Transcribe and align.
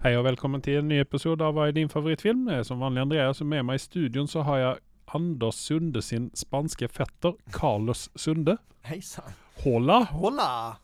Hej 0.00 0.18
och 0.18 0.26
välkommen 0.26 0.62
till 0.62 0.78
en 0.78 0.88
ny 0.88 1.00
episod 1.00 1.42
av 1.42 1.54
Vad 1.54 1.68
är 1.68 1.72
din 1.72 1.88
favoritfilm? 1.88 2.48
Jag 2.48 2.58
är 2.58 2.62
som 2.62 2.78
vanlig 2.78 3.00
Andreas 3.00 3.40
och 3.40 3.46
med 3.46 3.64
mig 3.64 3.76
i 3.76 3.78
studion 3.78 4.28
så 4.28 4.40
har 4.40 4.58
jag 4.58 4.78
Anders 5.04 5.54
Sunde, 5.54 6.02
sin 6.02 6.30
spanske 6.34 6.88
fetter, 6.88 7.34
Carlos 7.50 8.10
Sunde. 8.14 8.56
Hejsan. 8.82 9.24
Hola! 9.64 10.08
Hola! 10.10 10.76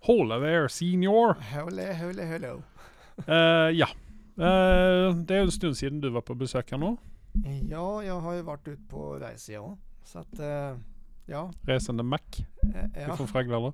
Hola 0.00 0.38
there 0.38 0.68
senior! 0.68 1.36
Hola, 1.54 1.92
hola, 1.92 2.22
hello. 2.22 2.62
Eh, 3.26 3.78
ja, 3.78 3.88
Eh, 4.40 5.14
det 5.14 5.34
är 5.34 5.40
en 5.40 5.50
stund 5.50 5.76
sedan 5.76 6.00
du 6.00 6.08
var 6.10 6.20
på 6.20 6.34
besök 6.34 6.70
här 6.70 6.78
nu. 6.78 6.96
Ja, 7.70 8.04
jag 8.04 8.20
har 8.20 8.32
ju 8.32 8.42
varit 8.42 8.68
ute 8.68 8.82
på 8.82 9.14
resa 9.14 9.52
ja. 9.52 9.78
Så 10.04 10.18
att, 10.18 10.38
eh, 10.38 10.76
ja. 11.26 11.52
Resande 11.62 12.02
Mac 12.02 12.18
eh, 12.74 13.02
ja. 13.08 13.16
från 13.16 13.28
Fragglarna. 13.28 13.72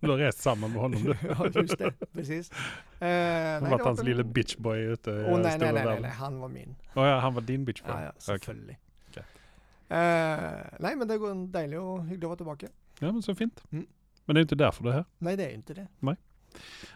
Du 0.00 0.10
har 0.10 0.18
rest 0.18 0.42
samman 0.42 0.70
med 0.72 0.80
honom 0.80 1.02
du. 1.02 1.14
ja, 1.28 1.48
just 1.54 1.78
det. 1.78 1.92
Precis. 2.12 2.50
Eh, 2.52 2.58
nej, 3.00 3.60
var 3.60 3.78
det 3.78 3.84
hans 3.84 4.00
en- 4.00 4.06
lille 4.06 4.24
bitchboy 4.24 4.78
ute 4.78 5.10
i 5.10 5.14
den 5.14 5.42
nej, 5.42 5.58
nej, 5.58 5.72
nej, 5.72 5.84
nej, 5.84 6.00
nej, 6.00 6.10
han 6.10 6.40
var 6.40 6.48
min. 6.48 6.76
Oh, 6.94 7.06
ja, 7.06 7.18
han 7.18 7.34
var 7.34 7.40
din 7.40 7.64
bitchboy? 7.64 7.94
Ja, 7.94 8.02
ja, 8.04 8.12
selvfølgelig. 8.18 8.78
Okej. 9.08 9.22
Eh, 9.88 10.52
nej, 10.78 10.96
men 10.96 11.08
det 11.08 11.18
går 11.18 11.34
deilig 11.52 11.78
og 11.80 12.04
hyggelig 12.06 12.26
å 12.26 12.28
være 12.34 12.36
tilbake. 12.42 12.68
Ja, 13.00 13.12
men 13.12 13.22
så 13.22 13.34
fint. 13.34 13.62
Mm. 13.72 13.86
Men 14.24 14.34
det 14.34 14.40
är 14.40 14.42
inte 14.42 14.54
därför 14.54 14.84
du 14.84 14.90
är 14.90 14.94
här. 14.94 15.04
Nej, 15.18 15.36
det 15.36 15.44
är 15.44 15.54
inte 15.54 15.74
det. 15.74 15.86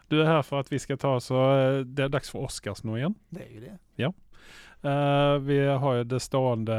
Du 0.09 0.21
är 0.23 0.27
här 0.27 0.43
för 0.43 0.61
att 0.61 0.73
vi 0.73 0.79
ska 0.79 0.97
ta 0.97 1.21
så, 1.21 1.59
eh, 1.59 1.81
det 1.81 2.03
är 2.05 2.09
dags 2.09 2.31
för 2.31 2.39
Oscars 2.39 2.85
nu 2.85 2.99
igen. 2.99 3.15
Det 3.29 3.43
är 3.45 3.51
ju 3.51 3.61
det. 3.61 3.79
Eh, 4.83 5.39
vi 5.39 5.67
har 5.67 5.95
ju 5.95 6.05
det 6.05 6.21
stående 6.21 6.73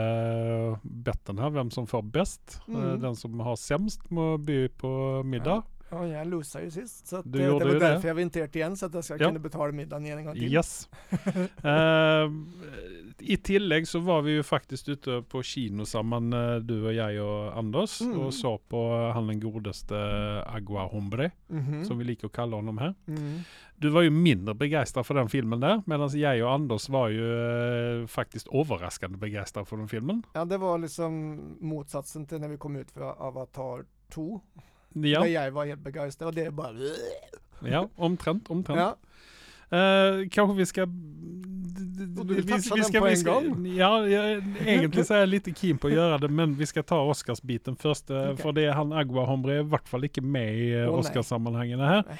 uh, 0.71 0.77
betten 0.83 1.37
här, 1.39 1.49
vem 1.49 1.71
som 1.71 1.87
får 1.87 2.01
bäst. 2.01 2.61
Eh, 2.67 2.73
Mm. 2.75 2.99
den 3.01 3.15
som 3.15 3.39
har 3.39 3.55
sämst 3.55 4.09
må 4.09 4.37
by 4.37 4.67
på 4.69 5.21
middag. 5.25 5.63
Ja, 5.91 6.07
jag 6.07 6.27
losade 6.27 6.63
ju 6.65 6.71
sist. 6.71 7.07
Så 7.07 7.21
det, 7.21 7.39
det 7.39 7.49
var 7.51 7.65
ju 7.65 7.73
det. 7.73 7.79
därför 7.79 8.07
jag 8.07 8.15
var 8.15 8.21
igen. 8.55 8.77
Så 8.77 8.85
att 8.85 8.93
jag 8.93 9.03
ska 9.03 9.17
Ja. 9.17 9.27
kunna 9.27 9.39
betala 9.39 9.71
middagen 9.71 10.05
igen 10.05 10.17
en 10.17 10.25
gång 10.25 10.33
till. 10.33 10.53
Yes. 10.53 10.89
Eh, 11.63 12.29
I 13.21 13.37
tillägg 13.37 13.87
så 13.87 13.99
var 13.99 14.21
vi 14.21 14.31
ju 14.31 14.43
faktiskt 14.43 14.89
ute 14.89 15.23
på 15.29 15.43
kino 15.43 15.85
samman, 15.85 16.33
eh, 16.33 16.55
du 16.55 16.85
och 16.85 16.93
jag 16.93 17.25
och 17.25 17.57
Anders, 17.57 18.01
Mm. 18.01 18.19
och 18.19 18.33
så 18.33 18.57
på 18.57 19.11
han 19.13 19.27
den 19.27 19.39
godaste 19.39 19.95
Agua 20.47 20.83
Hombre, 20.85 21.31
Mhm. 21.47 21.85
som 21.85 21.97
vi 21.97 22.03
liker 22.03 22.25
att 22.27 22.33
kalla 22.33 22.55
honom 22.55 22.77
här. 22.77 22.95
Mm. 23.07 23.39
Du 23.75 23.89
var 23.89 24.01
ju 24.01 24.09
mindre 24.09 24.53
begeistrad 24.53 25.05
för 25.05 25.13
den 25.13 25.29
filmen 25.29 25.59
där, 25.59 25.81
medan 25.85 26.19
jag 26.19 26.43
och 26.47 26.51
Anders 26.53 26.89
var 26.89 27.07
ju 27.09 28.01
eh, 28.01 28.07
faktiskt 28.07 28.47
överraskande 28.53 29.17
begeistrad 29.17 29.67
för 29.67 29.77
den 29.77 29.87
filmen. 29.87 30.23
Ja, 30.33 30.45
det 30.45 30.57
var 30.57 30.77
liksom 30.77 31.39
motsatsen 31.59 32.25
till 32.25 32.39
när 32.39 32.47
vi 32.47 32.57
kom 32.57 32.75
ut 32.75 32.91
för 32.91 33.01
Avatar 33.27 33.85
2. 34.13 34.41
Ja, 34.93 35.19
Där 35.21 35.27
jag 35.27 35.51
var 35.51 35.65
helt 35.65 35.81
begeistrad 35.81 36.27
och 36.27 36.33
det 36.35 36.45
är 36.45 36.51
bara... 36.51 36.71
ja 37.71 37.89
omtrent, 37.95 38.49
omtrent. 38.49 38.79
Ja, 38.79 38.95
Eh, 39.69 40.29
kanske 40.31 40.57
vi 40.57 40.65
ska... 40.65 40.81
Och 42.19 42.25
du 42.25 42.43
touchar 42.43 42.91
den 42.91 43.01
på 43.01 43.07
en 43.07 43.23
gång? 43.23 43.75
Ja, 43.75 44.07
jag, 44.07 44.43
egentligen 44.65 45.05
så 45.05 45.13
är 45.13 45.19
jag 45.19 45.29
lite 45.29 45.53
keen 45.53 45.77
på 45.77 45.87
att 45.87 45.93
göra 45.93 46.17
det, 46.17 46.27
men 46.27 46.55
vi 46.55 46.65
ska 46.65 46.83
ta 46.83 47.01
Oscarsbiten 47.01 47.75
först. 47.75 48.09
eh, 48.09 48.21
Okej. 48.21 48.37
För 48.37 48.51
det 48.51 48.61
är 48.65 48.71
han 48.71 48.93
Agua 48.93 49.25
Hombre 49.25 49.59
i 49.59 49.63
vart 49.63 49.89
fall 49.89 50.03
inte 50.03 50.21
med 50.21 50.57
i 50.57 50.73
uh, 50.75 50.81
Åh, 50.81 50.91
nej. 50.91 50.99
Oscarssammanhangen 50.99 51.79
här. 51.79 52.03
nej. 52.07 52.19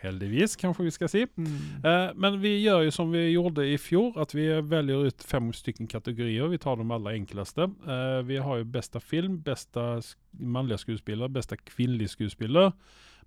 Heldigvis 0.00 0.56
kanske 0.56 0.82
vi 0.82 0.90
ska 0.90 1.08
se. 1.08 1.26
Mm. 1.36 1.52
Eh, 1.84 2.14
men 2.14 2.40
vi 2.40 2.60
gör 2.60 2.80
ju 2.80 2.90
som 2.90 3.10
vi 3.10 3.28
gjorde 3.28 3.66
i 3.66 3.78
fjol, 3.78 4.12
att 4.16 4.34
vi 4.34 4.60
väljer 4.60 5.06
ut 5.06 5.22
fem 5.22 5.52
stycken 5.52 5.86
kategorier. 5.86 6.46
Vi 6.46 6.58
tar 6.58 6.76
de 6.76 6.90
allra 6.90 7.10
enklaste. 7.10 7.62
Eh, 7.62 8.22
vi 8.24 8.36
har 8.36 8.56
ju 8.56 8.64
bästa 8.64 9.00
film, 9.00 9.40
bästa 9.40 10.02
manliga 10.30 10.78
skådespelare, 10.78 11.28
bästa 11.28 11.56
kvinnlig 11.56 12.08
skådespelare, 12.10 12.72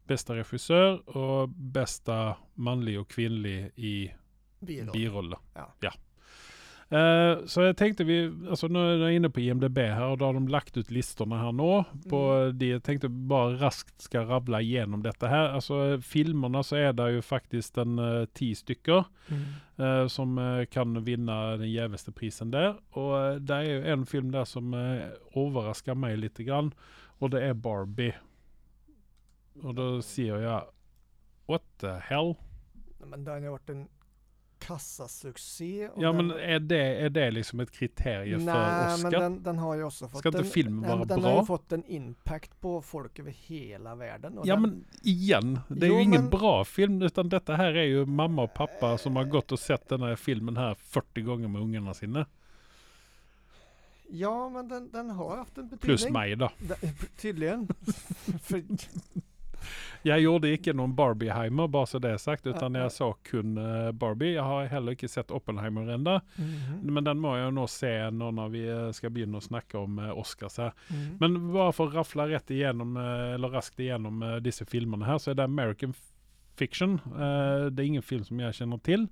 bästa 0.07 0.35
regissör 0.35 1.17
och 1.17 1.49
bästa 1.49 2.35
manlig 2.53 2.99
och 2.99 3.09
kvinnlig 3.09 3.71
i 3.75 4.11
Biroll. 4.59 4.91
biroller. 4.93 5.37
Ja. 5.79 5.91
Eh, 6.97 7.37
så 7.45 7.61
jag 7.61 7.77
tänkte 7.77 8.03
vi, 8.03 8.31
alltså 8.49 8.67
nu 8.67 8.79
är 8.79 8.97
jag 8.97 9.13
inne 9.13 9.29
på 9.29 9.39
IMDB 9.39 9.77
här 9.77 10.05
och 10.05 10.17
då 10.17 10.25
har 10.25 10.33
de 10.33 10.47
lagt 10.47 10.77
ut 10.77 10.91
listorna 10.91 11.37
här 11.43 11.51
nu. 11.51 11.83
På 12.09 12.31
Mm. 12.31 12.57
det. 12.57 12.65
Jag 12.65 12.83
tänkte 12.83 13.09
bara 13.09 13.53
raskt 13.53 14.01
ska 14.01 14.21
rabbla 14.21 14.61
igenom 14.61 15.03
detta 15.03 15.27
här. 15.27 15.49
Alltså 15.49 15.87
eh, 15.93 15.99
filmerna 15.99 16.63
så 16.63 16.75
är 16.75 16.93
det 16.93 17.11
ju 17.11 17.21
faktiskt 17.21 17.77
en 17.77 17.99
uh, 17.99 18.25
tio 18.25 18.55
stycken 18.55 19.03
Mm. 19.29 19.43
eh, 20.01 20.07
som 20.07 20.65
kan 20.71 21.03
vinna 21.03 21.57
den 21.57 21.71
jävligaste 21.71 22.11
prisen 22.11 22.51
där. 22.51 22.75
Och 22.89 23.13
uh, 23.33 23.35
det 23.35 23.55
är 23.55 23.61
ju 23.63 23.87
en 23.87 24.05
film 24.05 24.31
där 24.31 24.45
som 24.45 24.73
uh, 24.73 25.01
överraskar 25.35 25.95
mig 25.95 26.17
lite 26.17 26.43
grann. 26.43 26.73
Och 27.19 27.29
det 27.29 27.41
är 27.45 27.53
Barbie. 27.53 28.13
Och 29.63 29.75
då 29.75 30.01
ser 30.01 30.37
jag, 30.37 30.65
what 31.45 31.61
the 31.77 31.87
hell? 31.87 32.35
Men 33.05 33.23
det 33.23 33.31
har 33.31 33.39
varit 33.49 33.69
en 33.69 33.87
kassasuccé. 34.59 35.89
Ja 35.97 36.11
den- 36.11 36.27
men 36.27 36.37
är 36.39 36.59
det, 36.59 36.95
är 37.01 37.09
det 37.09 37.31
liksom 37.31 37.59
ett 37.59 37.71
kriterie 37.71 38.37
för 38.37 38.45
Nej, 38.45 38.93
Oscar? 38.93 39.03
men 39.03 39.11
den, 39.21 39.43
den 39.43 39.57
har 39.57 39.75
ju 39.75 39.83
också 39.83 40.07
fått 40.07 40.19
Ska 40.19 40.29
inte 40.29 40.39
en, 40.39 40.45
filmen 40.45 40.81
nej, 40.81 40.89
vara 40.89 41.05
Den 41.05 41.23
har 41.23 41.31
bra? 41.31 41.39
ju 41.39 41.45
fått 41.45 41.71
en 41.71 41.85
impact 41.85 42.59
på 42.61 42.81
folk 42.81 43.19
över 43.19 43.31
hela 43.31 43.95
världen. 43.95 44.39
Ja 44.43 44.53
den, 44.55 44.61
men 44.61 44.85
igen, 45.03 45.59
det 45.67 45.85
är 45.85 45.89
Jo, 45.89 45.95
ju 45.95 46.01
ingen 46.01 46.21
men- 46.21 46.29
bra 46.29 46.65
film 46.65 47.01
utan 47.01 47.29
detta 47.29 47.55
här 47.55 47.73
är 47.73 47.83
ju 47.83 48.05
mamma 48.05 48.43
och 48.43 48.53
pappa 48.53 48.97
som 48.97 49.15
har 49.15 49.23
gått 49.23 49.51
och 49.51 49.59
sett 49.59 49.89
den 49.89 50.01
här 50.01 50.15
filmen 50.15 50.57
här 50.57 50.73
40 50.75 51.21
gånger 51.21 51.47
med 51.47 51.61
ungarna 51.61 51.93
sina. 51.93 52.25
Ja, 54.13 54.49
men 54.49 54.67
den, 54.67 54.91
den 54.91 55.09
har 55.09 55.37
haft 55.37 55.57
en 55.57 55.63
betydning. 55.69 55.79
Plus 55.97 56.09
mig 56.09 56.35
då. 56.35 56.49
Den, 56.59 56.77
tydligen. 57.21 57.67
För, 58.41 58.63
Jag 60.01 60.19
gjorde 60.19 60.51
inte 60.51 60.73
någon 60.73 60.95
Barbieheimer 60.95 61.67
bara 61.67 61.85
så 61.85 61.99
det 61.99 62.09
är 62.09 62.17
sagt 62.17 62.47
utan 62.47 62.73
Ja, 62.73 62.79
ja. 62.79 62.85
jag 62.85 62.91
såg 62.91 63.23
kun 63.23 63.57
eh, 63.57 63.91
Barbie. 63.91 64.33
Jag 64.33 64.43
har 64.43 64.65
heller 64.65 64.91
inte 64.91 65.07
sett 65.07 65.31
Oppenheimer 65.31 65.87
ända. 65.89 66.21
Mhm. 66.35 66.93
Men 66.93 67.03
den 67.03 67.19
må 67.19 67.37
jag 67.37 67.53
nog 67.53 67.69
se 67.69 68.11
nu 68.11 68.31
när 68.31 68.49
vi 68.49 68.93
ska 68.93 69.09
börja 69.09 69.41
snacka 69.41 69.79
om 69.79 69.99
eh, 69.99 70.17
Oscars 70.17 70.57
här. 70.57 70.73
Mm. 70.89 71.17
Men 71.19 71.53
bara 71.53 71.71
för 71.71 71.87
att 71.87 71.93
raffla 71.93 72.27
rätt 72.27 72.51
igenom, 72.51 72.97
eh, 72.97 73.33
eller 73.33 73.49
raskt 73.49 73.79
igenom 73.79 74.39
dessa 74.43 74.65
filmerna 74.65 75.05
här 75.05 75.17
så 75.17 75.31
är 75.31 75.35
det 75.35 75.43
American 75.43 75.93
Fiction. 76.55 76.99
Det 77.71 77.83
är 77.83 77.85
ingen 77.85 78.01
film 78.01 78.23
som 78.23 78.39
jag 78.39 78.55
känner 78.55 78.77
till. 78.77 79.07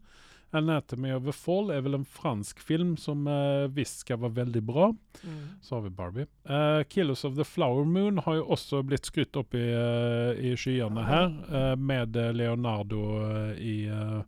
Anatomy 0.52 1.12
of 1.14 1.28
a 1.28 1.32
Fall 1.32 1.70
är 1.70 1.82
väl 1.82 1.94
en 1.94 2.06
fransk 2.06 2.60
film 2.60 2.98
som 2.98 3.28
eh, 3.28 3.68
visst 3.76 3.98
ska 4.00 4.16
vara 4.18 4.32
väldigt 4.32 4.64
bra. 4.64 4.96
Mm. 5.24 5.48
Så 5.62 5.76
har 5.76 5.82
vi 5.82 5.90
Barbie. 5.90 6.26
Eh, 6.44 6.84
Killers 6.84 7.26
of 7.26 7.36
the 7.36 7.44
Flower 7.44 7.86
Moon 7.86 8.18
har 8.18 8.34
ju 8.34 8.42
också 8.42 8.82
blivit 8.84 9.06
skrytt 9.06 9.36
upp 9.36 9.54
i, 9.54 9.58
uh, 9.58 10.46
i 10.46 10.58
skyarna 10.58 11.04
här. 11.04 11.26
eh, 11.72 11.76
med 11.76 12.16
eh, 12.16 12.34
Leonardo 12.34 13.32
eh, 13.32 13.52
i, 13.54 13.86
eh, 13.88 14.22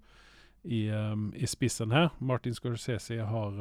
i, 0.63 0.91
i 1.35 1.47
spissen 1.47 1.91
här. 1.91 2.09
Martin 2.17 2.55
Scorsese 2.55 3.21
har 3.21 3.51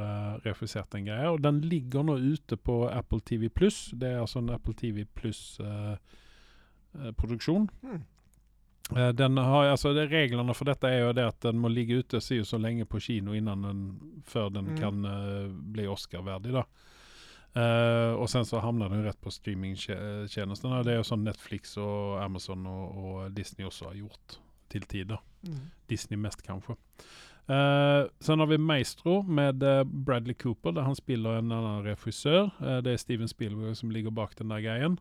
regisserat 0.41 0.91
den 0.91 1.05
grejen. 1.05 1.27
Och 1.27 1.41
den 1.41 1.61
ligger 1.61 2.03
nu 2.03 2.13
ute 2.13 2.57
på 2.57 2.89
Apple 2.89 3.21
TV+. 3.21 3.49
Det 3.93 4.09
är 4.09 4.19
alltså 4.19 4.39
en 4.39 4.51
Apple 4.51 4.75
TV 4.75 5.05
Plus 5.05 5.61
eh, 5.61 5.93
eh, 6.95 7.13
produktion. 7.17 7.69
Mm. 7.83 8.01
Eh, 8.97 9.09
Den 9.09 9.37
har, 9.37 9.65
alltså 9.65 9.93
reglerna 9.93 10.55
för 10.55 10.65
detta 10.65 10.91
är 10.91 11.07
ju 11.07 11.13
det 11.13 11.27
att 11.27 11.41
den 11.41 11.59
må 11.59 11.69
ligga 11.69 11.95
ute 11.95 12.21
så, 12.21 12.45
så 12.45 12.59
länge 12.59 12.85
på 12.85 13.01
kino 13.01 13.35
innan 13.35 13.63
den, 13.63 14.01
för 14.27 14.51
den 14.51 14.67
Mm. 14.67 14.81
kan 14.81 15.05
eh, 15.05 15.49
bli 15.49 15.87
Oscar-värdig 15.87 16.53
då. 16.53 16.65
Eh, 17.61 18.13
och 18.13 18.31
sen 18.31 18.45
så 18.47 18.59
hamnar 18.59 18.89
den 18.89 19.05
rätt 19.05 19.21
på 19.21 19.31
streamingtjänsterna. 19.31 20.83
Det 20.83 20.93
är 20.93 21.03
som 21.03 21.25
Netflix 21.25 21.77
och 21.77 22.23
Amazon 22.23 22.67
och, 22.67 23.15
och 23.23 23.31
Disney 23.31 23.67
också 23.67 23.85
har 23.85 23.95
gjort 23.95 24.33
till 24.69 24.83
tider. 24.83 25.21
Mm. 25.47 25.59
Disney 25.87 26.17
mest 26.19 26.43
kanske. 26.43 26.73
Eh, 27.47 28.05
sen 28.21 28.39
har 28.41 28.47
vi 28.47 28.59
Maestro 28.59 29.23
med 29.23 29.87
Bradley 29.87 30.35
Cooper 30.35 30.73
där 30.73 30.83
han 30.83 30.97
spelar 30.97 31.35
en 31.35 31.53
annan 31.53 31.85
regissör. 31.85 32.51
Eh, 32.61 32.79
det 32.79 32.91
är 32.91 32.97
Steven 32.97 33.29
Spielberg 33.29 33.77
som 33.77 33.91
ligger 33.91 34.11
bak 34.11 34.37
den 34.37 34.49
där 34.49 34.61
grejen. 34.61 35.01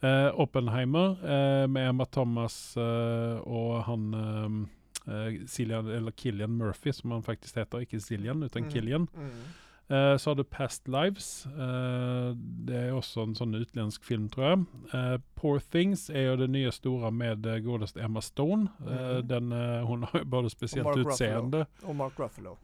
Eh, 0.00 0.40
Oppenheimer 0.40 1.10
eh, 1.10 1.66
med 1.68 1.88
Emma 1.88 2.04
Thomas 2.04 2.76
eh, 2.76 3.36
och 3.38 3.84
han 3.84 4.14
ehm, 4.14 4.68
eh, 5.06 5.46
Cillian, 5.46 5.86
eller 5.90 6.10
Killian 6.10 6.56
Murphy 6.56 6.92
som 6.92 7.10
han 7.10 7.22
faktiskt 7.22 7.56
heter, 7.56 7.80
inte 7.80 8.00
Cillian 8.00 8.42
utan 8.42 8.62
Mm. 8.62 8.72
Killian. 8.74 9.06
Mm. 9.16 9.30
Eh, 9.88 10.16
så 10.16 10.30
har 10.30 10.34
du 10.34 10.44
Past 10.44 10.88
Lives. 10.88 11.46
Eh, 11.46 12.30
det 12.36 12.76
är 12.76 12.92
också 12.92 13.20
en 13.20 13.34
sån 13.34 13.54
utländsk 13.54 14.04
film 14.04 14.28
tror 14.28 14.46
jag. 14.46 14.58
Eh, 14.92 15.20
Poor 15.34 15.58
Things 15.58 16.10
är 16.10 16.20
ju 16.20 16.36
det 16.36 16.46
nya 16.46 16.72
stora 16.72 17.10
med 17.10 17.46
uh, 17.46 17.58
godaste 17.58 18.00
Emma 18.02 18.20
Stone. 18.20 18.66
Eh, 18.90 19.08
Mm. 19.10 19.28
den, 19.28 19.52
eh, 19.52 19.86
hon 19.86 20.02
har 20.02 20.18
ju 20.18 20.24
både 20.24 20.50
speciellt 20.50 20.84
Mark 20.84 20.96
Ruffalo. 20.96 21.12
utseende 21.12 21.66
Och 21.82 21.94
Mark 21.94 22.12
Ruffalo. 22.18 22.56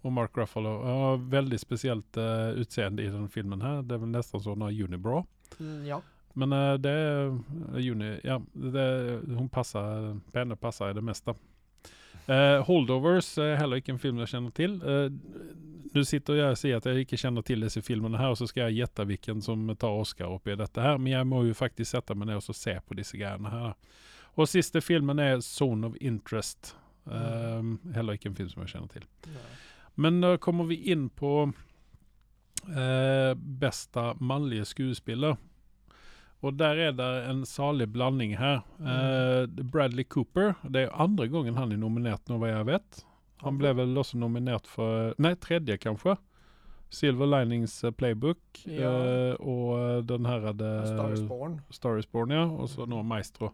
och 0.00 0.12
Mark 0.12 0.30
Ruffalo. 0.36 0.68
har 0.82 1.16
väldigt 1.16 1.60
speciellt 1.60 2.16
eh, 2.16 2.48
utseende 2.50 3.02
i 3.02 3.06
den 3.06 3.28
filmen 3.28 3.62
här. 3.62 3.82
Det 3.82 3.94
är 3.94 3.98
väl 3.98 4.08
nästan 4.08 4.40
så 4.40 4.50
hon 4.50 4.60
har 4.60 4.82
Unibra. 4.82 5.24
Mm, 5.60 5.86
ja. 5.86 6.02
Men 6.36 6.52
eh, 6.52 6.74
det 6.74 6.90
är 6.90 7.26
uh, 7.26 7.90
Uni, 7.90 8.20
ja, 8.24 8.42
det, 8.52 9.20
hon 9.28 9.48
passar, 9.48 10.20
på 10.32 10.38
henne 10.38 10.56
passar 10.56 10.94
det 10.94 11.00
mesta. 11.00 11.34
Eh, 12.26 12.64
Holdovers 12.64 13.38
är 13.38 13.56
heller 13.56 13.76
inte 13.76 13.92
en 13.92 13.98
film 13.98 14.18
jag 14.18 14.28
känner 14.28 14.50
till. 14.50 14.82
Eh, 14.82 15.10
nu 15.92 16.04
sitter 16.04 16.34
jag 16.34 16.50
och 16.50 16.58
säger 16.58 16.76
att 16.76 16.84
jag 16.84 17.00
inte 17.00 17.16
känner 17.16 17.42
till 17.42 17.60
dessa 17.60 17.82
filmerna 17.82 18.18
här 18.18 18.30
och 18.30 18.38
så 18.38 18.46
ska 18.46 18.60
jag 18.60 18.70
getta 18.70 19.04
vilken 19.04 19.42
som 19.42 19.76
tar 19.76 19.90
Oscar 19.90 20.34
upp 20.34 20.46
i 20.46 20.56
detta 20.56 20.80
här. 20.80 20.98
Men 20.98 21.12
jag 21.12 21.26
må 21.26 21.44
ju 21.44 21.54
faktiskt 21.54 21.90
sätta 21.90 22.14
mig 22.14 22.26
ner 22.26 22.36
och 22.36 22.56
se 22.56 22.80
på 22.80 22.94
dessa 22.94 23.16
grejerna 23.16 23.50
här. 23.50 23.74
Och 24.20 24.48
sista 24.48 24.80
filmen 24.80 25.18
är 25.18 25.40
Zone 25.40 25.86
of 25.86 25.96
Interest. 25.96 26.76
Eh, 27.06 27.92
heller 27.94 28.12
ikke 28.12 28.28
en 28.28 28.34
film 28.34 28.48
som 28.48 28.62
jeg 28.62 28.68
kjenner 28.68 28.88
til. 28.88 29.04
Nej. 29.26 29.56
Men 29.94 30.20
da 30.20 30.36
kommer 30.36 30.64
vi 30.64 30.76
inn 30.76 31.08
på 31.08 31.52
bästa 33.36 34.14
mannlige 34.14 34.64
skuespiller. 34.64 35.36
Og 36.44 36.56
der 36.60 36.78
er 36.88 36.94
det 36.94 37.10
en 37.30 37.44
salig 37.48 37.88
blanding 37.92 38.36
her. 38.36 38.62
Eh, 38.80 39.46
Bradley 39.72 40.04
Cooper, 40.04 40.54
det 40.68 40.86
er 40.86 40.96
andre 41.00 41.28
gangen 41.32 41.56
han 41.56 41.72
er 41.72 41.80
nominert 41.80 42.28
nå, 42.28 42.38
hva 42.42 42.52
jeg 42.52 42.68
vet. 42.68 43.04
Han 43.44 43.58
ble 43.60 43.72
vel 43.76 43.96
også 43.98 44.18
nominert 44.20 44.68
for 44.68 45.12
Nei, 45.20 45.34
tredje, 45.40 45.78
kanskje. 45.80 46.16
Silver 46.92 47.26
Linings 47.26 47.84
eh, 47.84 47.90
Playbook. 47.90 48.40
Ja. 48.64 48.92
Eh, 48.92 49.34
og 49.40 50.06
den 50.08 50.28
det 50.28 50.72
A 50.72 50.86
Star 50.86 51.12
is 51.12 51.22
Born. 51.26 51.60
Star 51.70 51.98
is 51.98 52.06
Born, 52.06 52.30
ja. 52.30 52.44
Og 52.46 52.68
så 52.72 52.86
nå 52.86 53.02
Maestro. 53.02 53.52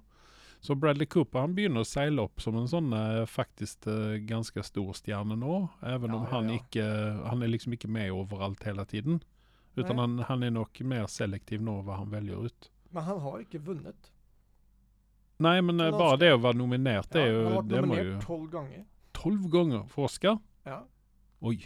Så 0.62 0.74
Bradley 0.78 1.06
Cooper 1.10 1.42
han 1.42 1.54
begynner 1.56 1.82
å 1.82 1.88
seile 1.88 2.22
opp 2.22 2.42
som 2.42 2.54
en 2.60 2.68
sånn 2.70 2.92
eh, 2.94 3.24
faktisk 3.26 3.88
eh, 3.90 4.20
ganske 4.28 4.62
stor 4.62 4.92
stjerne 4.94 5.34
nå. 5.38 5.56
Even 5.82 6.14
om 6.14 6.22
Ja, 6.22 6.28
ja, 6.28 6.32
han 6.36 6.50
ja. 6.52 6.58
ikke 6.60 6.84
Han 7.30 7.42
er 7.42 7.50
liksom 7.50 7.74
ikke 7.74 7.90
med 7.90 8.12
overalt 8.14 8.62
hele 8.68 8.84
tiden. 8.86 9.22
Utan 9.74 9.96
Nej. 9.96 10.00
han, 10.02 10.18
han 10.28 10.42
er 10.42 10.50
nok 10.50 10.80
mer 10.84 11.06
selektiv 11.08 11.62
nå 11.64 11.78
hva 11.86 11.96
han 12.02 12.10
velger 12.12 12.44
ut. 12.46 12.70
Men 12.92 13.02
han 13.06 13.20
har 13.24 13.38
ikke 13.40 13.60
vunnet. 13.64 14.10
Nei, 15.42 15.60
men 15.64 15.80
eh, 15.80 15.88
Oscar. 15.94 16.16
det 16.20 16.32
å 16.34 16.40
være 16.44 16.58
nominert, 16.60 17.08
det 17.10 17.22
er 17.22 17.26
Ja, 17.26 17.32
jo 17.32 17.44
han 17.46 17.54
har 17.56 17.62
Det 17.70 17.76
jo 17.78 17.86
nominert 17.86 18.26
tolv 18.26 18.50
ganger. 18.52 18.84
Tolv 19.16 19.46
ganger 19.50 19.86
for 19.90 20.04
Oscar? 20.10 20.36
Ja. 20.68 20.82
Oi. 21.40 21.56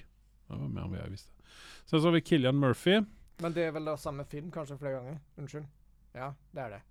Det 0.46 0.54
var 0.60 0.68
mer 0.70 0.86
enn 0.86 0.94
jeg 1.00 1.10
visste. 1.16 1.32
Sen 1.86 1.98
så 2.00 2.06
har 2.06 2.14
vi 2.14 2.22
Killian 2.22 2.56
Murphy. 2.62 3.00
Men 3.42 3.52
det 3.52 3.66
er 3.66 3.74
vel 3.74 3.84
da 3.90 3.96
samme 4.00 4.24
film 4.24 4.48
kanskje 4.54 4.78
flere 4.80 5.00
ganger? 5.00 5.18
Unnskyld. 5.36 5.66
Ja, 6.16 6.30
det 6.54 6.62
er 6.62 6.70
det. 6.76 6.82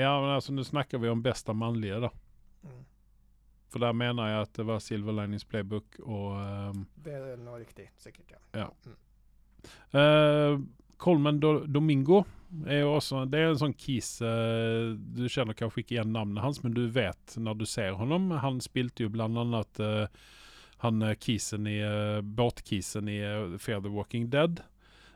Ja, 0.00 0.16
men 0.20 0.32
altså, 0.34 0.52
nå 0.56 0.64
snakker 0.66 0.98
vi 0.98 1.08
om 1.12 1.20
bästa 1.22 1.52
mannlige, 1.54 2.00
da. 2.08 2.10
Mm. 2.64 2.80
For 3.70 3.82
der 3.84 3.92
mener 3.94 4.26
jeg 4.32 4.40
at 4.48 4.52
det 4.58 4.66
var 4.66 4.80
Silver 4.82 5.12
Linings 5.20 5.44
Playbook 5.44 6.00
og 6.02 6.34
ehm, 6.40 6.82
Det 7.04 7.14
er 7.14 7.36
noe 7.42 7.60
riktig, 7.62 7.88
sikkert. 8.00 8.32
ja. 8.34 8.40
Ja. 8.64 8.68
Mm. 8.86 8.96
Uh, 9.94 10.60
Colman 10.96 11.40
Do 11.40 11.66
Domingo 11.66 12.24
är 12.66 12.84
också 12.84 13.24
Det 13.24 13.38
är 13.38 13.42
en 13.42 13.58
sån 13.58 13.72
kis 13.72 14.22
uh, 14.22 14.94
Du 14.96 15.28
känner 15.28 15.52
kanske 15.52 15.80
inte 15.80 15.94
igen 15.94 16.12
namnet 16.12 16.44
hans, 16.44 16.62
men 16.62 16.74
du 16.74 16.88
vet 16.88 17.34
när 17.36 17.54
du 17.54 17.66
ser 17.66 17.90
honom. 17.90 18.30
Han 18.30 18.60
spilte 18.60 19.02
ju 19.02 19.08
bland 19.08 19.38
annat 19.38 19.80
uh, 19.80 20.06
han 20.76 21.16
kisen 21.16 21.66
i 21.66 21.84
uh, 21.84 22.20
båtkisen 22.20 23.08
i 23.08 23.26
uh, 23.26 23.58
Fear 23.58 23.80
the 23.80 23.88
Walking 23.88 24.30
Dead. 24.30 24.60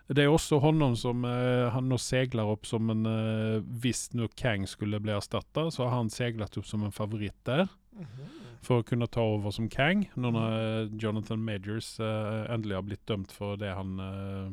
Det 0.09 0.23
är 0.23 0.27
också 0.27 0.59
honom 0.59 0.97
som 0.97 1.25
eh, 1.25 1.69
han 1.73 1.99
seglar 1.99 2.51
upp 2.51 2.67
som 2.67 2.91
en 2.91 3.07
uh, 3.07 3.63
visst 3.69 4.15
nu 4.15 4.29
Kang 4.29 4.67
skulle 4.67 5.01
bli 5.01 5.13
erstatta, 5.13 5.71
så 5.71 5.85
har 5.85 5.91
han 5.91 6.11
seglat 6.11 6.57
upp 6.57 6.67
som 6.67 6.83
en 6.83 6.93
favorit 6.93 7.45
där. 7.45 7.69
Mhm. 7.99 8.29
For 8.63 8.81
å 8.83 8.87
kunne 8.87 9.07
ta 9.07 9.21
over 9.23 9.51
som 9.55 9.69
Kang, 9.69 10.07
når 10.17 10.39
eh, 10.45 10.89
Jonathan 10.99 11.43
Majors 11.45 11.99
eh, 12.01 12.47
endelig 12.53 12.75
har 12.79 12.83
blitt 12.83 13.07
dømt 13.07 13.33
for 13.33 13.57
det 13.57 13.71
han 13.75 13.99
eh, 14.01 14.51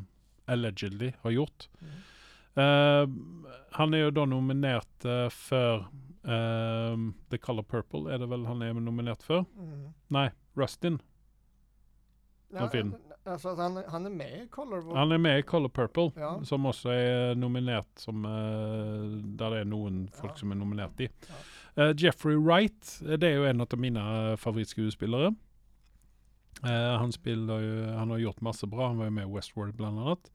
allegedly 0.53 1.13
har 1.23 1.31
gjort. 1.31 1.67
Mhm. 1.81 1.95
Eh, 2.55 3.07
han 3.75 3.93
er 3.93 4.05
jo 4.05 4.11
da 4.15 4.25
nominert 4.25 5.05
eh, 5.09 5.27
for 5.29 5.87
eh, 6.23 6.95
The 7.29 7.37
Color 7.41 7.63
Purple, 7.63 8.07
er 8.13 8.21
det 8.21 8.29
vel 8.31 8.45
han 8.47 8.61
er 8.63 8.73
nominert 8.77 9.23
for? 9.25 9.45
Mhm. 9.57 9.89
Nei, 10.15 10.29
Rustin. 10.55 11.01
Ja, 12.53 12.69
film. 12.69 12.93
Altså, 13.25 13.49
at 13.55 13.57
han, 13.57 13.79
han 13.89 14.05
er 14.05 14.13
med 14.13 14.33
i 14.37 14.47
Color 14.53 14.83
War. 14.85 14.97
Han 15.01 15.11
er 15.11 15.17
med 15.19 15.39
i 15.39 15.43
Color 15.49 15.67
Purple, 15.73 16.11
Ja. 16.15 16.35
som 16.45 16.63
også 16.69 16.91
er 16.93 17.35
nominert 17.35 17.87
som 17.99 18.21
Der 18.21 19.49
det 19.49 19.63
noen 19.67 20.07
folk 20.13 20.35
Ja. 20.35 20.37
som 20.39 20.51
er 20.53 20.55
nominert 20.55 21.01
i. 21.01 21.09
Eh, 21.77 21.91
Jeffrey 21.97 22.37
Wright, 22.39 23.01
eh, 23.05 23.17
det 23.19 23.29
er 23.29 23.35
jo 23.39 23.47
en 23.49 23.61
av 23.65 23.75
mine 23.79 23.99
eh, 23.99 24.35
favorittskuespillere. 24.39 25.33
Eh, 26.63 26.93
han 26.97 27.11
spiller 27.11 27.59
jo 27.59 27.97
Han 27.97 28.09
har 28.13 28.21
gjort 28.23 28.41
masse 28.41 28.67
bra. 28.67 28.87
Han 28.87 28.97
var 29.01 29.09
jo 29.09 29.15
med 29.17 29.27
i 29.27 29.33
Westworld, 29.33 29.75
blant 29.75 29.99
annet. 29.99 30.31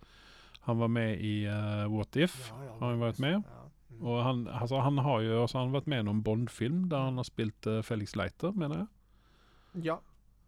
Han 0.69 0.79
var 0.79 0.89
med 0.93 1.21
i 1.25 1.45
eh, 1.49 1.87
What 1.89 2.17
If. 2.17 2.53
Ja, 2.53 2.75
Har 2.81 2.93
han 2.93 3.01
vært 3.01 3.19
med? 3.19 3.41
Ja. 3.41 3.65
Mm. 3.91 4.07
Og 4.07 4.23
han, 4.25 4.45
altså, 4.49 4.81
han 4.81 4.99
har 4.99 5.21
jo 5.25 5.43
også, 5.43 5.59
han 5.59 5.71
har 5.73 5.81
vært 5.81 5.89
med 5.91 6.03
i 6.05 6.07
noen 6.09 6.23
Bond-film 6.25 6.85
der 6.93 7.09
han 7.09 7.17
har 7.21 7.27
spilt 7.29 7.67
eh, 7.67 7.81
Felix 7.83 8.15
Leiter, 8.17 8.53
mener 8.53 8.85
jeg. 8.85 9.85
ja. 9.91 9.99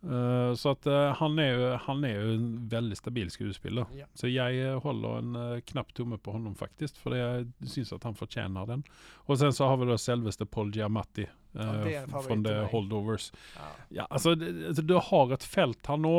Eh, 0.03 0.55
så 0.55 0.71
at 0.71 0.87
eh, 0.87 1.13
han, 1.15 1.39
jo, 1.39 1.77
han 1.85 2.05
jo 2.05 2.33
en 2.35 2.47
veldig 2.69 2.97
stabil 2.97 3.31
skuespiller. 3.31 3.87
Ja. 3.97 4.09
Så 4.19 4.31
jeg 4.31 4.59
eh, 4.59 4.79
holder 4.83 5.21
en 5.21 5.37
uh, 5.39 5.61
knapp 5.67 5.93
tomme 5.95 6.19
på 6.19 6.35
honom 6.35 6.57
faktisk, 6.59 6.99
for 6.99 7.15
jeg 7.15 7.47
syns 7.71 7.95
at 7.95 8.07
han 8.09 8.19
fortjener 8.19 8.67
den. 8.67 8.83
Og 9.31 9.39
sen 9.39 9.55
så 9.55 9.71
har 9.71 9.79
vi 9.79 9.87
da 9.91 9.99
selveste 10.01 10.47
Paul 10.47 10.73
Giamatti 10.75 11.29
Ja, 11.53 11.69
uh, 11.69 11.85
det 11.85 12.03
fra 12.11 12.23
til 12.27 12.45
The. 12.47 12.57
Holdovers. 12.73 13.31
ja. 13.55 13.71
Ja, 14.01 14.07
altså, 14.11 14.35
det, 14.35 14.51
altså, 14.73 14.83
du 14.83 14.97
har 14.99 15.35
et 15.37 15.45
felt 15.47 15.87
her 15.87 16.01
nå. 16.01 16.17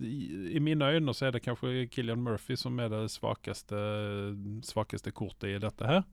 i, 0.00 0.18
I 0.56 0.60
mine 0.62 0.88
øyne 0.94 1.14
så 1.14 1.28
er 1.28 1.36
det 1.36 1.42
kanskje 1.44 1.88
Killian 1.92 2.22
Murphy 2.22 2.56
som 2.56 2.78
er 2.80 2.92
det 2.92 3.08
svakeste, 3.12 3.82
svakeste 4.64 5.12
kortet 5.12 5.56
i 5.56 5.58
dette 5.60 5.90
her. 5.90 6.06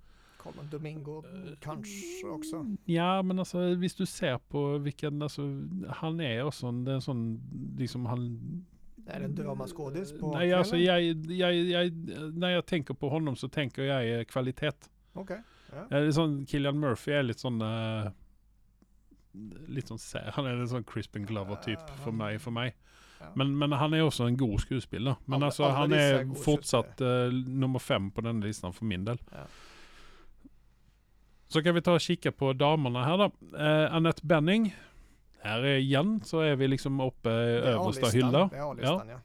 Colin 0.45 0.69
Domingo 0.71 1.17
kanskje 1.65 2.29
også. 2.29 2.61
Ja, 2.91 3.09
men 3.25 3.41
altså 3.41 3.63
hvis 3.81 3.95
du 3.97 4.05
ser 4.05 4.37
på 4.53 4.61
hvilken 4.85 5.21
altså, 5.25 5.45
Han 6.01 6.19
er 6.21 6.43
også 6.45 6.69
en, 6.69 6.83
det 6.85 6.93
er 6.93 6.99
en 7.01 7.05
sånn 7.07 7.23
liksom 7.81 8.05
han 8.11 8.27
Det 9.05 9.15
er 9.17 9.25
en 9.25 9.35
dramaskådis 9.37 10.13
på 10.19 10.31
Nei, 10.35 10.47
altså 10.53 10.77
kvelden? 10.77 11.25
jeg, 11.29 11.39
jeg, 11.41 11.65
jeg 11.71 12.31
Når 12.37 12.55
jeg 12.55 12.65
tenker 12.71 12.93
på 12.97 13.09
honom, 13.09 13.35
så 13.37 13.49
tenker 13.49 13.83
jeg 13.89 14.19
eh, 14.19 14.25
kvalitet. 14.29 14.87
Ok. 15.17 15.31
Ja. 15.73 15.87
Eh, 15.89 16.05
litt 16.05 16.15
sånn 16.17 16.39
Killian 16.49 16.77
Murphy 16.79 17.11
er 17.17 17.25
litt 17.25 17.41
sånn 17.41 17.57
eh, 17.65 18.09
Litt 19.67 19.89
sånn 19.91 19.99
sær. 19.99 20.29
Han 20.37 20.45
er 20.47 20.61
en 20.61 20.69
sånn 20.71 20.85
Crispin 20.87 21.25
Glover-typ 21.27 21.81
Ja, 21.81 21.95
for 21.99 22.11
han- 22.13 22.17
meg. 22.21 22.37
For 22.41 22.55
meg. 22.55 22.73
Ja. 23.19 23.31
Men, 23.35 23.57
men 23.57 23.71
han 23.71 23.93
er 23.93 24.03
også 24.05 24.27
en 24.27 24.37
god 24.37 24.59
skuespiller. 24.63 25.15
Men 25.27 25.43
altså, 25.43 25.65
alle 25.67 25.99
han 25.99 26.29
gode 26.29 26.41
fortsatt 26.43 27.01
eh, 27.03 27.31
nummer 27.47 27.79
fem 27.83 28.09
på 28.11 28.21
denne 28.23 28.43
listen 28.45 28.73
for 28.75 28.85
min 28.87 29.03
del. 29.07 29.19
Ja. 31.45 31.51
Så 31.53 31.61
kan 31.63 31.75
vi 31.75 31.81
ta 31.81 31.93
og 31.93 32.01
kikke 32.01 32.31
på 32.33 32.53
damene 32.57 33.03
her, 33.05 33.17
da. 33.17 33.29
Eh, 33.57 33.95
Annette 33.95 34.25
Benning. 34.25 34.71
Her 35.43 35.61
er 35.61 35.77
igjen 35.79 36.19
så 36.25 36.41
er 36.41 36.55
vi 36.57 36.67
liksom 36.67 36.99
oppe 37.01 37.29
i 37.29 37.57
er 37.61 37.77
A-listan. 37.77 38.11
hylla. 38.11 38.49
A-listan, 38.49 39.07
ja. 39.09 39.19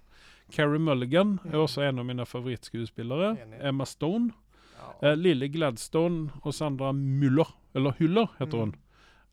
Carrie 0.52 0.78
Mulligan 0.82 1.38
Mm. 1.44 1.52
også 1.54 1.82
en 1.88 1.98
av 1.98 2.04
mine 2.04 2.26
favorittskuespillere. 2.26 3.36
Enig. 3.40 3.60
Emma 3.62 3.84
Stone. 3.86 4.32
ja. 4.76 5.08
Eh, 5.10 5.16
Lily 5.16 5.48
Gladstone 5.48 6.30
og 6.44 6.52
Sandra 6.52 6.92
Muller, 6.92 7.46
eller 7.74 7.92
Hyller 7.98 8.26
heter 8.38 8.58
Mm. 8.58 8.60
hun. 8.60 8.74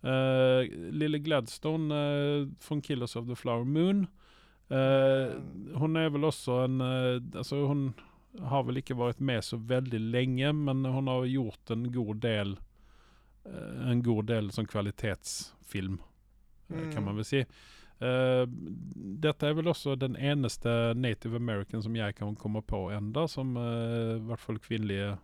Eh, 0.04 0.92
Lily 0.94 1.20
Gladstone 1.20 1.92
eh, 1.92 2.48
från 2.60 2.82
Killers 2.82 3.16
of 3.16 3.26
the 3.28 3.36
Flower 3.36 3.66
Moon. 3.66 4.08
Eh, 4.70 5.34
hun 5.78 5.96
er 5.98 6.10
vel 6.10 6.22
også 6.28 6.64
en 6.66 6.82
eh, 6.82 7.20
Altså, 7.40 7.66
hun 7.68 7.94
har 8.48 8.64
vel 8.64 8.76
ikke 8.78 8.96
vært 8.96 9.20
med 9.20 9.42
så 9.44 9.58
veldig 9.58 10.00
lenge, 10.12 10.54
men 10.54 10.86
hun 10.86 11.08
har 11.08 11.24
gjort 11.26 11.72
en 11.72 11.92
god 11.92 12.20
del 12.22 12.58
En 13.92 14.02
god 14.04 14.28
del 14.28 14.50
sånn 14.52 14.68
kvalitetsfilm, 14.68 16.00
eh, 16.72 16.90
kan 16.92 17.04
Mm. 17.04 17.06
man 17.06 17.16
vel 17.16 17.26
si. 17.26 17.46
Eh, 18.00 18.46
dette 19.20 19.44
er 19.48 19.54
vel 19.56 19.66
også 19.66 19.98
den 19.98 20.16
eneste 20.16 20.94
native 20.96 21.36
american 21.36 21.82
som 21.82 21.96
jeg 21.96 22.16
kan 22.16 22.36
komme 22.36 22.62
på 22.62 22.92
enda, 22.96 23.28
som 23.28 23.56
eh, 23.58 24.18
i 24.18 24.20
hvert 24.20 24.40
fall 24.40 24.60
kvinnelige 24.60 25.18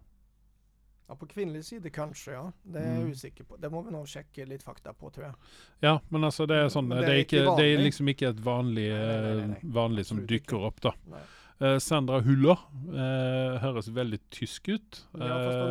ja, 1.09 1.15
på 1.15 1.27
kvinnelig 1.27 1.65
side 1.65 1.91
kanskje, 1.91 2.31
ja. 2.31 2.51
Det 2.65 2.81
jeg 2.81 3.03
Mm. 3.03 3.11
usikker 3.11 3.43
på. 3.45 3.59
Det 3.59 3.69
må 3.69 3.83
vi 3.85 3.91
nå 3.91 4.03
sjekke 4.07 4.47
litt 4.47 4.63
fakta 4.63 4.93
på, 4.93 5.11
tror 5.11 5.25
jeg. 5.25 5.35
Ja, 5.81 5.99
men 6.09 6.21
altså 6.23 6.47
det 6.47 6.55
er 6.55 6.69
sånn 6.69 6.87
Men 6.87 7.01
Det, 7.01 7.07
det 7.07 7.27
ikke, 7.27 7.57
det 7.57 7.77
vanlig. 7.77 7.83
liksom 7.83 8.07
ikke 8.07 8.29
et 8.29 8.37
vanlig, 8.41 8.89
Nei, 8.89 9.05
nei, 9.05 9.21
nei, 9.35 9.43
eh, 9.43 9.47
nei. 9.47 9.59
vanlig 9.71 10.05
som 10.05 10.17
opp, 10.65 10.79
da. 10.81 10.91
Nei. 11.11 11.19
Eh, 11.61 11.77
Sandra 11.77 12.21
Huller 12.21 12.57
eh, 12.89 13.59
høres 13.59 13.89
veldig 13.93 14.19
tysk 14.31 14.69
ut. 14.69 15.03
Ja, 15.13 15.19
fast 15.19 15.21
Eh, 15.21 15.61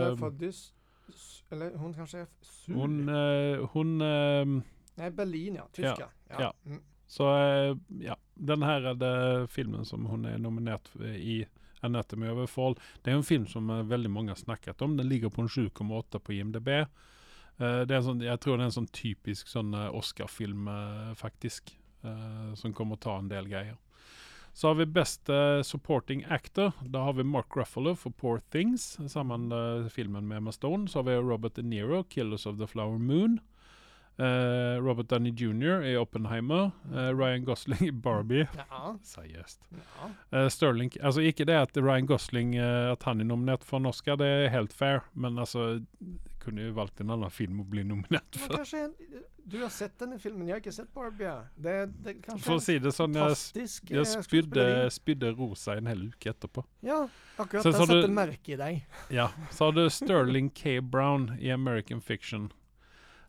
i 0.42 0.48
s- 0.48 0.54
s- 0.54 0.72
Eller 1.52 1.76
hun 1.76 1.94
kanskje 1.94 2.24
er 2.24 2.28
sur? 2.40 2.74
hun 2.78 3.08
eh, 3.12 3.62
hun 3.74 4.00
eh, 4.00 4.52
Nei, 5.00 5.10
Berlin, 5.10 5.60
ja. 5.60 5.66
Tysk, 5.72 6.00
ja. 6.00 6.08
ja. 6.40 6.52
Mm. 6.64 6.82
Så 7.12 7.28
eh, 7.36 7.74
ja. 8.04 8.16
Den 8.34 8.62
det 8.98 9.50
filmen 9.52 9.84
som 9.84 10.06
hun 10.08 10.24
er 10.28 10.38
nominert 10.40 10.88
i 11.00 11.42
Anatomy 11.82 12.28
of 12.28 12.38
a 12.38 12.46
Fall. 12.46 12.78
Det 13.02 13.10
jo 13.16 13.22
en 13.22 13.24
film 13.24 13.46
som 13.46 13.70
eh, 13.70 13.82
veldig 13.82 14.10
mange 14.10 14.30
har 14.30 14.36
snakket 14.36 14.82
om. 14.82 14.96
Den 14.96 15.08
ligger 15.08 15.30
på 15.30 15.42
en 15.42 15.48
7,8 15.48 16.18
på 16.18 16.32
IMDb. 16.32 16.68
Eh, 16.68 16.86
det 17.58 17.90
er 17.90 17.98
en 17.98 18.06
sånn, 18.06 18.22
jeg 18.22 18.40
tror 18.40 18.56
det 18.56 18.64
er 18.64 18.70
en 18.70 18.78
sånn 18.78 18.92
typisk 18.94 19.50
sånn 19.50 19.74
eh, 19.74 19.88
Oscar-film, 19.90 20.70
faktisk. 21.18 21.76
som 22.58 22.72
kommer 22.74 22.96
ta 22.98 23.12
en 23.14 23.28
del 23.30 23.46
greier. 23.46 23.76
Så 24.52 24.68
har 24.68 24.74
vi 24.74 24.86
Best 24.86 25.28
eh, 25.28 25.62
Supporting 25.62 26.24
Actor. 26.28 26.72
Da 26.84 26.98
har 26.98 27.12
vi 27.12 27.24
Mark 27.24 27.56
Ruffalo 27.56 27.94
for 27.96 28.10
Poor 28.10 28.40
Things, 28.52 28.98
sammen 29.08 29.48
med 29.48 29.92
filmen 29.92 30.28
med 30.28 30.36
Emma 30.36 30.52
Stone. 30.52 30.88
Så 30.88 30.98
har 30.98 31.04
vi 31.08 31.16
Robert 31.16 31.54
De 31.54 31.62
Niro, 31.62 32.02
Killers 32.04 32.46
of 32.46 32.58
the 32.58 32.66
Flower 32.66 32.98
Moon. 32.98 33.40
Eh, 34.18 34.82
Robert 34.82 35.08
Downey 35.08 35.32
Jr. 35.32 35.82
i 35.82 35.96
Oppenheimer. 35.96 36.70
Eh, 36.94 37.18
Ryan 37.18 37.44
Gosling 37.44 37.88
i 37.88 37.92
Barbie. 37.92 38.46
Ja. 38.56 38.96
Ja. 39.72 40.10
Eh, 40.38 40.48
Sterling 40.48 40.92
Altså 41.02 41.20
ikke 41.20 41.46
det 41.48 41.56
at 41.56 41.76
Ryan 41.76 42.06
Gosling 42.06 42.54
eh, 42.56 42.92
At 42.92 43.02
han 43.08 43.20
er 43.20 43.24
nominert 43.24 43.64
for 43.64 43.80
en 43.80 43.86
Oscar, 43.88 44.16
det 44.20 44.26
er 44.28 44.52
helt 44.52 44.72
fair. 44.72 45.00
Men 45.14 45.38
altså 45.38 45.80
kunde 46.44 46.62
ju 46.62 46.70
valt 46.70 47.00
en 47.00 47.10
annan 47.10 47.30
film 47.30 47.60
att 47.60 47.66
bli 47.66 47.84
nominerad 47.84 48.22
för. 48.30 48.54
kanske 48.54 48.78
en, 48.78 48.94
du 49.44 49.62
har 49.62 49.68
sett 49.68 49.98
den 49.98 50.12
i 50.12 50.18
filmen, 50.18 50.48
jag 50.48 50.54
har 50.54 50.58
inte 50.58 50.72
sett 50.72 50.94
Barbie. 50.94 51.24
ja. 51.24 51.44
Det, 51.56 51.86
det 51.86 52.14
kanske 52.14 52.46
För 52.46 52.56
att 52.56 52.62
se 52.62 52.78
det 52.78 52.92
så 52.92 53.06
när 53.06 53.20
jag, 53.20 53.30
eh, 53.30 53.34
jag 53.54 53.68
skådespeleri. 53.68 54.24
spydde, 54.24 54.90
spydde 54.90 55.30
rosa 55.30 55.76
en 55.76 55.86
hel 55.86 56.08
uke 56.08 56.30
etterpå. 56.30 56.64
Ja, 56.80 57.08
akkurat. 57.36 57.62
Sen 57.62 57.72
jag 57.72 57.80
sa 57.80 57.86
satte 57.86 58.08
märke 58.08 58.52
i 58.52 58.56
dig. 58.56 58.88
Ja, 59.08 59.30
så 59.50 59.64
har 59.64 59.72
du 59.72 59.90
Sterling 59.90 60.50
K. 60.50 60.80
Brown 60.80 61.36
i 61.40 61.50
American 61.50 62.00
Fiction. 62.00 62.52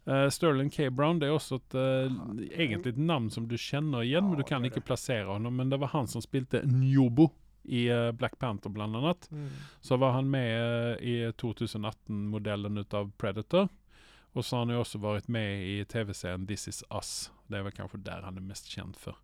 Eh, 0.05 0.29
Sterling 0.29 0.69
K. 0.69 0.89
Brown 0.89 1.19
det 1.19 1.25
är 1.25 1.31
också 1.31 1.55
ett 1.55 1.75
uh, 1.75 2.11
egentligt 2.51 2.97
namn 2.97 3.31
som 3.31 3.47
du 3.47 3.57
känner 3.57 4.03
igen 4.03 4.23
Ja, 4.23 4.29
men 4.29 4.37
du 4.37 4.43
kan 4.43 4.65
inte 4.65 4.81
placera 4.81 5.27
honom. 5.27 5.55
Men 5.55 5.69
det 5.69 5.77
var 5.77 5.87
han 5.87 6.07
som 6.07 6.21
spelade 6.21 6.67
Njobo 6.67 7.29
i 7.63 7.87
eh, 7.87 8.11
Black 8.11 8.39
Panther 8.39 8.69
bland 8.69 8.95
annat. 8.95 9.31
Mm. 9.31 9.49
Så 9.81 9.97
var 9.97 10.11
han 10.11 10.29
med 10.29 10.91
eh, 10.91 10.97
i 10.97 11.31
2018-modellen 11.31 12.77
utav 12.77 13.11
Predator. 13.17 13.67
Och 14.33 14.45
så 14.45 14.55
har 14.55 14.65
han 14.65 14.75
ju 14.75 14.79
också 14.79 14.97
varit 14.97 15.27
med 15.27 15.67
i 15.67 15.85
tv-serien 15.85 16.47
This 16.47 16.67
is 16.67 16.83
us. 16.89 17.31
Det 17.47 17.57
är 17.57 17.61
väl 17.61 17.71
kanske 17.71 17.97
där 17.97 18.21
han 18.21 18.37
är 18.37 18.41
mest 18.41 18.65
känd 18.65 18.95
för. 18.95 19.15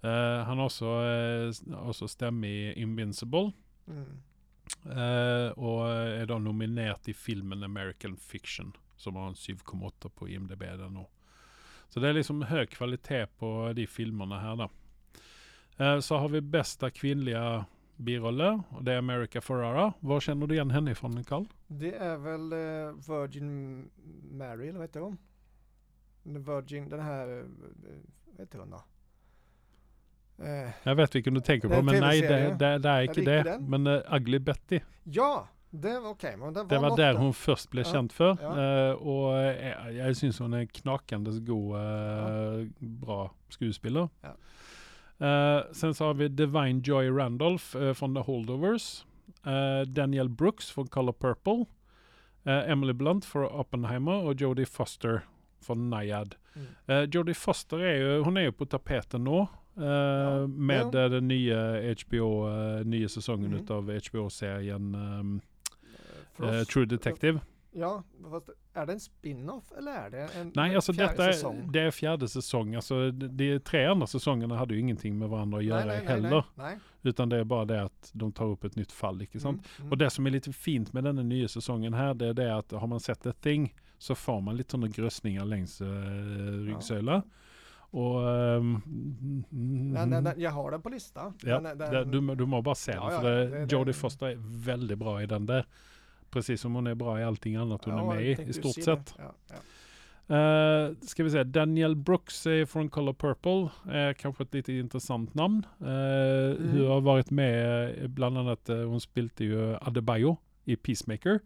Eh, 0.00 0.44
han 0.44 0.58
har 0.58 0.64
också, 0.64 0.86
uh, 0.86 1.52
också 1.88 2.08
stämme 2.08 2.46
i 2.46 2.80
Invincible. 2.80 3.52
Mm. 3.88 4.22
Eh, 4.84 5.50
och 5.50 5.88
är 5.92 6.26
då 6.26 6.38
nominerad 6.38 7.00
i 7.04 7.14
filmen 7.14 7.62
American 7.62 8.16
Fiction. 8.16 8.72
Som 8.96 9.16
har 9.16 9.28
en 9.28 9.34
7,8 9.34 10.08
på 10.08 10.28
IMDB 10.28 10.60
den 10.60 10.94
nu. 10.94 11.06
Så 11.88 12.00
det 12.00 12.08
är 12.08 12.12
liksom 12.12 12.42
hög 12.42 12.70
kvalitet 12.70 13.26
på 13.26 13.72
de 13.76 13.86
filmerna 13.86 14.40
här 14.40 14.56
då. 14.56 14.70
Eh, 15.76 15.98
så 15.98 16.16
har 16.16 16.28
vi 16.28 16.40
bästa 16.40 16.90
kvinnliga 16.90 17.64
biroller. 17.96 18.62
Och 18.68 18.84
det 18.84 18.92
är 18.92 18.98
America 18.98 19.40
Ferrara. 19.40 19.92
Var 20.00 20.20
känner 20.20 20.46
du 20.46 20.54
igen 20.54 20.70
henne 20.70 20.90
ifrån 20.90 21.24
Carl? 21.24 21.44
Det 21.66 21.94
är 21.94 22.16
väl 22.16 22.52
eh, 22.52 22.58
Virgin 23.16 23.78
Mary, 24.32 24.68
eller 24.68 24.78
vad 24.78 24.88
heter 24.88 25.00
hon? 25.00 25.18
Virgin, 26.22 26.88
den 26.88 27.00
här, 27.00 27.38
eh, 27.38 27.44
vad 28.26 28.38
heter 28.40 28.58
hon 28.58 28.70
då? 28.70 28.84
Jag 30.82 30.94
vet 30.94 31.14
vilken 31.14 31.34
du 31.34 31.40
tänker 31.40 31.68
på 31.68 31.74
en 31.74 31.84
men 31.84 32.00
nej 32.00 32.20
det, 32.20 32.56
det, 32.58 32.78
det 32.78 32.88
är 32.88 33.02
inte 33.02 33.20
det 33.20 33.42
den? 33.42 33.70
Men 33.70 33.86
uh, 33.86 34.14
Ugly 34.14 34.38
Betty. 34.38 34.80
ja, 35.04 35.48
det 35.70 36.00
var 36.00 36.10
okej. 36.10 36.36
men 36.36 36.52
det 36.52 36.62
var, 36.62 36.68
Det 36.68 36.78
var 36.78 36.96
där 36.96 37.14
hon 37.14 37.34
först 37.34 37.70
blev 37.70 37.86
Ja, 37.86 37.92
känd 37.92 38.12
för. 38.12 38.36
ja. 38.42 38.88
Eh, 38.88 38.92
och 38.94 39.38
eh, 39.38 39.90
jag 39.90 40.16
syns 40.16 40.38
hon 40.38 40.52
är 40.52 40.66
knakandes 40.66 41.38
god, 41.40 41.76
eh, 41.76 41.82
Ja. 41.82 42.66
bra 42.78 43.30
skådespelare. 43.50 44.08
Ja. 45.18 45.58
Eh, 45.58 45.64
sen 45.72 45.94
så 45.94 46.04
har 46.04 46.14
vi 46.14 46.28
Divine 46.28 46.80
Joy 46.84 47.10
Randolph 47.10 47.76
eh, 47.76 47.92
från 47.94 48.14
The 48.14 48.20
Holdovers. 48.20 49.04
Eh, 49.46 49.88
Daniel 49.88 50.28
Brooks 50.28 50.70
från 50.70 50.86
Color 50.86 51.12
Purple. 51.12 51.64
Emily 52.66 52.92
Blunt 52.92 53.24
från 53.24 53.44
Oppenheimer 53.46 54.24
och 54.24 54.34
Jodie 54.34 54.66
Foster 54.66 55.20
från 55.60 55.90
Nyad. 55.90 56.34
Mm. 56.54 57.02
Uh, 57.02 57.08
Jodie 57.10 57.34
Foster 57.34 57.78
är 57.78 57.96
ju, 57.96 58.20
hon 58.20 58.36
är 58.36 58.40
ju 58.40 58.52
på 58.52 58.66
tapeten 58.66 59.24
nu. 59.24 59.30
eh, 59.84 60.46
med 60.48 60.90
Ja. 60.94 61.08
den 61.08 61.28
nya 61.28 61.92
HBO, 61.94 62.48
uh, 62.48 62.84
nya 62.84 63.08
säsongen 63.08 63.46
Mm. 63.52 63.64
utav 63.64 63.90
HBO-serien 64.10 64.94
ehm, 64.94 65.40
Frost. 66.36 66.52
eh, 66.54 66.62
True 66.62 66.86
Detective. 66.86 67.40
Ja, 67.78 68.02
fast 68.30 68.50
är 68.74 68.86
det 68.86 68.92
en 68.92 69.00
spin-off 69.00 69.64
eller 69.78 69.92
är 69.92 70.10
det 70.10 70.28
en 70.40 70.52
Nej, 70.54 70.74
alltså 70.74 70.92
fjärde 70.92 71.12
detta 71.12 71.28
är, 71.28 71.32
säsong? 71.32 71.72
det 71.72 71.80
är 71.80 71.90
fjärde 71.90 72.28
säsong. 72.28 72.74
Alltså 72.74 73.10
de, 73.10 73.58
tre 73.60 73.84
andra 73.86 74.06
säsongerna 74.06 74.56
hade 74.56 74.74
ju 74.74 74.80
ingenting 74.80 75.18
med 75.18 75.28
varandra 75.28 75.58
att 75.58 75.64
göra 75.64 75.84
nej, 75.84 75.96
nej, 75.98 76.06
heller. 76.06 76.44
Nej. 76.54 76.78
Utan 77.02 77.28
det 77.28 77.36
är 77.36 77.44
bara 77.44 77.64
det 77.64 77.82
att 77.82 78.10
de 78.12 78.32
tar 78.32 78.44
upp 78.46 78.64
ett 78.64 78.76
nytt 78.76 78.92
fall. 78.92 79.22
Icke 79.22 79.40
sant? 79.40 79.56
Mm, 79.56 79.80
mm. 79.80 79.92
Och 79.92 79.98
det 79.98 80.10
som 80.10 80.26
är 80.26 80.30
lite 80.30 80.52
fint 80.52 80.92
med 80.92 81.04
den 81.04 81.16
här 81.18 81.24
nya 81.24 81.48
säsongen 81.48 81.94
här, 81.94 82.14
det 82.14 82.26
är 82.26 82.34
det 82.34 82.56
att 82.56 82.72
har 82.72 82.86
man 82.86 83.00
sett 83.00 83.22
The 83.22 83.32
Thing 83.32 83.74
så 83.98 84.14
får 84.14 84.40
man 84.40 84.56
lite 84.56 84.70
sådana 84.70 84.88
grösningar 84.88 85.44
längs 85.44 85.80
uh, 85.80 85.86
ryggsöla. 86.66 87.22
Och... 87.90 88.30
ehm, 88.30 88.80
Nej, 89.50 90.06
nej, 90.06 90.22
nej, 90.22 90.34
jag 90.36 90.50
har 90.50 90.70
den 90.70 90.82
på 90.82 90.88
lista. 90.88 91.32
Ja, 91.42 91.60
den, 91.60 91.78
det, 91.78 92.04
du, 92.04 92.34
du 92.34 92.46
må 92.46 92.62
bara 92.62 92.74
se 92.74 92.92
Ja, 92.92 93.20
den. 93.20 93.52
ja, 93.52 93.58
det- 93.58 93.72
Jodie 93.72 93.92
Foster 93.94 94.26
är 94.26 94.64
väldigt 94.64 94.98
bra 94.98 95.22
i 95.22 95.26
den 95.26 95.46
där. 95.46 95.66
Precis 96.30 96.60
som 96.60 96.74
hon 96.74 96.86
är 96.86 96.94
bra 96.94 97.20
i 97.20 97.24
allting 97.24 97.56
annat 97.56 97.84
hon 97.84 97.94
Ja, 97.94 98.12
är 98.12 98.16
med 98.16 98.24
i, 98.24 98.50
i 98.50 98.52
stort 98.52 98.74
se 98.74 98.82
sett. 98.82 99.14
Ja, 99.18 99.34
ja. 99.48 99.54
Uh, 100.28 100.94
ska 101.00 101.24
vi 101.24 101.30
säga 101.30 101.44
Daniel 101.44 101.96
Brooks 101.96 102.46
är 102.46 102.66
från 102.66 102.88
Color 102.88 103.12
Purple. 103.12 103.68
är 103.92 104.12
kanske 104.12 104.42
ett 104.42 104.54
lite 104.54 104.72
intressant 104.72 105.34
namn. 105.34 105.66
Uh, 105.80 105.86
Mm. 105.86 106.70
Hon 106.70 106.86
har 106.86 107.00
varit 107.00 107.30
med 107.30 107.88
eh, 108.02 108.08
bland 108.08 108.38
annat, 108.38 108.70
uh, 108.70 108.86
hon 108.86 109.00
spelade 109.00 109.44
ju 109.44 109.76
Adebayo 109.76 110.36
i 110.64 110.76
Peacemaker. 110.76 111.40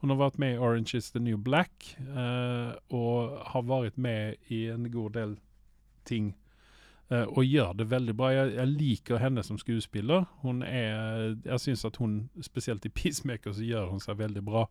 Hon 0.00 0.10
har 0.10 0.16
varit 0.16 0.38
med 0.38 0.54
i 0.54 0.58
Orange 0.58 0.90
is 0.94 1.12
the 1.12 1.18
new 1.18 1.38
black 1.38 1.96
eh, 1.98 2.96
och 2.96 3.38
har 3.38 3.62
varit 3.62 3.96
med 3.96 4.34
i 4.46 4.68
en 4.68 4.90
god 4.90 5.12
del 5.12 5.36
ting 6.04 6.28
eh, 6.28 6.34
och 7.08 7.44
gör 7.44 7.74
det 7.74 7.84
väldigt 7.84 8.16
bra. 8.16 8.34
Jag, 8.34 8.54
jag 8.54 8.68
liker 8.68 9.16
henne 9.16 9.42
som 9.42 9.58
skådespelare. 9.58 10.24
Hon 10.36 10.62
är, 10.62 11.38
jag 11.44 11.60
syns 11.60 11.84
att 11.84 11.96
hon, 11.96 12.28
speciellt 12.42 12.86
i 12.86 12.90
Peacemaker 12.90 13.52
så 13.52 13.62
gör 13.62 13.86
hon 13.86 14.00
sig 14.00 14.14
väldigt 14.14 14.44
bra. 14.44 14.68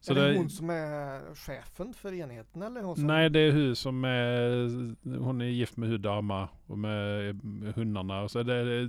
Så 0.00 0.12
är 0.12 0.16
det, 0.16 0.28
det- 0.32 0.38
hon 0.38 0.50
som 0.50 0.70
är 0.70 1.34
chefen 1.34 1.94
för 1.94 2.12
enheten 2.12 2.62
eller? 2.62 2.82
Hon 2.82 2.96
som, 2.96 3.06
Nej, 3.06 3.30
det 3.30 3.40
är 3.40 3.52
hon 3.52 3.76
som 3.76 4.04
är, 4.04 5.18
hon 5.18 5.40
är 5.40 5.44
gift 5.44 5.76
med 5.76 5.88
Hudama 5.88 6.48
och 6.66 6.78
med 6.78 7.40
hundarna. 7.74 8.22
Och 8.22 8.30
så 8.30 8.38
är 8.38 8.44
det 8.44 8.80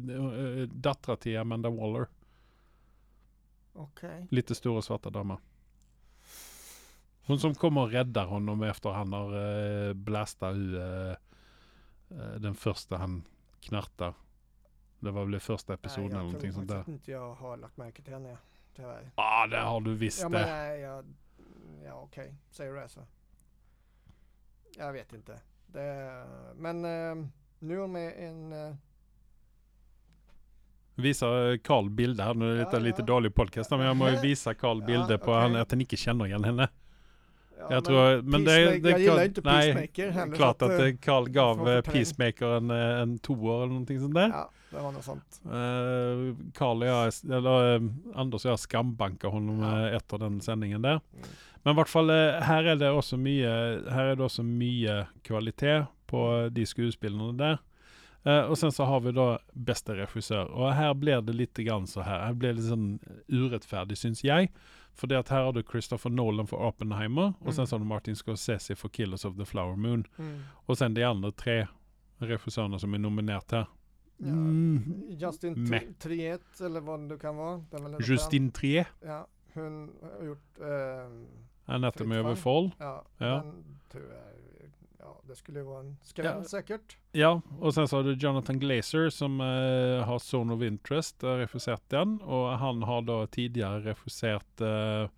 eh, 0.61 0.67
dattrar 0.67 1.15
till 1.15 1.37
Amanda 1.37 1.69
Waller. 1.69 2.07
Okej. 3.73 4.27
Lite 4.31 4.55
stora 4.55 4.81
svarta 4.81 5.09
damer. 5.09 5.37
Hon 7.25 7.39
som 7.39 7.55
kommer 7.55 7.81
och 7.81 7.91
räddar 7.91 8.25
honom 8.25 8.63
efter 8.63 8.89
han 8.89 9.13
har 9.13 9.35
uh, 9.35 9.93
blastat 9.93 10.55
ur 10.55 10.79
eh, 10.79 11.09
eh, 11.09 11.15
den 12.39 12.55
första 12.55 12.97
han 12.97 13.23
knartar. 13.61 14.13
Det 14.99 15.11
var 15.11 15.21
väl 15.21 15.31
det 15.31 15.39
första 15.39 15.73
episoden 15.73 16.05
eller 16.05 16.15
jag 16.17 16.23
någonting 16.25 16.51
tror 16.51 16.51
sånt 16.51 16.67
där. 16.67 16.75
faktiskt 16.75 16.93
inte 16.93 17.11
jag 17.11 17.33
har 17.33 17.57
lagt 17.57 17.77
märke 17.77 18.01
till 18.01 18.13
henne. 18.13 18.37
Tyvärr. 18.75 19.11
ah, 19.15 19.47
det 19.47 19.57
har 19.59 19.81
du 19.81 19.95
visst 19.95 20.21
Ja, 20.21 20.29
men 20.29 20.41
det. 20.41 20.47
nej, 20.51 20.79
jag, 20.79 21.05
ja 21.85 21.93
okej, 21.93 22.35
säger 22.51 22.73
du 22.73 22.79
det 22.79 22.89
så. 22.89 23.01
Jag 24.77 24.93
vet 24.93 25.13
inte. 25.13 25.39
Det, 25.67 26.25
men 26.55 26.85
eh, 26.85 27.27
nu 27.59 27.75
är 27.75 27.79
hon 27.79 27.91
med 27.91 28.13
en... 28.29 28.53
eh, 28.53 28.75
Visar 30.95 31.51
eh, 31.51 31.57
Carl 31.57 31.89
bilder. 31.89 32.33
Nu 32.33 32.51
är 32.51 32.55
det 32.65 32.69
Ja, 32.71 32.79
lite 32.79 33.01
ja. 33.01 33.05
dålig 33.05 33.35
podcast 33.35 33.71
men 33.71 33.79
jag 33.79 33.95
må 33.95 34.09
ju 34.09 34.15
visa 34.21 34.53
Carl 34.53 34.79
Ja, 34.81 34.85
bilder 34.87 35.17
på 35.17 35.23
okej. 35.31 35.41
han, 35.41 35.55
att 35.55 35.71
han 35.71 35.81
inte 35.81 35.97
känner 35.97 36.25
igen 36.25 36.43
henne. 36.43 36.69
Ja, 37.59 37.67
jag 37.69 37.85
tror, 37.85 38.21
men 38.21 38.43
det, 38.43 38.79
det 38.79 38.89
Jag 38.89 38.99
gillar 38.99 39.15
Carl- 39.15 39.25
inte 39.25 39.41
nej, 39.43 39.73
Peacemaker 39.73 40.09
heller. 40.09 40.35
Klart 40.35 40.61
att 40.61 40.69
eh, 40.79 40.85
eh, 40.85 40.95
Carl 40.95 41.29
gav 41.29 41.69
eh. 41.69 41.81
Peacemaker 41.81 42.45
en, 42.45 42.71
eh, 42.71 42.77
en 43.01 43.19
toa 43.19 43.55
eller 43.57 43.67
någonting 43.67 43.99
sånt 43.99 44.15
där. 44.15 44.27
Ja, 44.29 44.49
det 44.71 44.79
var 44.79 44.91
något 44.91 45.03
sånt. 45.03 45.41
Eh, 45.45 46.51
Carl 46.53 46.81
och 46.81 46.87
jag, 46.87 47.13
eller 47.31 47.75
eh, 47.75 47.81
Anders 48.15 48.45
och 48.45 48.51
jag 48.51 48.59
skambankar 48.59 49.29
honom 49.29 49.59
Ja. 49.59 49.87
eh, 49.89 49.95
efter 49.95 50.17
den 50.17 50.41
sändningen 50.41 50.81
där. 50.81 50.89
Mm. 50.91 51.01
Men 51.63 51.73
i 51.73 51.77
vart 51.77 51.89
fall 51.89 52.09
eh, 52.09 52.15
här 52.31 52.63
är 52.63 52.75
det 52.75 52.91
också 52.91 53.17
mycket, 53.17 53.49
här 53.91 54.03
är 54.05 54.15
det 54.15 54.23
också 54.23 54.43
mycket 54.43 55.07
kvalitet 55.21 55.83
på 56.05 56.37
eh, 56.41 56.45
de 56.45 56.65
skådespelarna 56.65 57.31
där. 57.31 57.57
Eh, 58.25 58.39
och 58.41 58.57
sen 58.57 58.71
så 58.71 58.83
har 58.83 58.99
vi 58.99 59.11
då 59.11 59.39
bästa 59.53 59.95
regissör. 59.95 60.45
Och 60.45 60.71
här 60.73 60.93
blir 60.93 61.21
det 61.21 61.33
lite 61.33 61.63
grann 61.63 61.87
så 61.87 62.01
här. 62.01 62.19
Här 62.25 62.33
blir 62.33 62.53
det 62.53 62.61
sån 62.61 62.99
urättfärdigt 63.27 63.99
syns 64.01 64.23
jag. 64.23 64.47
För 64.93 65.07
det 65.07 65.19
att 65.19 65.29
här 65.29 65.43
har 65.43 65.53
du 65.53 65.63
Christopher 65.71 66.09
Nolan 66.09 66.47
för 66.47 66.57
Oppenheimer. 66.67 67.33
Och 67.39 67.53
sen 67.53 67.61
Mm. 67.61 67.67
så 67.67 67.75
har 67.75 67.79
du 67.79 67.85
Martin 67.85 68.15
Scorsese 68.15 68.75
för 68.75 68.89
Killers 68.89 69.25
of 69.25 69.37
the 69.37 69.45
Flower 69.45 69.75
Moon. 69.75 70.07
Mm. 70.17 70.41
Och 70.53 70.77
sen 70.77 70.93
de 70.93 71.03
andra 71.03 71.31
tre 71.31 71.67
regissörerna 72.17 72.79
som 72.79 72.93
är 72.93 72.97
nominerat 72.97 73.51
här. 73.51 73.67
Ja, 74.17 74.25
Mm. 74.27 74.93
Justin. 75.09 75.55
Tri- 75.55 75.93
Triet 75.99 76.61
eller 76.61 76.79
vad 76.79 77.09
det 77.09 77.17
kan 77.17 77.35
vara. 77.35 77.63
Justin 77.99 78.51
Trier, 78.51 78.83
fan. 78.83 79.09
Ja, 79.09 79.27
hon 79.53 79.91
har 80.19 80.25
gjort... 80.25 80.59
Eh, 80.59 81.73
Anatomy 81.75 82.17
of 82.19 82.25
a 82.25 82.35
Fall. 82.35 82.71
ja, 82.77 83.05
Ja. 83.17 83.25
Den 83.27 83.79
tror 83.91 84.03
jag... 84.03 84.21
Ja, 85.05 85.21
det 85.27 85.35
skulle 85.35 85.63
vara 85.63 85.79
en 85.79 85.97
skräll 86.01 86.25
Ja. 86.37 86.43
säkert. 86.43 86.97
Ja, 87.11 87.41
och 87.59 87.73
sen 87.73 87.87
så 87.87 87.95
har 87.95 88.03
du 88.03 88.13
Jonathan 88.13 88.59
Glazer 88.59 89.09
som 89.09 89.41
eh, 89.41 90.05
har 90.05 90.35
Zone 90.35 90.53
of 90.53 90.61
Interest, 90.61 91.23
uh, 91.23 91.29
regisserat 91.29 91.89
den. 91.89 92.21
Och 92.21 92.49
han 92.49 92.83
har 92.83 93.01
då 93.01 93.27
tidigare 93.27 93.79
regisserat, 93.79 94.61
eh, 94.61 95.09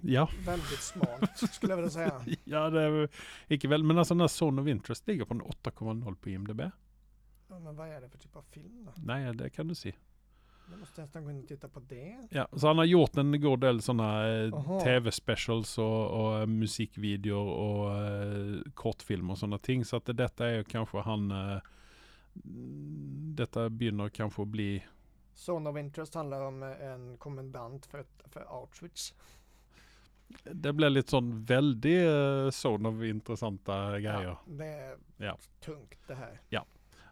ja, 0.00 0.28
Väldigt 0.46 0.82
smalt 0.82 1.38
skulle 1.52 1.72
jag 1.72 1.76
vilja 1.76 1.90
säga. 1.90 2.24
ja 2.44 2.70
det 2.70 2.82
är 2.82 3.08
icke 3.48 3.68
väl, 3.68 3.84
men 3.84 3.98
alltså 3.98 4.14
den 4.14 4.20
här 4.20 4.44
Zone 4.44 4.62
of 4.62 4.68
Interest 4.68 5.06
ligger 5.08 5.24
på 5.24 5.34
en 5.34 5.42
8,0 5.42 6.14
på 6.14 6.30
IMDB. 6.30 6.60
Ja, 7.48 7.58
men 7.58 7.76
vad 7.76 7.88
är 7.88 8.00
det 8.00 8.08
för 8.08 8.18
typ 8.18 8.36
av 8.36 8.42
film 8.42 8.84
då? 8.84 8.92
Nej, 8.96 9.34
det 9.34 9.50
kan 9.50 9.68
du 9.68 9.74
se. 9.74 9.94
Jag 10.72 10.80
måste 10.80 11.00
nästan 11.00 11.24
gå 11.24 11.30
in 11.30 11.38
och 11.42 11.48
titta 11.48 11.68
på 11.68 11.80
det. 11.80 12.28
Ja, 12.30 12.48
så 12.52 12.66
han 12.66 12.78
har 12.78 12.84
gjort 12.84 13.16
en 13.16 13.40
god 13.40 13.60
del 13.60 13.82
sådana 13.82 14.28
eh, 14.28 14.80
tv-specials 14.84 15.78
och, 15.78 16.06
och 16.10 16.38
eh, 16.40 16.46
musikvideor 16.46 17.46
och 17.48 17.94
eh, 17.96 18.60
kortfilmer 18.74 19.32
och 19.32 19.38
sådana 19.38 19.58
ting. 19.58 19.84
Så 19.84 19.96
att 19.96 20.04
det, 20.04 20.12
detta 20.12 20.48
är 20.48 20.62
kanske 20.62 20.98
han, 20.98 21.30
eh, 21.30 21.58
detta 23.34 23.70
begynner 23.70 24.08
kanske 24.08 24.42
att 24.42 24.48
bli 24.48 24.84
Zone 25.46 25.70
of 25.70 25.76
Interest 25.78 26.14
handlar 26.14 26.40
om 26.40 26.62
eh, 26.62 26.86
en 26.92 27.16
kommendant 27.16 27.86
för, 27.86 28.04
för 28.26 28.40
Auschwitz. 28.40 29.14
Det 30.44 30.72
blir 30.72 30.90
litt 30.90 31.08
sånn 31.08 31.44
veldig 31.44 32.06
uh, 32.06 32.50
sånn 32.50 32.86
av 32.86 33.04
intressanta 33.04 34.00
greier. 34.00 34.22
Ja, 34.24 34.38
det 34.46 34.64
är 34.66 34.96
Ja. 35.16 35.38
tungt 35.60 35.98
det 36.06 36.14
här. 36.14 36.40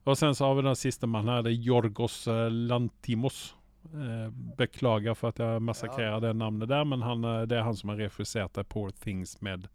Och 0.05 0.19
sen 0.19 0.35
så 0.35 0.45
har 0.45 0.55
vi 0.55 0.63
den 0.63 0.77
sista 0.77 1.07
man 1.07 1.29
här, 1.29 1.43
det 1.43 1.51
är 1.51 1.53
Yorgos 1.53 2.29
eh, 2.29 2.51
Lantimos. 2.51 3.55
Eh, 3.85 4.31
beklagar 4.57 5.15
för 5.15 5.29
att 5.29 5.39
jag 5.39 5.63
massakrerar 5.63 6.21
det 6.21 6.33
namnet 6.33 6.69
där, 6.69 6.85
men 6.85 7.03
han, 7.03 7.25
eh, 7.25 7.43
det 7.43 7.57
är 7.57 7.61
han 7.61 7.77
som 7.77 7.89
har 7.89 7.97
regisserat 7.97 8.55
det 8.55 8.65
Poor 8.65 8.91
Things 8.91 9.41
med 9.41 9.69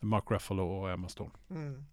Mark 0.00 0.30
Ruffalo 0.30 0.62
och 0.62 0.90
Emma 0.90 1.08
Stone. 1.08 1.30
Mm. 1.50 1.84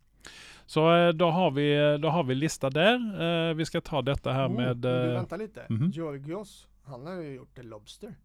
Så 0.65 1.11
då 1.11 1.29
har 1.29 1.51
vi, 1.51 1.97
då 2.01 2.09
har 2.09 2.23
vi 2.23 2.35
lista 2.35 2.69
där. 2.69 3.21
Eh, 3.49 3.53
vi 3.53 3.65
ska 3.65 3.81
ta 3.81 4.01
detta 4.01 4.33
här 4.33 4.47
Oh, 4.47 4.51
med... 4.51 4.77
du, 4.77 4.89
vänta 4.89 5.37
lite. 5.37 5.65
mhm. 5.69 5.89
Georgios, 5.89 6.67
han 6.85 7.05
har 7.05 7.13
ju 7.13 7.33
gjort 7.35 7.55
The 7.55 7.63
Lobster. 7.63 8.15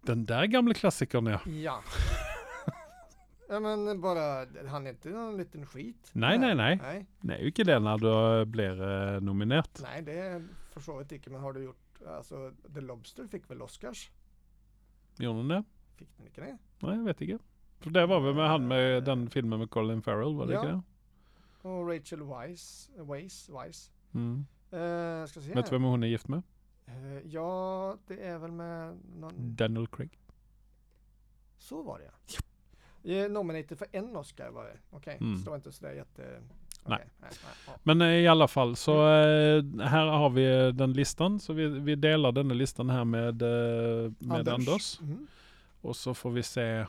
Den 0.00 0.26
där 0.26 0.44
gamla 0.46 0.74
klassikern 0.74 1.26
ja. 1.26 1.40
Ja. 1.50 1.82
ja 3.52 3.60
men 3.60 4.00
bara, 4.00 4.46
han 4.68 4.86
är 4.86 4.90
inte 4.90 5.08
någon 5.08 5.36
liten 5.36 5.66
skit. 5.66 6.10
Nej, 6.12 6.38
nej, 6.38 6.54
nej. 6.54 7.06
Nej, 7.20 7.40
ju 7.40 7.46
inte 7.46 7.64
det 7.64 7.78
när 7.78 7.98
du 7.98 8.44
blir 8.44 8.82
eh, 9.14 9.20
nominerat. 9.20 9.80
nej 9.82 10.02
det 10.02 10.44
förstår 10.70 10.94
jag 11.02 11.12
inte. 11.12 11.30
Men 11.30 11.40
har 11.40 11.52
du 11.52 11.62
gjort, 11.62 12.02
alltså 12.06 12.52
The 12.74 12.80
Lobster 12.80 13.26
fick 13.26 13.50
väl 13.50 13.62
Oscars? 13.62 14.10
Gjorde 15.18 15.38
den 15.38 15.48
det? 15.48 15.64
Fick 15.96 16.16
den 16.16 16.26
inte 16.26 16.40
det? 16.40 16.58
Nej, 16.78 16.96
jag 16.96 17.04
vet 17.04 17.20
inte. 17.20 17.44
För 17.80 17.90
det 17.90 18.06
var 18.06 18.20
väl 18.20 18.34
med 18.34 18.48
han 18.48 18.68
med 18.68 19.04
den 19.04 19.30
filmen 19.30 19.58
med 19.58 19.70
Colin 19.70 20.02
Farrell, 20.02 20.34
var 20.34 20.46
det 20.46 20.52
Ja. 20.52 20.60
inte? 20.74 20.82
Och 21.68 21.88
Rachel 21.88 22.22
Weisz, 22.22 22.90
Weisz, 22.96 23.48
Weisz. 23.50 23.92
Mm. 24.14 24.46
Uh, 24.72 25.26
ska 25.26 25.40
se 25.40 25.54
Vet 25.54 25.66
du 25.66 25.70
vem 25.70 25.82
hon 25.82 26.02
är 26.02 26.06
gift 26.06 26.28
med? 26.28 26.42
Eh, 26.86 27.18
ja, 27.26 27.96
det 28.06 28.20
är 28.26 28.38
väl 28.38 28.52
med 28.52 28.98
någon, 29.16 29.56
Daniel 29.56 29.86
Craig. 29.86 30.18
så 31.58 31.82
var 31.82 31.98
det 31.98 32.04
ja. 32.04 32.12
Nominated 33.28 33.78
för 33.78 33.86
en 33.92 34.16
Oscar 34.16 34.50
var 34.50 34.64
det. 34.64 34.76
Okej, 34.90 35.16
Mm. 35.20 35.36
så 35.38 35.44
det 35.44 35.50
var 35.50 35.56
inte 35.56 35.72
sådär 35.72 35.92
jätte... 35.92 36.22
Nej. 36.86 36.98
okej, 36.98 37.08
nej, 37.20 37.30
nej, 37.44 37.52
ja. 37.66 37.72
Men 37.82 38.00
eh, 38.02 38.08
i 38.08 38.28
alla 38.28 38.48
fall 38.48 38.76
så 38.76 38.92
eh, 38.92 39.64
här 39.80 40.06
har 40.06 40.30
vi 40.30 40.58
eh, 40.66 40.68
den 40.68 40.92
listan. 40.92 41.40
Så 41.40 41.52
vi, 41.52 41.66
vi 41.66 41.94
delar 41.94 42.32
denna 42.32 42.54
listan 42.54 42.90
här 42.90 43.04
med, 43.04 43.42
med 44.18 44.48
Anders. 44.48 45.00
Mhm. 45.00 45.26
Och 45.80 45.96
så 45.96 46.14
får 46.14 46.30
vi 46.30 46.42
se. 46.42 46.86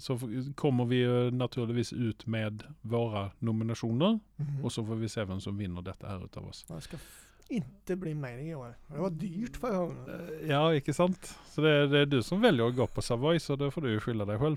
Så 0.00 0.18
kommer 0.54 0.84
vi 0.84 1.30
naturligtvis 1.30 1.92
ut 1.92 2.26
med 2.26 2.62
våra 2.80 3.30
nominationer. 3.38 4.18
Mhm. 4.36 4.64
Och 4.64 4.72
så 4.72 4.84
får 4.86 4.94
vi 4.94 5.08
se 5.08 5.24
vem 5.24 5.40
som 5.40 5.56
vinner 5.58 5.82
detta 5.82 6.08
här 6.08 6.24
utav 6.24 6.48
oss. 6.48 6.64
Jag 6.68 6.82
ska 6.82 6.96
f- 6.96 7.20
inte 7.48 7.96
bli 7.96 8.14
med 8.14 8.46
i 8.48 8.54
år. 8.54 8.74
Det 8.86 8.98
var 8.98 9.10
dyrt 9.10 9.56
förra 9.56 9.76
gången. 9.76 10.06
Ja, 10.48 10.74
inte 10.74 10.92
sant? 10.94 11.38
Så 11.48 11.60
det 11.60 11.70
är, 11.70 11.86
det 11.86 11.98
är 11.98 12.06
du 12.06 12.22
som 12.22 12.40
väljer 12.40 12.68
att 12.68 12.76
gå 12.76 12.86
på 12.86 13.02
Savoy 13.02 13.40
så 13.40 13.56
då 13.56 13.70
får 13.70 13.80
du 13.82 13.90
ju 13.90 14.00
skylla 14.00 14.24
dig 14.24 14.38
själv. 14.38 14.56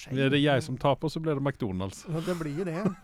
Sig. 0.00 0.20
Är 0.22 0.30
det 0.30 0.38
jag 0.38 0.62
som 0.62 0.76
tar 0.76 0.94
på 0.96 1.10
så 1.10 1.20
blir 1.20 1.34
det 1.34 1.40
McDonalds. 1.40 2.06
Ja, 2.08 2.20
det 2.26 2.34
blir 2.34 2.64
det. 2.64 2.94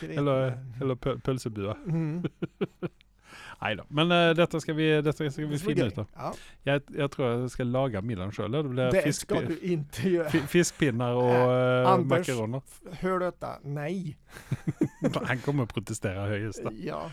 Eller, 0.18 0.58
eller 0.80 0.94
pö- 0.94 1.20
pölsebua. 1.20 1.76
Mm. 1.86 2.22
Nej 3.62 3.76
då. 3.76 3.84
Men 3.88 4.10
eh, 4.28 4.34
detta 4.34 4.60
ska 4.60 4.72
vi, 4.72 5.02
detta 5.02 5.30
ska 5.30 5.46
vi 5.46 5.58
finna 5.58 5.84
ut. 5.84 5.94
Då. 5.94 6.06
Ja, 6.14 6.34
Jag, 6.62 6.82
jag 6.96 7.10
tror 7.10 7.28
jag 7.28 7.50
ska 7.50 7.64
laga 7.64 8.00
middagen 8.02 8.32
själv. 8.32 8.52
Det 8.52 8.62
blir 8.62 8.84
det 8.92 9.02
fisk, 9.02 9.20
ska 9.20 9.40
du 9.40 9.58
inte 9.58 10.08
göra. 10.10 10.30
fi- 10.30 10.40
fiskpinnar 10.40 11.12
och 11.12 11.30
äh, 11.30 11.88
Anders. 11.88 12.28
makaroner. 12.28 12.62
Hör 12.92 13.18
du 13.18 13.24
detta? 13.24 13.48
Nej. 13.62 14.16
Han 15.26 15.38
kommer 15.38 15.62
att 15.62 15.74
protestera 15.74 16.26
högst. 16.26 16.62
Ja. 16.80 17.10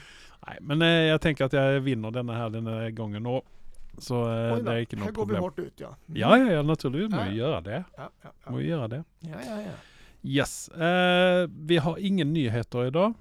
Nej, 0.48 0.58
men 0.62 0.82
eh, 0.82 0.88
jag 0.88 1.22
tänker 1.22 1.46
att 1.46 1.54
jag 1.54 1.80
vinner 1.80 2.12
denna 2.12 2.34
här 2.34 2.50
den 2.50 2.68
här 2.68 2.90
gången. 2.90 3.25
Och, 3.25 3.44
så 3.98 4.22
eh, 4.24 4.58
det 4.58 4.72
är 4.72 4.78
inte 4.78 4.96
här 4.96 5.06
något 5.06 5.16
går 5.16 5.22
vi 5.26 5.28
problem. 5.28 5.42
hårt 5.44 5.60
ut 5.60 5.74
ja. 5.80 5.88
Mm. 6.08 6.20
Ja, 6.22 6.38
ja, 6.38 6.51
ja, 6.51 6.62
naturligtvis 6.62 7.12
må 7.20 7.25
Ja. 7.25 7.32
göra 7.32 7.62
det. 7.62 7.84
Ja, 7.98 8.10
ja, 8.22 8.29
ja. 8.46 8.56
Vi 8.56 8.68
göra 8.68 8.88
det. 8.88 9.03
ja, 9.20 9.36
ja, 9.48 9.62
ja. 9.62 9.72
Yes. 10.25 10.68
Eh, 10.70 11.50
vi 11.60 11.77
har 11.77 11.98
ingen 12.00 12.34
nyheter 12.34 12.86
idag. 12.86 13.14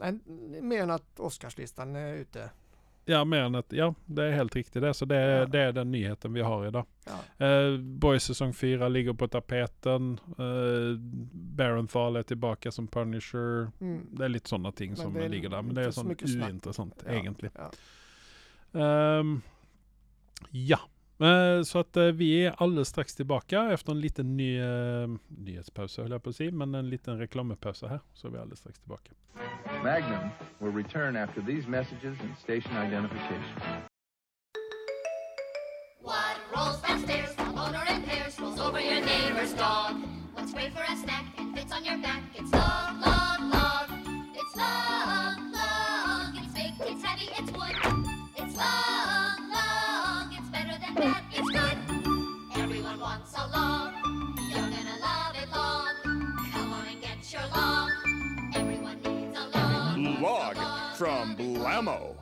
Nej, 0.00 0.18
mer 0.62 0.82
än 0.82 0.90
att 0.90 1.20
Oscarslistan 1.20 1.96
är 1.96 2.14
ute. 2.14 2.50
Ja, 3.04 3.24
mer 3.24 3.40
än 3.42 3.54
att, 3.54 3.72
ja, 3.72 3.94
det 4.06 4.24
är 4.24 4.30
helt 4.32 4.56
riktigt 4.56 4.82
det. 4.82 4.94
Så 4.94 5.04
det, 5.04 5.16
är- 5.16 5.38
Ja. 5.40 5.46
det 5.46 5.60
är 5.60 5.72
den 5.72 5.90
nyheten 5.90 6.32
vi 6.32 6.40
har 6.40 6.66
idag. 6.66 6.86
Ja. 7.38 7.46
Eh, 7.46 7.78
Boys 7.78 8.24
säsong 8.24 8.52
4 8.54 8.88
ligger 8.88 9.12
på 9.12 9.28
tapeten. 9.28 10.20
Eh, 10.38 10.98
Barenthal 11.32 12.16
är 12.16 12.22
tillbaka 12.22 12.70
som 12.72 12.86
Punisher. 12.86 13.70
Mm. 13.80 14.06
Det 14.10 14.24
är 14.24 14.28
lite 14.28 14.48
sådana 14.48 14.72
ting 14.72 14.90
Men 14.90 14.96
som 14.96 15.14
ligger 15.16 15.48
där. 15.48 15.62
Men 15.62 15.74
det 15.74 15.80
är 15.80 15.84
inte 15.84 15.94
så 15.94 16.00
sånt 16.00 16.22
ointressant 16.48 17.02
Ja, 17.06 17.12
egentligen. 17.12 17.52
Ja. 17.58 17.70
Ja, 20.50 20.80
Eh, 21.20 21.62
så 21.62 21.78
att 21.78 21.96
eh, 21.96 22.04
vi 22.04 22.46
är 22.46 22.54
alldeles 22.62 22.88
strax 22.88 23.14
tillbaka 23.14 23.72
efter 23.72 23.92
en 23.92 24.00
liten 24.00 24.36
ny, 24.36 24.62
uh, 24.62 25.16
nyhetspaus 25.28 25.96
höll 25.96 26.10
jag 26.10 26.22
på 26.22 26.30
att 26.30 26.36
säga, 26.36 26.52
men 26.52 26.74
en 26.74 26.90
liten 26.90 27.18
reklampaus 27.18 27.82
här. 27.82 28.00
Så 28.14 28.26
är 28.26 28.32
vi 28.32 28.38
alldeles 28.38 28.58
strax 28.58 28.78
tillbaka. 28.78 29.10
Magnum 29.84 30.28
will 30.58 30.84
return 30.84 31.16
after 31.16 31.42
these 31.42 31.68
messages 31.68 32.20
and 32.20 32.36
station 32.42 32.86
identification. 32.86 33.56
What 36.02 36.36
rolls 36.56 36.82
downstairs, 36.88 37.30
a 37.38 37.44
motor 37.44 37.84
in 37.94 38.02
pairs, 38.02 38.40
rolls 38.40 38.60
over 38.60 38.80
your 38.80 39.00
neighbor's 39.00 39.52
dog. 39.52 39.92
What's 40.34 40.52
great 40.54 40.72
for 40.72 40.82
a 40.92 40.96
snack 40.96 41.24
and 41.38 41.58
fits 41.58 41.72
on 41.72 41.84
your 41.84 41.98
back? 41.98 42.22
It's 42.34 42.52
long, 42.52 42.69
Blammo. 61.82 62.16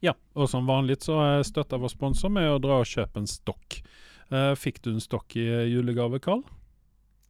Ja, 0.00 0.14
och 0.32 0.50
som 0.50 0.66
vanligt 0.66 1.02
så 1.02 1.36
eh, 1.36 1.42
stöttar 1.42 1.78
vår 1.78 1.88
sponsor 1.88 2.28
med 2.28 2.50
att 2.50 2.62
dra 2.62 2.78
och 2.78 2.86
köpa 2.86 3.20
en 3.20 3.26
stock. 3.26 3.84
Eh, 4.28 4.54
Fick 4.54 4.82
du 4.82 4.90
en 4.90 5.00
stock 5.00 5.36
i 5.36 5.48
eh, 5.48 5.62
julegave 5.62 6.18
Karl? 6.18 6.42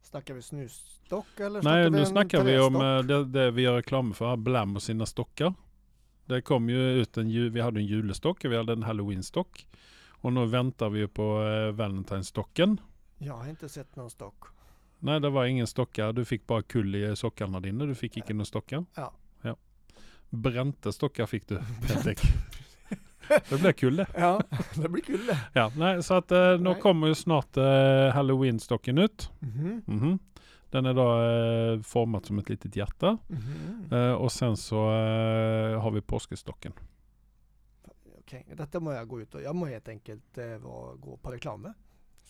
Snackar 0.01 0.33
vi 0.33 0.41
snusstock 0.41 1.39
eller 1.39 1.63
Nej, 1.63 1.89
nu 1.89 1.99
en 1.99 2.05
snackar 2.05 2.43
vi 2.43 2.59
om 2.59 2.75
eh, 2.75 2.99
det, 2.99 3.25
det 3.25 3.51
vi 3.51 3.61
gör 3.61 3.75
reklam 3.75 4.13
för, 4.13 4.35
Blam 4.35 4.75
och 4.75 4.83
sina 4.83 5.05
stockar. 5.05 5.53
Det 6.25 6.41
kom 6.41 6.69
ju 6.69 6.91
ut 6.91 7.17
en, 7.17 7.51
vi 7.51 7.61
hade 7.61 7.79
en 7.79 7.85
julestock 7.85 8.45
och 8.45 8.51
vi 8.51 8.57
hade 8.57 8.73
en 8.73 8.83
halloweenstock. 8.83 9.67
Och 10.07 10.33
nu 10.33 10.45
väntar 10.45 10.89
vi 10.89 11.07
på 11.07 11.39
uh, 11.39 11.73
Valentine's-stocken. 11.73 12.77
Jag 13.17 13.33
har 13.33 13.49
inte 13.49 13.69
sett 13.69 13.95
någon 13.95 14.09
stock. 14.09 14.54
Nej, 14.99 15.19
det 15.19 15.29
var 15.29 15.45
ingen 15.45 15.67
stockar. 15.67 16.13
Du 16.13 16.25
fick 16.25 16.47
bara 16.47 16.61
kull 16.61 16.95
i 16.95 17.15
sockarna 17.15 17.59
dina. 17.59 17.85
Du 17.85 17.95
fick 17.95 18.17
inte 18.17 18.33
några 18.33 18.45
stockar. 18.45 18.85
Ja. 18.95 19.11
ja. 19.41 19.55
Bränta 20.29 20.91
stockar 20.91 21.25
fick 21.25 21.47
du 21.47 21.57
helt 21.87 22.07
enkelt. 22.07 22.33
Det 23.63 23.73
kul 23.73 23.95
det. 23.95 24.07
Ja, 24.17 24.41
det 24.75 24.89
blir 24.89 25.03
kul 25.03 25.25
det. 25.25 25.39
Ja, 25.53 25.71
nej, 25.77 26.03
så 26.03 26.13
att 26.13 26.31
eh, 26.31 26.59
nu 26.59 26.75
kommer 26.75 27.07
ju 27.07 27.15
snart 27.15 27.57
eh, 27.57 27.63
Halloween-stocken 28.13 28.99
ut. 28.99 29.31
Mhm, 29.39 29.81
Mhm. 29.87 30.19
Den 30.69 30.85
är 30.85 30.93
då 30.93 31.21
eh, 31.75 31.81
format 31.81 32.25
som 32.25 32.39
ett 32.39 32.49
litet 32.49 32.75
hjärta. 32.75 33.17
mhm. 33.27 33.93
Eh, 33.93 34.11
och 34.13 34.31
sen 34.31 34.57
så 34.57 34.75
eh, 34.75 35.81
har 35.81 35.91
vi 35.91 36.01
påskestocken. 36.01 36.73
Okej, 38.19 38.45
detta 38.57 38.79
må 38.79 38.91
jag 38.93 39.07
gå 39.07 39.21
ut 39.21 39.35
och, 39.35 39.41
jag 39.41 39.55
må 39.55 39.65
helt 39.65 39.87
enkelt 39.87 40.37
eh, 40.37 40.57
gå 40.97 41.19
på 41.21 41.31
reklam 41.31 41.73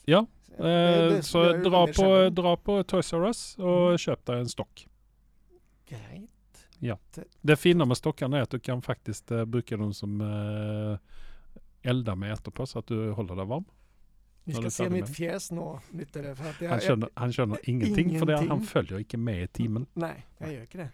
Ja, 0.05 0.25
Det- 0.57 0.63
det 0.63 1.15
Eh, 1.15 1.21
så 1.21 1.51
dra 1.57 1.87
på, 1.87 2.29
dra 2.29 2.57
på 2.57 2.83
Toys 2.83 3.13
R 3.13 3.25
Us 3.27 3.55
och 3.57 3.85
Mm. 3.87 3.97
köp 3.97 4.25
dig 4.25 4.39
en 4.39 4.49
stock. 4.49 4.87
Grejt. 5.89 6.29
Det 7.41 7.55
fina 7.55 7.85
med 7.85 7.97
stockarna 7.97 8.37
är 8.37 8.41
att 8.41 8.49
du 8.49 8.59
kan 8.59 8.81
faktiskt 8.81 9.31
uh, 9.31 9.45
bruka 9.45 9.77
dem 9.77 9.93
som 9.93 10.21
uh, 10.21 10.97
elda 11.81 12.15
med 12.15 12.33
etterpå 12.33 12.65
så 12.65 12.79
att 12.79 12.87
du 12.87 13.11
håller 13.11 13.35
dig 13.35 13.45
varm. 13.45 13.65
Ni 14.43 14.53
Ja, 14.53 14.59
ska 14.61 14.69
se 14.69 14.89
mitt 14.89 15.01
med. 15.07 15.15
fjäs 15.15 15.51
nå, 15.51 15.79
nyttare 15.91 16.35
för 16.35 16.49
att 16.49 16.61
jag, 16.61 16.69
Han 16.69 16.79
känner, 16.79 17.09
han 17.13 17.33
känner 17.33 17.69
ingenting, 17.69 18.19
för 18.19 18.25
det, 18.25 18.33
han 18.35 18.43
Ingenting. 18.45 18.67
följer 18.67 18.99
inte 18.99 19.17
med 19.17 19.43
i 19.43 19.47
timmen. 19.47 19.85
Nej, 19.93 20.25
jag 20.37 20.53
gör 20.53 20.61
inte 20.61 20.77
det. 20.77 20.89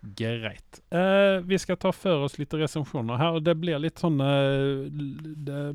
Grejt. 0.00 0.80
Eh, 0.90 1.40
vi 1.44 1.58
ska 1.58 1.76
ta 1.76 1.92
för 1.92 2.16
oss 2.18 2.38
lite 2.38 2.56
recensioner 2.56 3.14
här 3.16 3.30
och 3.32 3.42
det 3.42 3.54
blir 3.54 3.78
lite 3.78 4.00
sådana, 4.00 4.32
det, 5.36 5.72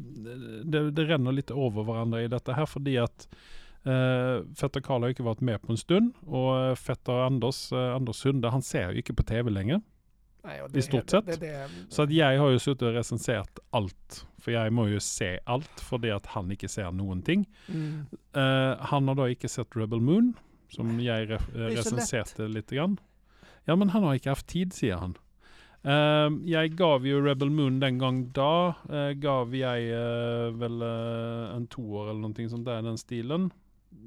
det, 0.64 0.92
det 0.92 1.04
ränner 1.06 1.32
lite 1.32 1.54
över 1.54 1.84
varandra 1.84 2.22
i 2.22 2.28
detta 2.28 2.54
här 2.54 2.66
för 2.66 3.00
att 3.04 3.28
eh, 3.84 4.54
Fetter 4.56 4.82
Karl 4.82 5.02
har 5.02 5.10
inte 5.10 5.24
varit 5.24 5.42
med 5.42 5.62
på 5.62 5.72
en 5.72 5.78
stund 5.78 6.14
och 6.26 6.60
eh, 6.60 6.76
Fetter 6.76 7.14
Anders, 7.26 7.72
eh, 7.72 7.96
Anders 7.96 8.16
Sunde, 8.16 8.50
han 8.50 8.62
ser 8.62 8.92
ju 8.92 8.98
inte 8.98 9.14
på 9.14 9.24
tv 9.24 9.50
längre. 9.52 9.82
Nej, 10.44 10.62
och 10.62 10.76
I 10.76 10.82
stort 10.82 11.10
sett. 11.10 11.26
Det, 11.26 11.40
det, 11.40 11.48
det, 11.48 11.70
Så 11.90 12.02
att 12.02 12.12
jag 12.12 12.40
har 12.40 12.50
ju 12.50 12.60
suttit 12.60 12.82
och 12.82 12.94
recenserat 12.94 13.60
allt. 13.70 14.28
För 14.38 14.52
jag 14.52 14.74
må 14.74 14.88
ju 14.88 15.00
se 15.00 15.40
allt 15.46 15.80
för 15.80 15.98
det 15.98 16.12
att 16.12 16.26
han 16.26 16.52
inte 16.52 16.68
ser 16.68 16.92
någonting. 16.92 17.50
mm, 17.68 18.06
Eh, 18.36 18.78
han 18.80 19.08
har 19.08 19.16
då 19.16 19.30
inte 19.30 19.50
sett 19.50 19.68
Rebel 19.76 20.02
Moon, 20.02 20.34
som 20.70 21.00
jag 21.00 21.28
re- 21.30 21.54
recenserte 21.54 22.48
lite 22.48 22.76
grann. 22.76 22.98
Ja 23.66 23.76
men 23.76 23.90
han 23.90 24.04
har 24.04 24.14
inte 24.14 24.30
haft 24.30 24.48
tid, 24.48 24.74
säger 24.74 24.98
han. 24.98 25.18
Eh, 25.84 26.30
jeg 26.48 26.76
gav 26.80 27.06
jo 27.08 27.20
Rebel 27.24 27.50
Moon 27.52 27.80
den 27.80 28.00
gang 28.00 28.24
da, 28.36 28.76
eh, 28.90 29.12
gav 29.20 29.52
jeg 29.56 29.90
eh, 29.92 30.52
vel 30.56 30.84
eh, 30.88 31.56
en 31.58 31.68
toer 31.68 32.12
eller 32.12 32.30
noe 32.30 32.50
sånt 32.52 32.68
der 32.68 32.84
den 32.86 33.00
stilen. 33.00 33.50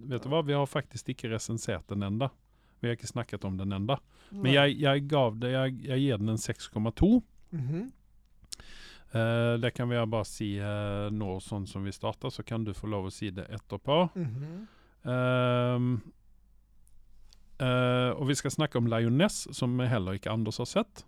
Vet 0.09 0.25
du 0.25 0.31
hva, 0.33 0.43
vi 0.45 0.57
har 0.57 0.69
faktisk 0.69 1.13
ikke 1.13 1.31
resensert 1.35 1.87
den 1.93 2.05
enda. 2.07 2.31
Vi 2.81 2.89
har 2.89 2.97
ikke 2.97 3.09
snakket 3.13 3.45
om 3.49 3.57
den 3.57 3.73
enda. 3.73 3.99
Men 4.31 4.53
jeg, 4.53 4.77
jeg 4.83 5.05
gav 5.09 5.37
det, 5.41 5.53
jeg, 5.53 5.77
jeg 5.87 6.03
gir 6.05 6.21
den 6.21 6.35
en 6.35 6.41
6,2. 6.43 7.13
Mhm. 7.57 7.85
Eh, 9.17 9.53
det 9.63 9.71
kan 9.73 9.89
vi 9.89 10.01
bare 10.11 10.27
si 10.29 10.49
nå 10.59 11.37
sånn 11.41 11.69
som 11.71 11.85
vi 11.87 11.95
starter, 11.95 12.33
så 12.33 12.43
kan 12.45 12.65
du 12.67 12.75
få 12.77 12.91
lov 12.91 13.09
å 13.09 13.15
si 13.15 13.31
det 13.33 13.47
etterpå. 13.55 14.01
Mhm. 14.17 14.67
Ehm, 15.07 15.91
eh, 17.61 18.11
og 18.17 18.27
vi 18.29 18.35
skal 18.35 18.51
snakke 18.51 18.77
om 18.79 18.87
Lioness, 18.87 19.47
som 19.57 19.79
heller 19.79 20.13
ikke 20.19 20.31
Anders 20.33 20.59
har 20.59 20.67
sett. 20.67 21.05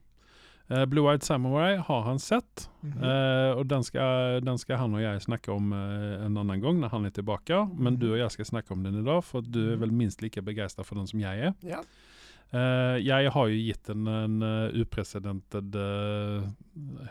Eh, 0.70 0.84
Blue 0.84 1.08
Eyed 1.08 1.22
Samurai 1.24 1.76
har 1.78 2.02
han 2.04 2.18
sett, 2.18 2.68
Mhm. 2.82 3.02
eh, 3.02 3.52
og 3.58 3.68
den 3.68 3.82
skal, 3.82 4.40
den 4.44 4.58
skal 4.58 4.76
han 4.78 4.94
og 4.94 5.00
jeg 5.00 5.20
snakke 5.22 5.48
om 5.54 5.72
en 5.72 6.36
annen 6.36 6.60
gang 6.60 6.78
når 6.80 6.90
han 6.90 7.06
er 7.06 7.10
tilbake. 7.10 7.62
Men 7.78 7.96
du 7.96 8.12
og 8.12 8.18
jeg 8.18 8.30
skal 8.30 8.44
snakke 8.44 8.72
om 8.72 8.82
den 8.82 9.00
i 9.00 9.04
dag, 9.04 9.22
for 9.24 9.40
du 9.40 9.72
er 9.72 9.76
vel 9.76 9.90
minst 9.90 10.20
like 10.22 10.42
begeistra 10.42 10.84
for 10.84 10.94
den 10.96 11.06
som 11.06 11.20
jeg 11.20 11.38
er. 11.40 11.54
Ja. 11.62 11.80
Jeg 12.50 13.30
har 13.30 13.46
jo 13.48 13.56
gitt 13.60 13.82
den 13.84 14.06
en 14.08 14.42
uh, 14.42 14.70
uprecedented 14.72 15.74
eh, 15.76 16.46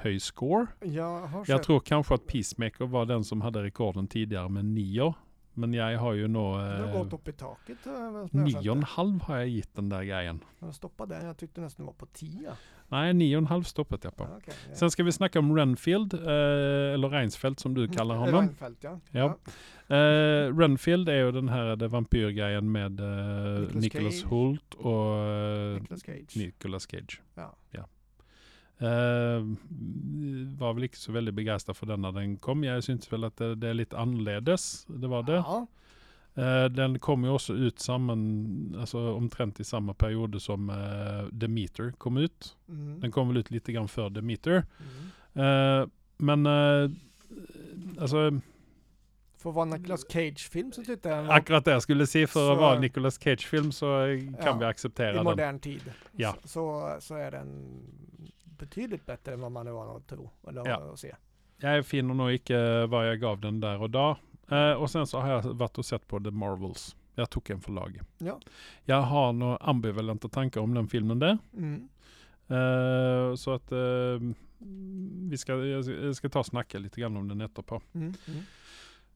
høy 0.04 0.18
score. 0.20 0.68
Jag 0.82 1.46
sett- 1.46 1.64
tror 1.64 1.80
kanskje 1.86 2.14
at 2.16 2.26
Peacemaker 2.28 2.88
var 2.90 3.06
den 3.06 3.24
som 3.24 3.42
hadde 3.42 3.62
rekorden 3.64 4.08
tidligere 4.10 4.50
med 4.50 4.66
nier. 4.66 5.14
Men 5.58 5.74
jeg 5.74 5.98
har 5.98 6.14
jo 6.14 6.28
nå 6.30 6.44
Det 6.58 6.66
har 6.66 6.88
eh, 6.88 6.98
gått 6.98 7.14
upp 7.14 7.28
i 7.28 7.34
taket. 7.34 7.78
jag 7.86 8.14
jag 8.14 8.34
Nio 8.34 8.70
och 8.70 8.78
en 8.78 8.84
halv 8.84 9.22
har 9.22 9.38
jag 9.38 9.48
gitt 9.48 9.76
den 9.76 9.90
där 9.90 10.04
grejen. 10.04 10.40
Jag 10.60 10.76
stoppade 10.76 11.16
den. 11.16 11.26
Jag 11.26 11.38
tyckte 11.38 11.62
nästan 11.62 11.86
det 11.86 11.88
var 11.88 11.94
på 11.94 12.06
tio. 12.06 12.52
Nej, 12.88 13.14
nio 13.14 13.36
och 13.36 13.42
en 13.42 13.48
halv 13.48 13.64
stoppet 13.64 14.04
jag 14.04 14.16
på. 14.16 14.24
Ja, 14.24 14.30
okej, 14.38 14.54
ja. 14.70 14.76
Sen 14.76 14.92
ska 14.92 15.04
vi 15.04 15.12
snacka 15.12 15.40
om 15.40 15.58
Renfield, 15.58 16.14
eh, 16.14 16.20
eller 16.94 17.10
Reinsfeldt 17.10 17.60
som 17.60 17.74
du 17.74 17.88
kallar 17.88 18.16
Mm, 18.16 18.26
honom. 18.26 18.42
Reinfeldt, 18.42 18.84
ja. 18.84 19.00
Ja. 19.12 19.38
Eh, 19.96 20.58
Renfield 20.58 21.10
är 21.10 21.16
ju 21.26 21.32
den 21.32 21.50
här 21.50 21.76
det 21.76 21.88
vampyrgrejen 21.88 22.72
med 22.72 23.00
eh, 23.00 23.76
Nicholas. 23.76 24.24
Holt 24.24 24.74
och 24.74 25.16
eh, 25.16 25.74
Nicolas 25.82 26.02
Cage. 26.06 26.36
Nicolas 26.38 26.88
Cage. 26.92 27.22
Ja. 27.36 27.56
Eh, 28.80 29.44
var 30.58 30.74
väl 30.74 30.84
inte 30.84 30.98
så 30.98 31.12
väldigt 31.12 31.34
begeistrad 31.34 31.78
för 31.78 31.86
den 31.86 32.02
när 32.02 32.12
den 32.12 32.38
kom. 32.38 32.64
Jag 32.64 32.84
syns 32.84 33.14
väl 33.14 33.24
att 33.24 33.38
det, 33.38 33.56
det 33.56 33.68
är 33.68 33.74
lite 33.74 33.98
annorledes. 33.98 34.86
Det 34.86 35.08
var 35.08 35.24
det. 35.24 35.34
Ja. 35.34 35.68
Eh, 36.36 36.66
den 36.66 37.00
kom 37.00 37.24
ju 37.24 37.30
också 37.30 37.54
ut 37.54 37.80
samman, 37.80 38.76
alltså 38.80 39.14
omtrent 39.14 39.60
i 39.60 39.64
samma 39.64 39.94
period 39.94 40.42
som 40.42 40.70
uh, 40.70 41.28
Demeter 41.32 41.92
kom 41.92 42.18
ut. 42.18 42.56
Mm. 42.70 43.00
Den 43.00 43.12
kom 43.12 43.28
väl 43.28 43.38
ut 43.38 43.52
lite 43.52 43.72
grann 43.72 43.88
för 43.88 44.10
Demeter. 44.10 44.66
Mm. 45.34 45.82
Eh, 45.82 45.88
men 46.18 46.46
eh, 46.46 46.92
alltså 48.00 48.42
För 49.38 49.50
att 49.50 49.56
vara 49.56 49.64
en 49.64 49.70
Nicolas 49.82 50.06
Cage-film 50.12 50.72
så 50.72 50.84
tyckte 50.84 51.10
jag 51.10 51.18
den 51.18 51.30
akkurat 51.32 51.66
det 51.66 51.72
jag 51.72 51.82
skulle 51.84 52.08
säga 52.08 52.28
för 52.28 52.52
att 52.52 52.58
vara 52.58 52.76
en 52.76 52.82
Nicolas 52.82 53.20
Cage-film 53.24 53.72
så 53.72 54.02
eh, 54.06 54.20
kan 54.20 54.36
Ja, 54.46 54.58
vi 54.58 54.66
i 54.66 54.68
acceptera 54.68 55.14
den. 55.14 55.24
modern 55.24 55.60
tid. 55.60 55.82
Ja. 56.12 56.36
Så, 56.44 56.98
så 57.00 57.16
är 57.16 57.32
den 57.32 57.80
betydligt 58.58 59.06
bättre 59.06 59.34
än 59.34 59.42
vad 59.42 59.52
man 59.52 59.68
är 59.68 59.72
van 59.72 59.96
att 59.98 60.08
tro. 60.08 60.30
Eller 60.48 60.68
Ja. 60.68 60.76
att 60.94 61.00
se. 61.00 61.16
Jag 61.58 61.86
finner 61.86 62.14
nog 62.14 62.32
inte 62.32 62.86
vad 62.86 63.10
jag 63.10 63.20
gav 63.20 63.40
den 63.42 63.60
där 63.60 63.82
och 63.82 63.90
då. 63.90 64.18
Eh, 64.52 64.72
och 64.72 64.92
sen 64.92 65.08
så 65.08 65.20
har 65.20 65.30
jag 65.30 65.42
varit 65.44 65.78
och 65.78 65.86
sett 65.86 66.08
på 66.08 66.20
The 66.20 66.32
Marvels. 66.32 66.96
Jag 67.16 67.30
tog 67.30 67.50
en 67.50 67.62
förlag. 67.62 68.00
Ja. 68.18 68.40
Jag 68.86 69.02
har 69.02 69.34
några 69.34 69.58
ambivalenta 69.58 70.30
tankar 70.30 70.62
om 70.62 70.74
den 70.74 70.88
filmen 70.88 71.20
där. 71.20 71.38
Mm. 71.54 71.90
Eh, 72.48 73.36
så 73.36 73.54
att 73.54 73.72
eh, 73.72 73.78
vi 75.30 75.38
ska, 75.38 75.54
jag 75.56 76.16
ska- 76.16 76.30
ta 76.30 76.40
och 76.40 76.46
snacka 76.46 76.80
lite 76.80 77.02
grann 77.02 77.18
om 77.18 77.28
den 77.28 77.42
etterpå. 77.42 77.82
Mm. 77.94 78.14
Mm. 78.28 78.40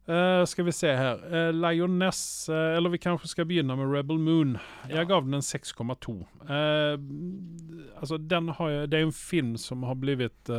Uh, 0.09 0.45
ska 0.45 0.63
vi 0.63 0.71
se 0.71 0.93
här. 0.93 1.35
Uh, 1.35 1.53
Lioness, 1.53 2.49
eh, 2.49 2.77
eller 2.77 2.89
vi 2.89 2.97
kanske 2.97 3.27
ska 3.27 3.45
begynna 3.45 3.75
med 3.75 3.93
Rebel 3.93 4.17
Moon. 4.17 4.57
Ja. 4.89 4.95
Jag 4.95 5.07
gav 5.07 5.23
den 5.25 5.33
en 5.33 5.41
6,2. 5.41 6.19
Uh, 6.19 6.99
alltså 7.99 8.17
den 8.17 8.49
har 8.49 8.69
jag, 8.69 8.89
det 8.89 8.97
är 8.97 9.01
en 9.01 9.11
film 9.11 9.57
som 9.57 9.83
har 9.83 9.95
blivit 9.95 10.49
uh, 10.49 10.55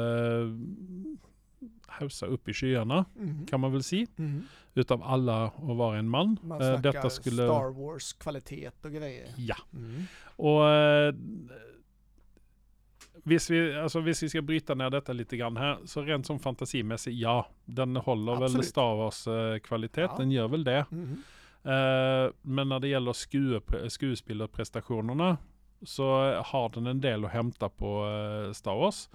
hausa 1.87 2.26
upp 2.26 2.48
i 2.48 2.52
skyarna, 2.55 3.05
Mm. 3.18 3.46
kan 3.46 3.61
man 3.61 3.72
väl 3.72 3.83
säga. 3.83 4.07
Mm. 4.18 4.42
Utav 4.74 5.02
alla 5.02 5.44
och 5.50 5.76
var 5.76 5.96
en 5.96 6.09
man. 6.09 6.37
Man 6.42 6.61
Eh, 6.62 6.66
snackar 6.74 6.92
detta 6.92 7.11
skulle... 7.11 7.46
Star 7.46 7.70
Wars-kvalitet 7.83 8.70
och 8.85 8.92
grejer. 8.92 9.28
Ja. 9.37 9.57
Mm. 9.74 10.02
Och 10.37 10.61
uh, 10.61 11.14
Visst 13.23 13.51
vi, 13.51 13.77
alltså, 13.77 14.01
visst 14.01 14.23
vi 14.23 14.29
ska 14.29 14.43
bryta 14.43 14.75
ner 14.75 14.91
detta 14.91 15.13
lite 15.13 15.37
grann 15.37 15.57
här, 15.57 15.79
så 15.85 16.03
rent 16.03 16.27
som 16.27 16.39
fantasimässigt, 16.39 17.17
ja, 17.17 17.47
den 17.65 17.97
håller 17.97 18.33
väl 18.35 18.43
Absolut. 18.43 18.67
Star 18.67 18.97
Wars 18.97 19.27
eh, 19.27 19.59
kvalitet, 19.59 20.01
Ja. 20.01 20.15
den 20.19 20.31
gör 20.31 20.49
väl 20.49 20.65
det. 20.65 20.87
Mm. 20.93 21.13
Eh, 21.65 22.31
men 22.43 22.69
när 22.69 22.81
det 22.81 22.89
gäller 22.89 23.13
skuespillerprestationerna 23.89 25.37
så 25.83 26.05
har 26.45 26.69
den 26.69 26.87
en 26.87 27.01
del 27.01 27.25
att 27.25 27.31
hämta 27.31 27.69
på 27.69 28.07
eh, 28.47 28.53
Star 28.53 28.75
Wars. 28.75 29.09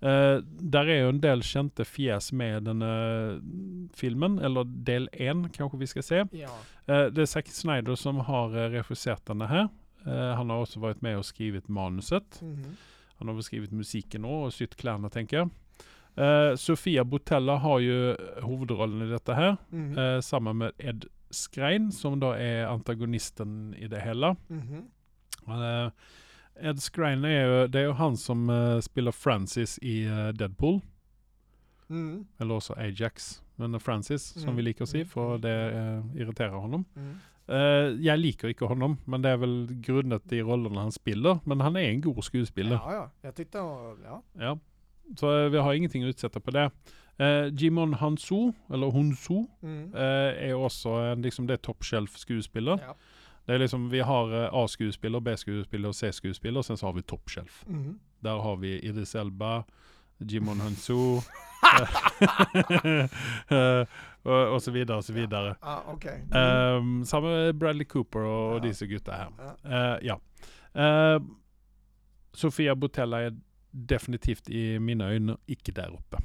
Eh, 0.00 0.36
där 0.44 0.86
är 0.86 0.96
ju 0.96 1.08
en 1.08 1.20
del 1.20 1.42
kända 1.42 1.84
fjäs 1.84 2.32
med 2.32 2.62
den 2.62 2.82
eh, 2.82 3.38
filmen, 3.94 4.38
eller 4.38 4.64
del 4.64 5.10
en 5.12 5.48
kanske 5.48 5.78
vi 5.78 5.86
ska 5.86 6.02
se. 6.02 6.26
Ja. 6.32 6.58
Eh, 6.94 7.06
det 7.06 7.22
är 7.22 7.26
Zack 7.26 7.48
Snyder 7.48 7.94
som 7.94 8.16
har 8.16 8.56
uh, 8.56 8.70
regisserat 8.70 9.26
den 9.26 9.40
här. 9.40 9.68
Han 10.36 10.50
har 10.50 10.62
också 10.62 10.80
varit 10.80 11.00
med 11.00 11.18
och 11.18 11.26
skrivit 11.26 11.68
manuset. 11.68 12.40
Mm. 12.42 12.76
Han 13.20 13.28
har 13.28 13.34
väl 13.34 13.42
skrivit 13.42 13.70
musiken 13.70 14.24
och 14.24 14.54
sytt 14.54 14.76
kläderna 14.76 15.10
tänker 15.10 15.36
jag. 15.36 15.50
Eh, 16.14 16.56
Sofia 16.56 17.04
Botella 17.04 17.56
har 17.56 17.78
ju 17.78 18.16
huvudrollen 18.42 19.08
i 19.08 19.10
detta 19.10 19.34
här. 19.34 19.56
Mm. 19.72 19.98
Eh, 19.98 20.20
samma 20.20 20.52
med 20.52 20.72
Ed 20.78 21.04
Skrein 21.30 21.92
som 21.92 22.20
då 22.20 22.32
är 22.32 22.66
antagonisten 22.66 23.74
i 23.78 23.88
det 23.88 24.00
hela. 24.00 24.36
Mhm. 24.48 24.84
Eh, 25.46 25.90
Ed 26.68 26.82
Skrein 26.82 27.24
är 27.24 27.46
ju, 27.46 27.66
det 27.66 27.78
är 27.78 27.82
ju 27.82 27.92
han 27.92 28.16
som 28.16 28.50
eh, 28.50 28.80
spelar 28.80 29.12
Francis 29.12 29.78
i 29.78 30.04
eh, 30.04 30.28
Deadpool. 30.28 30.80
Mm. 31.90 32.26
Eller 32.38 32.54
också 32.54 32.72
Ajax. 32.72 33.42
Men 33.56 33.80
Francis 33.80 34.22
som 34.22 34.42
Mm, 34.42 34.56
vi 34.56 34.62
liker 34.62 34.84
se 34.84 34.98
mm, 34.98 35.08
för 35.08 35.28
mm. 35.28 35.40
det 35.40 35.70
eh, 35.70 36.22
irriterar 36.22 36.54
honom. 36.54 36.84
Mm. 37.50 37.96
Eh, 37.96 38.06
jag 38.06 38.18
liker 38.18 38.48
inte 38.48 38.64
honom 38.64 38.96
men 39.04 39.22
det 39.22 39.28
är 39.28 39.36
väl 39.36 39.68
grundet 39.70 40.32
i 40.32 40.42
rollerna 40.42 40.80
han 40.80 40.92
spelar. 40.92 41.38
Men 41.44 41.60
han 41.60 41.76
är 41.76 41.80
en 41.80 42.00
god 42.00 42.24
skådespelare. 42.24 42.80
Ja, 42.84 42.92
ja. 42.94 43.10
Jag 43.20 43.34
tyckte 43.34 43.58
ja. 43.58 44.22
Ja. 44.38 44.58
Så 45.16 45.38
eh, 45.44 45.48
vi 45.50 45.58
har 45.58 45.74
ingenting 45.74 46.02
att 46.04 46.08
utsätta 46.08 46.40
på 46.40 46.50
det. 46.50 46.70
Eh, 47.16 47.46
Jimon 47.54 47.94
Hansu, 47.94 48.52
eller 48.72 48.90
Hunsu, 48.90 49.44
Mm. 49.62 49.94
eh, 49.94 50.48
är 50.50 50.54
också 50.54 50.88
en, 50.88 51.22
liksom 51.22 51.46
det 51.46 51.52
är 51.52 51.56
top 51.56 51.84
shelf 51.84 52.16
skådespelare. 52.16 52.78
ja. 52.86 52.96
Det 53.44 53.54
är 53.54 53.58
liksom, 53.58 53.90
vi 53.90 54.00
har 54.00 54.30
A-skådespelare, 54.64 55.20
B-skådespelare 55.20 55.88
och 55.88 55.96
C-skådespelare 55.96 56.58
och 56.58 56.66
sen 56.66 56.76
så 56.76 56.86
har 56.86 56.92
vi 56.92 57.02
top 57.02 57.30
shelf. 57.30 57.64
Mm. 57.68 57.98
Där 58.20 58.30
har 58.38 58.56
vi 58.56 58.80
Idris 58.80 59.14
Elba, 59.14 59.64
Jimon 60.20 60.60
Hansu 60.60 60.94
eh, 63.48 63.86
och, 64.22 64.54
och 64.54 64.62
så 64.62 64.70
vidare 64.70 64.96
och 64.96 65.04
så 65.04 65.12
vidare. 65.12 65.56
Ja, 65.60 65.82
okej. 65.86 66.24
Um, 66.76 67.04
samma 67.04 67.52
Bradley 67.52 67.84
Cooper 67.84 68.18
och 68.20 68.56
Ja. 68.56 68.58
dessa 68.58 68.86
gutta 68.86 69.12
här. 69.12 69.28
Ja. 69.62 69.70
Eh, 69.70 69.98
ja. 70.02 70.20
Eh, 70.82 71.22
Sofia 72.32 72.74
Botella 72.74 73.20
är 73.22 73.40
definitivt 73.70 74.50
i 74.50 74.78
mina 74.78 75.04
ögon 75.12 75.36
icke 75.46 75.72
där 75.72 75.88
uppe. 75.98 76.16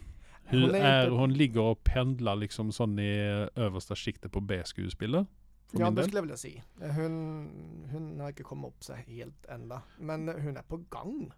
Hur 0.43 0.61
Hon 0.61 0.75
är 0.75 1.09
hon 1.09 1.33
ligger 1.33 1.61
och 1.61 1.83
pendlar 1.83 2.35
liksom 2.35 2.71
sån 2.71 2.99
i 2.99 3.47
översta 3.55 3.95
skiktet 3.95 4.31
på 4.31 4.39
B-skådespelare. 4.41 5.25
För 5.71 5.79
Ja, 5.79 5.91
det 5.91 6.03
skulle 6.03 6.17
jag 6.17 6.21
vilja 6.21 6.37
säga. 6.37 6.61
Hon, 6.79 7.49
hon 7.91 8.19
har 8.19 8.27
inte 8.29 8.43
kommit 8.43 8.67
upp 8.67 8.83
sig 8.83 9.03
helt 9.07 9.45
ända. 9.45 9.81
Men 9.99 10.27
hon 10.27 10.57
är 10.57 10.61
på 10.61 10.77
gång. 10.77 11.31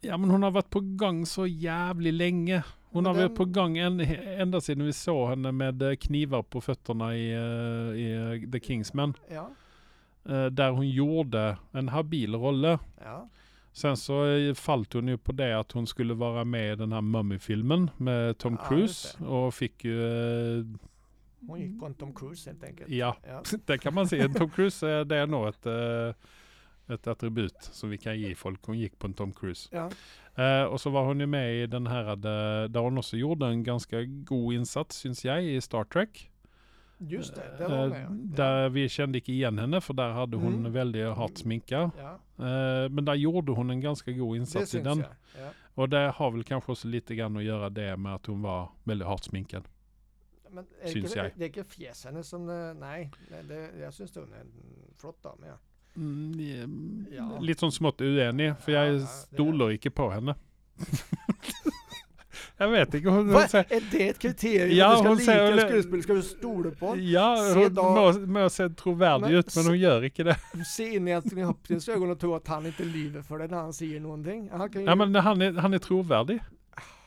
Ja 0.00 0.16
men 0.16 0.30
hon 0.30 0.42
har 0.42 0.50
varit 0.50 0.70
på 0.70 0.80
gång 0.80 1.26
så 1.26 1.46
jävligt 1.46 2.14
länge. 2.14 2.62
Hon 2.90 3.02
Men 3.02 3.06
har 3.06 3.14
varit 3.22 3.28
den- 3.28 3.36
på 3.36 3.44
gång 3.44 3.78
en, 3.78 4.00
ända 4.40 4.60
sedan 4.60 4.84
vi 4.84 4.92
såg 4.92 5.28
henne 5.28 5.52
med 5.52 5.82
eh, 5.82 5.94
knivar 5.96 6.42
på 6.42 6.60
fötterna 6.60 7.16
i, 7.16 7.32
eh, 7.32 7.98
i 8.00 8.40
eh, 8.44 8.50
The 8.50 8.60
Kingsman. 8.60 9.14
Ja, 9.30 9.50
Där 10.50 10.70
hon 10.70 10.88
gjorde 10.90 11.56
en 11.72 11.88
habil 11.88 12.34
roll. 12.34 12.64
ja. 13.04 13.28
Sen 13.72 13.96
så 13.96 14.24
fallt 14.54 14.92
hon 14.92 15.08
ju 15.08 15.18
på 15.18 15.32
det 15.32 15.58
att 15.58 15.72
hon 15.72 15.86
skulle 15.86 16.14
vara 16.14 16.44
med 16.44 16.72
i 16.72 16.76
den 16.76 16.92
här 16.92 17.00
Mummy-filmen 17.00 17.90
med 17.96 18.38
Tom 18.38 18.56
Ja, 18.62 18.68
Cruise. 18.68 19.24
Och 19.24 19.54
fick 19.54 19.84
ju, 19.84 20.00
Hon 21.46 21.60
gick 21.60 21.82
en 21.82 21.94
Tom 21.94 22.14
Cruise 22.14 22.50
helt 22.50 22.64
enkelt. 22.64 22.88
ja, 22.90 23.16
Ja. 23.28 23.42
det 23.66 23.78
kan 23.78 23.94
man 23.94 24.08
se. 24.08 24.28
Tom 24.28 24.50
Cruise, 24.50 25.04
det 25.04 25.16
är 25.16 25.26
nog 25.26 25.48
ett, 25.48 25.66
ett 26.88 27.06
attribut 27.06 27.56
som 27.60 27.90
vi 27.90 27.98
kan 27.98 28.18
ge 28.20 28.34
folk. 28.34 28.64
Hon 28.64 28.78
gick 28.78 28.98
på 28.98 29.06
en 29.06 29.12
Tom 29.14 29.32
Cruise. 29.32 29.68
Ja. 29.72 29.90
Eh, 30.44 30.64
och 30.64 30.80
så 30.80 30.90
var 30.90 31.04
hon 31.04 31.20
ju 31.20 31.26
med 31.26 31.54
i 31.62 31.66
den 31.66 31.86
här, 31.86 32.16
där, 32.16 32.68
där 32.68 32.80
hon 32.80 32.98
också 32.98 33.16
gjorde 33.16 33.46
en 33.46 33.62
ganska 33.62 34.02
god 34.04 34.54
insats 34.54 34.96
syns 34.96 35.24
jag 35.24 35.44
i 35.44 35.60
Star 35.60 35.84
Trek. 35.84 36.30
Just 37.00 37.34
det, 37.34 37.42
det 37.58 37.68
var 37.68 37.84
Eh, 37.84 37.88
med. 37.90 38.02
ja. 38.02 38.08
Där 38.10 38.68
vi 38.68 38.88
kände 38.88 39.18
inte 39.18 39.32
igen 39.32 39.58
henne 39.58 39.80
för 39.80 39.94
där 39.94 40.08
hade 40.10 40.36
hon 40.36 40.54
Mm. 40.54 40.72
väldigt 40.72 41.08
hårt 41.08 41.38
sminka. 41.38 41.90
Ja, 41.98 42.18
Eh, 42.44 42.88
Men 42.88 43.04
där 43.04 43.14
gjorde 43.14 43.52
hon 43.52 43.70
en 43.70 43.80
ganska 43.80 44.12
god 44.12 44.34
det 44.36 44.38
insats 44.40 44.74
i 44.74 44.80
den. 44.80 45.04
Ja. 45.38 45.48
Och 45.74 45.88
det 45.88 46.12
har 46.16 46.30
väl 46.30 46.44
kanske 46.44 46.72
också 46.72 46.88
lite 46.88 47.14
grann 47.14 47.36
att 47.36 47.42
göra 47.44 47.70
det 47.70 47.96
med 47.96 48.14
att 48.14 48.26
hon 48.26 48.42
var 48.42 48.68
väldigt 48.84 49.08
hårt 49.08 49.24
sminkad. 49.24 49.68
Men 50.50 50.66
Syns 50.84 50.96
inte, 50.96 51.18
jag. 51.18 51.30
det 51.36 51.44
är 51.44 51.48
inte 51.48 51.64
fjäsen 51.64 52.24
som, 52.24 52.48
eh, 52.48 52.74
nej, 52.74 53.10
nej 53.30 53.44
det, 53.48 53.70
jag 53.80 53.94
syns 53.94 54.14
hon 54.14 54.32
är 54.32 54.40
en 54.40 54.52
flott 54.96 55.22
dam. 55.22 55.38
Ja. 55.46 55.58
Mm, 55.98 57.06
Ja. 57.16 57.38
Lite 57.40 57.60
som 57.60 57.72
smått 57.72 58.00
uenig, 58.00 58.54
för 58.64 58.72
jag 58.72 58.86
Ja, 58.86 58.92
ja, 58.92 58.98
det- 58.98 59.06
stolar 59.06 59.70
inte 59.72 59.90
på 59.90 60.10
henne. 60.10 60.34
jag 62.56 62.68
vet 62.68 62.94
inte, 62.94 63.08
hon, 63.08 63.30
hon 63.34 63.48
säger... 63.48 63.72
är 63.76 63.82
det 63.90 64.08
ett 64.08 64.18
kriterium? 64.18 64.76
Ja, 64.76 65.02
hon 65.06 65.16
du 65.16 65.22
ska 65.22 65.32
säger- 65.32 65.82
lika 65.82 66.02
ska 66.02 66.12
du 66.14 66.22
stola 66.22 66.70
på? 66.70 66.96
Ja, 66.96 67.36
hon 67.54 67.74
må, 67.74 68.12
må 68.40 68.50
se 68.50 68.68
trovärdig 68.68 69.30
ut 69.36 69.56
men 69.56 69.66
hon 69.66 69.78
gör 69.78 70.04
inte 70.04 70.22
det. 70.22 70.36
Se 70.76 70.94
in 70.94 71.08
i 71.08 71.14
Anthony 71.14 71.42
Hopkins 71.42 71.88
ögon 71.88 72.10
och 72.10 72.20
tro 72.20 72.34
att 72.34 72.48
han 72.48 72.66
inte 72.66 72.84
lyver 72.84 73.22
för 73.22 73.38
det 73.38 73.46
när 73.46 73.56
han 73.56 73.72
säger 73.72 74.00
någonting. 74.00 74.50
Han 74.52 74.70
kan 74.70 74.82
ju... 74.82 74.88
Ja 74.88 74.94
men 74.94 75.14
han 75.14 75.42
är, 75.42 75.52
han 75.52 75.74
är 75.74 75.78
trovärdig 75.78 76.40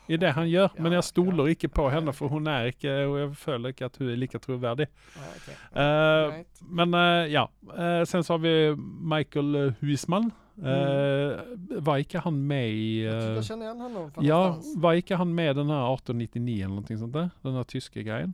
i 0.07 0.17
det 0.17 0.31
han 0.31 0.49
gör. 0.49 0.69
Men 0.75 0.85
Ja, 0.85 0.93
jag 0.93 1.03
stolar 1.03 1.43
ja. 1.43 1.49
inte 1.49 1.69
på 1.69 1.89
henne 1.89 2.13
för 2.13 2.25
hon 2.25 2.47
är 2.47 2.65
inte, 2.65 3.05
och 3.05 3.19
jag 3.19 3.37
följer 3.37 3.67
inte 3.67 3.85
att 3.85 3.97
hon 3.97 4.09
är 4.09 4.15
lika 4.15 4.39
trovärdig. 4.39 4.87
Ja, 5.15 5.21
okej. 5.37 5.55
Eh, 5.83 6.31
Right. 6.31 6.61
Men 6.61 6.93
eh, 6.93 7.33
ja, 7.33 7.49
Eh, 7.77 8.03
sen 8.05 8.23
så 8.23 8.33
har 8.33 8.37
vi 8.37 8.75
Michael 9.15 9.73
Huisman. 9.79 10.31
Uh, 10.57 11.39
var 11.81 11.97
inte 11.97 12.19
han 12.19 12.47
med 12.47 12.69
i... 12.69 13.03
Jag 13.03 13.23
jag 13.23 13.45
känner 13.45 13.65
igen 13.65 13.81
honom 13.81 14.11
från 14.11 14.25
ja, 14.25 14.47
någonstans. 14.47 14.77
var 14.77 14.93
inte 14.93 15.15
han 15.15 15.35
med 15.35 15.55
den 15.55 15.69
här 15.69 15.93
1899 15.93 16.55
eller 16.55 16.67
någonting 16.67 16.97
sånt 16.97 17.13
där? 17.13 17.29
Den 17.41 17.53
här 17.53 17.63
tyska 17.63 18.01
grejen. 18.01 18.33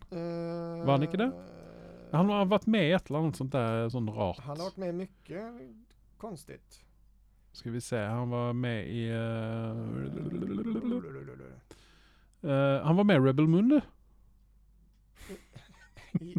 Var 0.86 0.92
han 0.92 1.04
inte 1.04 1.18
det? 1.18 1.32
Han 2.12 2.30
har 2.30 2.46
varit 2.46 2.66
med 2.66 2.90
i 2.90 2.92
ett 2.92 3.10
eller 3.10 3.20
annat 3.20 3.36
sånt 3.36 3.52
där, 3.52 3.90
sånt 3.90 4.10
rart. 4.16 4.40
Han 4.40 4.58
har 4.58 4.64
varit 4.64 4.78
med 4.78 4.96
mycket 4.96 5.44
konstigt. 6.18 6.84
Ska 7.58 7.70
vi 7.72 7.82
se, 7.82 7.98
han 8.06 8.30
var 8.30 8.54
med 8.54 8.88
i... 8.88 9.10
eh, 9.10 9.16
eh, 12.52 12.82
han 12.86 12.96
var 12.96 13.04
med 13.04 13.16
i 13.16 13.20
Rebel 13.20 13.48
Moon. 13.48 13.82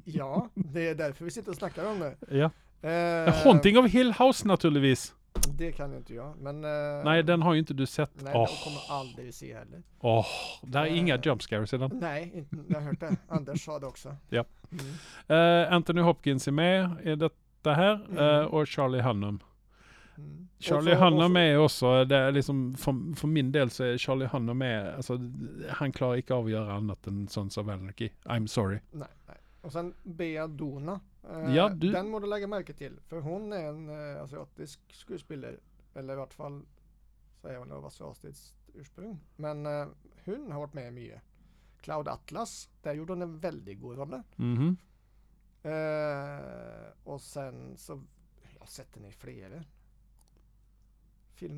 Ja, 0.04 0.48
det 0.54 0.88
är 0.88 0.94
därför 0.94 1.24
vi 1.24 1.30
sitter 1.30 1.50
och 1.50 1.56
snackar 1.56 1.86
om 1.90 1.98
det. 1.98 2.16
Ja. 2.30 2.50
Eh, 2.88 3.34
Haunting 3.44 3.78
of 3.78 3.90
Hill 3.90 4.12
House 4.12 4.48
naturligtvis. 4.48 5.14
Det 5.58 5.72
kan 5.72 5.90
ju 5.92 5.96
inte 5.98 6.14
jag, 6.14 6.36
men... 6.38 6.64
eh, 6.64 7.04
Nej, 7.04 7.22
den 7.22 7.42
har 7.42 7.52
ju 7.54 7.58
inte 7.60 7.74
du 7.74 7.86
sett. 7.86 8.10
Nej, 8.22 8.32
Åh, 8.36 8.46
den 8.48 8.56
kommer 8.64 8.98
aldrig 9.00 9.34
se 9.34 9.54
heller. 9.58 9.82
åh, 10.00 10.26
där 10.62 10.80
är 10.82 10.86
inga 10.86 11.14
Eh. 11.14 11.20
jump 11.24 11.42
scares 11.42 11.74
i 11.74 11.78
den. 11.78 11.90
Nej, 11.94 12.32
inte, 12.34 12.56
jag 12.68 12.80
har 12.80 12.86
hört 12.86 13.00
det. 13.00 13.16
Anders 13.28 13.64
sa 13.64 13.78
det 13.78 13.86
också. 13.86 14.16
Ja. 14.28 14.44
Mm. 15.28 15.72
Anthony 15.74 16.00
Hopkins 16.00 16.48
är 16.48 16.52
med 16.52 16.90
i 17.04 17.14
detta 17.14 17.72
här 17.74 18.06
Mm. 18.18 18.46
och 18.46 18.68
Charlie 18.68 19.00
Hunnam. 19.00 19.40
Mm. 20.18 20.48
Och 20.56 20.62
Charlie 20.64 20.84
så- 20.84 20.90
och 21.04 21.10
Hunnam 21.12 21.32
så- 21.32 21.38
är 21.38 21.58
också, 21.58 22.04
det 22.04 22.16
är 22.16 22.32
liksom, 22.32 22.74
för, 22.74 23.16
för 23.16 23.28
min 23.28 23.52
del 23.52 23.70
så 23.70 23.84
är 23.84 23.98
Charlie 23.98 24.26
Hunnam 24.26 24.58
med, 24.58 24.94
alltså 24.94 25.18
han 25.70 25.92
klarar 25.92 26.16
inte 26.16 26.34
av 26.34 26.44
att 26.44 26.50
göra 26.50 26.72
annat 26.74 27.06
än 27.06 27.28
Sons 27.28 27.58
of 27.58 27.68
Anarchy. 27.68 28.10
I'm 28.24 28.46
sorry. 28.46 28.78
Nej, 28.90 29.08
nej. 29.26 29.36
Och 29.60 29.72
sen 29.72 29.94
Bea 30.02 30.46
Dona. 30.46 31.00
Eh, 31.30 31.54
Ja, 31.54 31.68
du- 31.68 31.92
Den 31.92 32.10
må 32.10 32.20
du 32.20 32.26
lägga 32.26 32.46
märke 32.46 32.72
till. 32.72 33.00
För 33.06 33.20
hon 33.20 33.52
är 33.52 33.64
en 33.68 33.88
eh, 34.16 34.22
asiatisk 34.22 34.80
skådespelare. 34.92 35.54
Eller 35.94 36.12
i 36.12 36.16
vart 36.16 36.34
fall 36.34 36.62
så 37.42 37.48
är 37.48 37.56
hon 37.56 37.72
av 37.72 37.86
asiatiskt 37.86 38.54
ursprung. 38.74 39.20
Men 39.36 39.66
eh, 39.66 39.86
hon 40.24 40.52
har 40.52 40.60
varit 40.60 40.74
med 40.74 40.92
mycket. 40.92 41.22
Cloud 41.80 42.08
Atlas, 42.08 42.70
där 42.82 42.94
gjorde 42.94 43.12
hon 43.12 43.22
en 43.22 43.38
väldigt 43.38 43.80
god 43.80 43.96
roll. 43.98 44.22
Mhm. 44.36 44.76
Eh, 45.62 46.88
och 47.04 47.20
sen 47.20 47.76
så, 47.76 48.02
jag 48.54 48.60
har 48.60 48.66
sett 48.66 48.94
henne 48.96 49.08
i 49.08 49.12
flera. 49.12 49.64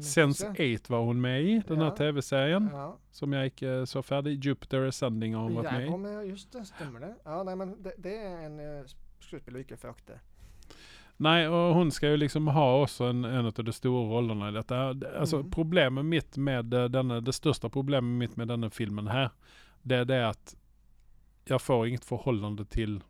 Sense 0.03 0.51
också. 0.51 0.63
8 0.75 0.93
var 0.93 1.05
hon 1.05 1.21
med 1.21 1.43
i, 1.43 1.63
den 1.69 1.79
här 1.79 1.85
Ja. 1.85 1.97
tv-serien. 1.97 2.69
Ja, 2.73 2.99
Som 3.11 3.33
jag 3.33 3.45
gick 3.45 3.63
eh, 3.63 3.85
så 3.85 4.03
färdig. 4.03 4.45
Jupiter 4.45 4.87
Ascending 4.87 5.35
har 5.35 5.43
hon 5.43 5.55
varit 5.55 5.73
med 5.73 5.87
ja 5.87 5.95
i. 5.95 5.99
men 5.99 6.29
just 6.29 6.53
det, 6.53 6.65
stämmer 6.65 7.01
det? 7.01 7.15
Ja, 7.25 7.43
nej 7.43 7.57
men 7.57 7.83
det, 7.83 7.93
det 7.99 8.17
är 8.19 8.45
en 8.47 8.61
uh, 8.61 8.85
skådespelare 9.21 9.61
icke 9.63 9.77
förakta. 9.77 10.13
Nej, 11.17 11.49
och 11.49 11.75
hon 11.75 11.91
ska 11.93 12.09
ju 12.09 12.17
liksom 12.17 12.49
ha 12.49 12.83
också 12.83 13.05
en, 13.05 13.25
en 13.25 13.47
av 13.47 13.53
de 13.53 13.73
stora 13.73 14.09
rollerna 14.17 14.49
i 14.49 14.53
detta. 14.53 14.89
Alltså 15.19 15.37
Mm. 15.37 15.51
problemet 15.51 16.05
mitt 16.05 16.37
med 16.37 16.75
eh, 16.75 16.85
denna, 16.85 17.21
det 17.21 17.33
största 17.33 17.69
problemet 17.69 18.19
mitt 18.19 18.37
med 18.37 18.49
denna 18.49 18.71
filmen 18.71 19.07
här, 19.09 19.31
det 19.83 19.97
är 19.97 20.05
det 20.05 20.29
att 20.29 20.57
jag 21.45 21.63
får 21.63 21.87
inget 21.89 22.05
förhållande 22.05 22.65
till 22.65 23.03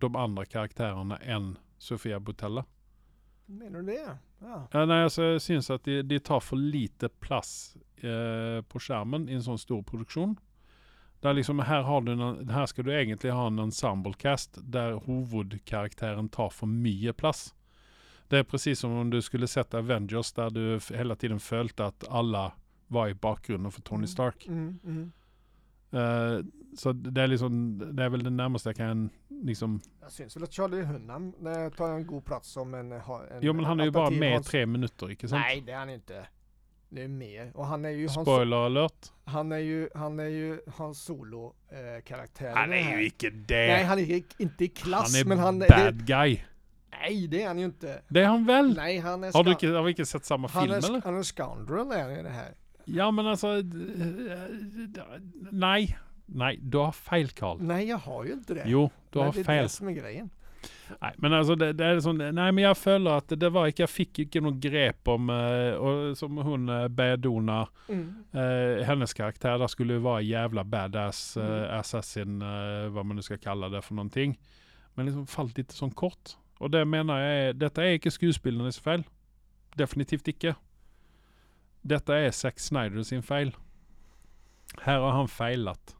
de 0.00 0.16
andra 0.16 0.44
karaktärerna 0.44 1.16
än 1.16 1.58
Sofia 1.78 2.20
Butella. 2.20 2.64
Menar 3.46 3.80
du 3.82 3.86
det? 3.86 4.18
Ja. 4.44 4.68
Ja, 4.70 4.84
nej, 4.84 5.04
alltså, 5.04 5.22
jag 5.22 5.42
syns 5.42 5.70
att 5.70 5.84
de, 5.84 6.02
de 6.02 6.18
tar 6.18 6.40
för 6.40 6.56
lite 6.56 7.08
plats 7.08 7.76
eh, 7.96 8.62
på 8.62 8.80
skärmen 8.80 9.28
i 9.28 9.32
en 9.32 9.42
sån 9.42 9.58
stor 9.58 9.82
produktion. 9.82 10.36
Där 11.20 11.34
liksom, 11.34 11.58
här, 11.58 11.82
har 11.82 12.00
du 12.00 12.12
en, 12.12 12.48
här 12.48 12.66
ska 12.66 12.82
du 12.82 13.02
egentligen 13.02 13.36
ha 13.36 13.46
en 13.46 13.58
ensemblecast 13.58 14.58
där 14.62 15.00
huvudkaraktären 15.06 16.28
tar 16.28 16.50
för 16.50 16.66
mycket 16.66 17.16
plats. 17.16 17.54
Det 18.28 18.38
är 18.38 18.44
precis 18.44 18.78
som 18.78 18.92
om 18.92 19.10
du 19.10 19.22
skulle 19.22 19.46
sätta 19.46 19.78
Avengers 19.78 20.32
där 20.32 20.50
du 20.50 20.80
hela 20.96 21.16
tiden 21.16 21.40
följt 21.40 21.80
att 21.80 22.08
alla 22.08 22.52
var 22.86 23.08
i 23.08 23.14
bakgrunden 23.14 23.72
för 23.72 23.82
Tony 23.82 24.06
Stark. 24.06 24.46
Mm, 24.46 24.78
mm. 24.84 25.12
Eh, 25.90 26.44
så 26.76 26.92
det 26.92 27.22
är, 27.22 27.26
liksom, 27.26 27.78
det 27.96 28.04
är 28.04 28.08
väl 28.08 28.24
det 28.24 28.30
närmaste 28.30 28.68
jag 28.68 28.76
kan 28.76 29.10
liksom... 29.28 29.80
Jag 30.00 30.12
syns 30.12 30.36
väl 30.36 30.42
att 30.44 30.52
Charlie 30.52 30.82
Hunnam 30.82 31.32
tar 31.76 31.88
en 31.92 32.06
god 32.06 32.24
plats 32.24 32.48
som 32.48 32.74
en... 32.74 32.92
en 32.92 33.00
Jo 33.40 33.52
men 33.52 33.64
han 33.64 33.80
är 33.80 33.84
ju 33.84 33.90
bara 33.90 34.10
med 34.10 34.32
Hans- 34.32 34.46
tre 34.46 34.66
minuter, 34.66 35.10
inte 35.10 35.28
sant? 35.28 35.42
Nej, 35.46 35.60
det 35.66 35.72
är 35.72 35.76
han 35.78 35.90
inte. 35.90 36.26
Det 36.88 37.02
är 37.02 37.08
mer. 37.08 37.52
Och 37.54 37.66
han 37.66 37.84
är 37.84 37.90
ju 37.90 38.08
Hans, 38.08 38.28
Spoiler 38.28 38.56
alert. 38.56 39.12
han 39.24 39.52
är 39.52 39.58
ju, 39.58 39.88
han 39.94 40.20
är 40.20 40.24
ju 40.28 40.60
Hans 40.76 41.02
Solo 41.02 41.54
eh, 41.68 42.02
karaktär. 42.04 42.52
Han 42.54 42.72
är 42.72 42.98
ju 42.98 43.06
icke 43.06 43.30
det. 43.30 43.66
Nej, 43.66 43.84
han 43.84 43.98
är 43.98 44.22
inte 44.38 44.64
i 44.64 44.68
klass, 44.68 45.12
han 45.14 45.20
är 45.20 45.28
men 45.28 45.38
han 45.38 45.62
är... 45.62 45.68
bad 45.68 45.94
Det, 45.94 46.04
guy. 46.04 46.40
nej, 46.90 47.26
det 47.28 47.42
är 47.42 47.46
han 47.46 47.58
ju 47.58 47.64
inte. 47.64 48.02
Det 48.08 48.20
är 48.20 48.26
han 48.26 48.46
väl? 48.46 48.74
Nej, 48.76 48.98
han 48.98 49.24
är... 49.24 49.32
Har 49.32 49.44
du 49.44 49.50
inte, 49.50 49.66
har 49.66 49.82
vi 49.82 49.90
inte 49.90 50.06
sett 50.06 50.24
samma 50.24 50.48
han 50.48 50.62
film 50.62 50.74
är, 50.74 50.88
eller? 50.88 51.02
Han 51.04 51.18
är 51.18 51.22
scoundrel 51.22 51.90
är 51.92 52.22
det 52.22 52.30
här. 52.30 52.54
Ja 52.84 53.10
men 53.10 53.26
alltså, 53.26 53.48
nej. 55.50 55.98
Nej, 56.26 56.58
du 56.62 56.78
har 56.78 56.92
fel 56.92 57.28
Karl. 57.28 57.58
Nej, 57.60 57.88
jag 57.88 57.96
har 57.98 58.24
ju 58.24 58.32
inte 58.32 58.54
det. 58.54 58.62
Jo, 58.66 58.90
du 59.10 59.18
Nej, 59.18 59.26
har 59.26 59.32
det 59.34 59.40
är 59.40 59.44
fel. 59.44 59.62
det 59.62 59.68
som 59.68 59.88
är 59.88 59.92
grejen. 59.92 60.30
Nej, 61.00 61.12
men 61.16 61.32
alltså 61.32 61.54
det, 61.54 61.72
det 61.72 61.84
är 61.86 62.00
sån, 62.00 62.18
nej 62.18 62.52
men 62.52 62.58
jag 62.58 62.78
följer 62.78 63.12
att 63.12 63.28
det, 63.28 63.36
det 63.36 63.50
var 63.50 63.72
jag 63.76 63.90
fick 63.90 64.18
inte 64.18 64.40
något 64.40 64.54
grepp 64.54 65.08
om, 65.08 65.30
eh, 65.30 65.72
och 65.74 66.18
som 66.18 66.36
hon 66.36 66.68
uh, 66.68 66.88
Bedona, 66.88 67.68
Mm. 67.88 68.24
eh, 68.32 68.84
hennes 68.86 69.14
karaktär 69.14 69.58
där 69.58 69.66
skulle 69.66 69.92
ju 69.92 69.98
vara 69.98 70.20
jävla 70.20 70.64
badass 70.64 71.36
eh, 71.36 71.46
Mm. 71.64 71.80
assassin, 71.80 72.42
eh, 72.42 72.88
vad 72.88 73.06
man 73.06 73.16
nu 73.16 73.22
ska 73.22 73.36
kalla 73.38 73.68
det 73.68 73.82
för 73.82 73.94
någonting. 73.94 74.38
Men 74.94 75.06
liksom 75.06 75.26
fallit 75.26 75.58
lite 75.58 75.74
som 75.74 75.90
kort. 75.90 76.30
Och 76.58 76.70
det 76.70 76.84
menar 76.84 77.20
jag 77.20 77.38
är, 77.48 77.52
detta 77.52 77.84
är 77.84 77.92
inte 77.92 78.10
skådespelarnas 78.10 78.78
fel. 78.78 79.02
Definitivt 79.74 80.28
icke. 80.28 80.54
Detta 81.80 82.16
är 82.18 82.30
Zack 82.30 82.58
Snyder 82.60 83.02
sin 83.02 83.22
fel. 83.22 83.56
Här 84.80 84.98
har 84.98 85.10
han 85.10 85.28
failat. 85.28 85.93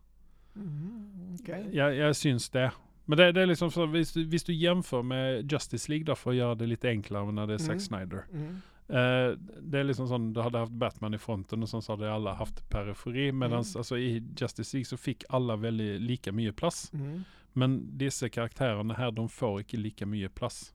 Mm, 0.57 1.37
Okej. 1.40 1.69
Jag, 1.73 1.95
jag 1.95 2.17
syns 2.17 2.51
det. 2.51 2.73
Men 3.05 3.19
det, 3.19 3.33
det 3.33 3.43
är 3.43 3.47
liksom 3.47 3.71
så, 3.71 3.87
hvis, 3.87 4.12
du- 4.12 4.25
jämför 4.55 5.03
med 5.03 5.53
Justice 5.53 5.88
League 5.93 6.05
då 6.05 6.14
för 6.14 6.31
att 6.31 6.37
göra 6.37 6.55
det 6.55 6.67
lite 6.67 6.88
enklare 6.88 7.33
när 7.33 7.47
det 7.47 7.55
är 7.55 7.59
Zack 7.59 7.69
Mm. 7.69 7.81
Snyder. 7.81 8.25
Mm. 8.33 8.57
Eh, 8.88 9.38
det 9.62 9.79
är 9.79 9.85
liksom 9.85 10.09
sån, 10.09 10.33
du 10.33 10.40
hade 10.40 10.59
haft 10.59 10.73
Batman 10.73 11.14
i 11.14 11.19
fronten 11.19 11.62
och 11.62 11.69
sen 11.69 11.83
så 11.83 11.93
hade 11.93 12.12
alla 12.12 12.35
haft 12.35 12.69
periferi. 12.71 13.33
Medan 13.33 13.53
Mm. 13.59 13.59
alltså, 13.77 13.99
i 13.99 14.23
Justice 14.37 14.77
League 14.77 14.85
så 14.85 14.97
fick 14.97 15.25
alla 15.29 15.57
väldigt 15.57 16.01
lika 16.01 16.33
mycket 16.33 16.57
plats. 16.57 16.93
Mm. 16.93 17.23
Men 17.53 17.99
dessa 17.99 18.29
karaktärerna 18.29 18.95
här, 18.95 19.11
de 19.11 19.29
får 19.29 19.59
inte 19.61 19.77
lika 19.77 20.07
mycket 20.07 20.35
plats. 20.35 20.75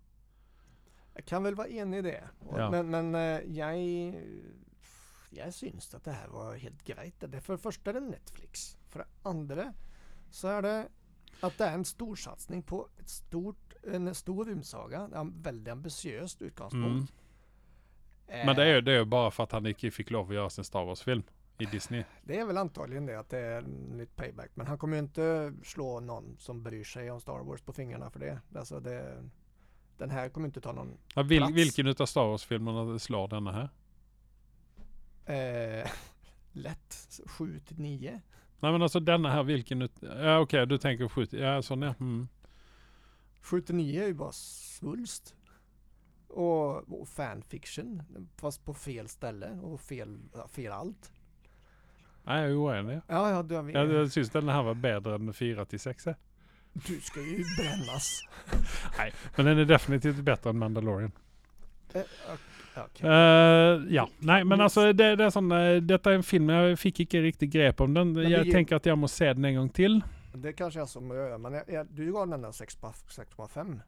Jag 1.16 1.26
kan 1.26 1.44
väl 1.44 1.56
vara 1.56 1.68
enig 1.68 1.98
i 1.98 2.02
det. 2.02 2.24
Ja. 2.58 2.72
Men, 2.72 2.90
men 2.90 3.16
eh, 3.16 3.42
jag, 3.58 3.76
jag 5.30 5.54
syns 5.54 5.96
att 5.96 6.04
det 6.04 6.12
här 6.12 6.28
var 6.28 6.56
helt 6.56 6.84
grejt. 6.84 7.28
Det 7.28 7.38
är 7.38 7.42
för 7.42 7.54
det 7.54 7.60
första 7.60 7.90
är 7.90 7.94
det 7.94 8.00
Netflix. 8.00 8.78
För 8.90 9.00
det 9.00 9.08
andra 9.24 9.74
så 10.30 10.48
är 10.48 10.62
det 10.62 10.88
att 11.40 11.58
det 11.58 11.66
är 11.66 11.74
en 11.74 11.86
stor 11.86 12.16
satsning 12.16 12.64
på 12.64 12.90
ett 13.00 13.10
stort, 13.10 13.74
en 13.84 14.16
stor 14.16 14.46
rymdsaga. 14.46 15.08
Det 15.08 15.16
är 15.16 15.20
en 15.22 15.42
väldigt 15.42 15.72
ambitiöst 15.72 16.42
utgångspunkt. 16.42 17.14
Mm. 18.28 18.46
Men 18.46 18.56
det 18.56 18.64
är 18.64 18.68
ju 18.68 18.78
Eh, 18.78 18.84
det 18.84 18.92
är 18.92 18.98
ju 18.98 19.06
bara 19.06 19.32
för 19.32 19.44
att 19.44 19.52
han 19.52 19.66
inte 19.66 19.92
fick 19.92 20.12
lov 20.12 20.30
att 20.30 20.36
göra 20.36 20.50
sin 20.50 20.64
Star 20.64 20.86
Wars-film 20.86 21.24
i 21.58 21.66
Disney. 21.66 22.04
det 22.24 22.40
är 22.40 22.46
väl 22.46 22.58
antagligen 22.58 23.06
det 23.06 23.20
att 23.20 23.30
det 23.30 23.40
är 23.40 23.62
lite 23.98 24.14
payback. 24.16 24.52
Men 24.54 24.68
han 24.68 24.78
kommer 24.78 24.98
ju 24.98 25.04
inte 25.04 25.54
slå 25.64 26.00
någon 26.00 26.38
som 26.40 26.64
bryr 26.64 26.84
sig 26.84 27.12
om 27.12 27.22
Star 27.22 27.40
Wars 27.44 27.62
på 27.62 27.74
fingrarna 27.74 28.10
för 28.10 28.20
det. 28.20 28.42
Alltså 28.56 28.80
det 28.80 29.30
den 29.98 30.10
här 30.10 30.30
kommer 30.30 30.48
inte 30.48 30.62
ta 30.62 30.72
någon 30.72 30.98
Ja, 31.16 31.24
vil, 31.24 31.38
Plats. 31.40 31.54
vilken 31.54 31.88
utav 31.88 32.06
Star 32.06 32.28
Wars-filmerna 32.28 33.00
slår 33.00 33.28
denna 33.28 33.52
här? 33.52 33.70
Eh, 35.36 35.90
lätt 36.52 37.20
7 37.26 37.60
till 37.60 37.80
9. 37.80 38.22
Nej 38.60 38.72
men 38.72 38.82
alltså 38.82 39.00
denna 39.00 39.32
här, 39.32 39.44
vilken. 39.44 39.90
Ja 40.02 40.40
okej, 40.40 40.68
du 40.68 40.78
tänker 40.78 41.08
skjut... 41.08 41.34
Ja 41.34 41.62
sån 41.62 41.82
ja. 41.82 41.94
Mm. 42.00 42.28
79 43.42 44.04
är 44.04 44.08
ju 44.08 44.14
bara 44.14 44.32
svulst. 44.32 45.36
Och, 46.28 47.02
och 47.02 47.08
fanfiction, 47.08 48.04
fast 48.38 48.66
på 48.66 48.74
fel 48.74 49.08
ställe 49.08 49.50
och 49.62 49.82
fel, 49.82 50.20
fel 50.52 50.72
allt. 50.72 51.12
Nej, 52.24 52.42
jag 52.42 52.50
är 52.52 52.56
oenig. 52.56 53.02
Ja, 53.08 53.30
ja, 53.32 53.44
du, 53.44 53.56
har- 53.56 53.70
Jag, 53.70 53.92
jag 53.92 54.12
syns 54.12 54.30
den 54.30 54.50
här 54.50 54.64
var 54.64 54.74
bättre 54.74 55.16
än 55.16 55.34
4 55.34 55.66
till 55.66 55.80
6. 55.80 56.06
du 56.74 57.00
ska 57.02 57.20
ju 57.22 57.44
brännas. 57.58 58.22
Nej, 58.98 59.14
men 59.36 59.46
den 59.46 59.58
är 59.58 59.66
definitivt 59.66 60.16
bättre 60.24 60.50
än 60.50 60.58
Mandalorian. 60.58 61.12
Eh, 61.94 62.02
ok- 62.34 62.40
okej. 62.78 63.10
Eh, 63.10 63.94
ja, 63.96 64.10
nej 64.20 64.44
men 64.44 64.62
alltså 64.62 64.94
det, 64.94 65.16
det 65.16 65.24
är 65.24 65.30
sån, 65.30 65.52
eh, 65.52 65.76
detta 65.76 66.12
är 66.12 66.16
en 66.16 66.24
film, 66.24 66.50
jag 66.50 66.80
fick 66.80 67.00
inte 67.00 67.22
riktigt 67.22 67.50
grepp 67.50 67.82
om 67.82 67.94
den. 67.94 68.14
Men 68.14 68.30
jag 68.30 68.46
det- 68.46 68.52
tänker 68.52 68.76
att 68.76 68.86
jag 68.86 68.98
måste 68.98 69.18
se 69.18 69.34
den 69.34 69.46
en 69.46 69.56
gång 69.56 69.70
till. 69.70 70.02
Det 70.34 70.54
kanske 70.54 70.80
jag 70.80 70.90
som 70.90 71.10
gör, 71.10 71.38
men 71.38 71.54
jag, 71.54 71.64
jag, 71.68 71.88
du 71.92 72.12
gav 72.14 72.28
den 72.28 72.42
där 72.42 72.52
6 72.52 72.76
på- 72.76 72.88
6,5. 72.88 73.80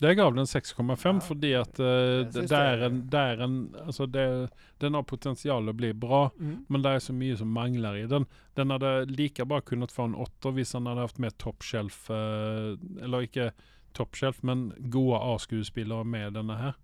Jag 0.00 0.16
gav 0.16 0.34
den 0.34 0.44
6,5 0.44 1.14
Ja, 1.14 1.20
för 1.20 1.34
att 1.60 1.80
uh, 1.80 1.86
det, 1.86 2.46
det 2.48 2.56
är 2.56 2.76
det. 2.76 2.86
en, 2.86 3.10
det 3.10 3.18
är 3.18 3.38
en, 3.38 3.76
alltså 3.86 4.06
det, 4.06 4.48
den 4.78 4.94
har 4.94 5.02
potential 5.02 5.68
att 5.68 5.74
bli 5.74 5.94
bra. 5.94 6.30
Mm. 6.40 6.64
Men 6.68 6.82
det 6.82 6.88
är 6.88 6.98
så 6.98 7.12
mycket 7.12 7.38
som 7.38 7.50
manglar 7.52 7.96
i 7.96 8.06
den. 8.06 8.26
Den 8.54 8.70
hade 8.70 9.04
lika 9.04 9.44
bra 9.44 9.60
kunnat 9.60 9.92
få 9.92 10.02
en 10.02 10.14
8 10.14 10.50
hvis 10.50 10.72
han 10.74 10.86
hade 10.86 11.00
haft 11.00 11.18
med 11.18 11.38
top 11.38 11.62
shelf, 11.62 12.10
eh, 12.10 12.16
eller 13.04 13.22
inte 13.22 13.52
top 13.92 14.16
shelf, 14.16 14.42
men 14.42 14.72
goa 14.78 15.34
A-skuespillere 15.34 16.04
med 16.04 16.32
denna 16.32 16.56
här. 16.56 16.74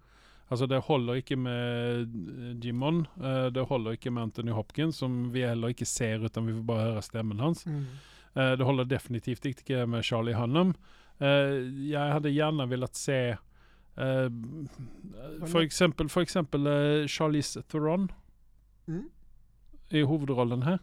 Alltså 0.52 0.66
det 0.66 0.78
håller 0.78 1.14
inte 1.16 1.36
med 1.36 2.64
Jimon, 2.64 3.06
eh, 3.22 3.46
det 3.46 3.60
håller 3.60 3.90
inte 3.90 4.10
med 4.10 4.22
Anthony 4.22 4.50
Hopkins 4.50 4.96
som 4.96 5.32
vi 5.32 5.46
heller 5.46 5.68
inte 5.68 5.84
ser 5.86 6.24
utan 6.26 6.46
vi 6.46 6.52
får 6.52 6.62
bara 6.62 6.80
höra 6.82 7.02
stämmen 7.02 7.40
hans. 7.40 7.66
Mm. 7.66 7.84
Eh, 8.34 8.52
det 8.52 8.64
håller 8.64 8.84
definitivt 8.84 9.44
inte 9.44 9.86
med 9.86 10.04
Charlie 10.04 10.32
Hunnam. 10.32 10.74
Eh, 11.18 11.28
jag 11.90 12.12
hade 12.12 12.30
gärna 12.30 12.66
velat 12.66 12.94
se 12.94 13.36
för 15.46 15.60
exempel, 15.60 16.08
för 16.08 16.20
exempel 16.20 16.66
eh, 16.66 17.06
Charlize 17.06 17.62
Theron 17.62 18.12
Mm. 18.88 19.10
i 19.88 20.04
huvudrollen 20.04 20.62
här. 20.62 20.78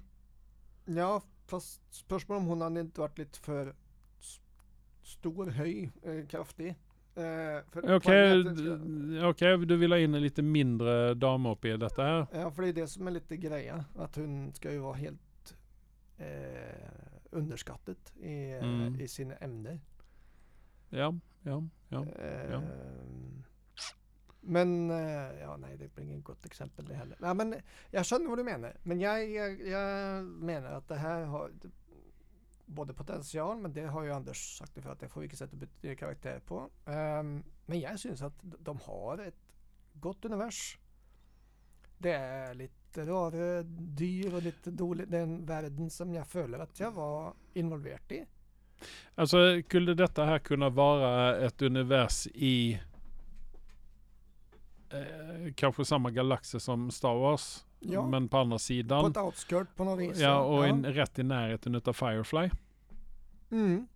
Ja, 0.85 1.21
fast 1.47 1.93
spörsmål 1.93 2.37
om 2.37 2.45
hon 2.45 2.61
hade 2.61 2.79
inte 2.79 3.01
varit 3.01 3.17
lite 3.17 3.39
för 3.39 3.67
s- 4.19 4.39
stor, 5.03 5.47
eh, 5.49 6.27
kraftig. 6.27 6.75
Eh, 7.19 7.95
Okej, 7.95 8.43
ska- 8.55 9.27
okej, 9.29 9.57
du 9.65 9.77
vill 9.77 9.91
ha 9.91 9.99
in 9.99 10.15
en 10.15 10.21
lite 10.21 10.41
mindre 10.41 11.13
dam 11.13 11.45
upp 11.45 11.65
i 11.65 11.77
detta 11.77 12.03
här. 12.03 12.27
Ja, 12.33 12.51
för 12.51 12.61
det 12.61 12.67
är 12.69 12.73
det 12.73 12.87
som 12.87 13.07
är 13.07 13.11
lite 13.11 13.37
grejen. 13.37 13.83
Att 13.95 14.15
hon 14.15 14.53
ska 14.53 14.71
ju 14.71 14.77
vara 14.79 14.93
helt 14.95 15.55
eh, 16.17 16.89
underskattet 17.31 18.13
i, 18.17 18.51
Mm. 18.53 18.99
i 18.99 19.07
sina 19.07 19.35
ämnen. 19.35 19.81
Ja, 20.89 21.15
ja, 21.41 21.63
ja. 21.89 22.05
Eh, 22.05 22.61
Men, 24.41 24.89
eh, 24.91 25.39
ja 25.41 25.57
nej 25.57 25.77
det 25.77 25.95
blir 25.95 26.05
inget 26.05 26.23
gott 26.23 26.45
exempel 26.45 26.85
det 26.85 26.93
heller. 26.95 27.17
Ja, 27.21 27.33
men 27.33 27.55
jag 27.91 28.05
känner 28.05 28.29
vad 28.29 28.37
du 28.37 28.43
menar. 28.43 28.77
Men 28.83 28.99
jag, 28.99 29.29
jag, 29.31 29.67
jag 29.67 30.25
menar 30.25 30.71
att 30.71 30.87
det 30.87 30.95
här 30.95 31.25
har 31.25 31.51
både 32.69 32.93
potential, 32.93 33.57
men 33.57 33.73
det 33.73 33.85
har 33.87 34.03
ju 34.03 34.11
Anders 34.11 34.57
sagt 34.57 34.83
för 34.83 34.91
att 34.91 34.99
det 34.99 35.09
får 35.09 35.21
vi 35.21 35.25
inte 35.25 35.37
sätta 35.37 35.55
bet- 35.55 35.99
karaktär 35.99 36.39
på. 36.39 36.69
Um, 36.85 37.43
men 37.65 37.79
jag 37.79 37.99
syns 37.99 38.21
att 38.21 38.39
de 38.41 38.79
har 38.85 39.17
ett 39.17 39.53
gott 39.93 40.25
univers. 40.25 40.77
Det 41.97 42.11
är 42.11 42.53
lite 42.53 43.05
rare 43.05 43.63
dyr 43.63 44.33
och 44.33 44.41
lite 44.43 44.71
dålig, 44.71 45.07
den 45.07 45.45
världen 45.45 45.89
som 45.89 46.13
jag 46.13 46.27
följer 46.27 46.59
att 46.59 46.79
jag 46.79 46.91
var 46.91 47.33
involverad 47.53 48.11
i. 48.11 48.25
Alltså 49.15 49.61
skulle 49.61 49.93
detta 49.93 50.25
här 50.25 50.39
kunna 50.39 50.69
vara 50.69 51.37
ett 51.37 51.61
univers 51.61 52.27
i 52.27 52.81
eh, 54.89 55.53
kanske 55.55 55.85
samma 55.85 56.11
galaxer 56.11 56.59
som 56.59 56.91
Star 56.91 57.15
Wars, 57.15 57.65
Ja. 57.79 58.07
men 58.07 58.27
på 58.29 58.37
andra 58.37 58.55
På 58.55 58.59
sidan. 58.59 59.11
ett 59.11 59.17
outskirt 59.17 59.75
på 59.75 59.83
något 59.83 59.99
vis. 59.99 60.17
Ja, 60.19 60.39
och 60.41 60.67
In, 60.67 60.85
rätt 60.85 61.19
i 61.19 61.23
närheten 61.23 61.75
utav 61.75 61.93
Firefly. 61.93 62.49
Mm. 63.51 63.87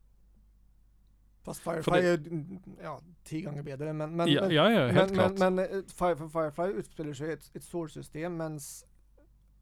Fast 1.43 1.59
Firefly 1.63 2.01
det- 2.01 2.07
är 2.07 2.17
mm, 2.17 2.59
ja, 2.83 3.01
tio 3.23 3.41
gånger 3.41 3.63
bättre. 3.63 3.93
Men, 3.93 4.15
men, 4.15 4.31
ja, 4.31 4.41
men, 4.41 4.51
ja, 4.51 4.71
ja, 4.71 4.87
helt 4.87 5.09
men, 5.11 5.19
klart. 5.19 5.37
men, 5.39 5.55
men 5.55 5.65
eh, 5.65 6.29
Firefly 6.29 6.79
utspelar 6.79 7.13
sig 7.13 7.29
i 7.29 7.33
ett, 7.33 7.51
ett 7.55 7.63
solsystem 7.63 8.37
medan 8.37 8.59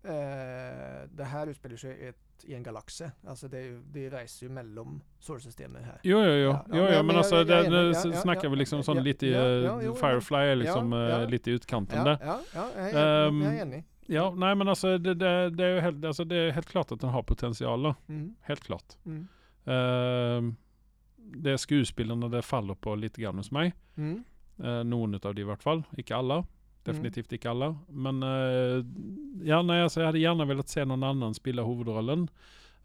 eh, 0.04 1.10
det 1.12 1.24
här 1.24 1.48
utspelar 1.48 1.76
sig 1.78 1.92
i, 1.98 2.08
ett, 2.08 2.18
i 2.44 2.54
en 2.56 2.64
galax. 2.64 3.02
Alltså 3.28 3.48
det, 3.48 3.80
det 3.92 4.10
reser 4.10 4.46
ju 4.46 4.52
mellan 4.52 5.02
solsystemen 5.20 5.84
här. 5.84 6.00
Jo, 6.04 6.20
jo, 6.20 6.26
jo. 6.32 6.50
Ja, 6.50 6.66
jo, 6.70 6.76
ja, 6.78 6.84
men 6.84 7.06
men 7.06 7.08
jag- 7.08 7.18
alltså 7.18 7.36
jag- 7.36 7.48
det, 7.48 7.54
jag 7.56 7.66
är 7.66 7.70
nu 7.70 7.80
enig. 7.86 7.92
s- 7.92 8.06
Ja, 8.06 8.12
ja, 8.14 8.18
snackar 8.22 8.44
ja, 8.44 8.50
vi 8.50 8.56
liksom 8.56 8.84
sån 8.84 8.98
ja, 8.98 9.04
lite, 9.04 9.28
ja, 9.28 9.40
eh, 9.40 9.84
ja, 9.86 9.94
Firefly 9.96 10.38
är 10.38 10.56
liksom 10.56 10.92
ja, 10.92 11.10
ja. 11.10 11.26
lite 11.28 11.52
i 11.52 11.54
utkanten 11.54 11.98
Ja, 11.98 12.04
där. 12.04 12.18
ja, 12.22 12.40
ja, 12.56 12.68
jag 12.78 12.90
är, 12.92 13.28
Ehm, 13.28 13.42
jag 13.42 13.56
är 13.56 13.62
enig. 13.62 13.84
Ja, 14.06 14.34
nej 14.38 14.56
men 14.56 14.68
alltså 14.68 14.98
det, 14.98 15.14
det, 15.14 15.50
det, 15.50 15.66
är 15.66 15.82
helt, 15.82 16.06
alltså 16.06 16.24
det 16.24 16.36
är 16.36 16.52
helt 16.52 16.68
klart 16.68 16.92
att 16.92 17.00
den 17.02 17.10
har 17.10 17.24
potential. 17.24 17.94
Mm, 18.08 18.36
Helt 18.42 18.64
klart. 18.64 18.86
mm, 19.06 19.28
Ehm, 19.66 20.56
det 21.16 21.52
är 21.52 21.58
skådespelarna 21.58 22.28
det 22.28 22.42
faller 22.42 22.74
på 22.76 22.96
lite 22.96 23.22
grann 23.22 23.38
hos 23.38 23.52
mig. 23.52 23.74
mm, 23.96 24.24
Uh, 24.60 24.84
någon 24.84 25.14
utav 25.16 25.36
det 25.36 25.42
i 25.42 25.44
vart 25.44 25.64
fall. 25.64 25.84
Icke 25.98 26.16
alla. 26.16 26.46
Mm. 26.84 26.96
Definitivt 26.96 27.32
icke 27.34 27.50
alla. 27.50 27.76
Men 27.90 28.24
eh, 28.24 28.86
ja, 29.44 29.62
nej, 29.62 29.82
alltså, 29.84 30.00
jag 30.00 30.06
hade 30.08 30.20
gärna 30.20 30.46
velat 30.46 30.70
se 30.70 30.86
någon 30.86 31.04
annan 31.04 31.34
spela 31.34 31.64
huvudrollen. 31.64 32.28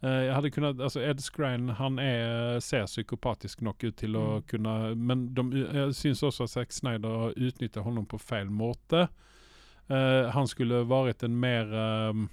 Eh, 0.00 0.10
jag 0.10 0.34
hade 0.34 0.50
kunnat, 0.50 0.80
alltså 0.80 1.02
Ed 1.02 1.20
Skrein 1.20 1.68
han 1.68 1.98
är, 1.98 2.60
ser 2.60 2.86
psykopatisk 2.86 3.60
nog 3.60 3.84
ut 3.84 3.96
till 3.96 4.16
att 4.16 4.22
Mm. 4.28 4.42
kunna, 4.42 4.94
men 4.94 5.34
de, 5.34 5.66
jag 5.72 5.94
syns 5.94 6.22
också 6.22 6.44
att 6.44 6.50
Zack 6.50 6.72
Snyder 6.72 7.08
har 7.08 7.38
utnyttjat 7.38 7.84
honom 7.84 8.06
på 8.06 8.18
fel 8.18 8.50
måte. 8.50 9.08
Eh, 9.88 10.28
han 10.30 10.48
skulle 10.48 10.82
varit 10.82 11.22
en 11.22 11.40
mer, 11.40 11.74
ehm, 11.74 12.28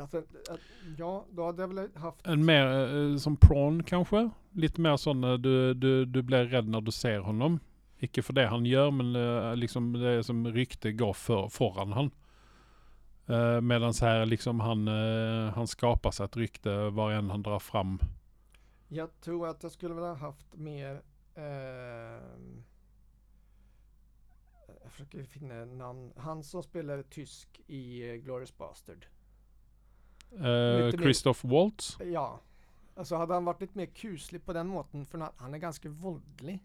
Alltså, 0.00 0.18
att- 0.18 0.60
ja, 0.98 1.24
då 1.30 1.46
hade 1.46 1.62
jag 1.62 1.74
väl 1.74 1.88
haft 1.94 2.26
en 2.26 2.44
mer 2.44 2.66
eh, 3.12 3.16
som 3.16 3.36
prawn 3.36 3.82
kanske. 3.82 4.30
Lite 4.52 4.80
mer 4.80 4.96
sån 4.96 5.20
du, 5.20 5.74
du, 5.74 6.04
du 6.04 6.22
blir 6.22 6.44
rädd 6.44 6.68
när 6.68 6.80
du 6.80 6.92
ser 6.92 7.18
honom. 7.18 7.60
Icke 8.02 8.22
för 8.22 8.32
det 8.32 8.46
han 8.46 8.66
gör 8.66 8.90
men 8.90 9.16
eh, 9.16 9.56
liksom 9.56 9.92
det 9.92 10.24
som 10.24 10.52
rykte 10.52 10.92
går 10.92 11.12
för, 11.12 11.48
föran 11.48 11.92
han. 11.92 12.10
Uh, 13.30 13.60
Medan 13.60 13.92
här 14.00 14.26
liksom 14.26 14.60
han, 14.60 14.88
eh, 14.88 15.52
han 15.54 15.66
skapar 15.66 16.10
sig 16.10 16.24
ett 16.24 16.36
rykte 16.36 16.90
var 16.90 17.12
än 17.12 17.30
han 17.30 17.42
drar 17.42 17.58
fram. 17.58 17.98
Jag 18.88 19.20
tror 19.20 19.48
att 19.48 19.62
jag 19.62 19.72
skulle 19.72 19.94
vilja 19.94 20.08
ha 20.08 20.16
haft 20.16 20.54
mer 20.54 21.02
ehm, 21.34 22.64
Jag 24.82 24.92
försöker 24.92 25.24
finna 25.24 25.64
namn. 25.64 26.12
Han 26.16 26.42
som 26.42 26.62
spelar 26.62 27.02
tysk 27.02 27.60
i 27.66 28.10
eh, 28.10 28.14
Glorious 28.14 28.56
Bastard. 28.56 29.06
Uh, 30.32 30.90
Christoph 30.90 31.46
Waltz. 31.46 31.98
Ja. 32.00 32.40
Alltså 32.94 33.16
hade 33.16 33.34
han 33.34 33.44
varit 33.44 33.60
lite 33.60 33.78
mer 33.78 33.86
kuslig 33.86 34.44
på 34.44 34.52
den 34.52 34.66
måten 34.66 35.06
för 35.06 35.28
han 35.36 35.54
är 35.54 35.58
ganska 35.58 35.88
våldlig. 35.88 36.60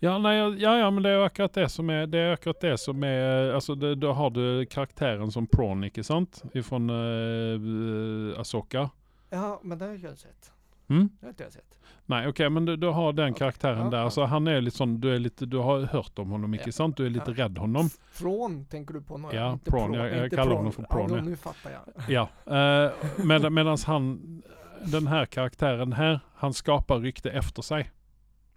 Ja, 0.00 0.18
nej, 0.18 0.38
ja, 0.38 0.78
ja, 0.78 0.90
men 0.90 1.02
det 1.02 1.10
är 1.10 1.18
akkurat 1.18 1.52
det 1.52 1.68
som 1.68 1.90
är, 1.90 2.06
det 2.06 2.18
är 2.18 2.32
akkurat 2.32 2.60
det 2.60 2.78
som 2.78 3.02
är, 3.04 3.52
alltså 3.54 3.74
det, 3.74 3.94
då 3.94 4.12
har 4.12 4.30
du 4.30 4.66
karaktären 4.66 5.30
som 5.32 5.46
prawn, 5.46 5.84
icke 5.84 6.04
sant? 6.04 6.42
Ifrån 6.54 6.90
uh, 6.90 8.40
Asoka. 8.40 8.90
Ja, 9.30 9.60
men 9.62 9.78
det 9.78 9.84
har 9.84 9.92
jag 10.02 10.18
sett. 10.18 10.52
Mm? 10.88 11.08
Det 11.20 11.26
har 11.26 11.30
inte 11.30 11.42
jag 11.42 11.52
sett. 11.52 11.78
Nej 12.06 12.28
okej 12.28 12.50
men 12.50 12.64
du, 12.64 12.76
du 12.76 12.86
har 12.86 13.12
den 13.12 13.24
Okej, 13.30 13.38
karaktären 13.38 13.78
ja, 13.78 13.90
där. 13.90 13.98
ja. 13.98 14.04
Alltså 14.04 14.24
han 14.24 14.46
är 14.46 14.60
lite 14.60 14.76
sån, 14.76 15.00
du 15.00 15.14
är 15.14 15.18
lite, 15.18 15.46
du 15.46 15.56
har 15.58 15.80
hört 15.80 16.18
om 16.18 16.30
honom 16.30 16.54
icke 16.54 16.62
Ja. 16.66 16.72
sant? 16.72 16.96
Du 16.96 17.06
är 17.06 17.10
lite 17.10 17.30
Ja. 17.36 17.44
rädd 17.44 17.58
honom. 17.58 17.88
Från 18.12 18.64
tänker 18.64 18.94
du 18.94 19.00
på? 19.02 19.18
några? 19.18 19.36
Ja, 19.36 19.52
Inte 19.52 19.70
prawn. 19.70 19.92
Jag- 19.94 20.16
jag 20.16 20.30
kallar 20.30 20.54
honom 20.56 20.72
för 20.72 20.82
prawn, 20.82 21.14
Ja, 21.14 21.22
nu 21.22 21.36
fattar 21.36 21.70
jag. 21.70 22.04
Ja. 22.46 22.86
Uh, 22.86 23.26
med, 23.26 23.52
medans 23.52 23.84
han, 23.84 24.20
den 24.84 25.06
här 25.06 25.26
karaktären 25.26 25.92
här, 25.92 26.20
han 26.34 26.54
skapar 26.54 26.98
rykte 26.98 27.30
efter 27.30 27.62
sig. 27.62 27.90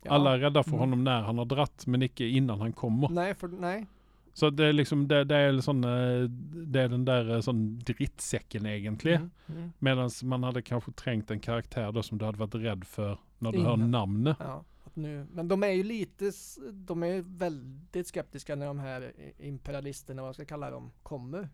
Ja. 0.04 0.12
Alla 0.12 0.34
är 0.34 0.40
rädda 0.40 0.64
för 0.64 0.70
Mm. 0.70 0.80
honom 0.80 1.04
när 1.04 1.22
han 1.22 1.38
har 1.38 1.46
dratt 1.46 1.88
men 1.88 2.02
icke 2.02 2.26
innan 2.26 2.62
han 2.62 2.74
kommer. 2.74 3.10
Nej, 3.10 3.36
för 3.36 3.48
nej. 3.48 3.86
Så 4.34 4.50
det 4.50 4.66
är 4.66 4.74
liksom, 4.74 5.08
det, 5.08 5.24
det 5.24 5.36
är 5.36 5.60
sån, 5.60 5.84
eh, 5.84 6.30
det 6.68 6.82
är 6.82 6.90
den 6.90 7.06
där 7.06 7.36
eh, 7.36 7.42
sån 7.42 7.80
drittsäcken 7.80 8.66
egentligen. 8.66 9.32
Mm, 9.48 9.58
mm. 9.62 9.72
Medan 9.80 10.10
man 10.24 10.44
hade 10.44 10.62
kanske 10.62 10.92
trängt 10.92 11.32
en 11.32 11.40
karaktär 11.40 11.92
då 11.92 12.04
som 12.04 12.18
du 12.18 12.26
hade 12.26 12.38
varit 12.38 12.56
rädd 12.56 12.84
för 12.88 13.18
när 13.40 13.52
du 13.52 13.60
hör 13.62 13.74
Innan. 13.74 13.92
namnet. 13.92 14.38
Ja, 14.40 14.64
nu, 14.94 15.28
men 15.34 15.48
de 15.48 15.64
är 15.64 15.68
ju 15.72 15.84
lite, 15.84 16.32
de 16.74 17.04
är 17.04 17.08
ju 17.08 17.24
väldigt 17.28 18.08
skeptiska 18.08 18.56
när 18.56 18.66
de 18.68 18.80
här 18.80 19.02
i- 19.02 19.48
imperialisterna, 19.48 20.22
vad 20.22 20.28
jag 20.30 20.36
ska 20.36 20.46
kalla 20.46 20.72
dem, 20.72 20.92
kommer. 21.04 21.50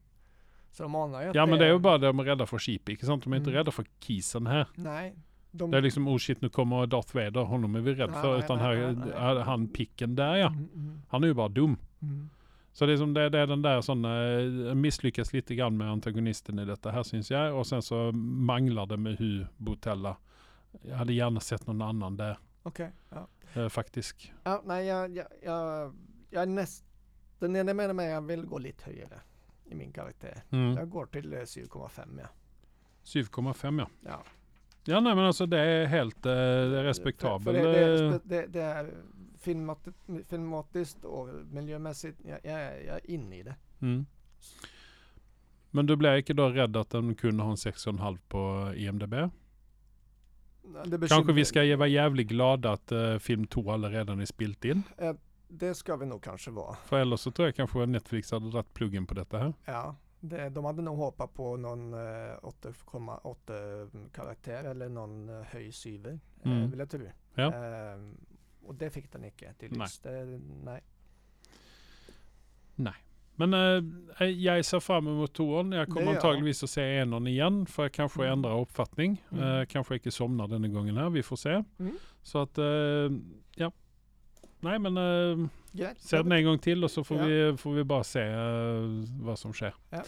Så 0.72 0.84
de 0.84 0.95
anar 0.95 1.22
ju 1.22 1.28
att 1.30 1.36
Ja 1.36 1.45
men 1.45 1.59
det 1.59 1.65
är 1.65 1.72
ju 1.74 1.80
bara 1.80 1.97
de 1.97 2.20
är 2.20 2.24
rädda 2.24 2.45
för 2.45 2.59
Sheep, 2.59 2.89
icke 2.89 3.05
sant? 3.05 3.24
De 3.24 3.34
är 3.34 3.38
inte 3.38 3.49
Mm. 3.49 3.57
rädda 3.57 3.72
för 3.72 3.86
kisen 3.99 4.47
här. 4.47 4.68
Nej. 4.76 5.13
De, 5.56 5.72
Det 5.72 5.78
är 5.78 5.82
liksom, 5.82 6.08
oh 6.08 6.18
shit 6.18 6.41
nu 6.41 6.49
kommer 6.49 6.86
Darth 6.86 7.16
Vader, 7.16 7.41
honom 7.43 7.76
är 7.76 7.80
vi 7.80 7.93
rädd 7.93 8.14
för. 8.14 8.32
nej, 8.32 8.39
Utan 8.39 8.58
nej, 8.58 8.66
här, 8.66 8.91
nej, 8.91 9.34
nej. 9.36 9.43
han 9.43 9.68
picken 9.68 10.16
där 10.16 10.36
ja. 10.36 10.47
Mm, 10.47 10.70
mm, 10.76 11.01
Han 11.10 11.24
är 11.24 11.28
ju 11.28 11.34
bara 11.34 11.47
dum. 11.49 11.78
mm. 12.01 12.30
Så 12.72 12.86
det 12.86 12.93
är, 12.93 12.97
som 12.97 13.14
det, 13.14 13.30
det 13.30 13.39
är 13.39 13.47
den 13.47 13.62
där 13.62 13.82
sån, 13.82 14.06
eh, 14.06 14.74
misslyckas 14.76 15.34
lite 15.34 15.56
grann 15.56 15.78
med 15.78 15.91
antagonisten 15.91 16.60
i 16.60 16.66
detta 16.66 16.91
här 16.91 17.04
syns 17.04 17.32
jag. 17.32 17.60
Och 17.60 17.68
sen 17.68 17.82
så 17.82 18.12
manglar 18.12 18.86
det 18.86 18.97
med 18.97 19.18
Hu 19.20 19.45
Botella. 19.58 20.18
Jag 20.82 20.95
hade 20.95 21.14
gärna 21.14 21.39
sett 21.39 21.68
någon 21.68 21.82
annan 21.82 22.18
där. 22.18 22.38
Okej, 22.64 22.91
ja. 23.10 23.28
eh, 23.54 23.70
faktisk. 23.70 24.34
Ja, 24.43 24.62
nej, 24.66 24.86
jag, 24.86 25.16
jag, 25.16 25.28
jag, 25.43 25.93
jag 26.30 26.41
är 26.41 26.47
nästan 26.47 27.54
nere 27.54 27.74
med 27.74 27.95
mig. 27.95 28.10
Jag 28.10 28.22
vill 28.22 28.45
gå 28.45 28.58
lite 28.58 28.86
högre 28.86 29.22
i 29.66 29.76
min 29.76 29.91
karaktär. 29.91 30.43
Mm. 30.49 30.74
Jag 30.78 30.89
går 30.89 31.06
till 31.06 31.34
eh, 31.34 31.38
7,5 31.38 32.20
ja. 32.20 32.28
7,5 33.04 33.80
ja. 33.80 33.88
ja. 34.01 34.24
Ja 34.86 34.99
nej 34.99 35.15
men 35.15 35.25
alltså 35.25 35.45
det 35.45 35.59
är 35.59 35.86
helt 35.86 36.25
eh, 36.25 36.31
det 36.31 36.39
är 36.39 36.69
För, 36.69 36.84
respektabel. 36.84 37.55
för 37.55 37.63
det, 37.63 37.71
det, 37.71 37.79
är, 37.79 38.03
eh, 38.03 38.19
det, 38.23 38.47
det 38.47 38.61
är 38.61 38.93
filmatiskt, 39.39 39.97
filmatiskt 40.29 41.05
och 41.05 41.29
miljömässigt. 41.51 42.19
Jag, 42.25 42.39
jag, 42.43 42.61
är, 42.61 42.86
jag 42.88 42.95
är 42.95 43.09
inne 43.11 43.38
i 43.38 43.43
det. 43.43 43.55
mm. 43.81 44.05
Men 45.71 45.86
du 45.86 45.95
blir 45.95 46.17
inte 46.17 46.34
då 46.34 46.49
rädd 46.49 46.77
att 46.77 46.89
den 46.89 47.15
kunde 47.15 47.43
ha 47.43 47.49
en 47.49 47.55
6,5 47.55 48.17
på 48.27 48.73
IMDB? 48.75 49.13
Kanske 51.09 51.34
vi 51.34 51.45
ska 51.45 51.77
vara 51.77 51.88
jävligt 51.88 52.27
glada 52.27 52.71
att 52.71 52.91
eh, 52.91 53.17
film 53.17 53.47
2 53.47 53.77
redan 53.77 54.19
är 54.19 54.25
spilt 54.25 54.65
in. 54.65 54.84
Det 55.47 55.75
ska 55.75 55.95
vi 55.95 56.05
nog 56.05 56.23
kanske 56.23 56.51
vara. 56.51 56.75
För 56.75 56.99
eller 56.99 57.15
så 57.17 57.31
tror 57.31 57.47
jag 57.47 57.55
kanske 57.55 57.86
Netflix 57.86 58.31
hade 58.31 58.49
dragit 58.49 58.73
pluggen 58.73 59.05
på 59.07 59.13
detta 59.13 59.38
här. 59.38 59.53
Ja, 59.65 59.95
de 60.51 60.65
hade 60.65 60.82
nog 60.82 60.97
hoppat 60.97 61.34
på 61.34 61.57
någon 61.57 61.93
eh, 61.93 61.97
8,8 61.97 64.09
karaktär 64.11 64.63
eller 64.63 64.89
någon 64.89 65.30
eh, 65.30 65.41
höj 65.45 65.71
syver. 65.71 66.19
Mm. 66.43 66.61
Eh, 66.63 66.69
vill 66.69 66.80
jag 66.80 66.89
tro. 66.89 67.01
Ja. 67.36 67.53
Och 68.65 68.76
det 68.76 68.89
fick 68.89 69.11
den 69.11 69.24
inte 69.26 69.53
till 69.53 69.71
Nej. 69.78 69.88
Det, 70.03 70.39
nej. 72.76 72.93
Men 73.36 73.53
eh, 74.19 74.26
jag 74.28 74.65
ser 74.65 74.80
fram 74.80 75.07
emot 75.07 75.34
tvåan. 75.34 75.71
Jag 75.71 75.88
kommer 75.88 76.15
antagligen 76.15 76.49
att 76.49 76.69
se 76.69 76.82
enern 76.97 77.28
igen 77.28 77.65
för 77.65 77.84
jag 77.84 77.91
kanske 77.91 78.21
Mm. 78.21 78.34
ändrar 78.34 78.59
uppfattning. 78.59 79.24
Mm. 79.32 79.59
Eh, 79.59 79.65
kanske 79.65 79.93
inte 79.93 80.11
somnar 80.11 80.47
denna 80.47 80.67
gången 80.67 80.97
här, 80.97 81.09
vi 81.09 81.24
får 81.24 81.36
se. 81.36 81.63
Mm. 81.80 81.97
Så 82.21 82.41
att, 82.41 82.57
eh, 82.57 82.65
ja. 83.55 83.71
Nej 84.64 84.80
men 84.80 84.97
eh, 84.97 85.47
Grejt. 85.72 86.01
se 86.01 86.18
den 86.18 86.32
en 86.32 86.45
gång 86.45 86.59
till 86.59 86.84
och 86.84 86.91
så 86.91 87.03
får, 87.03 87.18
Ja. 87.18 87.26
vi, 87.26 87.57
får 87.57 87.74
vi 87.74 87.84
bara 87.84 88.03
se 88.03 88.22
eh, 88.22 88.82
vad 89.22 89.39
som 89.39 89.53
sker. 89.53 89.74
Ja. 89.89 90.03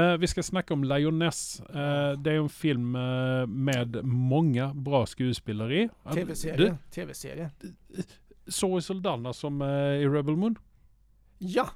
Eh, 0.00 0.16
vi 0.16 0.26
ska 0.26 0.42
snacka 0.42 0.74
om 0.74 0.84
Lioness. 0.84 1.60
Eh, 1.60 2.12
det 2.18 2.30
är 2.32 2.36
en 2.36 2.48
film 2.48 2.90
med 3.46 4.04
många 4.04 4.74
bra 4.74 5.06
skådespelare 5.06 5.76
i. 5.82 5.88
Tv-serie. 6.14 6.76
Tv-serie. 6.90 7.50
Zoe 8.46 8.82
Saldana 8.82 9.32
som 9.32 9.62
i 9.62 10.06
Rebel 10.08 10.36
Moon. 10.36 10.58
Ja! 11.38 11.68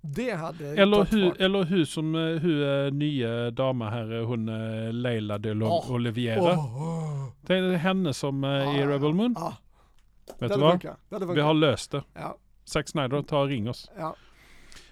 Det 0.00 0.30
hade 0.30 0.68
Eller 0.68 1.04
hur, 1.04 1.40
eller 1.42 1.62
hur 1.64 1.84
som 1.84 2.14
hur 2.14 2.90
nya 2.90 3.50
damer 3.50 3.86
här, 3.90 4.20
hon 4.22 4.46
Leila 5.02 5.38
de 5.38 5.62
Åh. 5.62 5.92
Oliviera. 5.92 6.40
Åh. 6.58 7.28
Det 7.46 7.54
är 7.56 7.72
henne 7.76 8.14
som 8.14 8.44
eh, 8.44 8.50
i 8.80 8.86
Rebel 8.86 9.12
Moon. 9.14 9.34
Ja, 9.38 9.56
Vet 10.38 10.52
du 10.52 10.58
vad? 10.58 11.34
Vi 11.34 11.40
har 11.40 11.54
löst 11.54 11.90
det. 11.90 12.02
Ja, 12.14 12.36
Zack 12.64 12.88
Snyder, 12.88 13.22
ta 13.22 13.40
och 13.40 13.46
ring 13.48 13.68
oss. 13.68 13.90
ja. 13.98 14.16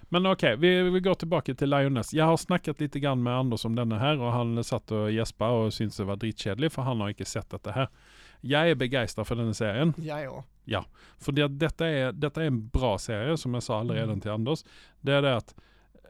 Men 0.09 0.27
okej, 0.27 0.57
vi, 0.57 0.83
vi 0.91 1.01
går 1.01 1.15
tillbaka 1.15 1.55
till 1.55 1.71
Lioness. 1.71 2.15
Jag 2.15 2.25
har 2.25 2.37
snackat 2.37 2.81
lite 2.81 3.01
grann 3.01 3.23
med 3.23 3.37
Anders 3.39 3.65
om 3.65 3.75
denna 3.75 3.99
här 3.99 4.21
och 4.21 4.33
han 4.33 4.65
satt 4.65 4.91
och 4.91 5.13
gäspade 5.13 5.53
och 5.53 5.75
syntes 5.75 5.97
det 5.97 6.05
var 6.05 6.17
dritkedlig 6.17 6.73
för 6.73 6.83
han 6.83 7.01
har 7.01 7.09
inte 7.09 7.25
sett 7.25 7.63
det 7.65 7.73
här. 7.73 7.89
Jag 8.41 8.71
är 8.71 8.75
begeistrad 8.75 9.27
för 9.27 9.37
den 9.37 9.47
här 9.47 9.53
serien. 9.53 9.95
Ja, 9.97 10.45
ja. 10.65 10.85
För 11.19 11.33
det, 11.33 11.49
detta, 11.49 11.87
är, 11.87 12.13
detta 12.13 12.43
är 12.43 12.47
en 12.47 12.69
bra 12.69 12.99
serie 12.99 13.37
som 13.37 13.55
jag 13.55 13.63
sa 13.63 13.75
redan 13.75 13.99
Mm. 13.99 14.21
till 14.21 14.31
Anders. 14.31 14.65
Det 15.01 15.13
är 15.13 15.23
det 15.23 15.37
att 15.37 15.55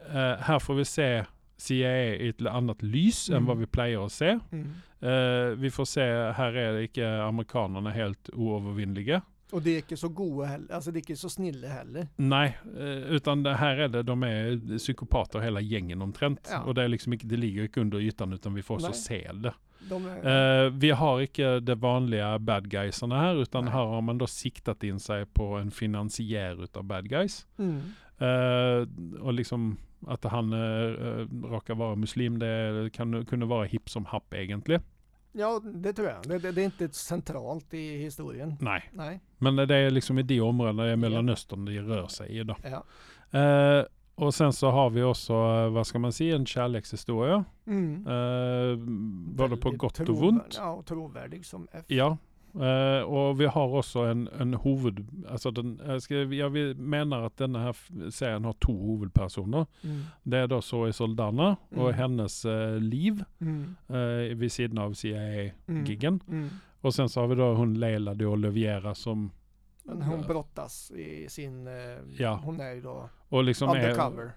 eh, 0.09 0.43
här 0.43 0.59
får 0.59 0.73
vi 0.73 0.85
se 0.85 1.25
CIA 1.57 2.15
i 2.15 2.29
ett 2.29 2.45
annat 2.45 2.81
lys 2.83 3.29
än 3.29 3.35
Mm. 3.35 3.45
vad 3.47 3.57
vi 3.57 3.65
plejer 3.65 4.05
att 4.05 4.11
se. 4.11 4.39
Mm. 4.51 4.67
Eh, 4.99 5.55
vi 5.57 5.71
får 5.71 5.85
se, 5.85 6.01
här 6.31 6.53
är 6.53 6.81
inte 6.81 7.23
amerikanerna 7.23 7.89
helt 7.89 8.29
oövervinnliga. 8.33 9.21
Och 9.51 9.61
det 9.61 9.69
är 9.71 9.75
inte 9.77 9.97
så 9.97 10.09
goda 10.09 10.45
heller. 10.45 10.73
Alltså 10.75 10.91
det 10.91 10.97
är 10.97 11.01
inte 11.01 11.15
så 11.15 11.29
snille 11.29 11.67
heller. 11.67 12.07
Nej, 12.15 12.57
eh, 12.79 12.85
utan 12.87 13.43
det 13.43 13.53
här 13.53 13.77
är 13.77 13.87
det, 13.87 14.03
de 14.03 14.23
är 14.23 14.77
psykopater 14.77 15.39
hela 15.39 15.61
gängen 15.61 16.01
omtrent. 16.01 16.47
Ja. 16.51 16.61
Och 16.63 16.75
det, 16.75 16.83
är 16.83 16.87
liksom 16.87 17.13
inte, 17.13 17.27
det 17.27 17.37
ligger 17.37 17.63
inte 17.63 17.79
under 17.81 17.99
ytan 17.99 18.33
utan 18.33 18.53
vi 18.53 18.61
får 18.63 18.79
så 18.79 18.87
Nej. 18.87 18.95
se 18.95 19.31
det. 19.33 19.53
De 19.89 20.05
är, 20.05 20.65
Eh, 20.65 20.71
vi 20.71 20.91
har 20.91 21.21
inte 21.21 21.59
de 21.59 21.75
vanliga 21.79 22.39
bad 22.39 22.69
guysarna 22.69 23.19
här 23.19 23.41
utan 23.41 23.63
Nej. 23.65 23.73
här 23.73 23.85
har 23.85 24.01
man 24.01 24.17
då 24.17 24.27
siktat 24.27 24.83
in 24.83 24.99
sig 24.99 25.25
på 25.25 25.45
en 25.55 25.71
finansiär 25.71 26.63
utav 26.63 26.83
bad 26.83 27.09
guys. 27.09 27.47
mm. 27.57 27.81
Eh, 28.17 28.87
och 29.21 29.33
liksom 29.33 29.77
att 30.07 30.23
han 30.23 30.53
uh, 30.53 31.27
råkar 31.43 31.75
vara 31.75 31.95
muslim, 31.95 32.39
det 32.39 32.89
kan 32.93 33.25
kunna 33.25 33.45
vara 33.45 33.65
hipp 33.65 33.89
som 33.89 34.05
happ 34.05 34.33
egentligen. 34.33 34.81
Ja, 35.37 35.61
det 35.63 35.93
tror 35.93 36.07
jag. 36.07 36.17
Det, 36.23 36.39
det, 36.39 36.51
det 36.51 36.61
är 36.61 36.65
inte 36.65 36.89
centralt 36.89 37.73
i 37.73 37.97
historien. 37.97 38.55
Nej, 38.59 38.89
Nej. 38.93 39.19
men 39.37 39.55
det 39.55 39.75
är 39.75 39.89
liksom 39.89 40.19
i 40.19 40.23
de 40.23 40.41
områdena 40.41 40.91
i 40.91 40.95
Mellanöstern 40.95 41.65
det 41.65 41.81
rör 41.81 42.07
sig 42.07 42.39
i 42.39 42.43
då. 42.43 42.55
Ja. 42.63 42.83
Eh, 43.39 43.85
och 44.15 44.33
sen 44.33 44.53
så 44.53 44.69
har 44.69 44.89
vi 44.89 45.03
också, 45.03 45.33
eh, 45.33 45.69
vad 45.69 45.87
ska 45.87 45.99
man 45.99 46.13
säga, 46.13 46.35
en 46.35 46.45
kärlekshistoria. 46.45 47.43
Mm. 47.67 48.07
Eh, 48.07 48.77
både 49.35 49.57
på 49.57 49.71
gott 49.71 49.99
och 49.99 50.23
ont. 50.23 50.55
Ja, 50.57 50.83
trovärdig 50.85 51.45
som 51.45 51.67
F. 51.71 51.85
Ja. 51.87 52.17
Eh, 52.61 53.01
och 53.03 53.41
vi 53.41 53.45
har 53.45 53.67
också 53.77 53.99
en, 53.99 54.29
en 54.39 54.53
huvud, 54.53 55.25
alltså 55.29 55.51
den, 55.51 55.81
jag, 55.85 56.01
ska, 56.01 56.15
jag 56.15 56.77
menar 56.77 57.21
att 57.21 57.37
denna 57.37 57.59
här 57.59 57.75
serien 58.11 58.45
har 58.45 58.53
två 58.53 58.91
huvudpersoner. 58.91 59.65
Mm. 59.83 60.01
Det 60.23 60.37
är 60.37 60.47
då 60.47 60.61
Zoe 60.61 60.93
Soldana 60.93 61.55
och 61.69 61.77
Mm. 61.89 61.93
hennes 61.93 62.45
eh, 62.45 62.75
liv 62.79 63.23
Mm. 63.41 63.75
eh, 63.87 64.35
vid 64.37 64.51
sidan 64.51 64.77
av 64.77 64.93
CIA-giggen. 64.93 66.19
Mm. 66.27 66.49
Och 66.81 66.93
sen 66.95 67.09
så 67.09 67.21
har 67.21 67.27
vi 67.27 67.35
då 67.35 67.53
hon 67.53 67.79
Leila 67.79 68.13
de 68.13 68.25
Oliviera 68.25 68.95
som, 68.95 69.31
Men 69.83 70.01
hon 70.01 70.21
brottas 70.21 70.91
i 70.91 71.29
sin... 71.29 71.67
eh, 71.67 71.73
Ja. 72.17 72.39
Hon 72.43 72.59
är 72.59 72.71
ju 72.73 72.81
då 72.81 73.09
och 73.29 73.43
liksom 73.43 73.69
är 73.69 73.75
undercover. 73.89 74.31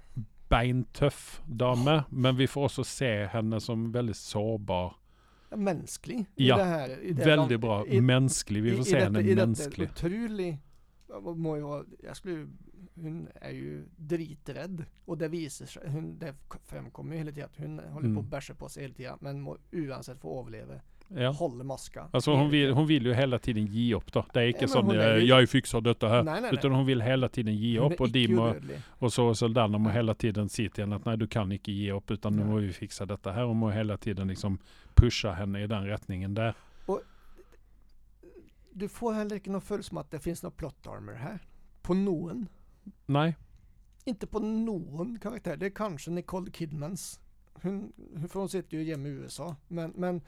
beintuff 0.49 1.43
dame. 1.47 2.05
Men 2.11 2.37
vi 2.37 2.47
får 2.47 2.65
också 2.65 2.85
se 2.85 3.25
henne 3.27 3.61
som 3.61 3.93
väldigt 3.93 4.17
sårbar. 4.17 4.95
Ja, 5.51 5.57
mänsklig. 5.57 6.27
Ja, 6.35 6.57
här, 6.57 6.89
Väldigt 7.15 7.49
de- 7.49 7.57
bra. 7.59 7.87
i- 7.87 8.01
mänsklig. 8.01 8.63
Vi 8.63 8.71
får 8.77 8.89
i 8.89 8.91
detta- 8.91 9.05
henne 9.05 9.21
i 9.21 9.35
detta 9.35 9.47
mänsklig. 9.47 9.89
Otrolig. 9.91 10.59
må 11.37 11.57
ju 11.57 11.63
vara- 11.63 11.85
Jag 12.05 12.17
skulle, 12.17 12.47
hon 12.95 13.29
är 13.35 13.51
ju 13.51 13.85
driträdd. 13.97 14.85
Och 15.05 15.19
det 15.19 15.29
visar 15.29 15.67
sig. 15.67 15.83
Hon, 15.91 16.19
det 16.19 16.35
framkommer 16.67 17.13
ju 17.13 17.19
hela 17.19 17.31
tiden 17.33 17.49
att 17.49 17.57
hon 17.59 17.79
håller 17.79 18.01
på 18.01 18.07
Mm. 18.07 18.19
att 18.19 18.31
bärsa 18.31 18.55
på 18.55 18.69
sig 18.69 18.83
hela 18.83 18.95
tiden. 18.95 19.19
Men 19.21 19.41
må, 19.41 19.57
oavsett 19.73 20.21
få 20.21 20.41
överleva. 20.41 20.75
Ja. 21.11 21.31
Håller 21.31 21.65
maska. 21.65 22.09
Alltså 22.13 22.35
hon 22.35 22.51
vill, 22.51 22.71
hon 22.73 22.87
vill 22.87 23.07
ju 23.07 23.15
hela 23.15 23.39
tiden 23.39 23.67
ge 23.67 23.95
upp 23.95 24.13
då. 24.13 24.25
Det 24.33 24.41
är 24.43 24.47
inte 24.47 24.61
men 24.61 24.69
sån 24.69 24.91
är 24.91 24.95
jag, 24.95 25.21
ju- 25.21 25.27
jag 25.27 25.49
fixar 25.49 25.81
detta 25.81 26.09
här. 26.09 26.23
Nej, 26.23 26.41
nej, 26.43 26.51
Utan 26.55 26.73
hon 26.73 26.87
vill 26.87 27.01
hela 27.03 27.29
tiden 27.29 27.57
ge 27.57 27.79
upp 27.81 28.01
och 28.01 28.11
de 28.11 28.29
må, 28.29 28.55
och 28.89 29.13
så 29.13 29.35
Soldana 29.35 29.79
må 29.79 29.91
hela 29.91 30.15
tiden 30.15 30.49
säga 30.49 30.71
till 30.71 30.85
henne 30.85 30.97
att 30.97 31.05
nej 31.05 31.17
du 31.17 31.27
kan 31.27 31.53
inte 31.53 31.73
ge 31.73 31.93
upp 31.93 32.11
utan 32.11 32.33
nu 32.37 32.43
Nej. 32.43 32.51
må 32.53 32.57
vi 32.59 32.73
fixa 32.73 33.07
detta 33.07 33.33
här. 33.33 33.45
Hon 33.45 33.57
må 33.57 33.71
hela 33.71 33.97
tiden 33.97 34.29
liksom 34.29 34.59
pusha 34.99 35.33
henne 35.33 35.63
i 35.63 35.67
den 35.67 35.87
rättningen 35.87 36.35
där. 36.35 36.55
Du 38.71 38.89
får 38.89 39.13
heller 39.13 39.37
inte 39.37 39.51
någon 39.51 39.61
följd 39.61 39.85
som 39.85 39.99
att 39.99 40.11
det 40.11 40.19
finns 40.21 40.43
någon 40.43 40.53
plot 40.53 40.87
armor 40.87 41.13
här. 41.13 41.39
På 41.83 41.95
någon. 41.95 42.49
Nej, 43.07 43.37
Inte 44.05 44.27
på 44.27 44.39
någon 44.39 45.19
karaktär. 45.19 45.57
Det 45.57 45.67
är 45.67 45.71
kanske 45.71 46.11
Nicole 46.11 46.51
Kidmans. 46.51 47.21
Hon, 47.53 47.93
för 48.31 48.39
hon 48.41 48.49
sitter 48.49 48.77
ju 48.77 48.85
hemma 48.91 49.09
i 49.09 49.11
USA. 49.11 49.57
Men, 49.69 49.93
men 49.97 50.21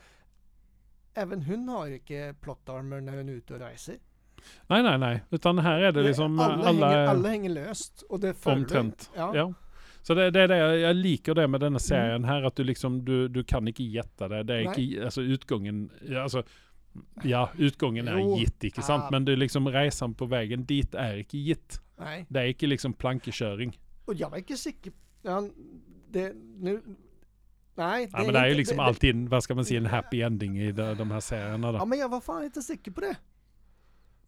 även 1.14 1.42
hon 1.42 1.68
har 1.68 1.86
inte 1.88 2.34
plot 2.40 2.68
armor 2.68 3.00
när 3.00 3.16
hon 3.16 3.28
är 3.28 3.32
ute 3.32 3.54
och 3.54 3.60
reser. 3.60 3.96
nej, 4.66 4.82
nej, 4.82 4.98
nej. 4.98 5.24
Utan 5.30 5.58
här 5.58 5.78
är 5.80 5.92
det 5.92 6.02
Det- 6.02 6.08
liksom 6.08 6.38
alla, 6.38 6.54
alla, 6.68 6.88
hänger, 6.90 7.06
alla 7.06 7.28
hänger 7.28 7.50
löst. 7.50 8.02
Och 8.02 8.20
det 8.20 8.34
följer. 8.34 8.58
omtrent. 8.62 9.10
Ja. 9.16 9.36
Ja. 9.36 9.54
Så 10.02 10.14
det, 10.14 10.30
det 10.30 10.40
är 10.40 10.48
det, 10.48 10.56
jag 10.78 10.96
liker 10.96 11.34
det 11.34 11.48
med 11.48 11.60
denna 11.60 11.78
serien 11.78 12.24
här 12.24 12.42
att 12.42 12.56
du 12.56 12.64
liksom, 12.64 13.04
du, 13.04 13.28
du 13.28 13.44
kan 13.44 13.68
inte 13.68 13.82
getta 13.82 14.28
det. 14.28 14.42
Det 14.42 14.54
är 14.54 14.60
Mm. 14.60 14.74
Inte, 14.80 15.04
alltså 15.04 15.22
utgången, 15.22 15.90
alltså 16.22 16.42
Ja, 17.22 17.50
utgången 17.58 18.08
är 18.08 18.18
Jo. 18.18 18.38
gitt, 18.38 18.64
inte 18.64 18.82
sant? 18.82 19.04
Ah. 19.04 19.08
Men 19.10 19.24
det 19.24 19.32
är 19.32 19.36
liksom 19.36 19.68
resan 19.68 20.14
på 20.14 20.26
vägen 20.26 20.64
dit 20.64 20.94
är 20.94 21.16
inte 21.16 21.38
gitt. 21.38 21.80
Nej. 21.98 22.26
Det 22.28 22.40
är 22.40 22.46
inte 22.46 22.66
liksom 22.66 22.92
plankeköring. 22.92 23.78
Och 24.04 24.14
jag 24.14 24.30
var 24.30 24.38
inte 24.38 24.56
säker. 24.56 24.92
Ja, 25.22 25.48
det, 26.10 26.32
nu, 26.58 26.80
nej. 27.74 28.08
Ja, 28.12 28.22
men 28.24 28.32
det 28.32 28.38
är 28.38 28.46
ju 28.48 28.54
liksom 28.54 28.76
det- 28.76 28.82
alltid, 28.82 29.28
vad 29.28 29.42
ska 29.42 29.54
man 29.54 29.64
säga, 29.64 29.80
en 29.80 29.86
happy 29.86 30.20
ending 30.22 30.58
i 30.60 30.72
de, 30.72 30.94
de 30.94 31.10
här 31.10 31.20
serierna 31.20 31.72
då. 31.72 31.78
Ja 31.78 31.84
men 31.84 31.98
jag 31.98 32.08
var 32.08 32.20
fan 32.20 32.44
inte 32.44 32.62
säker 32.62 32.90
på 32.90 33.00
det. 33.00 33.16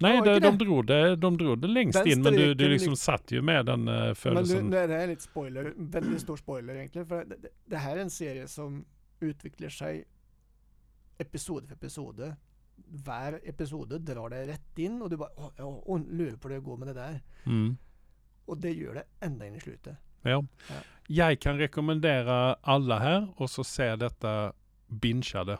Nej, 0.02 0.16
ja, 0.24 0.40
de, 0.40 0.40
det. 0.58 0.64
drog 0.64 0.86
det, 0.86 1.16
de 1.16 1.38
drog 1.38 1.58
det 1.58 1.68
längst 1.68 1.98
Den 1.98 2.08
in, 2.12 2.22
men 2.22 2.32
du, 2.32 2.54
du 2.54 2.68
liksom 2.68 2.90
lik- 2.92 2.98
satt 2.98 3.30
ju 3.32 3.42
med 3.42 3.66
den 3.66 3.84
Men 3.84 4.08
nu, 4.08 4.14
födelsen. 4.14 4.72
är 4.72 4.88
det 4.88 4.94
här 4.94 5.06
lite 5.06 5.22
spoiler, 5.22 5.72
väldigt 5.76 6.20
stor 6.20 6.36
spoiler 6.36 6.74
egentligen. 6.74 7.06
För 7.06 7.24
det, 7.24 7.36
det- 7.42 7.48
det 7.64 7.76
här 7.76 7.96
är 7.96 8.00
en 8.00 8.10
serie 8.10 8.48
som 8.48 8.84
utvecklar 9.20 9.68
sig 9.68 10.04
episod 11.18 11.66
för 11.68 11.74
episod. 11.74 12.34
Var 12.88 13.40
episod 13.44 14.00
drar 14.00 14.28
det 14.30 14.46
rätt 14.46 14.78
in 14.78 15.02
och 15.02 15.10
du 15.10 15.16
bara 15.16 15.28
åh, 15.36 15.50
åh, 15.58 15.82
åh, 15.86 16.00
lurar 16.10 16.36
på 16.36 16.48
hur 16.48 16.54
det 16.54 16.60
går 16.60 16.76
med 16.76 16.88
det 16.88 16.94
där. 16.94 17.20
Mm. 17.44 17.76
Och 18.44 18.58
det 18.58 18.70
gör 18.70 18.94
det 18.94 19.04
ända 19.20 19.46
in 19.46 19.54
i 19.54 19.60
slutet. 19.60 19.96
Ja. 20.22 20.44
Ja. 20.68 20.74
Jag 21.06 21.40
kan 21.40 21.58
rekommendera 21.58 22.54
alla 22.54 22.98
här 22.98 23.28
och 23.36 23.50
så 23.50 23.64
se 23.64 23.96
detta 23.96 24.52
bingeade. 24.86 25.58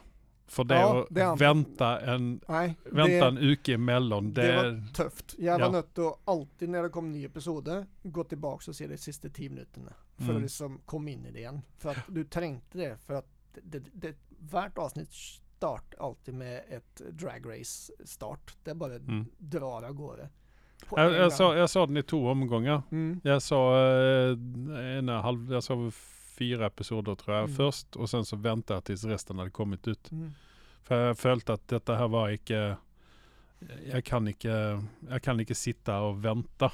För 0.53 0.64
det 0.64 0.74
Ja, 0.74 1.00
att 1.03 1.07
det 1.11 1.34
vänta 1.38 2.00
en, 2.00 2.40
Nej, 2.48 2.76
vänta 2.84 3.09
det, 3.09 3.26
en 3.26 3.38
uke 3.38 3.74
emellan. 3.74 4.32
Det, 4.32 4.42
det 4.42 4.57
var 4.57 4.92
tøft. 4.94 5.34
Jeg 5.38 5.61
var 5.61 5.74
Ja. 5.76 5.82
til 5.82 6.05
å 6.05 6.16
alltid, 6.24 6.68
når 6.68 6.82
det 6.82 6.92
kom 6.92 7.12
ny 7.12 7.24
episode, 7.24 7.86
gå 8.03 8.24
tilbake 8.24 8.68
og 8.68 8.74
se 8.76 8.86
de 8.86 8.96
siste 8.98 9.30
ti 9.30 9.48
minuttene. 9.48 9.92
For 10.18 10.32
Mm. 10.32 10.36
å 10.36 10.40
liksom 10.44 10.80
komme 10.86 11.11
inn 11.12 11.26
i 11.26 11.30
det 11.32 11.38
igjen. 11.40 11.62
For 11.78 11.90
at 11.90 12.05
du 12.09 12.24
trengte 12.24 12.78
det. 12.78 12.98
For 13.07 13.14
at 13.14 13.26
det, 13.55 13.62
det, 13.70 13.90
det, 13.94 14.14
hvert 14.50 14.78
avsnitt 14.78 15.12
starter 15.12 15.98
alltid 16.00 16.34
med 16.34 16.62
et 16.70 17.03
drag 17.18 17.46
race-start. 17.46 18.57
Det 18.64 18.74
bare 18.74 18.98
Mm. 18.98 19.26
drar 19.38 19.92
gårde. 19.92 20.28
På 20.88 20.98
jag, 20.98 21.12
jag, 21.12 21.32
så, 21.32 21.55
jag 21.55 21.70
såg 21.70 21.88
den 21.88 21.96
i 21.96 22.03
två 22.03 22.28
omgångar. 22.30 22.82
Mm. 22.90 23.20
Jag 23.24 23.42
såg 23.42 23.74
eh, 23.76 24.98
ena 24.98 25.20
halv, 25.22 25.53
jag 25.53 25.62
såg 25.62 25.92
fyra 26.43 26.66
episoder 26.66 27.14
tror 27.14 27.36
jag 27.36 27.45
Mm. 27.45 27.57
först 27.57 27.97
och 27.97 28.11
sen 28.11 28.24
så 28.24 28.36
väntade 28.36 28.76
jag 28.76 28.84
tills 28.84 29.05
resten 29.05 29.38
hade 29.38 29.51
kommit 29.51 29.88
ut. 29.88 30.11
Mm. 30.12 30.32
För 30.82 31.07
jag 31.07 31.18
følte 31.18 31.53
at 31.53 31.68
dette 31.68 31.95
her 31.95 32.09
var 32.09 32.28
ikke 32.34 32.76
Jeg 33.62 34.05
kan 34.05 34.26
ikke, 34.28 34.82
jeg 35.11 35.22
kan 35.22 35.40
ikke 35.40 35.55
sitte 35.55 35.95
og 36.03 36.16
vente. 36.24 36.66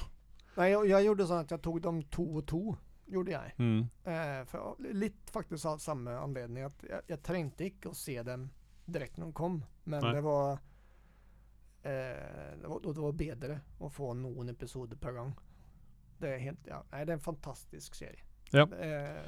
Nei, 0.57 0.71
jeg, 0.71 0.87
jeg 0.89 1.05
gjorde 1.05 1.27
sånn 1.29 1.43
at 1.43 1.51
jeg 1.53 1.61
tok 1.61 1.75
dem 1.85 1.99
to 2.09 2.23
og 2.39 2.45
to. 2.49 2.61
Gjorde 3.09 3.31
jeg. 3.35 3.53
Mm. 3.59 3.83
Eh, 4.09 4.39
for, 4.49 4.75
litt 4.97 5.29
faktisk 5.33 5.65
av 5.69 5.77
samme 5.83 6.15
anledning. 6.17 6.65
At 6.65 6.81
jeg, 6.89 7.01
jeg 7.11 7.21
trengte 7.21 7.67
ikke 7.67 7.91
å 7.91 7.93
se 7.97 8.15
dem 8.25 8.47
direkte 8.89 9.21
når 9.21 9.29
de 9.29 9.37
kom. 9.37 9.59
Men 9.85 10.01
Nei. 10.01 10.15
det 10.17 10.23
var 10.25 10.51
eh, 11.83 12.57
det, 12.61 12.67
var, 12.67 12.81
det 12.81 13.05
var 13.05 13.11
bedre 13.21 13.59
å 13.79 13.89
få 13.93 14.13
noen 14.17 14.49
episoder 14.49 14.97
per 14.97 15.13
gang. 15.19 15.35
Det 16.19 16.33
er 16.33 16.41
helt, 16.49 16.65
ja, 16.67 16.81
nei, 16.91 17.05
det 17.05 17.13
er 17.13 17.19
en 17.19 17.27
fantastisk 17.29 17.95
serie. 17.95 18.25
Ja. 18.51 18.65
Eh, 18.65 19.23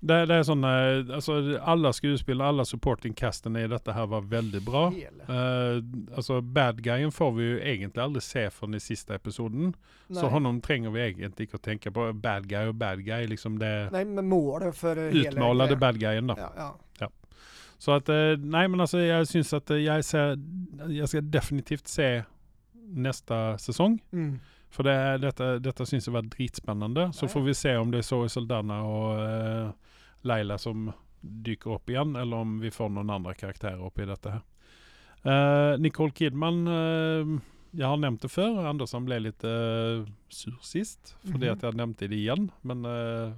Det, 0.00 0.16
det 0.30 0.34
er 0.36 0.44
sånn 0.46 0.62
eh, 0.62 1.08
altså, 1.16 1.34
Alle 1.66 1.90
skuespillere, 1.96 2.46
alle 2.52 2.62
supporting 2.68 3.16
castene 3.18 3.64
i 3.64 3.70
dette 3.70 3.90
her 3.96 4.06
var 4.06 4.22
veldig 4.30 4.60
bra. 4.62 4.84
Eh, 4.94 5.80
altså 6.14 6.36
Bad 6.42 6.78
guyen 6.86 7.10
får 7.10 7.32
vi 7.34 7.48
jo 7.48 7.56
egentlig 7.58 8.02
aldri 8.04 8.22
se 8.22 8.44
før 8.54 8.70
den 8.76 8.80
siste 8.84 9.16
episoden. 9.18 9.72
Så 10.06 10.22
Nei. 10.22 10.30
honom 10.36 10.60
trenger 10.62 10.94
vi 10.94 11.02
egentlig 11.08 11.48
ikke 11.48 11.58
å 11.58 11.64
tenke 11.66 11.90
på. 11.94 12.06
Bad 12.22 12.46
guy 12.48 12.70
og 12.70 12.76
bad 12.78 13.02
guy, 13.04 13.26
liksom 13.26 13.58
det 13.58 13.72
Nei, 13.92 14.04
men 14.06 14.28
eh, 15.02 15.10
hele 15.16 15.32
utmålede 15.34 15.74
greia- 15.74 15.80
bad 15.82 15.98
guyen, 16.04 16.30
da. 16.30 16.36
Ja, 16.46 16.70
ja. 17.02 17.10
Så 17.78 17.92
at 17.98 18.08
eh, 18.10 18.36
Nei, 18.38 18.66
men 18.70 18.80
altså, 18.86 18.98
jeg 19.02 19.26
syns 19.30 19.52
at 19.54 19.70
eh, 19.74 19.82
jeg 19.84 20.04
ser 20.06 20.36
Jeg 20.94 21.08
skal 21.10 21.26
definitivt 21.30 21.90
se 21.90 22.08
neste 22.88 23.34
sesong. 23.60 23.98
Mm. 24.14 24.38
For 24.70 24.84
det, 24.84 24.94
dette, 25.22 25.46
dette 25.64 25.84
syns 25.88 26.06
jeg 26.06 26.14
var 26.14 26.22
dritspennende. 26.28 27.10
Så 27.16 27.24
Ja, 27.26 27.28
ja. 27.28 27.32
får 27.34 27.44
vi 27.50 27.54
se 27.54 27.76
om 27.76 27.90
det 27.90 27.98
er 28.04 28.08
Zoe 28.08 28.28
Saldana 28.28 28.80
og 28.84 29.20
eh, 29.26 29.70
Laila 30.28 30.58
som 30.60 30.90
dyker 31.20 31.74
opp 31.78 31.90
igjen, 31.90 32.12
eller 32.20 32.44
om 32.44 32.58
vi 32.62 32.70
får 32.70 32.92
noen 32.94 33.10
andre 33.10 33.34
karakterer 33.34 33.80
oppi 33.82 34.04
dette 34.06 34.30
her. 34.36 34.42
Eh, 35.24 35.76
Nicole 35.82 36.12
Kidman 36.14 36.60
eh, 36.70 37.32
Jeg 37.74 37.84
har 37.90 37.98
nevnt 38.00 38.22
det 38.22 38.30
før. 38.30 38.60
Andersson 38.70 39.04
ble 39.04 39.18
litt 39.20 39.42
eh, 39.44 40.04
sur 40.32 40.54
sist 40.64 41.14
fordi 41.26 41.48
Mhm. 41.48 41.52
at 41.56 41.62
jeg 41.66 41.74
nevnte 41.80 42.08
det 42.08 42.16
igjen. 42.20 42.46
Men 42.62 42.84
eh, 42.86 43.32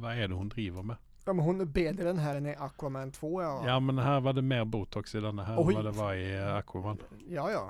hva 0.00 0.14
er 0.16 0.28
det 0.32 0.36
hun 0.38 0.48
driver 0.48 0.82
med? 0.82 0.96
ja, 1.26 1.32
men 1.32 1.44
hun 1.46 1.60
er 1.62 1.66
bedre 1.70 2.10
enn 2.10 2.18
her 2.18 2.34
enn 2.40 2.48
i 2.50 2.54
Aquaman 2.58 3.12
2. 3.14 3.28
Ja, 3.44 3.50
Ja, 3.66 3.76
men 3.80 3.98
her 4.02 4.20
var 4.20 4.32
det 4.34 4.42
mer 4.42 4.64
Botox 4.64 5.14
i 5.14 5.20
denne 5.22 5.44
her 5.46 5.56
Oi. 5.60 5.68
enn 5.70 5.76
hva 5.76 5.82
det 5.86 5.94
var 5.94 6.14
i 6.14 6.32
Aquaman. 6.58 6.98
ja. 7.30 7.44
ja. 7.52 7.68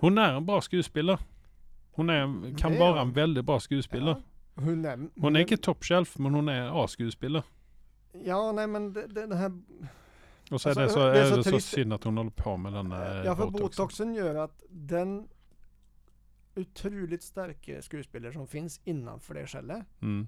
Hun 0.00 0.16
er 0.16 0.38
en 0.38 0.46
bra 0.46 0.60
skuespiller. 0.64 1.18
Hun 1.98 2.08
er, 2.08 2.22
kan 2.56 2.72
Det 2.72 2.78
hun. 2.80 2.96
en 3.02 3.12
veldig 3.12 3.44
bra 3.44 3.58
skuespiller. 3.60 4.16
Ja. 4.16 4.22
Hun 4.58 4.84
er, 4.84 4.96
Hun 5.20 5.36
er 5.36 5.44
ikke 5.46 5.56
toppshelf, 5.62 6.16
men 6.18 6.34
hun 6.34 6.48
er 6.48 6.70
A-skuespiller. 6.82 7.42
Ja, 8.24 8.38
nei, 8.52 8.66
men 8.66 8.92
det, 8.96 9.04
det, 9.14 9.28
det 9.30 9.38
her 9.38 9.52
Og 10.50 10.60
så 10.60 10.70
er 10.72 10.80
Altså, 10.80 10.82
det 10.82 10.90
så, 10.90 11.00
det 11.12 11.20
er 11.20 11.28
så 11.30 11.36
det 11.36 11.44
så 11.52 11.60
synd 11.60 11.92
at 11.94 12.04
hun 12.08 12.16
holder 12.16 12.32
på 12.40 12.56
med 12.56 12.72
den 12.72 12.92
eh, 12.92 13.24
Ja, 13.28 13.34
for 13.36 13.50
Botoxen. 13.52 13.84
botoxen 13.84 14.14
gjør 14.16 14.40
at 14.46 14.64
den 14.88 15.12
utrolig 16.58 17.20
sterke 17.22 17.78
skuespiller 17.84 18.32
som 18.34 18.46
finnes 18.50 18.80
innenfor 18.88 19.34
det 19.38 19.44
skjellet, 19.52 19.84
Mm. 20.02 20.24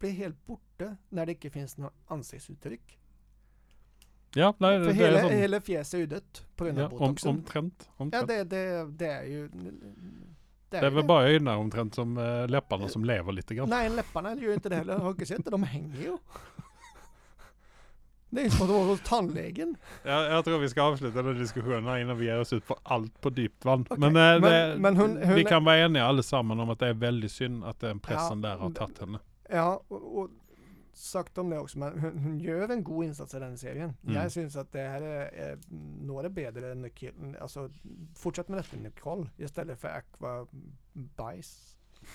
blir 0.00 0.12
helt 0.16 0.38
borte 0.46 0.96
når 1.10 1.26
det 1.26 1.34
ikke 1.36 1.50
finnes 1.52 1.74
noe 1.78 1.90
ansiktsuttrykk. 2.08 2.94
Ja, 4.36 4.52
nei, 4.62 4.78
For 4.78 4.86
det, 4.86 4.86
det 4.86 4.94
hele, 4.96 5.18
er 5.18 5.26
sånn 5.26 5.40
hele 5.42 5.60
fjeset 5.60 5.94
er 5.98 6.00
jo 6.00 6.06
dødt 6.14 6.44
pga. 6.56 6.72
ja, 6.72 6.86
om, 6.86 6.90
botoxen. 6.94 7.28
omtrent. 7.34 7.84
ja, 7.88 7.92
omtrent. 8.06 8.28
det, 8.28 8.38
det, 8.48 8.62
det 9.02 9.10
er 9.10 9.26
jo 9.28 9.42
det 10.80 10.88
er 10.88 10.94
vel 10.96 11.04
bare 11.08 11.28
øynene 11.34 11.54
omtrent 11.60 11.94
som 11.94 12.16
uh, 12.18 12.46
leppene 12.48 12.88
som 12.90 13.04
lever 13.04 13.32
litt. 13.36 13.46
Grann. 13.52 13.68
Nei, 13.68 13.84
lepparna 13.92 14.34
gjør 14.38 14.56
ikke 14.58 14.70
det 14.72 14.78
heller. 14.82 14.98
Har 15.04 15.14
du 15.14 15.24
sett 15.28 15.44
det? 15.44 15.52
De 15.52 15.62
henger 15.74 16.02
jo. 16.06 16.18
Det 18.32 18.46
jo 18.46 18.50
som 18.54 18.62
å 18.64 18.66
gå 18.72 18.78
hos 18.88 19.00
tannlegen. 19.04 19.74
Ja, 20.08 20.22
jeg 20.38 20.44
tror 20.46 20.62
vi 20.62 20.68
skal 20.72 20.94
avslutte 20.94 21.18
denne 21.20 21.34
diskusjonen 21.36 21.84
her 21.90 22.00
innan 22.00 22.16
vi 22.16 22.30
gir 22.30 22.40
oss 22.40 22.52
ut 22.56 22.64
på 22.64 22.78
alt 22.94 23.12
på 23.20 23.28
dypt 23.36 23.66
vann. 23.68 23.84
Ok, 23.90 23.98
Men, 24.00 24.16
eh, 24.16 24.38
men- 24.40 24.42
det, 24.46 24.78
men 24.80 24.96
hun- 24.96 25.18
hun 25.20 25.34
vi 25.36 25.44
kan 25.44 25.64
være 25.64 25.84
enige 25.90 26.02
alle 26.06 26.22
sammen 26.22 26.58
om 26.60 26.70
at 26.70 26.78
det 26.78 26.88
er 26.88 26.94
veldig 26.94 27.30
synd 27.30 27.64
at 27.68 27.78
den 27.80 28.00
pressen 28.00 28.40
Ja, 28.42 28.48
der 28.48 28.56
har 28.62 28.70
tatt 28.70 28.98
henne. 29.04 29.20
Ja, 29.50 29.66
og, 29.90 30.16
og 30.16 30.30
sagt 30.92 31.38
om 31.38 31.50
det 31.50 31.58
også, 31.58 31.78
men 31.78 31.98
hun 32.22 32.38
gjør 32.40 32.70
en 32.74 32.84
god 32.84 33.04
innsats 33.04 33.34
i 33.34 33.40
denne 33.40 33.58
serien. 33.60 33.94
Mm. 34.02 34.14
Jeg 34.14 34.32
syns 34.34 34.56
at 34.60 34.72
det 34.74 34.84
her 34.84 35.06
er, 35.08 35.30
er 35.32 35.56
nå 35.72 36.18
er 36.18 36.28
det 36.28 36.34
bedre 36.36 36.72
enn 36.74 36.84
Nicole 36.84 37.32
Altså, 37.40 37.68
fortsett 38.18 38.50
med 38.52 38.60
dette, 38.62 38.78
Nicole, 38.82 39.28
i 39.38 39.48
stedet 39.48 39.78
for 39.80 39.88
Aqua. 39.88 40.46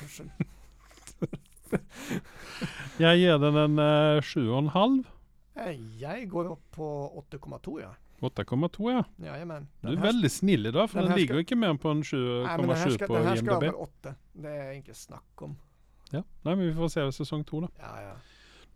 Unnskyld. 0.01 0.29
Jeg 2.99 3.19
gir 3.21 3.39
den 3.41 3.57
en 3.59 3.79
uh, 3.79 4.23
7,5. 4.23 4.99
Eh, 5.57 5.79
Jeg 5.99 6.29
går 6.29 6.51
opp 6.53 6.63
på 6.77 6.87
8,2, 7.33 7.79
ja. 7.81 7.93
8,2, 8.21 8.89
ja. 8.89 9.03
Jajamän. 9.21 9.67
Du 9.83 9.91
er 9.91 10.01
veldig 10.01 10.29
snill 10.31 10.65
i 10.65 10.71
dag, 10.73 10.89
for 10.89 11.01
den 11.01 11.11
den, 11.11 11.19
ligger 11.19 11.37
jo 11.37 11.45
ikke 11.45 11.57
mer 11.59 11.75
på 11.77 11.91
en 11.93 12.01
Nei, 12.01 12.55
men 12.57 12.69
den 12.69 12.77
her 12.77 12.89
7,7 12.89 12.95
skal, 12.95 13.07
på 13.07 13.17
den 13.17 13.27
her 13.27 13.35
skal 13.41 13.53
IMDb. 13.53 13.67
over 13.67 13.81
8. 13.83 14.15
Det 14.45 14.55
er 14.63 14.71
ikke 14.79 14.95
snakk 14.97 15.45
om. 15.45 15.53
Ja. 16.13 16.23
Nei, 16.47 16.55
men 16.55 16.63
vi 16.65 16.73
får 16.77 16.93
se 16.95 17.05
sesong 17.19 17.45
to, 17.45 17.61
da. 17.67 17.69
Ja, 17.83 17.93
ja. 18.07 18.15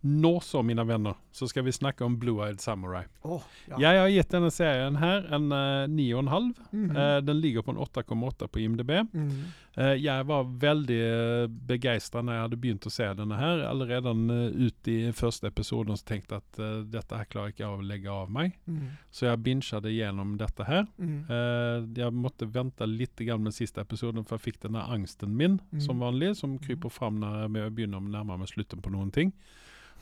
Nå 0.04 0.40
så, 0.42 0.62
mine 0.66 0.82
venner, 0.84 1.14
så 1.30 1.46
skal 1.46 1.62
vi 1.62 1.72
snakke 1.72 2.02
om 2.04 2.16
Blue 2.18 2.42
Eyed 2.42 2.58
Samurai. 2.60 3.04
Åh, 3.22 3.42
ja. 3.70 3.76
Jeg 3.78 4.00
har 4.00 4.08
gitt 4.10 4.32
denne 4.34 4.48
serien 4.50 4.96
her 4.98 5.28
en 5.36 5.44
uh, 5.54 5.86
9,5. 5.86 6.48
Mhm. 6.72 6.96
Eh, 6.96 7.18
den 7.22 7.38
ligger 7.40 7.62
på 7.62 7.70
en 7.70 7.78
8,8 7.78 8.48
på 8.50 8.58
IMDb. 8.64 8.90
Mhm. 9.12 9.44
Eh, 9.76 9.94
jeg 10.04 10.26
var 10.28 10.42
veldig 10.60 10.98
uh, 11.00 11.46
begeistra 11.48 12.20
når 12.20 12.34
jeg 12.34 12.42
hadde 12.44 12.58
begynt 12.64 12.88
å 12.90 12.92
se 12.92 13.06
denne 13.16 13.38
her. 13.38 13.62
Allerede 13.70 14.10
uh, 14.10 14.66
ut 14.66 14.90
i 14.90 14.98
første 15.16 15.46
episoden 15.48 15.96
så 15.96 16.04
tenkte 16.10 16.34
jeg 16.34 16.42
at 16.44 16.60
eh, 16.66 16.82
dette 16.98 17.22
her 17.22 17.30
klarer 17.30 17.54
ikke 17.54 17.62
jeg 17.64 17.78
å 17.78 17.86
legge 17.94 18.10
av 18.12 18.28
meg. 18.34 18.58
Mhm. 18.66 18.90
Så 19.14 19.30
jeg 19.30 19.42
binget 19.46 19.86
gjennom 19.94 20.34
dette 20.42 20.66
her. 20.66 20.86
Mhm. 20.98 21.16
Eh, 21.30 21.86
jeg 22.02 22.12
måtte 22.18 22.50
vente 22.50 22.90
litt 22.90 23.16
grann 23.22 23.46
med 23.46 23.54
siste 23.54 23.80
episoden, 23.86 24.26
for 24.26 24.36
jeg 24.36 24.50
fikk 24.50 24.62
denne 24.66 24.82
angsten 24.82 25.30
min, 25.38 25.60
Mm. 25.72 25.80
som 25.80 25.98
vanlig, 26.00 26.34
som 26.36 26.58
kryper 26.58 26.90
fram 26.90 27.20
når 27.20 27.52
jeg 27.54 27.74
begynner 27.76 28.00
å 28.02 28.10
nærme 28.10 28.38
meg 28.38 28.48
slutten 28.48 28.82
på 28.82 28.90
noen 28.90 29.12
ting. 29.12 29.32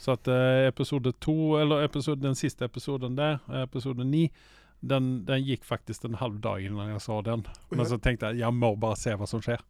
Så 0.01 0.15
at 0.17 0.29
eh, 0.33 0.65
episode 0.71 1.11
to, 1.21 1.35
eller 1.61 1.83
episode, 1.85 2.23
den 2.25 2.35
siste 2.39 2.65
episoden 2.65 3.17
der, 3.19 3.35
eh, 3.53 3.67
episode 3.67 4.01
ni, 4.09 4.31
den, 4.81 5.27
den 5.29 5.45
gikk 5.45 5.65
faktisk 5.69 6.05
en 6.09 6.17
halv 6.17 6.39
dag 6.41 6.65
innan 6.65 6.89
jeg 6.95 7.03
så 7.05 7.19
den. 7.27 7.43
Men 7.71 7.85
så 7.85 7.99
tenkte 8.01 8.31
jeg 8.33 8.41
jeg 8.47 8.55
må 8.57 8.73
bare 8.81 8.97
se 8.97 9.13
hva 9.21 9.29
som 9.29 9.43
skjer. 9.45 9.61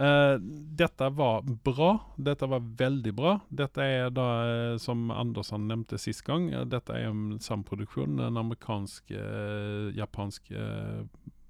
Eh, 0.00 0.36
dette 0.76 1.08
var 1.16 1.40
bra. 1.64 1.94
Dette 2.20 2.46
var 2.48 2.60
veldig 2.78 3.14
bra. 3.16 3.38
Dette 3.48 3.80
er 3.82 4.10
da, 4.12 4.26
eh, 4.44 4.76
som 4.80 5.08
Andersson 5.10 5.64
nevnte 5.68 5.98
sist 5.98 6.22
gang, 6.28 6.50
eh, 6.52 6.64
dette 6.68 6.92
er 6.94 7.08
en 7.08 7.38
samproduksjon, 7.40 8.20
en 8.20 8.36
amerikansk-japansk 8.44 10.50
eh, 10.50 11.02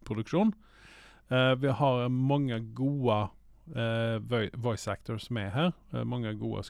produksjon. 0.07 0.53
Eh, 1.31 1.55
vi 1.63 1.69
har 1.79 2.09
eh, 3.75 4.19
voi- 4.31 4.51
voice 4.57 4.89
actors 4.91 5.31
med 5.31 5.51
her. 5.55 5.73
Eh, 5.93 6.05
mange 6.05 6.35
gode 6.39 6.65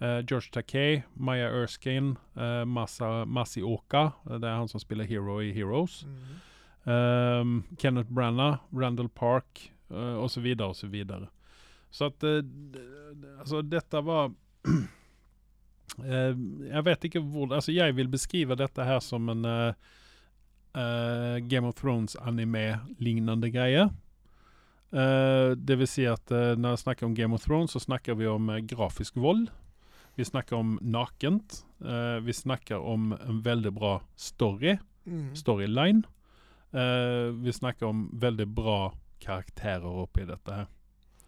Eh, 0.00 0.20
George 0.26 0.50
Takei, 0.52 1.02
Maya 1.14 1.48
Erskine, 1.62 2.16
eh, 2.36 2.64
Masa, 2.64 3.24
Masioka. 3.24 4.12
eh, 4.30 4.38
Det 4.38 4.48
er 4.48 4.56
han 4.56 4.68
som 4.68 4.80
spiller 4.80 5.04
Hero 5.04 5.40
i 5.42 5.52
Heroes. 5.52 6.04
Mhm. 6.04 6.92
Ehm, 6.92 7.62
Kenneth 7.78 8.10
Branagh, 8.12 8.58
Randall 8.72 9.08
Park 9.08 9.72
och 10.20 10.30
så 10.30 10.40
vidare 10.40 10.68
och 10.68 10.76
så 10.76 10.86
vidare. 10.86 11.28
Så 11.90 12.04
att 12.04 12.24
alltså 13.38 13.62
detta 13.62 14.00
var 14.00 14.32
jag 16.72 16.82
vet 16.82 17.04
inte 17.04 17.18
hvor, 17.18 17.54
alltså 17.54 17.72
jag 17.72 17.92
vill 17.92 18.08
beskriva 18.08 18.56
detta 18.56 18.84
här 18.84 19.00
som 19.00 19.28
en 19.28 19.42
Game 21.48 21.68
of 21.68 21.74
Thrones 21.74 22.16
anime 22.16 22.78
liknande 22.98 23.50
grejer. 23.50 23.90
Det 25.56 25.76
vill 25.76 25.88
säga 25.88 26.12
att 26.12 26.30
när 26.30 26.68
jag 26.68 26.78
snackar 26.78 27.06
om 27.06 27.14
Game 27.14 27.34
of 27.34 27.42
Thrones 27.44 27.70
så 27.70 27.80
snackar 27.80 28.14
vi 28.14 28.26
om 28.26 28.58
grafisk 28.66 29.16
våld. 29.16 29.50
Vi 30.14 30.24
snackar 30.24 30.56
om 30.56 30.78
nakent. 30.82 31.66
Eh, 31.84 32.20
vi 32.22 32.32
snackar 32.32 32.76
om 32.78 33.12
en 33.12 33.42
väldigt 33.42 33.72
bra 33.74 34.02
story 34.16 34.78
Mhm. 35.04 35.34
storyline. 35.36 36.02
Eh, 36.72 37.32
vi 37.42 37.52
snakker 37.52 37.86
om 37.86 38.10
veldig 38.18 38.48
bra 38.48 38.94
karakterer 39.18 39.84
oppi 39.86 40.24
dette 40.24 40.52
her. 40.52 40.66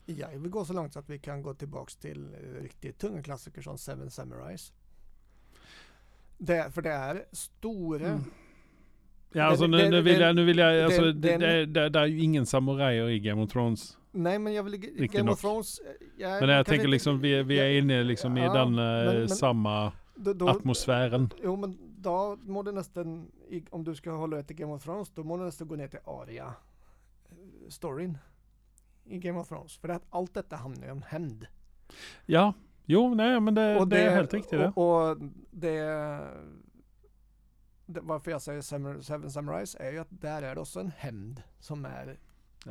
Jeg 0.07 0.39
vil 0.41 0.51
gå 0.51 0.65
så 0.65 0.73
langt 0.73 0.97
at 0.97 1.11
vi 1.11 1.19
kan 1.19 1.43
gå 1.43 1.55
tilbake 1.55 1.93
til 2.01 2.35
eh, 2.35 2.63
riktig 2.63 2.99
tunge 2.99 3.23
klassikere 3.23 3.63
som 3.63 3.79
Seven 3.79 4.11
Samurais. 4.11 4.73
Det, 6.39 6.71
för 6.75 6.83
det 6.83 6.93
är 6.93 7.25
stora... 7.33 8.09
Mm. 8.09 8.25
Ja, 9.37 9.43
Det- 9.43 9.49
alltså 9.49 9.67
nu, 9.67 9.77
det- 9.77 9.91
nu 9.91 10.01
vill 10.03 10.19
det- 10.19 10.27
jag, 10.27 10.37
nu 10.37 10.45
vill 10.45 10.59
jag, 10.59 10.75
det- 10.75 10.85
alltså, 10.85 11.03
det, 11.03 11.13
det- 11.13 11.37
det, 11.39 11.67
det, 11.67 11.89
det 11.89 11.99
är 11.99 12.07
ju 12.07 12.21
ingen 12.21 12.47
samurajer 12.47 13.09
i 13.09 13.21
Game 13.21 13.43
of 13.43 13.51
Thrones. 13.53 13.99
Nej 14.13 14.39
men 14.39 14.53
jag 14.55 14.63
vill... 14.63 14.73
Riktigt 14.73 15.13
Game 15.13 15.31
of 15.33 15.41
Thrones... 15.41 15.79
eh, 15.79 15.87
Jag, 16.19 16.41
Men 16.41 16.49
jag 16.49 16.67
tänker 16.67 16.81
inte- 16.81 16.91
liksom, 16.91 17.21
vi, 17.21 17.43
vi 17.43 17.59
är 17.59 17.79
inne 17.79 18.03
liksom 18.03 18.37
i 18.39 18.41
Ja, 18.41 18.53
den 18.55 18.69
eh, 18.79 19.15
men- 19.15 19.29
samma 19.29 19.93
då, 20.15 20.33
då, 20.33 20.49
atmosfären. 20.49 21.31
Jo 21.43 21.57
men 21.57 21.79
då 21.99 22.39
må 22.43 22.63
du 22.63 22.73
nästan, 22.73 23.29
i- 23.51 23.65
om 23.71 23.85
du 23.85 23.95
ska 23.95 24.11
hålla 24.11 24.37
dig 24.37 24.45
till 24.47 24.57
Game 24.57 24.73
of 24.73 24.83
Thrones, 24.85 25.11
då 25.15 25.23
må 25.25 25.37
du 25.39 25.45
nästan 25.45 25.69
gå 25.69 25.77
ner 25.77 25.89
till 25.89 25.99
aria 26.07 26.55
storyn 27.69 28.19
i 29.05 29.19
Game 29.19 29.39
of 29.41 29.49
Thrones. 29.49 29.77
För 29.79 29.89
att 29.89 30.03
allt 30.11 30.35
detta 30.35 30.57
handlar 30.57 30.87
ju 30.87 30.93
om 30.93 31.03
hämnd. 31.07 31.47
Ja, 32.27 32.53
jo, 32.85 33.15
nej 33.15 33.41
men 33.41 33.55
det, 33.55 33.85
det, 33.87 33.99
är 33.99 34.11
helt 34.11 34.35
riktigt 34.35 34.51
det. 34.59 34.73
Och, 34.77 35.09
och 35.11 35.17
det, 35.51 35.71
det, 35.81 36.21
varför 37.87 38.31
jag 38.31 38.43
säger 38.43 38.61
Seven 39.03 39.31
Samurais 39.31 39.75
är 39.81 39.93
ju 39.93 39.99
att 39.99 40.09
där 40.11 40.43
är 40.43 40.55
det 40.55 40.61
också 40.61 40.81
en 40.81 40.91
hämnd 40.97 41.43
som 41.59 41.85
är 41.85 42.19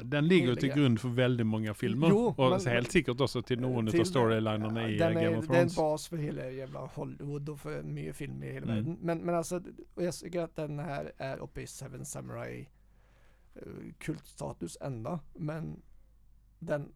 Den 0.04 0.28
ligger 0.28 0.48
ju 0.48 0.56
till 0.56 0.64
heliga. 0.70 0.76
grund 0.84 1.00
för 1.02 1.10
väldigt 1.10 1.48
många 1.48 1.74
filmer. 1.74 2.08
Jo, 2.10 2.34
och 2.38 2.50
men- 2.50 2.66
helt 2.74 2.92
säkert 2.92 3.22
också 3.22 3.42
till 3.42 3.62
någon 3.62 3.88
till- 3.88 4.00
av 4.02 4.04
storylinerna 4.06 4.90
i 4.90 4.98
den 4.98 5.18
eh, 5.18 5.24
Game 5.24 5.36
är, 5.36 5.38
of 5.38 5.48
Det 5.48 5.54
är 5.58 5.62
en 5.62 5.68
Thrones. 5.68 5.76
bas 5.76 6.08
för 6.08 6.18
hela 6.18 6.50
jävla 6.50 6.80
Hollywood 6.80 7.50
och 7.50 7.60
för 7.60 7.84
mycket 7.84 8.16
film 8.16 8.44
i 8.44 8.52
hela 8.52 8.66
Mm. 8.66 8.76
världen. 8.76 8.98
Men, 9.02 9.18
men 9.20 9.36
alltså, 9.36 9.62
jag 9.96 10.14
tycker 10.14 10.42
att 10.42 10.56
den 10.56 10.80
här 10.80 11.12
är 11.18 11.38
uppe 11.38 11.62
i 11.62 11.68
Seven 11.68 12.06
Samurai 12.06 12.70
eh, 13.56 13.62
kultstatus 14.00 14.78
ända. 14.82 15.20
Men 15.34 15.82
den, 16.60 16.94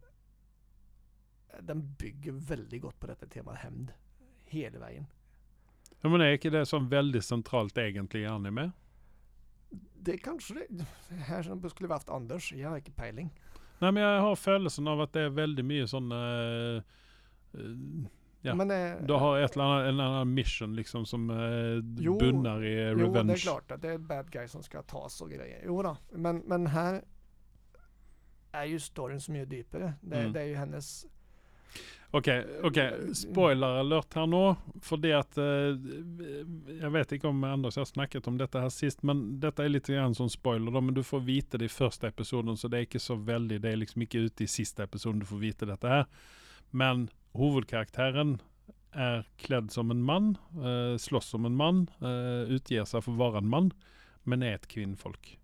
den 1.62 1.94
bygger 1.94 2.32
väldigt 2.32 2.82
gott 2.82 3.00
på 3.00 3.08
detta 3.08 3.26
tema 3.26 3.54
hämnd. 3.54 3.92
Hela 4.46 4.80
vägen. 4.80 5.06
Ja 6.02 6.10
men 6.10 6.22
är 6.22 6.32
inte 6.32 6.50
det 6.50 6.66
som 6.66 6.90
väldigt 6.90 7.26
centralt 7.26 7.78
egentligen 7.78 8.26
i 8.32 8.34
anime? 8.36 8.72
Det 10.02 10.18
kanske 10.18 10.54
det, 10.70 10.86
här 11.10 11.70
skulle 11.70 11.88
vi 11.88 11.94
haft 11.94 12.10
Anders, 12.10 12.54
jag 12.54 12.70
har 12.70 12.78
inte 12.78 12.92
pejling. 12.92 13.30
Nej 13.80 13.92
men 13.92 14.04
jag 14.04 14.22
har 14.22 14.36
födelsen 14.36 14.88
av 14.88 15.02
att 15.02 15.14
det 15.14 15.22
är 15.22 15.30
väldigt 15.30 15.66
mycket 15.66 15.90
sån... 15.90 16.12
eh, 16.12 16.18
eh, 16.18 16.82
Ja. 18.42 18.56
Men, 18.56 18.72
eh, 18.72 19.06
du 19.06 19.14
har 19.14 19.40
ett 19.40 19.54
eller 19.56 19.64
annat, 19.64 19.88
en 19.88 20.00
annan 20.00 20.34
mission 20.34 20.76
liksom 20.76 21.06
som 21.06 21.30
eh, 21.30 22.04
Jo, 22.04 22.20
bunnar 22.20 22.64
i 22.66 22.90
Jo, 22.90 22.98
revenge. 22.98 23.24
det 23.28 23.34
är 23.34 23.38
klart 23.38 23.72
att 23.72 23.82
det 23.82 23.90
är 23.90 23.98
bad 23.98 24.32
guy 24.32 24.48
som 24.48 24.64
ska 24.64 24.82
tas 24.82 25.22
och 25.22 25.30
grejer. 25.32 25.64
Jo 25.66 25.84
då. 25.84 25.98
Men, 26.12 26.38
men 26.38 26.68
här 26.68 27.04
är 28.52 28.66
ju 28.66 28.80
storyn 28.80 29.22
som 29.22 29.36
är 29.36 29.46
djupare. 29.46 29.94
Det, 30.02 30.20
Mm. 30.20 30.34
det 30.34 30.42
är 30.42 30.46
ju 30.46 30.56
hennes... 30.56 31.06
Okej, 32.12 32.46
okej. 32.64 33.16
Spoiler 33.16 33.68
alert 33.68 34.14
här 34.14 34.28
nu. 34.28 34.56
För 34.82 34.98
det 34.98 35.14
att, 35.14 35.38
eh, 35.38 35.44
jag 36.82 36.90
vet 36.90 37.12
inte 37.12 37.28
om 37.28 37.44
Anders 37.44 37.76
har 37.76 37.86
snackat 37.86 38.28
om 38.28 38.38
detta 38.38 38.60
här 38.60 38.70
sist, 38.70 39.04
men 39.04 39.40
detta 39.40 39.66
är 39.66 39.70
lite 39.70 39.94
grann 39.94 40.16
som 40.16 40.30
spoiler 40.30 40.72
då, 40.72 40.82
men 40.82 40.94
du 40.94 41.04
får 41.04 41.20
veta 41.20 41.58
det 41.58 41.66
i 41.66 41.70
första 41.70 42.08
episoden, 42.08 42.58
så 42.58 42.68
det 42.68 42.78
är 42.78 42.82
inte 42.82 43.00
så 43.00 43.16
väldigt, 43.16 43.62
det 43.62 43.70
är 43.70 43.76
liksom 43.76 44.02
inte 44.02 44.18
ute 44.18 44.44
i 44.44 44.48
sista 44.48 44.84
episoden 44.84 45.20
du 45.20 45.26
får 45.26 45.38
veta 45.38 45.66
detta 45.66 45.88
här. 45.88 46.06
Men 46.70 47.10
huvudkaraktären 47.34 48.42
är 48.92 49.28
klädd 49.38 49.72
som 49.72 49.92
en 49.92 50.04
man, 50.04 50.38
eh, 50.52 50.98
slåss 50.98 51.26
som 51.26 51.46
en 51.46 51.56
man, 51.56 51.90
eh, 52.02 52.52
utger 52.52 52.86
sig 52.86 53.02
för 53.02 53.12
att 53.12 53.18
vara 53.18 53.38
en 53.38 53.50
man, 53.50 53.74
men 54.24 54.44
är 54.44 54.56
ett 54.56 54.68
kvinnfolk. 54.68 55.39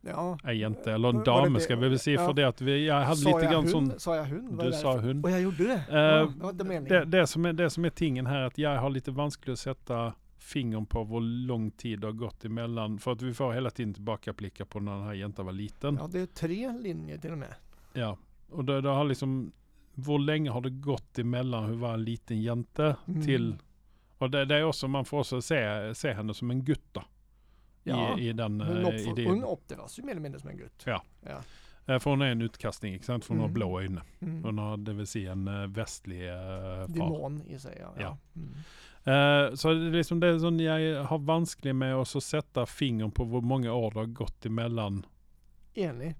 Ja. 0.00 0.52
Inte, 0.52 0.92
eller 0.92 1.08
en 1.08 1.24
dam 1.24 1.60
ska 1.60 1.76
vi 1.76 1.88
väl 1.88 1.98
ja. 2.06 2.26
för 2.26 2.32
det 2.32 2.48
att 2.48 2.60
vi, 2.60 2.86
jag 2.86 3.00
hade 3.00 3.16
Sa 3.16 3.28
lite 3.28 3.44
jag 3.44 3.52
grann 3.52 3.64
hund? 3.68 3.70
sån, 3.90 4.00
Sa 4.00 4.16
jag 4.16 4.24
hund? 4.24 4.56
Var 4.56 4.64
du 4.64 4.72
sa 4.72 4.98
hund. 4.98 5.24
Och 5.24 5.30
jag 5.30 5.40
gjorde 5.40 5.64
det? 5.64 5.84
Eh, 5.90 5.98
ja, 5.98 6.26
det 6.36 6.42
var 6.42 6.50
inte 6.50 6.64
meningen. 6.64 7.10
Det, 7.10 7.18
det, 7.18 7.26
som 7.26 7.44
är, 7.44 7.52
det 7.52 7.70
som 7.70 7.84
är 7.84 7.90
tingen 7.90 8.26
här 8.26 8.38
är 8.38 8.44
att 8.46 8.58
jag 8.58 8.80
har 8.80 8.90
lite 8.90 9.10
vanskligt 9.10 9.52
att 9.52 9.58
sätta 9.58 10.12
fingern 10.38 10.86
på 10.86 11.04
hur 11.04 11.20
lång 11.20 11.70
tid 11.70 12.00
det 12.00 12.06
har 12.06 12.12
gått 12.12 12.44
emellan. 12.44 12.98
För 12.98 13.12
att 13.12 13.22
vi 13.22 13.34
får 13.34 13.52
hela 13.52 13.70
tiden 13.70 13.94
tillbaka 13.94 14.32
blickar 14.32 14.64
på 14.64 14.80
när 14.80 14.92
den 14.92 15.02
här 15.02 15.14
jäntan 15.14 15.46
var 15.46 15.52
liten. 15.52 15.94
Ja. 15.94 16.00
Ja, 16.02 16.08
det 16.12 16.20
är 16.20 16.26
tre 16.26 16.72
linjer 16.80 17.18
till 17.18 17.32
och 17.32 17.38
med. 17.38 17.54
Och 18.50 18.64
det, 18.64 18.80
det 18.80 18.88
har 18.88 19.04
liksom, 19.04 19.52
hur 19.94 20.18
länge 20.18 20.50
har 20.50 20.60
det 20.60 20.70
gått 20.70 21.18
emellan 21.18 21.64
hur 21.64 21.76
var 21.76 21.94
en 21.94 22.04
liten 22.04 22.42
jänte 22.42 22.96
Mm. 23.08 23.22
till, 23.22 23.56
och 24.18 24.30
det, 24.30 24.44
det 24.44 24.56
är 24.56 24.64
också, 24.64 24.88
man 24.88 25.04
får 25.04 25.18
också 25.18 25.42
se, 25.42 25.94
se 25.94 26.12
henne 26.12 26.34
som 26.34 26.50
en 26.50 26.64
gutta. 26.64 27.04
Ja. 27.88 28.18
I, 28.18 28.28
i 28.28 28.32
den 28.32 28.60
Hon, 28.60 28.76
eh, 28.76 28.84
hon 28.84 28.94
idén. 28.94 29.44
ju 29.98 30.02
mer 30.04 30.10
eller 30.10 30.20
mindre 30.20 30.40
som 30.40 30.50
en 30.50 30.56
gutt. 30.56 30.82
Ja. 30.86 31.02
ja. 31.26 31.38
Eh, 31.94 31.98
För 31.98 32.10
hon 32.10 32.22
är 32.22 32.26
en 32.30 32.42
utkastning, 32.42 32.92
inte 32.94 33.06
sant? 33.06 33.24
För 33.24 33.34
hon 33.34 33.38
har 33.40 33.46
Mm. 33.46 33.54
blå 33.54 33.80
ögon. 33.80 34.00
Mm. 34.20 34.44
Hon 34.44 34.58
har, 34.58 34.76
det 34.76 34.92
vill 34.92 35.06
säga 35.06 35.32
en 35.32 35.48
eh, 35.48 35.66
västlig 35.66 36.28
eh, 36.28 36.34
far. 36.34 36.88
Demon 36.94 37.42
i 37.46 37.58
sig. 37.58 37.78
Ja. 37.80 37.92
Ja. 38.00 38.18
Mm. 38.36 38.48
Eh, 39.04 39.54
så 39.54 39.72
det 39.72 39.86
är 39.86 39.90
liksom 39.90 40.20
det 40.20 40.40
som 40.40 40.60
jag 40.60 41.04
har 41.04 41.18
vanskligt 41.18 41.76
med 41.76 41.94
att 41.94 42.08
så 42.08 42.20
sätta 42.20 42.66
fingern 42.66 43.10
på 43.10 43.24
hur 43.24 43.40
många 43.40 43.72
år 43.72 43.90
det 43.90 43.98
har 43.98 44.06
gått 44.06 44.46
emellan 44.46 45.06
Enig. 45.74 46.14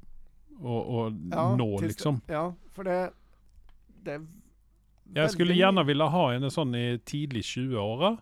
och, 0.58 0.98
och 0.98 1.12
Ja, 1.30 1.56
nå 1.56 1.80
liksom. 1.80 2.20
Ja, 2.26 2.54
för 2.72 2.84
det... 2.84 3.10
det 3.86 4.26
Jag 5.14 5.30
skulle 5.30 5.54
gärna 5.54 5.82
vilja 5.82 6.04
ha 6.04 6.32
en 6.32 6.50
sån 6.50 6.74
i 6.74 7.00
tidig 7.04 7.42
20-åra. 7.42 8.16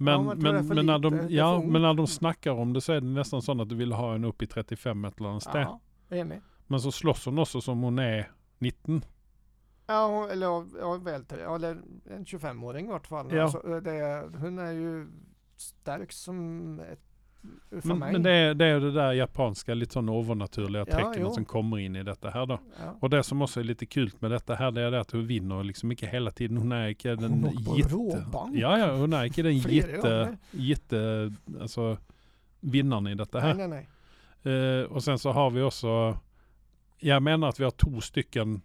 Men, 0.00 0.14
Ja, 0.26 0.34
men 0.34 0.54
det 0.54 0.74
men, 0.74 0.86
när 0.86 0.98
de, 0.98 1.16
Det 1.16 1.26
ja, 1.28 1.62
men 1.66 1.82
när 1.82 1.94
de 1.94 2.06
snackar 2.06 2.50
om 2.52 2.72
det 2.72 2.80
så 2.80 2.92
är 2.92 3.00
det 3.00 3.06
nästan 3.06 3.42
så 3.42 3.62
att 3.62 3.68
du 3.68 3.74
vill 3.74 3.92
ha 3.92 4.14
en 4.14 4.24
upp 4.24 4.42
i 4.42 4.46
35 4.46 5.04
ett 5.04 5.18
eller 5.20 5.28
annat 5.28 5.42
ställe. 5.42 5.78
Men 6.66 6.80
så 6.80 6.92
slåss 6.92 7.24
hon 7.24 7.38
också 7.38 7.60
som 7.60 7.82
hon 7.82 7.98
är 7.98 8.30
19. 8.58 9.04
Ja, 9.86 10.28
eller 10.30 10.46
ja, 10.80 10.96
väl 10.96 11.24
eller 11.30 11.70
en 12.10 12.24
25-åring 12.24 12.86
i 12.86 12.88
vart 12.88 13.06
fall. 13.06 13.26
Ja. 13.32 13.42
Alltså, 13.42 13.80
det, 13.80 13.92
är- 13.94 14.38
hon 14.38 14.58
är 14.58 14.72
ju 14.72 15.06
stark 15.56 16.12
som 16.12 16.80
ett, 16.80 17.00
Men, 17.70 17.98
men 17.98 18.22
det, 18.22 18.30
är, 18.30 18.54
det 18.54 18.64
är 18.66 18.80
det 18.80 18.92
där 18.92 19.12
japanska, 19.12 19.74
lite 19.74 19.92
sån 19.92 20.08
övernaturliga 20.08 20.84
Ja, 20.88 20.96
tecknen 20.96 21.20
jo. 21.20 21.30
som 21.30 21.44
kommer 21.44 21.78
in 21.78 21.96
i 21.96 22.02
detta 22.02 22.30
här 22.30 22.46
då. 22.46 22.58
ja. 22.80 22.96
Och 23.00 23.10
det 23.10 23.22
som 23.22 23.42
också 23.42 23.60
är 23.60 23.64
lite 23.64 23.86
kul 23.86 24.10
med 24.18 24.30
detta 24.30 24.54
här, 24.54 24.70
det 24.70 24.82
är 24.82 24.90
det 24.90 25.00
att 25.00 25.10
hon 25.10 25.26
vinner 25.26 25.64
liksom 25.64 25.90
inte 25.90 26.06
hela 26.06 26.30
tiden. 26.30 26.56
Hon 26.56 26.72
är 26.72 26.88
inte 26.88 27.14
den 27.14 27.44
Hon 27.66 27.76
jätte... 27.76 27.94
Ja, 28.52 28.78
ja, 28.78 28.96
hon 28.96 29.12
är 29.12 29.24
inte 29.24 29.42
den 29.42 29.58
jätte, 29.58 30.36
jätte, 30.50 31.32
alltså 31.60 31.96
vinnaren 32.60 33.06
i 33.06 33.14
detta 33.14 33.38
Nej, 33.38 33.46
här. 33.48 33.54
nej, 33.68 33.68
nej. 34.42 34.80
Eh, 34.80 34.84
och 34.84 35.04
sen 35.04 35.18
så 35.18 35.32
har 35.32 35.50
vi 35.50 35.62
också, 35.62 36.18
jag 36.98 37.22
menar 37.22 37.48
att 37.48 37.60
vi 37.60 37.64
har 37.64 37.70
två 37.70 38.00
stycken 38.00 38.60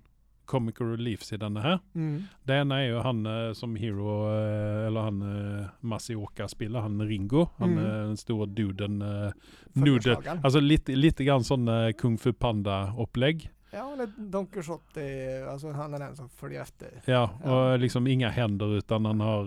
comic 0.54 0.76
reliefs 0.82 1.34
i 1.34 1.38
den 1.38 1.58
här. 1.58 1.80
Mm. 1.95 2.24
Det 2.43 2.54
ena 2.56 2.80
är 2.82 2.86
ju 2.86 2.97
han 2.97 3.26
eh, 3.26 3.54
som 3.54 3.76
Hero, 3.76 4.28
eh, 4.30 4.88
eller 4.88 5.01
han 5.01 5.22
uh, 5.22 5.66
Masioka 5.80 6.47
spelar, 6.47 6.82
han 6.82 7.01
Ringo. 7.08 7.47
Han 7.58 7.72
Mm. 7.78 7.84
den 7.86 8.18
stora 8.18 8.45
duden. 8.45 9.01
Uh, 9.01 9.32
Nude. 9.74 10.01
Följeslagaren. 10.01 10.39
Alltså 10.43 10.60
lite, 10.60 10.95
lite 10.95 11.24
grann 11.24 11.43
sån 11.43 11.68
uh, 11.68 11.91
Kung 11.93 12.18
Fu 12.18 12.34
Panda-upplägg. 12.34 13.49
Ja, 13.76 13.93
eller 13.93 14.08
Don 14.18 14.45
Quixote, 14.45 15.01
alltså 15.51 15.72
han 15.72 15.93
är 15.93 15.99
den 15.99 16.16
som 16.16 16.30
följer 16.30 16.62
efter. 16.62 16.88
Ja, 17.06 17.30
Ja. 17.43 17.72
och 17.72 17.80
liksom 17.80 18.08
inga 18.08 18.30
händer 18.30 18.78
utan 18.78 19.06
han 19.06 19.20
har... 19.20 19.43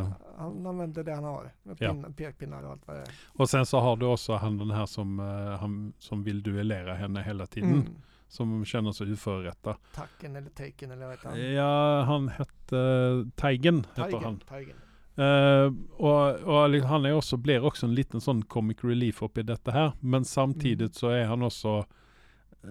eh, 0.00 0.08
Han 0.38 0.66
använder 0.66 1.04
det 1.04 1.14
han 1.14 1.24
har. 1.24 1.50
Med 1.62 1.76
Ja. 1.80 1.92
pin, 1.92 2.14
pekpinnar 2.16 2.62
och 2.62 2.70
allt 2.70 2.82
vad 2.86 2.96
det 2.96 3.00
är. 3.02 3.08
och 3.26 3.50
sen 3.50 3.66
så 3.66 3.78
har 3.80 3.96
du 3.96 4.06
också 4.06 4.32
han 4.36 4.58
den 4.58 4.70
här 4.70 4.86
som, 4.86 5.20
eh, 5.20 5.58
han, 5.60 5.92
som 5.98 6.22
vill 6.24 6.42
duellera 6.42 6.94
henne 6.94 7.22
hela 7.22 7.46
tiden. 7.46 7.72
Mm. 7.72 7.86
Som 8.28 8.64
känner 8.64 8.92
sig 8.92 9.12
oförrätta. 9.12 9.76
Tacken 9.94 10.36
eller 10.36 10.50
taken 10.50 10.90
eller 10.90 11.06
vad 11.06 11.14
heter 11.14 11.28
han? 11.28 11.52
Ja, 11.54 12.02
han 12.02 12.28
hette 12.28 12.76
uh, 12.76 13.26
Taigen. 13.36 13.86
Heter 13.96 14.04
Tiger, 14.04 14.20
han. 14.24 14.38
Tiger. 14.40 14.74
Eh, 15.18 15.72
och, 15.96 16.34
och 16.34 16.74
han 16.88 17.04
är 17.04 17.12
också, 17.14 17.36
blir 17.36 17.64
också 17.64 17.86
en 17.86 17.94
liten 17.94 18.20
sån 18.20 18.42
comic 18.44 18.76
relief 18.84 19.22
upp 19.22 19.38
i 19.38 19.42
detta 19.42 19.70
här. 19.70 19.92
Men 20.00 20.24
samtidigt 20.24 20.80
Mm. 20.80 20.92
så 20.92 21.08
är 21.08 21.24
han 21.24 21.42
också, 21.42 21.86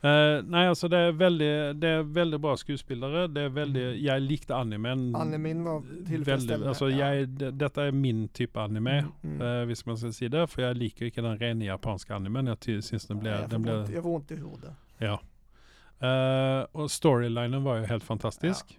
Eh, 0.00 0.42
nej 0.44 0.68
alltså 0.68 0.88
det 0.88 0.96
är 0.98 1.12
väldigt, 1.12 1.80
det 1.80 1.88
är 1.88 2.02
väldigt 2.02 2.40
bra 2.40 2.56
skådespelare. 2.56 3.26
Det 3.26 3.40
är 3.40 3.48
väldigt, 3.48 4.00
jag 4.00 4.22
likte 4.22 4.56
animen. 4.56 5.14
Animen 5.16 5.64
var 5.64 5.80
tillfredsställande, 6.06 6.52
Väldigt, 6.52 6.68
alltså 6.68 6.90
ja. 6.90 6.98
jag, 6.98 7.16
är- 7.20 7.26
det, 7.26 7.50
detta 7.50 7.84
är 7.84 7.92
min 7.92 8.28
typ 8.28 8.56
av 8.56 8.62
anime. 8.64 9.04
Mm. 9.22 9.40
Uh, 9.42 9.64
visst 9.66 9.86
man 9.86 9.98
ska 9.98 10.12
säga 10.12 10.28
det. 10.28 10.46
För 10.46 10.62
jag 10.62 10.76
liker 10.76 11.04
inte 11.06 11.20
den 11.20 11.38
rena 11.38 11.64
japanska 11.64 12.14
animen. 12.14 12.46
Jag 12.46 12.84
syns 12.84 13.06
den 13.06 13.18
blir, 13.18 13.30
Nej, 13.30 13.40
jag, 13.40 13.50
den 13.50 13.62
blir, 13.62 13.90
jag 13.94 14.02
får 14.02 14.14
ont 14.14 14.30
i 14.30 14.34
huvudet. 14.34 14.70
ja. 14.98 15.20
Eh, 16.00 16.66
och 16.72 16.90
storylinen 16.90 17.62
var 17.64 17.76
ju 17.76 17.84
helt 17.84 18.04
fantastisk. 18.04 18.78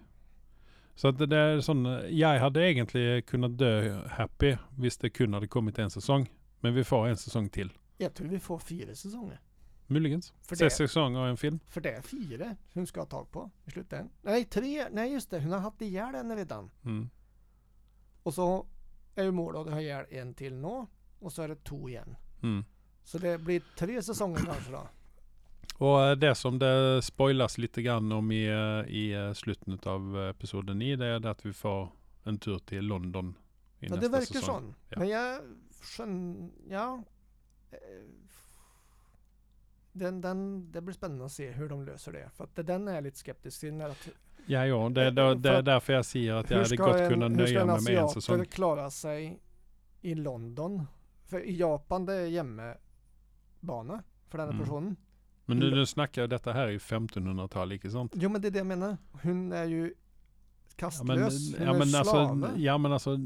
Så 0.95 1.07
at 1.07 1.19
det 1.19 1.35
er 1.37 1.59
sånn 1.63 1.85
Jeg 2.11 2.39
hadde 2.39 2.59
egentlig 2.63 3.25
kunnet 3.27 3.57
dø 3.59 3.99
happy 4.17 4.53
hvis 4.79 4.97
det 4.99 5.09
kun 5.15 5.33
hadde 5.33 5.47
kommet 5.47 5.79
en 5.79 5.89
sesong. 5.89 6.27
Men 6.61 6.73
vi 6.75 6.83
får 6.83 7.07
en 7.07 7.15
sesong 7.17 7.49
til. 7.49 7.71
Jeg 7.99 8.13
tror 8.15 8.27
vi 8.27 8.39
får 8.39 8.59
fire 8.59 8.95
sesonger. 8.95 9.37
Muligens. 9.89 10.31
Sex 10.47 10.59
det, 10.59 10.69
sesonger 10.75 11.19
og 11.23 11.29
en 11.33 11.37
film. 11.37 11.59
for 11.67 11.81
det 11.81 11.95
er 11.97 12.01
fire 12.05 12.51
hun 12.75 12.85
skal 12.85 13.03
ha 13.05 13.09
tak 13.09 13.31
på 13.33 13.43
i 13.67 13.71
slutten. 13.73 14.09
Nei, 14.23 14.43
tre. 14.45 14.89
Nei, 14.93 15.07
just 15.13 15.29
det. 15.31 15.41
Hun 15.43 15.51
har 15.55 15.63
hatt 15.65 15.81
i 15.81 15.89
hjel 15.93 16.15
en 16.19 16.35
redan. 16.37 16.69
Mm. 16.85 17.09
Og 18.23 18.33
så 18.35 18.45
er 19.17 19.25
jo 19.29 19.31
målet 19.35 19.67
å 19.67 19.73
ha 19.73 19.81
i 19.81 19.87
hjel 19.89 20.05
en 20.21 20.33
til 20.37 20.53
nå, 20.61 20.75
og 21.21 21.31
så 21.33 21.43
er 21.43 21.53
det 21.55 21.63
to 21.65 21.79
igjen. 21.89 22.15
Mm. 22.43 22.61
Så 23.03 23.17
det 23.23 23.37
blir 23.43 23.63
tre 23.75 23.97
sesonger 24.05 24.45
kanskje, 24.45 24.71
da. 24.77 24.85
Og 25.79 25.95
eh, 26.03 26.15
det 26.19 26.33
som 26.37 26.59
det 26.59 26.69
spoilas 27.07 27.57
lite 27.57 27.81
grann 27.81 28.11
om 28.11 28.31
i, 28.35 28.43
eh, 28.51 28.83
i 28.91 29.03
eh, 29.15 29.33
slutten 29.33 29.79
av 29.87 30.17
episode 30.29 30.75
9, 30.75 30.95
det 30.99 31.07
er 31.15 31.19
det 31.23 31.31
at 31.31 31.45
vi 31.45 31.53
får 31.55 31.87
en 32.29 32.37
tur 32.37 32.59
til 32.67 32.83
London 32.85 33.33
i 33.81 33.87
Ja, 33.87 33.95
neste 33.95 34.01
det 34.05 34.11
verkar 34.11 34.41
sesong. 34.41 34.67
sånn. 34.69 34.73
Ja. 34.91 34.99
Men 34.99 35.09
jeg 35.09 35.39
skjønner 35.81 36.49
Ja. 36.69 36.87
Eh, 39.95 39.99
Den, 39.99 40.21
den, 40.21 40.71
det 40.71 40.81
blir 40.83 40.93
spennende 40.93 41.25
å 41.25 41.29
se 41.29 41.51
hvordan 41.57 41.85
de 41.85 41.91
løser 41.91 42.11
det. 42.11 42.25
For 42.37 42.43
at 42.45 42.65
den 42.65 42.87
jeg 42.87 43.03
litt 43.03 43.17
skeptisk 43.17 43.59
til. 43.59 43.73
När 43.73 43.89
att, 43.89 44.09
Jeg 44.47 44.71
òg. 44.71 44.93
Det, 44.93 45.11
det, 45.15 45.35
det 45.43 45.51
er 45.51 45.61
derfor 45.61 45.93
jeg 45.93 46.05
sier 46.05 46.39
at 46.39 46.49
jeg 46.49 46.57
hur 46.57 46.63
hadde 46.63 46.75
ska 46.75 46.85
godt 46.85 46.99
en, 47.01 47.21
hur 47.39 47.47
ska 47.47 47.53
nøye 47.53 47.61
en 47.61 47.67
meg 47.67 47.83
med 47.83 47.93
en 47.97 48.03
asiater 48.05 48.21
sesong. 48.21 48.45
klara 48.45 48.89
seg 48.89 49.39
i 50.01 50.13
London? 50.15 50.87
For 51.29 51.39
i 51.39 51.55
Japan 51.59 52.05
det 52.05 52.15
er 52.15 52.27
hjemmebane 52.33 54.03
for 54.29 54.37
denne 54.37 54.53
Mm. 54.53 54.59
personen. 54.59 54.97
Men 55.45 55.57
nu, 55.59 55.69
nu 55.75 55.85
snakker 55.85 56.21
jeg 56.21 56.29
dette 56.29 56.53
her 56.53 56.67
i 56.69 56.77
1500-tallet, 56.77 57.73
ikke 57.79 57.89
sant? 57.91 58.13
Jo, 58.15 58.29
men 58.29 58.41
det 58.41 58.47
er 58.47 58.51
det 58.51 58.59
jeg 58.59 58.67
mener. 58.67 58.97
Hun 59.23 59.51
er 59.53 59.65
jo 59.65 59.89
Ja 60.79 60.89
men. 61.03 61.19
Hun 61.19 61.65
ja, 61.65 61.73
er 61.73 61.73
men 61.73 61.95
alltså, 61.95 62.11
slave. 62.11 62.51
ja, 62.57 62.77
men 62.77 62.91
alltså 62.91 63.17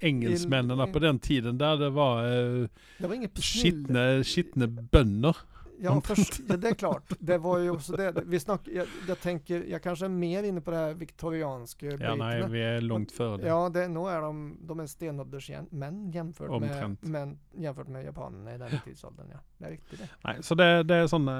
engelsmännen 0.00 0.92
på 0.92 0.98
den 0.98 1.18
tiden 1.18 1.58
där 1.58 1.76
det 1.76 1.90
var 1.90 2.24
eh, 2.24 2.68
det 2.98 3.06
var 3.06 3.40
skitne, 3.42 4.24
skitne 4.24 4.66
bönder. 4.66 5.36
Ja, 5.80 6.00
först, 6.00 6.40
ja, 6.48 6.56
det 6.56 6.68
är 6.68 6.74
klart. 6.74 7.12
Det 7.18 7.38
var 7.38 7.58
ju 7.58 7.70
också 7.70 7.92
det. 7.96 8.14
Vi 8.26 8.40
snack, 8.40 8.60
jag, 8.64 8.86
jag 9.08 9.20
tänker, 9.20 9.64
jag 9.64 9.82
kanske 9.82 10.04
är 10.04 10.08
mer 10.08 10.42
inne 10.42 10.60
på 10.60 10.70
det 10.70 10.76
här 10.76 10.94
viktorianska 10.94 11.86
Ja, 11.86 11.92
biten. 11.96 12.18
nej, 12.18 12.44
vi 12.48 12.62
är 12.62 12.80
långt 12.80 13.12
före 13.12 13.36
det. 13.36 13.46
Ja, 13.48 13.68
det, 13.68 13.88
nu 13.88 14.00
är 14.00 14.20
de, 14.20 14.58
de 14.60 14.80
är 14.80 14.86
stenåldersmän 14.86 16.10
jämfört 16.10 16.48
med, 16.48 16.56
Omtrent. 16.70 17.02
men, 17.02 17.38
jämfört 17.56 17.88
med 17.88 18.04
japanerna 18.04 18.54
i 18.54 18.58
den 18.58 18.70
tidsåldern. 18.84 19.26
Ja. 19.32 19.38
Det 19.58 19.64
är 19.64 19.70
riktigt 19.70 19.98
det. 19.98 20.08
Nej, 20.24 20.36
så 20.40 20.54
det, 20.54 20.82
det 20.82 20.94
är 20.94 21.06
sån, 21.06 21.28
eh, 21.28 21.34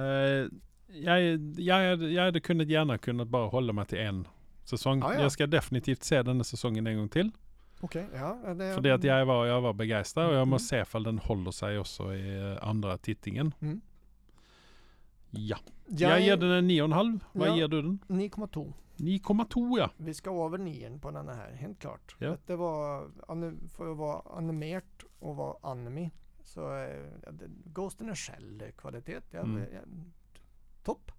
jag, 0.88 1.22
jag, 1.58 2.02
jag 2.02 2.24
hade 2.24 2.40
kunnat 2.40 2.66
gärna 2.68 2.98
kunnat 2.98 3.28
bara 3.28 3.46
hålla 3.48 3.72
mig 3.72 3.86
till 3.86 3.98
en 3.98 4.28
säsong. 4.64 4.98
Ja, 5.00 5.14
ja. 5.14 5.20
Jag 5.22 5.32
ska 5.32 5.46
definitivt 5.46 6.02
se 6.02 6.22
den 6.22 6.36
här 6.36 6.42
säsongen 6.42 6.86
en 6.86 6.96
gång 6.96 7.08
till. 7.08 7.30
Okej, 7.80 8.06
ja. 8.14 8.54
Det, 8.54 8.74
För 8.74 8.80
det 8.80 8.90
att 8.90 9.04
jag 9.04 9.26
var, 9.26 9.46
jag 9.46 9.60
var 9.60 9.72
begeistrad 9.72 10.26
och 10.26 10.32
jag 10.32 10.38
Mm. 10.38 10.48
måste 10.48 10.68
se 10.68 10.80
ifall 10.80 11.02
den 11.02 11.18
håller 11.18 11.50
sig 11.50 11.78
också 11.78 12.14
i 12.14 12.38
eh, 12.52 12.68
andra 12.68 12.98
tittingen. 12.98 13.54
Mm. 13.60 13.80
Ja. 15.30 15.56
Jag, 15.86 16.10
Jag 16.10 16.20
ger 16.20 16.36
den 16.36 16.50
en 16.50 16.70
9,5. 16.70 17.20
Vad 17.32 17.48
Ja. 17.48 17.56
ger 17.56 17.68
du 17.68 17.82
den? 17.82 17.98
9,2. 18.08 18.72
9,2 18.96 19.78
ja. 19.78 19.90
Vi 19.96 20.14
ska 20.14 20.44
över 20.46 20.58
nian 20.58 21.00
på 21.00 21.10
den 21.10 21.28
här, 21.28 21.52
helt 21.52 21.78
klart. 21.78 22.16
Ja. 22.18 22.30
Att 22.32 22.46
Det 22.46 22.56
var, 22.56 23.08
för 23.68 23.90
att 23.92 23.96
vara 23.96 24.22
animerat 24.38 24.84
och 25.18 25.36
vara 25.36 25.56
anime, 25.62 26.10
så 26.44 26.60
ja, 27.24 27.30
det- 27.32 27.48
Ghosten 27.64 28.08
är 28.08 28.14
Shell-kvalitet. 28.14 29.20
Ja, 29.30 29.40
Mm. 29.40 29.62
ja, 29.74 29.80
topp. 30.82 31.12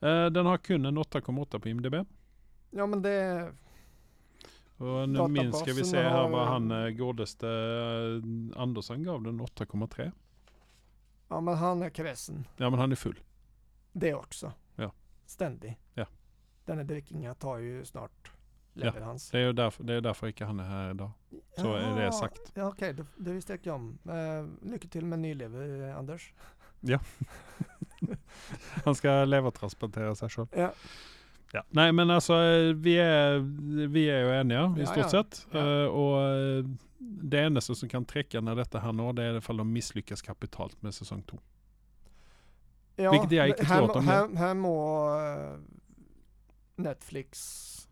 Eh, 0.00 0.26
den 0.26 0.46
har 0.46 0.58
kun 0.58 0.86
en 0.86 0.98
8,8 0.98 1.58
på 1.58 1.68
IMDB. 1.68 1.94
Ja 2.70 2.86
men 2.86 3.02
det, 3.02 3.52
Och 4.76 5.08
nu 5.08 5.28
minns 5.28 5.58
ska 5.60 5.72
vi 5.72 5.84
se 5.84 5.96
här 6.02 6.28
vad 6.28 6.46
han 6.46 6.70
eh, 6.70 6.90
godeste 6.90 7.48
eh, 7.48 8.60
Andersson 8.62 9.02
gav 9.02 9.22
den 9.22 9.40
8,3. 9.40 10.12
Ja 11.28 11.40
men 11.40 11.54
han 11.54 11.82
är 11.82 11.90
kräsen. 11.90 12.46
Ja 12.56 12.70
men 12.70 12.78
han 12.80 12.92
är 12.92 12.96
full. 12.96 13.20
Det 13.92 14.14
också. 14.14 14.52
Ja. 14.76 14.92
Ständig. 15.26 15.78
Ja. 15.94 16.06
Den 16.64 16.76
här 16.76 16.84
drickingen 16.84 17.34
tar 17.34 17.58
ju 17.58 17.84
snart 17.84 18.30
leverans. 18.72 19.30
Det 19.30 19.38
är 19.38 19.52
därför, 19.52 19.84
det 19.84 19.94
är 19.94 20.00
därför 20.00 20.26
inte 20.26 20.44
han 20.44 20.60
är 20.60 20.64
här 20.64 20.90
idag. 20.90 21.10
Så 21.56 21.74
är 21.74 22.00
det 22.00 22.12
sagt. 22.12 22.52
Ja, 22.54 22.68
Okej, 22.68 22.92
det, 22.92 23.06
det 23.16 23.32
visste 23.32 23.52
jag 23.52 23.58
inte 23.58 23.70
om. 23.70 23.98
Eh, 24.08 24.70
lycka 24.70 24.88
till 24.88 25.04
med 25.04 25.18
nylever, 25.18 25.88
eh, 25.88 25.96
Anders. 25.98 26.32
Han 28.84 28.94
ska 28.94 29.24
levertransplantera 29.24 30.14
sig 30.14 30.28
själv. 30.28 30.46
Ja. 30.56 30.72
Ja. 31.52 31.64
Nej 31.68 31.92
men 31.92 32.10
alltså 32.10 32.34
eh, 32.34 32.74
vi 32.74 32.98
är, 32.98 33.38
vi 33.86 34.10
är 34.10 34.18
ju 34.20 34.40
eniga 34.40 34.74
i 34.76 34.80
Ja, 34.80 34.86
stort 34.86 34.96
ja. 34.98 35.08
sett. 35.08 35.46
Ja. 35.50 35.58
Eh, 35.58 35.86
och 35.86 36.18
det 36.98 37.40
enda 37.40 37.60
som 37.60 37.88
kan 37.88 38.04
träcka 38.04 38.40
när 38.40 38.54
detta 38.56 38.78
här 38.78 38.92
når 38.92 39.12
det 39.12 39.22
är 39.22 39.36
ifall 39.36 39.56
de 39.56 39.72
misslyckas 39.72 40.22
kapitalt 40.22 40.82
med 40.82 40.94
säsong 40.94 41.22
två. 41.22 41.38
Ja, 42.96 43.10
Vilket 43.10 43.30
jag 43.32 43.48
inte 43.48 43.64
här, 43.64 43.82
att 43.82 43.94
de 43.94 44.06
här, 44.06 44.36
här 44.36 44.54
må 44.54 45.08
eh, 45.20 45.58
Netflix 46.76 47.88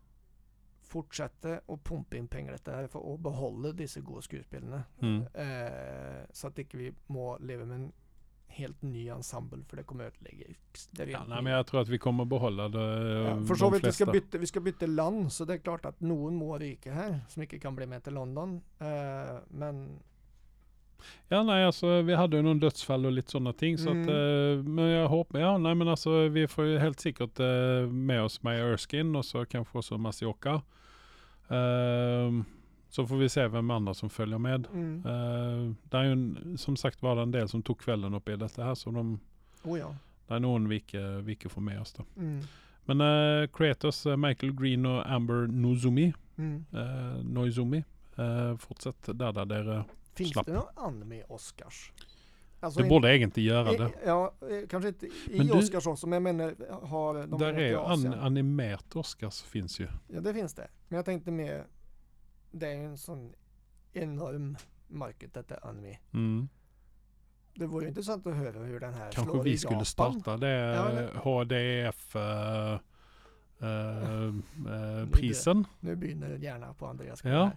fortsätta 0.83 1.59
och 1.65 1.83
pumpa 1.83 2.17
in 2.17 2.27
pengar 2.27 2.49
i 2.49 2.55
detta 2.55 2.71
här 2.71 2.87
för 2.87 3.13
att 3.13 3.19
behålla 3.19 3.71
dessa 3.71 3.99
goda 3.99 4.21
skådespelarna. 4.21 4.83
Mm. 4.99 5.21
Eh, 5.33 6.25
så 6.31 6.47
att 6.47 6.59
inte 6.59 6.77
vi 6.77 6.93
må 7.07 7.37
leva 7.37 7.65
med 7.65 7.75
en 7.75 7.91
helt 8.57 8.81
ny 8.81 9.07
ensemble 9.09 9.63
för 9.69 9.77
det 9.77 9.83
kommer 9.83 10.03
är 11.03 11.07
Ja, 11.07 11.23
ny- 11.35 11.41
men 11.41 11.53
jag 11.53 11.67
tror 11.67 11.81
att 11.81 11.87
vi 11.87 11.97
kommer 11.97 12.25
behålla 12.25 12.69
det. 12.69 12.79
Ja, 13.23 13.27
eh, 13.29 13.43
för 13.45 13.55
så 13.55 13.69
vidt 13.69 13.87
vi 13.87 13.91
ska, 13.91 14.05
bytte, 14.05 14.37
vi 14.37 14.47
ska 14.47 14.59
byta 14.59 14.85
land 14.85 15.31
så 15.33 15.45
det 15.45 15.53
är 15.53 15.57
klart 15.57 15.85
att 15.85 15.99
någon 15.99 16.35
må 16.35 16.57
ryka 16.57 16.93
här 16.93 17.19
som 17.29 17.41
inte 17.41 17.59
kan 17.59 17.75
bli 17.75 17.85
med 17.85 18.03
till 18.03 18.13
London. 18.13 18.61
Eh, 18.79 19.37
men 19.47 19.99
Ja 21.27 21.43
nej 21.43 21.65
alltså 21.65 22.01
vi 22.01 22.13
hade 22.15 22.37
ju 22.37 22.43
någon 22.43 22.59
dödsfall 22.59 23.05
och 23.05 23.11
lite 23.11 23.31
sådana 23.31 23.53
ting. 23.53 23.77
Så 23.77 23.89
Mm. 23.89 24.09
eh, 24.09 24.63
men 24.63 24.85
jag 24.85 25.07
hoppas, 25.07 25.41
ja 25.41 25.57
nej 25.57 25.75
men 25.75 25.87
alltså 25.87 26.27
vi 26.27 26.47
får 26.47 26.65
ju 26.65 26.77
helt 26.79 26.99
säkert 26.99 27.39
eh, 27.39 27.89
med 27.91 28.23
oss 28.23 28.43
Maja 28.43 28.65
Erskine 28.73 29.17
och 29.17 29.25
så 29.25 29.45
kanske 29.45 29.77
också 29.77 29.97
Masioka. 29.97 30.61
Ehm, 31.49 32.45
så 32.97 33.07
får 33.07 33.17
vi 33.17 33.29
se 33.29 33.47
vem 33.47 33.71
andra 33.71 33.93
som 33.93 34.09
följer 34.09 34.37
med. 34.37 34.67
mm, 34.73 35.05
Uh, 35.05 35.73
det 35.83 35.97
är 35.97 36.03
ju 36.03 36.11
en, 36.11 36.57
som 36.57 36.75
sagt 36.75 37.01
var 37.01 37.17
en 37.17 37.31
del 37.31 37.49
som 37.49 37.63
tog 37.63 37.79
kvällen 37.79 38.13
upp 38.13 38.29
i 38.29 38.35
detta 38.35 38.63
här 38.63 38.75
så 38.75 38.91
de, 38.91 39.19
oh 39.63 39.79
ja. 39.79 39.95
det 40.27 40.33
är 40.33 40.39
någon 40.39 40.69
vi 40.69 40.75
inte 40.75 41.21
vi 41.21 41.31
inte 41.31 41.49
får 41.49 41.61
med 41.61 41.81
oss 41.81 41.93
då. 41.93 42.03
Mm, 42.17 42.41
Men 42.85 43.01
uh, 43.01 43.47
Kratos, 43.47 44.05
eh, 44.05 44.17
Michael 44.17 44.53
Green 44.53 44.85
och 44.85 45.11
Amber 45.11 45.47
Nozumi, 45.47 46.13
mm. 46.37 46.65
uh, 46.73 47.23
Noizumi, 47.23 47.83
fortsätt 48.59 49.09
där 49.13 49.45
där 49.45 49.63
det, 49.63 49.83
Finns 50.13 50.29
Slapp. 50.29 50.45
det 50.45 50.53
någon 50.53 50.67
anime 50.75 51.23
Oscars? 51.29 51.91
Alltså 52.59 52.81
det 52.81 52.89
borde 52.89 53.17
egentligen 53.17 53.55
göra 53.55 53.73
i, 53.73 53.77
det. 53.77 53.91
Ja, 54.05 54.33
kanske 54.69 54.87
inte 54.87 55.05
i 55.05 55.11
Men 55.37 55.47
du- 55.47 55.53
Oscars 55.53 55.87
också, 55.87 56.07
men 56.07 56.13
jag 56.13 56.35
menar 56.35 56.55
har 56.87 57.27
de 57.27 57.39
Där 57.39 57.53
är 57.53 57.91
an, 57.91 58.13
animerat 58.13 58.95
Oscars 58.95 59.41
finns 59.41 59.79
ju. 59.79 59.87
Ja, 60.07 60.21
det 60.21 60.33
finns 60.33 60.53
det. 60.53 60.67
Men 60.87 60.95
jag 60.95 61.05
tänkte 61.05 61.31
mer, 61.31 61.65
det 62.59 62.67
är 62.67 62.75
en 62.77 62.97
sån 62.97 63.33
enorm 63.93 64.57
market 64.87 65.33
detta 65.33 65.55
anime. 65.57 65.97
Mm. 66.13 66.49
Det 67.55 67.65
vore 67.67 67.87
intressant 67.87 68.27
att 68.27 68.35
höra 68.35 68.59
hur 68.59 68.79
den 68.79 68.93
här 68.93 69.11
Kanske 69.11 69.31
slår 69.33 69.47
i 69.47 69.51
vi 69.51 69.57
skulle 69.57 69.73
Japan. 69.73 69.85
starta 69.85 70.37
det 70.37 70.49
Ja, 70.49 70.89
eller- 70.89 71.13
HDF 71.15 72.15
eh, 72.15 72.73
eh, 73.61 74.27
eh, 75.01 75.09
prisen. 75.11 75.65
Nu 75.79 75.95
börjar 75.95 76.37
gärna 76.37 76.73
på 76.73 76.87
Andreas. 76.87 77.23
Ja. 77.23 77.51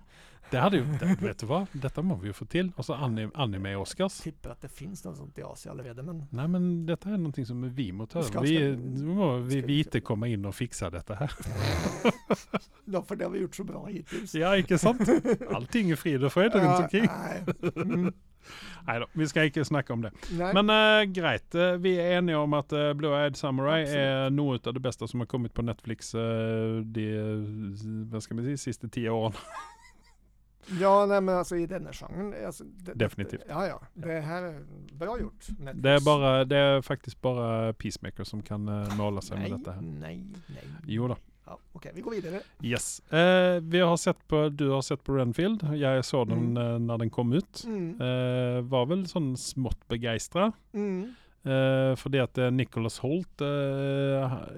Det 0.50 0.58
hade 0.58 0.76
ju, 0.76 0.84
det, 1.00 1.16
vet 1.22 1.38
du 1.38 1.46
vad? 1.46 1.66
Detta 1.72 2.02
måste 2.02 2.22
vi 2.22 2.26
ju 2.28 2.32
få 2.32 2.44
till. 2.44 2.72
Och 2.76 2.84
så 2.84 2.94
anime, 2.94 3.30
anime 3.34 3.76
Oscars. 3.76 4.18
Tippar 4.20 4.50
att 4.50 4.60
det 4.60 4.68
finns 4.68 5.04
något 5.04 5.16
sånt 5.16 5.38
i 5.38 5.42
Asien 5.42 5.78
redan, 5.78 6.04
men 6.06 6.24
Nej 6.30 6.48
men 6.48 6.86
detta 6.86 7.08
är 7.08 7.16
någonting 7.16 7.46
som 7.46 7.74
vi 7.74 7.92
måste 7.92 8.12
ta 8.12 8.22
Ska- 8.22 8.38
över. 8.38 8.46
Vi, 8.48 8.76
må 9.04 9.36
vi 9.36 9.58
ska- 9.58 9.66
vite 9.66 10.00
komma 10.00 10.28
in 10.28 10.44
och 10.44 10.54
fixa 10.54 10.90
detta 10.90 11.14
här. 11.14 11.32
ja, 12.84 13.02
för 13.02 13.16
det 13.16 13.24
har 13.24 13.30
vi 13.32 13.38
gjort 13.40 13.54
så 13.56 13.64
bra 13.64 13.86
hittills. 13.86 14.34
Ja, 14.34 14.56
inte 14.56 14.78
sant? 14.78 15.00
Allting 15.54 15.90
är 15.90 15.96
frid 15.96 16.24
och 16.24 16.32
fröjd 16.32 16.54
runt 16.54 16.80
omkring. 16.80 17.06
nej. 17.18 17.44
Mm, 17.76 18.12
Nej 18.86 19.00
då, 19.00 19.06
vi 19.12 19.28
ska 19.28 19.44
inte 19.44 19.64
snacka 19.64 19.92
om 19.92 20.02
det. 20.02 20.12
nej. 20.32 20.54
Men 20.62 20.70
uh, 20.70 21.12
greit, 21.12 21.54
eh, 21.54 21.72
vi 21.72 22.00
är 22.00 22.12
eniga 22.18 22.38
om 22.38 22.52
att 22.52 22.72
uh, 22.72 22.78
Blue-Eyed 22.78 23.34
Samurai 23.34 23.82
Absolut. 23.82 23.98
är 24.00 24.30
något 24.30 24.66
av 24.66 24.74
det 24.74 24.80
bästa 24.80 25.06
som 25.06 25.20
har 25.20 25.26
kommit 25.26 25.54
på 25.54 25.62
Netflix 25.62 26.14
uh, 26.14 26.20
de, 26.80 28.08
vad 28.12 28.22
ska 28.22 28.34
man 28.34 28.44
säga, 28.44 28.56
sista 28.56 28.88
tio 28.88 29.10
åren. 29.10 29.32
Ja, 30.80 31.06
nej 31.06 31.20
men 31.20 31.34
alltså 31.36 31.56
i 31.56 31.66
denna 31.66 31.92
genren. 31.92 32.46
Alltså, 32.46 32.64
det, 32.64 32.92
Definitivt. 32.94 33.40
Ja, 33.48 33.66
ja. 33.66 33.80
Det 33.94 34.20
här 34.20 34.42
är 34.42 34.60
bra 34.92 35.20
gjort. 35.20 35.48
Netflix. 35.58 35.82
Det 35.82 35.90
är, 35.90 36.00
bara, 36.04 36.44
det 36.44 36.56
är 36.56 36.82
faktiskt 36.82 37.20
bara 37.20 37.72
Peacemaker 37.72 38.24
som 38.24 38.42
kan 38.42 38.68
uh, 38.68 38.96
måla 38.96 39.20
sig 39.20 39.38
nej, 39.38 39.50
med 39.50 39.58
detta 39.60 39.72
här. 39.72 39.80
Nej, 39.82 40.24
nej. 40.46 40.64
Jo 40.86 41.08
då. 41.08 41.16
Ja, 41.46 41.58
Okej, 41.72 41.92
vi 41.94 42.00
går 42.00 42.10
vidare. 42.10 42.40
Yes. 42.62 43.00
Eh, 43.12 43.60
vi 43.62 43.80
har 43.80 43.96
sett 43.96 44.28
på, 44.28 44.48
du 44.48 44.68
har 44.68 44.82
sett 44.82 45.04
på 45.04 45.12
Renfield. 45.16 45.62
Jag 45.76 46.04
såg 46.04 46.28
den 46.28 46.38
Mm. 46.56 46.72
eh, 46.72 46.78
när 46.78 46.98
den 46.98 47.10
kom 47.10 47.32
ut. 47.32 47.62
Mm. 47.66 47.90
Eh, 48.00 48.62
var 48.62 48.86
väl 48.86 49.06
sån 49.06 49.36
smått 49.36 49.88
begeistrad. 49.88 50.52
Mm. 50.72 51.14
Eh, 51.42 51.96
fordi 51.96 52.18
at 52.18 52.38
eh, 52.38 52.50
Nicholas 52.50 52.98
Holt 52.98 53.40
eh, 53.40 53.46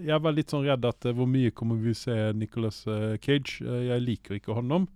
Jeg 0.03 0.19
var 0.21 0.33
litt 0.35 0.51
sånn 0.51 0.65
redd 0.67 0.85
at 0.85 1.05
eh, 1.07 1.13
hvor 1.15 1.29
mye 1.31 1.51
kommer 1.55 1.77
vi 1.79 1.95
se 1.95 2.33
Nicholas 2.33 2.87
eh, 2.87 3.15
Cage? 3.23 3.63
Eh, 3.63 3.85
jeg 3.87 4.03
liker 4.03 4.35
ikke 4.35 4.53
honom. 4.57 4.89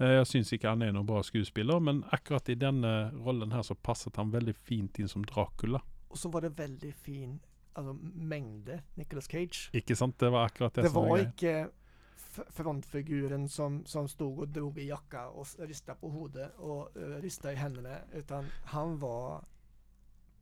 Eh, 0.00 0.12
jeg 0.18 0.26
syns 0.26 0.52
ikke 0.52 0.68
han 0.68 0.82
er 0.82 0.92
noen 0.92 1.06
bra 1.06 1.22
skuespiller, 1.22 1.80
men 1.80 2.04
akkurat 2.14 2.48
i 2.48 2.54
denne 2.54 3.10
rollen 3.24 3.52
her 3.52 3.62
så 3.66 3.74
passet 3.74 4.16
han 4.16 4.30
veldig 4.30 4.54
fint 4.54 4.98
inn 4.98 5.08
som 5.08 5.24
Dracula. 5.26 5.80
Och 6.08 6.18
så 6.18 6.28
var 6.28 6.40
det 6.40 6.48
väldigt 6.48 6.94
fin 6.94 7.40
alltså, 7.72 7.92
mängde 8.14 8.82
Nicolas 8.94 9.26
Cage. 9.28 9.70
Ikke 9.72 9.96
sant? 9.96 10.18
Det 10.18 10.30
var 10.30 10.44
akkurat 10.46 10.74
det, 10.74 10.82
Det 10.82 10.90
som 10.90 11.08
var 11.08 11.18
inte 11.18 11.68
f- 12.16 12.46
frontfiguren 12.50 13.48
som, 13.48 13.84
som 13.86 14.08
stod 14.08 14.38
och 14.38 14.48
drog 14.48 14.78
i 14.78 14.86
jacka 14.88 15.28
och 15.28 15.46
ristade 15.58 15.98
på 16.00 16.08
hodet 16.10 16.52
och 16.56 16.96
uh, 16.96 17.20
ristade 17.22 17.54
i 17.54 17.56
händerna 17.56 17.96
utan 18.14 18.44
han 18.64 18.98
var 18.98 19.44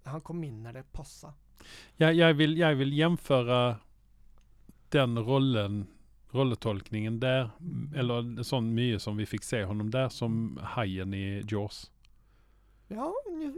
han 0.04 0.20
kom 0.20 0.44
in 0.44 0.62
när 0.62 0.72
det 0.72 0.92
passade. 0.92 1.32
Jeg, 1.96 2.14
jeg, 2.16 2.34
vil, 2.36 2.56
jeg 2.58 2.76
vil 2.78 2.92
jämföra 2.92 3.76
den 4.88 5.18
rollen, 5.18 5.86
rolletolkningen 6.34 7.20
der, 7.20 7.50
m- 7.60 7.92
eller 7.96 8.42
sånn 8.44 8.72
mye 8.74 8.98
som 9.00 9.16
vi 9.16 9.26
fikk 9.26 9.44
se 9.44 9.62
honom 9.64 9.90
der, 9.90 10.08
som 10.08 10.58
hajen 10.76 11.14
i 11.14 11.42
Jaws. 11.48 11.90
Ja, 12.88 13.12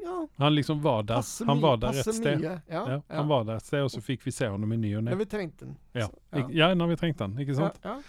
ja. 0.05 0.29
Han 0.37 0.55
liksom 0.55 0.81
var 0.83 1.03
der. 1.03 1.15
Passar 1.21 1.47
Han 1.47 1.61
var 1.61 1.77
der 1.77 1.89
passar 1.93 2.11
et 2.11 2.17
sted. 2.17 2.39
mye. 2.41 2.61
Ja, 2.69 2.85
Ja, 2.89 3.03
han 3.17 3.29
var 3.29 3.45
der 3.45 3.57
et 3.57 3.63
sted, 3.67 3.83
og 3.85 3.91
så 3.91 4.01
fikk 4.01 4.23
vi 4.25 4.31
se 4.33 4.47
honom 4.49 4.73
i 4.73 4.77
ny 4.77 4.95
og 4.97 5.05
När 5.05 5.11
ne. 5.11 5.17
vi 5.17 5.27
tänkte 5.27 5.65
den. 5.65 5.77
Ja. 5.93 6.09
Ja. 6.33 6.49
Ja, 6.51 6.75
når 6.75 6.87
vi 6.89 6.97
trengte 6.97 7.25
han, 7.25 7.39
ikke 7.39 7.55
sant? 7.55 7.79
Ja, 7.85 8.01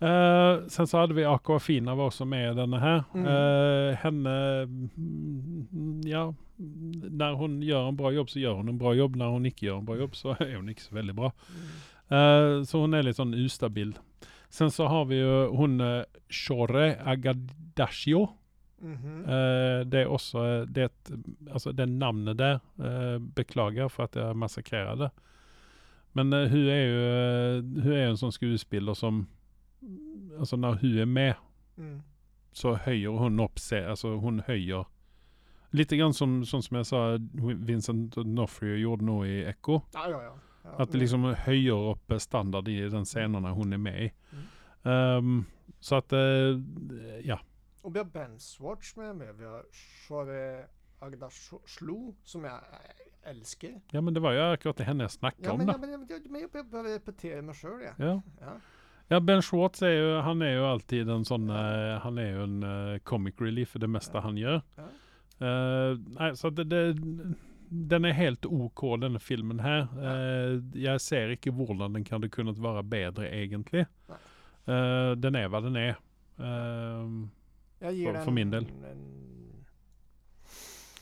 Eh, 0.00 0.68
sen 0.68 0.86
så 0.86 0.98
hadde 1.00 1.14
vi 1.14 1.24
Aquafina 1.24 1.94
var 1.94 2.06
også 2.06 2.24
med 2.24 2.52
i 2.52 2.54
denne 2.54 2.78
her. 2.78 3.00
Mm. 3.14 3.24
Eh, 3.26 3.96
henne, 3.98 4.66
mm, 4.96 6.02
ja, 6.06 6.32
når 6.58 7.36
hun 7.40 7.60
gjør 7.62 7.88
en 7.88 7.96
bra 7.96 8.12
jobb 8.14 8.28
så 8.30 8.38
gjør 8.38 8.56
hun 8.60 8.68
en 8.68 8.78
bra 8.78 8.92
jobb. 8.94 9.16
Når 9.16 9.30
hun 9.32 9.46
ikke 9.50 9.66
gjør 9.66 9.78
en 9.80 9.84
bra 9.88 9.96
jobb 9.98 10.14
så 10.14 10.36
er 10.40 10.56
hun 10.56 10.68
ikke 10.68 10.84
så 10.86 10.94
veldig 10.94 11.14
bra. 11.18 11.32
Mm. 11.32 11.64
Eh, 12.10 12.62
så 12.64 12.80
hun 12.84 12.94
er 12.94 13.02
litt 13.04 13.16
sånn 13.18 13.34
ustabil. 13.36 13.94
Sen 14.50 14.70
så 14.72 14.86
har 14.88 15.04
vi 15.10 15.18
jo 15.20 15.50
hun 15.58 15.80
uh, 15.80 16.04
Shore 16.32 16.94
Agadashio. 17.04 18.30
Det 19.90 20.00
er 20.04 20.06
også 20.06 20.38
eh, 20.46 20.66
det, 20.70 20.84
et, 20.86 21.08
altså 21.50 21.72
det 21.74 21.88
navnet 21.90 22.38
der. 22.38 22.60
eh, 22.78 23.18
beklager 23.18 23.88
for 23.90 24.04
at 24.06 24.14
jeg 24.16 24.36
massakrerer 24.38 24.94
det. 25.00 25.08
Men 26.14 26.30
jo 26.86 27.00
eh, 27.02 27.82
Hun 27.82 27.92
er 27.92 28.04
jo 28.06 28.10
en 28.14 28.20
sånn 28.22 28.32
skuespiller 28.32 28.94
som 28.96 29.26
Altså, 30.38 30.56
når 30.56 30.78
hun 30.80 30.98
er 30.98 31.06
med, 31.06 31.34
Mm. 31.78 32.00
så 32.52 32.72
høyer 32.86 33.18
hun 33.20 33.38
opp 33.40 33.58
seg 33.62 33.84
Altså, 33.86 34.16
hun 34.18 34.40
høyer 34.48 34.86
Litt 35.72 35.90
grann 35.94 36.12
som, 36.16 36.40
sånn 36.44 36.62
som 36.64 36.76
jeg 36.80 36.86
sa 36.88 37.02
Vincent 37.68 38.16
D'Onofrio 38.16 38.74
gjorde 38.80 39.04
nå 39.06 39.18
i 39.28 39.36
Ekko. 39.46 39.82
Ja, 39.94 40.08
ja, 40.10 40.20
ja. 40.24 40.32
Ja. 40.72 40.82
At 40.84 40.92
det 40.92 41.00
liksom 41.02 41.24
høyer 41.46 41.88
opp 41.92 42.12
standard 42.20 42.68
i 42.68 42.78
den 42.92 43.04
scenen 43.08 43.44
hun 43.56 43.72
er 43.72 43.78
med 43.78 44.02
i. 44.06 44.10
Um, 44.88 45.46
så 45.80 45.96
at 46.02 46.12
eh, 46.12 46.58
Ja. 47.26 47.38
Och 47.82 47.94
vi 47.94 47.98
har 47.98 48.04
Ben 48.06 48.38
Swartz 48.38 48.96
med, 48.96 49.16
med 49.16 49.34
vi 49.38 49.44
har 49.44 49.62
Shore 49.72 50.64
Agda 51.00 51.28
Shlo 51.66 52.14
som 52.24 52.44
jag 52.44 52.60
älskar. 53.22 53.80
ja, 53.92 54.00
men 54.00 54.14
det 54.14 54.20
var 54.20 54.32
jo 54.32 54.40
akkurat 54.52 54.76
det 54.76 54.84
henne 54.84 55.04
jeg 55.04 55.10
snakket 55.10 55.44
Ja, 55.46 55.52
om, 55.52 55.58
men, 55.58 55.68
ja, 55.68 55.78
men, 55.78 55.90
jag- 55.90 56.10
jag- 56.10 56.30
men 56.30 56.40
jag 56.40 56.50
behöver 56.50 56.88
repetera 56.94 57.42
mig 57.42 57.54
själv. 57.54 57.82
Ja. 57.82 57.94
Ja. 57.98 58.22
Ja. 58.40 58.56
Ja, 59.10 59.20
Ben 59.20 59.42
Schwartz 59.42 59.82
er 59.82 59.90
jo, 59.94 60.20
han 60.20 60.42
er 60.42 60.52
jo 60.56 60.64
alltid 60.66 61.08
en 61.08 61.24
sånn 61.24 61.48
eh, 61.50 61.98
Han 62.02 62.18
er 62.18 62.30
jo 62.34 62.42
en 62.44 62.62
eh, 62.62 62.98
comic 62.98 63.40
relief 63.40 63.68
for 63.72 63.78
det 63.78 63.88
meste 63.88 64.20
han 64.20 64.36
gjør. 64.36 64.60
Ja. 64.76 64.88
Eh, 65.40 65.96
nei, 66.18 66.32
så 66.36 66.50
det, 66.50 66.66
det 66.68 66.96
Den 67.70 68.04
er 68.04 68.12
helt 68.16 68.46
OK, 68.46 68.82
denne 69.00 69.20
filmen 69.20 69.60
her. 69.60 69.88
Eh, 69.98 70.60
jeg 70.80 71.00
ser 71.00 71.34
ikke 71.34 71.52
hvordan 71.52 71.92
den 71.98 72.06
hadde 72.10 72.28
kunnet 72.32 72.58
være 72.62 72.82
bedre, 72.84 73.28
egentlig. 73.30 73.86
Nei. 74.08 74.16
Eh, 74.68 75.14
den 75.20 75.34
er 75.36 75.48
hva 75.48 75.60
den 75.64 75.76
er. 75.76 75.96
Eh, 76.38 77.28
Jag 77.80 77.94
ger 77.94 78.06
För- 78.06 78.12
den 78.12 78.24
för 78.24 78.30
min 78.32 78.50
del. 78.50 78.64
En, 78.64 79.04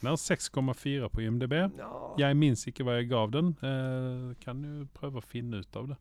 den 0.01 0.09
har 0.09 0.15
6,4 0.15 1.09
på 1.09 1.21
IMDb. 1.21 1.53
ja, 1.77 2.13
Jeg 2.19 2.35
minnes 2.37 2.67
ikke 2.67 2.83
hva 2.83 2.97
jeg 2.99 3.09
gav 3.09 3.31
den. 3.31 3.47
Eh, 3.63 4.35
kan 4.43 4.61
jo 4.63 4.85
prøve 4.93 5.17
å 5.17 5.23
finne 5.25 5.57
ut 5.63 5.75
av 5.75 5.87
det. 5.87 5.97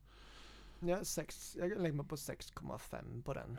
ja, 0.83 0.99
sex, 1.05 1.57
jag 1.59 1.71
lägger 1.81 1.97
mig 1.97 2.07
på 2.09 2.17
6,5 2.17 3.23
på 3.23 3.33
den. 3.35 3.59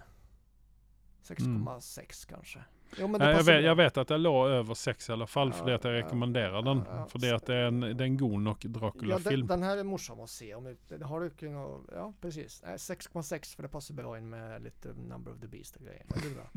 6,6 1.24 2.26
kanske. 2.28 2.60
Jo, 3.00 3.08
men 3.08 3.20
det 3.20 3.26
Ja, 3.26 3.30
jeg, 3.32 3.38
passar 3.38 3.54
vet, 3.54 3.64
jeg 3.64 3.78
vet 3.78 3.98
at 3.98 4.10
jeg 4.10 4.20
lå 4.20 4.32
over 4.60 4.74
6 4.76 5.10
i 5.10 5.12
alle 5.14 5.28
fall, 5.28 5.48
Ja, 5.50 5.54
fordi 5.58 5.72
at 5.74 5.84
jeg 5.86 5.94
ja, 6.00 6.06
rekommenderer 6.06 6.62
den. 6.64 6.78
ja, 6.88 6.96
ja. 6.98 7.06
Fordi 7.12 7.30
at 7.36 7.46
det 7.46 7.56
er 7.56 7.68
en, 7.68 7.80
det 7.82 8.02
en 8.02 8.18
god 8.18 8.40
nok 8.42 8.64
Ja, 8.66 8.70
den, 8.70 8.80
Dracula-film. 8.82 9.48
den 9.48 9.64
här 9.64 9.78
är 9.78 9.84
morsom 9.84 10.20
att 10.22 10.30
se. 10.30 10.56
Om 10.56 10.64
du, 10.90 11.04
har 11.04 11.22
du 11.22 11.30
kunnat, 11.30 11.82
ja 11.92 12.14
precis. 12.22 12.62
Nej, 12.66 12.78
6,6 12.78 13.56
för 13.56 13.64
det 13.64 13.70
passar 13.70 13.94
bra 13.94 14.18
in 14.18 14.30
med 14.30 14.62
lite 14.64 14.94
Number 14.94 15.32
of 15.32 15.40
the 15.42 15.48
Beast 15.48 15.76
och 15.76 15.82
grejer. 15.82 16.04
Det 16.08 16.28
är 16.28 16.34
bra. 16.36 16.50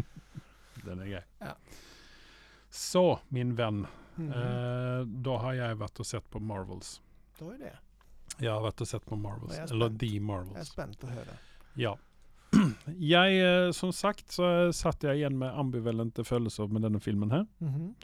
Den 0.85 1.01
er 1.01 1.07
grei. 1.07 1.23
Ja. 1.39 1.57
Så, 2.71 3.19
min 3.29 3.55
venn. 3.57 3.87
Mhm. 4.15 4.33
Eh, 4.33 5.05
da 5.07 5.37
har 5.39 5.53
jeg 5.55 5.77
vært 5.81 6.01
og 6.01 6.07
sett 6.07 6.31
på 6.31 6.39
Marvels. 6.41 7.01
Då 7.39 7.51
är 7.51 7.59
det. 7.59 7.77
Jeg 8.39 8.53
har 8.53 8.63
vært 8.63 8.81
og 8.81 8.89
sett 8.89 9.07
på 9.07 9.17
Marvels. 9.17 9.57
Jag 9.57 9.69
är 9.71 9.75
Eller. 9.75 9.89
The 9.99 10.07
Jag 10.07 10.17
är 10.17 10.21
Marvels. 10.21 10.69
spänd 10.69 10.97
att 11.03 11.11
höra. 11.11 11.37
Ja. 11.75 11.99
Jeg, 13.13 13.39
eh, 13.43 13.71
som 13.77 13.93
sagt, 13.93 14.29
så 14.33 14.73
satt 14.77 15.03
jeg 15.07 15.21
igjen 15.23 15.39
med 15.39 15.55
ambivalente 15.59 16.25
følelser 16.25 16.69
med 16.73 16.83
denne 16.87 17.01
filmen 17.01 17.31
her. 17.31 17.47
Mhm. 17.59 17.95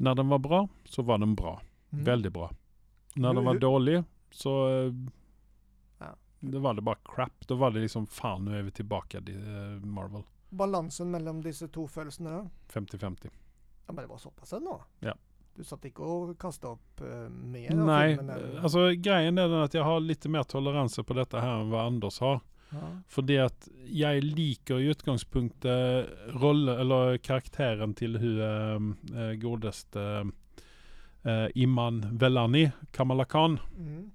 Når 0.00 0.14
den 0.16 0.28
var 0.32 0.38
bra, 0.38 0.60
så 0.88 1.02
var 1.04 1.18
den 1.20 1.34
bra. 1.36 1.58
Mm. 1.92 2.04
Veldig 2.06 2.30
bra. 2.32 2.46
Hur- 3.14 3.22
den 3.34 3.44
var 3.44 3.52
hur- 3.52 3.60
dårlig, 3.60 4.04
så 4.30 4.52
eh, 4.86 4.92
Ja. 6.00 6.14
Da 6.40 6.58
var 6.58 6.74
det 6.74 6.82
bare 6.82 6.96
crap. 7.04 7.46
Da 7.46 7.54
var 7.54 7.70
det 7.70 7.80
liksom 7.84 8.06
faen, 8.06 8.44
nå 8.44 8.54
er 8.56 8.62
vi 8.62 8.70
tilbake 8.70 9.18
i 9.28 9.34
eh, 9.36 9.80
Marvel. 9.84 10.22
Balansen 10.50 11.10
mellan 11.10 11.40
dessa 11.42 11.68
två 11.68 11.88
födelserna 11.88 12.30
då? 12.30 12.50
50-50. 12.72 13.28
Ja 13.86 13.92
men 13.92 13.96
det 13.96 14.06
var 14.06 14.18
så 14.18 14.30
pass 14.30 14.52
ändå. 14.52 14.82
Ja. 15.00 15.14
Du 15.54 15.64
satt 15.64 15.84
ikke 15.84 16.00
og 16.06 16.38
kasta 16.38 16.68
opp 16.68 17.00
uh, 17.02 17.28
mer 17.28 17.70
Nei, 17.74 18.16
filmen? 18.16 18.30
eller? 18.30 18.60
altså 18.62 18.84
greien 19.02 19.38
er 19.38 19.48
den 19.50 19.62
at 19.64 19.74
jeg 19.74 19.82
har 19.84 20.00
litt 20.00 20.24
mer 20.30 20.42
toleranse 20.48 21.02
på 21.04 21.14
dette 21.18 21.40
her 21.42 21.60
enn 21.60 21.70
hva 21.72 21.82
Anders 21.90 22.20
har. 22.22 22.40
Ja. 22.70 22.90
Fordi 23.10 23.36
at 23.42 23.68
jeg 23.90 24.22
liker 24.24 24.78
i 24.78 24.90
utgangspunktet 24.92 26.34
rolle, 26.40 26.76
eller 26.82 27.18
karakteren 27.18 27.96
til 27.98 28.18
hun 28.22 28.94
eh, 29.10 29.34
godeste 29.42 30.06
eh, 31.24 31.48
Iman 31.58 32.04
Velani, 32.20 32.68
Kamala 32.94 33.26
Khan. 33.26 33.58
Mm. 33.76 34.08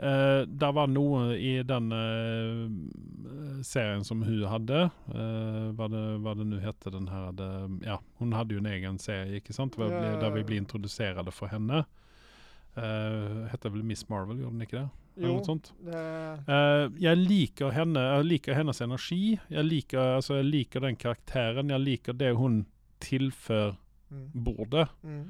Eh, 0.00 0.42
der 0.48 0.72
var 0.72 0.88
noe 0.88 1.34
i 1.36 1.58
den 1.66 1.92
eh, 1.92 3.60
serien 3.66 4.04
som 4.06 4.22
hun 4.24 4.46
hadde. 4.48 4.86
Eh, 5.12 5.66
hva 5.76 5.88
det, 5.92 6.04
hva 6.24 6.32
det 6.38 6.46
nå 6.48 6.60
heter 6.62 6.94
den 6.94 7.10
her 7.12 7.34
det, 7.36 7.50
Ja, 7.84 7.98
hun 8.22 8.32
hadde 8.32 8.56
jo 8.56 8.62
en 8.62 8.70
egen 8.70 8.96
serie, 9.02 9.42
ikke 9.42 9.56
sant? 9.56 9.76
Ble, 9.76 9.90
ja, 9.92 10.14
der 10.22 10.32
vi 10.38 10.46
blir 10.48 10.62
introdusert 10.62 11.28
for 11.36 11.52
henne. 11.52 11.84
Uh, 12.70 13.50
heter 13.50 13.72
vel 13.74 13.82
Miss 13.82 14.04
Marvel, 14.08 14.38
gjorde 14.38 14.54
den 14.54 14.62
ikke 14.62 14.78
det? 14.78 14.99
Jo, 15.20 15.36
noe 15.36 15.44
sånt? 15.44 15.72
det, 15.84 16.00
Eh, 16.48 16.86
jeg 17.02 17.20
liker 17.20 17.74
henne, 17.76 18.02
jeg 18.16 18.26
liker 18.28 18.58
hennes 18.58 18.80
energi. 18.80 19.38
Jeg 19.52 19.66
liker, 19.66 20.16
altså, 20.16 20.40
jeg 20.40 20.48
liker 20.48 20.86
den 20.86 20.96
karakteren. 20.96 21.70
Jeg 21.70 21.84
liker 21.84 22.16
det 22.16 22.32
hun 22.38 22.64
tilfører 23.04 23.76
mm. 24.10 24.26
bordet. 24.34 24.88
Mm. 25.02 25.24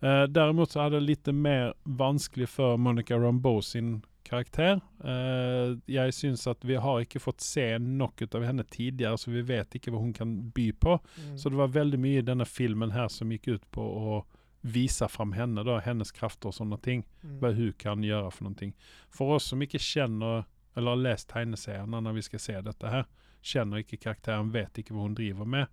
Eh, 0.00 0.22
däremot 0.22 0.70
så 0.70 0.80
hade 0.80 0.96
det 0.96 1.08
lite 1.08 1.32
mer 1.32 1.74
vanskelig 1.84 2.48
for 2.48 2.76
Monica 2.76 3.18
Rambeau 3.18 3.62
sin 3.62 4.02
karakter. 4.28 4.80
Eh, 5.04 5.78
jeg 5.86 6.14
syns 6.14 6.46
at 6.46 6.64
vi 6.64 6.76
har 6.76 7.02
ikke 7.02 7.22
fått 7.22 7.42
se 7.44 7.66
nok 7.78 8.22
av 8.28 8.44
henne 8.44 8.64
tidligere, 8.64 9.18
så 9.18 9.32
vi 9.32 9.42
vet 9.42 9.74
ikke 9.74 9.94
hva 9.94 10.02
hun 10.02 10.12
kan 10.14 10.34
by 10.54 10.70
på. 10.72 10.98
Mm. 11.16 11.38
Så 11.38 11.50
det 11.50 11.60
var 11.60 11.74
veldig 11.74 12.00
mye 12.02 12.22
i 12.22 12.26
denne 12.26 12.46
filmen 12.46 12.92
her 12.94 13.08
som 13.12 13.32
gikk 13.32 13.48
ut 13.48 13.70
på 13.74 13.82
å 13.82 14.18
vise 14.62 15.08
fram 15.08 15.32
henne, 15.32 15.62
da, 15.64 15.78
hennes 15.84 16.10
krafter 16.12 16.50
og 16.50 16.54
sånne 16.56 16.78
ting. 16.82 17.04
mm. 17.22 17.36
Hva 17.42 17.52
hun 17.54 17.72
kan 17.78 18.02
gjøre 18.02 18.30
for 18.34 18.48
noen 18.48 18.56
ting. 18.58 18.72
For 19.10 19.36
oss 19.36 19.50
som 19.52 19.62
ikke 19.62 19.78
kjenner, 19.78 20.46
eller 20.76 20.94
har 20.96 21.04
lest 21.04 21.28
tegneseriene 21.30 22.00
når 22.02 22.18
vi 22.18 22.22
skal 22.26 22.42
se 22.42 22.56
dette 22.62 22.90
her, 22.92 23.06
kjenner 23.42 23.84
ikke 23.84 24.00
karakteren, 24.02 24.50
vet 24.52 24.78
ikke 24.82 24.94
hva 24.96 25.06
hun 25.06 25.14
driver 25.18 25.46
med. 25.46 25.66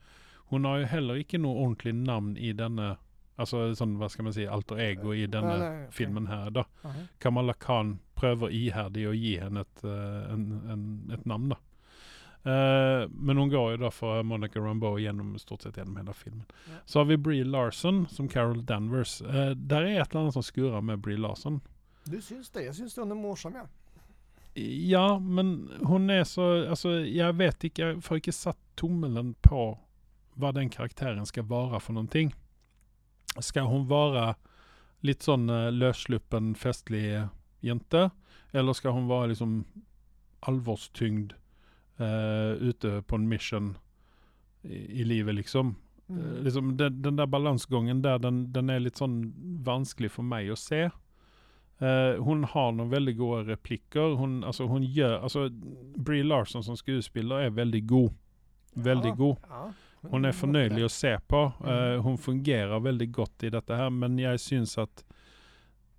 Hun 0.52 0.66
har 0.70 0.84
jo 0.84 0.86
heller 0.92 1.16
ikke 1.22 1.42
noe 1.42 1.58
ordentlig 1.66 1.96
navn 1.98 2.38
i 2.38 2.54
denne 2.54 2.96
Altså 3.36 3.66
sånn, 3.76 3.98
hva 4.00 4.08
skal 4.08 4.24
man 4.30 4.32
si, 4.32 4.46
alter 4.48 4.78
ego 4.80 5.12
i 5.12 5.26
denne 5.28 5.58
Nei, 5.58 5.64
nei, 5.68 5.80
ok. 5.90 5.92
filmen 5.98 6.28
her, 6.30 6.46
da. 6.56 6.62
Aha. 6.88 7.02
Kamala 7.20 7.52
Khan 7.60 7.90
prøver 8.16 8.54
iherdig 8.56 9.10
å 9.10 9.12
gi 9.12 9.34
henne 9.42 9.66
et, 9.66 9.82
eh, 9.84 10.30
en, 10.32 10.46
en, 10.72 10.86
et 11.12 11.26
navn, 11.28 11.50
da. 11.52 11.58
Eh, 12.46 13.10
men 13.10 13.38
hun 13.38 13.50
går 13.50 13.72
jo 13.72 13.78
da 13.78 13.89
for 13.89 14.24
Monica 14.24 14.60
Rambeau 14.60 15.00
gjennom 15.02 15.32
stort 15.41 15.64
sett 15.66 15.78
gjennom 15.78 15.98
hele 15.98 16.14
filmen. 16.14 16.46
Ja. 16.70 16.78
Så 16.86 17.00
har 17.00 17.06
vi 17.10 17.18
Bree 17.18 17.43
Larson 17.43 18.06
som 18.10 18.30
Carol 18.30 18.66
Danvers. 18.66 19.22
Uh, 19.22 19.50
der 19.50 19.82
er 19.82 20.02
et 20.02 20.12
eller 20.12 20.22
annet 20.22 20.34
som 20.34 20.46
skurrer 20.46 20.82
med 20.82 21.02
Bree 21.02 21.18
Larson. 21.18 21.62
Du 22.06 22.20
syns 22.22 22.52
det? 22.54 22.68
Jeg 22.68 22.76
syns 22.78 23.00
hun 23.02 23.12
er 23.12 23.18
morsom, 23.18 23.58
ja. 23.58 23.66
Ja, 24.56 25.20
men 25.20 25.72
hun 25.84 26.10
er 26.10 26.24
så 26.24 26.46
Altså, 26.70 27.02
jeg 27.04 27.36
vet 27.36 27.64
ikke 27.68 27.84
Jeg 27.84 28.04
får 28.06 28.22
ikke 28.22 28.32
satt 28.32 28.60
tommelen 28.80 29.34
på 29.43 29.74
hva 30.39 30.52
den 30.56 30.70
karakteren 30.72 31.26
skal 31.28 31.48
være 31.48 31.80
for 31.80 31.96
noen 31.96 32.08
ting. 32.12 32.30
Skal 33.39 33.70
hun 33.72 33.86
være 33.88 34.34
litt 35.08 35.24
sånn 35.24 35.48
eh, 35.50 35.72
løssluppen, 35.72 36.54
festlig 36.60 37.06
jente? 37.64 38.10
Eller 38.52 38.76
skal 38.76 38.98
hun 38.98 39.08
være 39.08 39.32
liksom 39.32 39.62
alvorstyngd 40.43 41.38
eh, 41.98 42.52
ute 42.70 43.02
på 43.08 43.16
en 43.16 43.28
mission 43.30 43.74
i, 44.64 45.02
i 45.02 45.04
livet, 45.04 45.36
liksom? 45.36 45.76
Mm. 46.08 46.20
Eh, 46.20 46.43
liksom 46.43 46.78
den, 46.78 47.02
den 47.02 47.16
der 47.16 47.26
balansgången 47.26 48.02
der, 48.02 48.20
den, 48.20 48.46
den 48.54 48.70
er 48.70 48.84
litt 48.84 49.02
sånn 49.02 49.34
vanskelig 49.66 50.12
for 50.18 50.28
meg 50.28 50.52
å 50.54 50.60
se. 50.60 50.88
Eh, 51.80 52.24
hun 52.24 52.43
har 52.43 52.72
noen 52.72 52.91
veldig 52.91 53.16
gode 53.18 53.43
replikker. 53.50 54.16
Hun, 54.20 54.43
altså, 54.43 54.68
hun 54.72 54.84
gjør 54.84 55.18
altså, 55.24 55.50
Brie 55.98 56.24
Larson 56.24 56.64
som 56.64 56.78
skuespiller 56.80 57.48
er 57.48 57.58
veldig 57.58 57.84
god. 57.88 58.14
Ja, 58.76 58.96
god. 59.16 59.36
ja. 59.50 59.66
Hun 60.12 60.28
er 60.28 60.36
fornøyelig 60.36 60.86
å 60.86 60.91
se 60.91 61.16
på. 61.28 61.41
Mm. 61.60 61.68
Eh, 61.72 61.98
hun 62.06 62.18
fungerer 62.22 62.80
veldig 62.84 63.10
godt 63.12 63.48
i 63.48 63.52
dette 63.52 63.76
her, 63.80 63.89
men 63.89 64.20
jeg 64.20 64.41
syns 64.43 64.78
at 64.82 65.06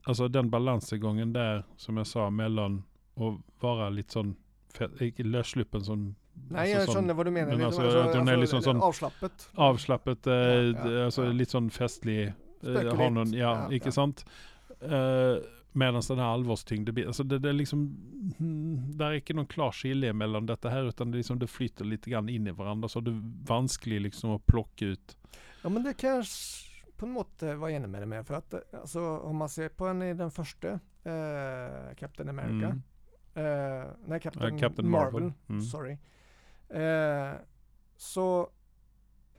altså, 0.07 0.29
den 0.29 0.51
balansegangen 0.53 1.33
der, 1.35 1.65
som 1.77 1.99
jeg 2.01 2.09
sa, 2.09 2.31
mellom 2.31 2.83
å 3.17 3.37
være 3.63 3.91
litt 3.97 4.17
sånn 4.17 4.35
løssluppen 4.79 5.85
sånn 5.85 6.15
Nei, 6.51 6.67
altså 6.67 6.73
jeg 6.73 6.87
sånn- 6.89 6.95
skjønner 6.97 7.15
hva 7.17 7.25
du 7.25 7.31
mener. 7.31 7.57
men 7.57 7.73
sånn- 7.73 8.09
at 8.09 8.15
hun 8.15 8.29
er 8.29 8.37
liksom 8.37 8.61
sånn 8.63 8.81
Avslappet. 8.83 9.47
avslappet, 9.57 10.27
eh, 10.27 10.73
Ja, 10.73 10.89
ja, 10.91 11.05
altså 11.07 11.25
ja. 11.25 11.31
litt 11.33 11.49
sånn 11.49 11.71
festlig. 11.71 12.35
eh, 12.63 12.73
har 12.73 13.25
ja, 13.33 13.53
Ja, 13.55 13.69
ikke 13.69 13.87
ja. 13.87 13.91
sant? 13.91 14.25
Uh, 14.83 15.41
Medan 15.77 16.01
den 16.01 16.19
her 16.19 16.33
alvorstyngde 16.39 16.93
biten 16.93 17.09
altså 17.09 17.23
det, 17.29 17.43
det 17.43 17.51
er 17.51 17.55
liksom 17.55 17.81
hmm, 18.39 18.97
Det 18.97 19.01
er 19.05 19.13
ikke 19.21 19.35
noen 19.37 19.47
klar 19.49 19.71
skilje 19.73 20.13
mellom 20.15 20.47
dette 20.47 20.71
her, 20.71 20.85
utan 20.89 21.11
det, 21.11 21.19
liksom, 21.23 21.39
det 21.39 21.49
flyter 21.51 21.85
litt 21.85 22.03
grann 22.07 22.29
inn 22.31 22.47
i 22.47 22.53
hverandre. 22.53 22.89
Så 22.89 23.03
det 23.05 23.13
er 23.13 23.21
vanskelig 23.45 24.01
liksom 24.11 24.31
å 24.39 24.41
plukke 24.41 24.93
ut 24.95 25.17
Ja, 25.63 25.69
men 25.69 25.83
det 25.83 25.97
kan 25.99 26.17
jeg 26.17 26.25
s- 26.25 26.63
på 26.97 27.05
en 27.07 27.13
måte 27.15 27.59
være 27.59 27.77
enig 27.77 27.91
med 27.91 28.01
deg 28.01 28.09
med. 28.09 28.25
For 28.27 28.37
at 28.37 28.55
eh, 28.55 28.61
altså, 28.81 29.23
om 29.25 29.37
man 29.37 29.49
ser 29.49 29.69
på 29.69 29.87
henne 29.87 30.11
i 30.11 30.15
den 30.15 30.31
første, 30.31 30.81
eh, 31.05 31.95
Captain 31.95 32.29
America 32.29 32.73
Mm. 32.73 32.83
Eh, 33.37 33.85
Nei, 34.09 34.19
Captain, 34.19 34.55
Eh, 34.55 34.59
Captain 34.59 34.89
Marvel. 34.91 35.21
Marvel. 35.31 35.35
Mm. 35.51 35.61
Sorry. 35.63 35.97
Eh, 36.71 37.35
så 37.97 38.49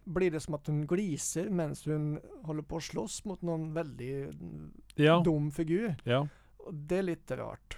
blir 0.07 0.31
det 0.31 0.39
som 0.41 0.55
at 0.55 0.67
hun 0.67 0.85
gliser 0.87 1.49
mens 1.51 1.83
hun 1.85 2.19
holder 2.47 2.63
på 2.63 2.77
å 2.79 2.83
slåss 2.85 3.25
mot 3.27 3.41
noen 3.43 3.73
veldig 3.75 4.13
Ja. 4.95 5.19
dum 5.23 5.51
figur. 5.51 5.95
ja. 6.05 6.27
Det 6.71 6.97
er 6.99 7.03
litt 7.03 7.31
rart. 7.31 7.77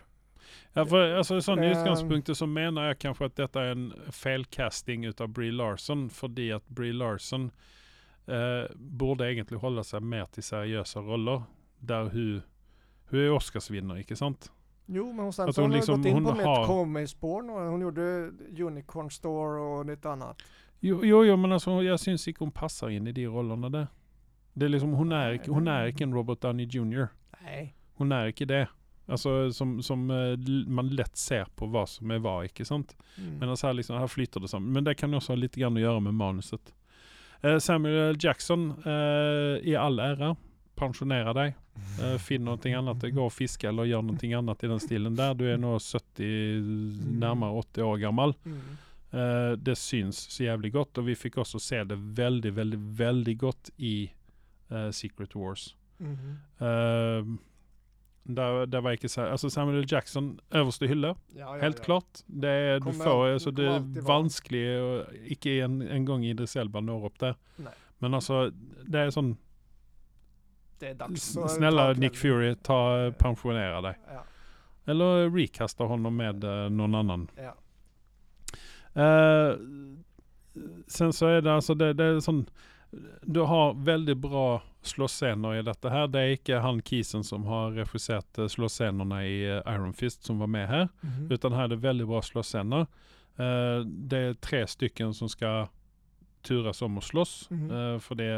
Ja, 0.76 0.84
for 0.84 0.98
altså, 0.98 1.38
sånn 1.42 1.62
I 1.64 1.68
Eh, 1.68 1.76
utgangspunktet 1.78 2.36
så 2.38 2.48
mener 2.48 2.88
jeg 2.90 3.00
kanskje 3.00 3.26
at 3.26 3.36
dette 3.36 3.56
er 3.60 3.72
en 3.72 3.92
feilcasting 4.12 5.06
ut 5.06 5.22
av 5.22 5.28
Brie 5.34 5.52
Larson, 5.52 6.10
fordi 6.10 6.52
at 6.56 6.64
Brie 6.74 6.92
Larson 6.94 7.52
eh, 8.28 8.68
burde 8.76 9.26
egentlig 9.26 9.60
holde 9.60 9.84
seg 9.84 10.02
mer 10.02 10.26
til 10.32 10.44
seriøse 10.44 11.02
roller, 11.06 11.44
der 11.84 12.10
hun 12.10 12.44
Hun 13.12 13.20
er 13.20 13.32
Oscarsvinner, 13.34 13.96
ikke 14.04 14.16
sant? 14.16 14.50
Jo, 14.92 15.12
men 15.14 15.32
sen 15.34 15.50
Att 15.50 15.56
hon 15.56 15.64
har 15.64 15.70
hon 15.70 15.76
liksom- 15.78 16.02
gått 16.02 16.06
in 16.06 16.14
hon 16.14 16.24
på 16.26 16.34
med 16.36 16.46
har- 16.46 16.66
nu. 17.42 17.70
Hon 17.70 17.82
gjorde 17.82 18.32
Unicorn 18.64 19.10
Store 19.12 19.62
och 19.62 19.86
lite 19.86 20.10
annat. 20.10 20.42
Jo, 20.82 21.04
jo, 21.04 21.24
jo 21.24 21.36
men 21.38 21.52
altså, 21.52 21.82
jeg 21.84 22.00
syns 22.00 22.28
ikke 22.28 22.40
hun 22.40 22.52
passer 22.52 22.90
inn 22.90 23.08
i 23.08 23.12
de 23.12 23.26
rollene 23.28 23.70
der. 23.72 23.88
Det 24.56 24.66
er 24.66 24.70
liksom, 24.70 24.94
er 25.12 25.34
ikke, 25.38 25.54
hun 25.54 25.68
er 25.68 25.86
ikke 25.92 26.04
en 26.04 26.14
Robert 26.14 26.42
Downey 26.42 26.66
jr. 26.66 27.08
Nej. 27.44 27.74
Hun 27.98 28.12
er 28.12 28.32
ikke 28.32 28.46
det. 28.48 28.68
Altså, 29.10 29.52
som, 29.54 29.82
som 29.82 30.10
eh, 30.12 30.38
man 30.68 30.90
lett 30.90 31.18
ser 31.18 31.46
på 31.58 31.68
hva 31.70 31.86
som 31.88 32.12
er 32.12 32.20
hva, 32.20 32.44
ikke 32.46 32.66
sant? 32.66 32.96
Mm. 33.18 33.40
Men 33.40 33.50
altså 33.50 33.68
her, 33.68 33.74
liksom, 33.74 33.98
her 34.00 34.08
flyter 34.08 34.40
det 34.42 34.50
sammen. 34.50 34.72
Men 34.74 34.84
det 34.84 34.98
kan 34.98 35.12
også 35.14 35.34
ha 35.34 35.36
litt 35.36 35.56
grann 35.56 35.78
å 35.78 35.82
gjøre 35.82 36.02
med 36.02 36.14
manuset. 36.14 36.74
Eh, 37.44 37.58
Samuel. 37.58 38.16
Jackson, 38.20 38.72
eh, 38.86 39.60
i 39.70 39.76
all 39.76 40.00
ære, 40.00 40.36
pensjonere 40.80 41.34
deg. 41.38 41.56
Eh, 42.00 42.18
finn 42.24 42.46
noe 42.48 42.58
annet. 42.78 43.06
Gå 43.16 43.26
og 43.28 43.34
fiske 43.36 43.68
eller 43.70 43.88
gjør 43.90 44.06
noe 44.08 44.30
annet 44.40 44.64
i 44.64 44.70
den 44.72 44.80
stilen 44.84 45.18
der. 45.20 45.34
Du 45.38 45.46
er 45.48 45.58
nå 45.62 45.76
70, 45.80 47.18
nærmere 47.22 47.60
80 47.64 47.84
år 47.90 48.00
gammel. 48.06 48.34
Mm. 48.46 48.62
Eh, 49.12 49.52
det 49.58 49.76
syns 49.82 50.24
så 50.30 50.44
jævlig 50.48 50.72
godt, 50.76 50.98
og 51.02 51.08
vi 51.10 51.16
fikk 51.18 51.40
også 51.42 51.60
se 51.64 51.84
det 51.90 51.98
veldig, 52.18 52.52
veldig, 52.60 52.80
veldig 53.00 53.38
godt 53.42 53.72
i 53.78 53.94
eh, 54.72 54.90
Secret 54.94 55.36
Wars. 55.36 55.72
Mhm. 56.00 56.36
Eh, 56.62 57.38
der 58.70 58.82
var 58.86 58.94
ikke 58.94 59.10
så, 59.10 59.24
altså 59.32 59.50
Samuel 59.50 59.80
L. 59.82 59.88
Jackson, 59.90 60.36
øverste 60.54 60.86
hylle, 60.88 61.16
Ja, 61.36 61.56
ja, 61.56 61.62
helt 61.64 61.80
ja. 61.80 61.84
klart. 61.88 62.20
Det 62.28 62.52
du 62.84 62.92
Kommer 62.92 63.06
får, 63.08 63.24
al- 63.26 63.34
altså, 63.34 63.52
det 63.58 63.66
være. 63.66 64.04
vanskelig 64.06 64.64
å 64.78 64.90
Ikke 65.34 65.56
en, 65.66 65.82
en 65.82 66.06
gang 66.06 66.26
Idris 66.28 66.54
Elba 66.56 66.80
når 66.84 67.08
der. 67.24 67.34
Nei. 67.58 67.74
Men 68.04 68.14
altså, 68.14 68.52
det 68.86 69.00
er 69.02 69.10
sånn 69.16 69.32
Det 70.80 70.88
är 70.90 70.94
dags 70.94 71.30
s- 71.30 71.38
att 71.38 71.52
Snälla 71.52 71.94
Nick. 71.94 72.16
Fury, 72.16 72.56
ta 72.56 73.12
pensionera 73.18 73.82
deg. 73.82 73.96
Ja, 74.14 74.24
Eller 74.86 75.30
recasta 75.30 75.84
honom 75.84 76.16
med 76.16 76.44
eh, 76.44 76.70
någon 76.70 76.96
annan. 76.96 77.28
ja. 77.38 77.56
Eh, 78.94 79.56
sen 80.88 81.14
så 81.14 81.28
er 81.28 81.42
det 81.42 81.52
altså 81.54 81.76
det, 81.78 81.94
det 81.94 82.04
er 82.06 82.20
sånn 82.26 82.42
Du 83.22 83.42
har 83.46 83.74
veldig 83.86 84.16
bra 84.18 84.62
slåssscener 84.82 85.60
i 85.60 85.62
dette 85.62 85.92
her. 85.94 86.08
Det 86.10 86.20
er 86.24 86.32
ikke 86.34 86.62
han 86.64 86.80
Kisen 86.82 87.22
som 87.24 87.44
har 87.46 87.76
regissert 87.76 88.40
uh, 88.40 88.48
slåssscenene 88.50 89.20
i 89.28 89.36
eh, 89.46 89.60
Iron 89.76 89.94
Fist 89.94 90.24
som 90.26 90.40
var 90.42 90.48
med 90.50 90.66
her. 90.72 90.88
Mhm. 91.04 91.28
Utan 91.32 91.54
her 91.54 91.64
er 91.68 91.74
det 91.76 91.84
veldig 91.84 92.08
bra 92.10 92.22
slåssscener. 92.26 92.88
Eh, 93.38 93.84
det 93.86 94.22
er 94.30 94.34
tre 94.42 94.64
stycken 94.68 95.14
som 95.14 95.30
skal 95.30 95.68
turas 96.50 96.82
om 96.86 96.98
å 97.00 97.04
slåss. 97.06 97.36
Mhm. 97.54 97.70
eh, 97.72 98.00
for 98.04 98.16
det 98.20 98.30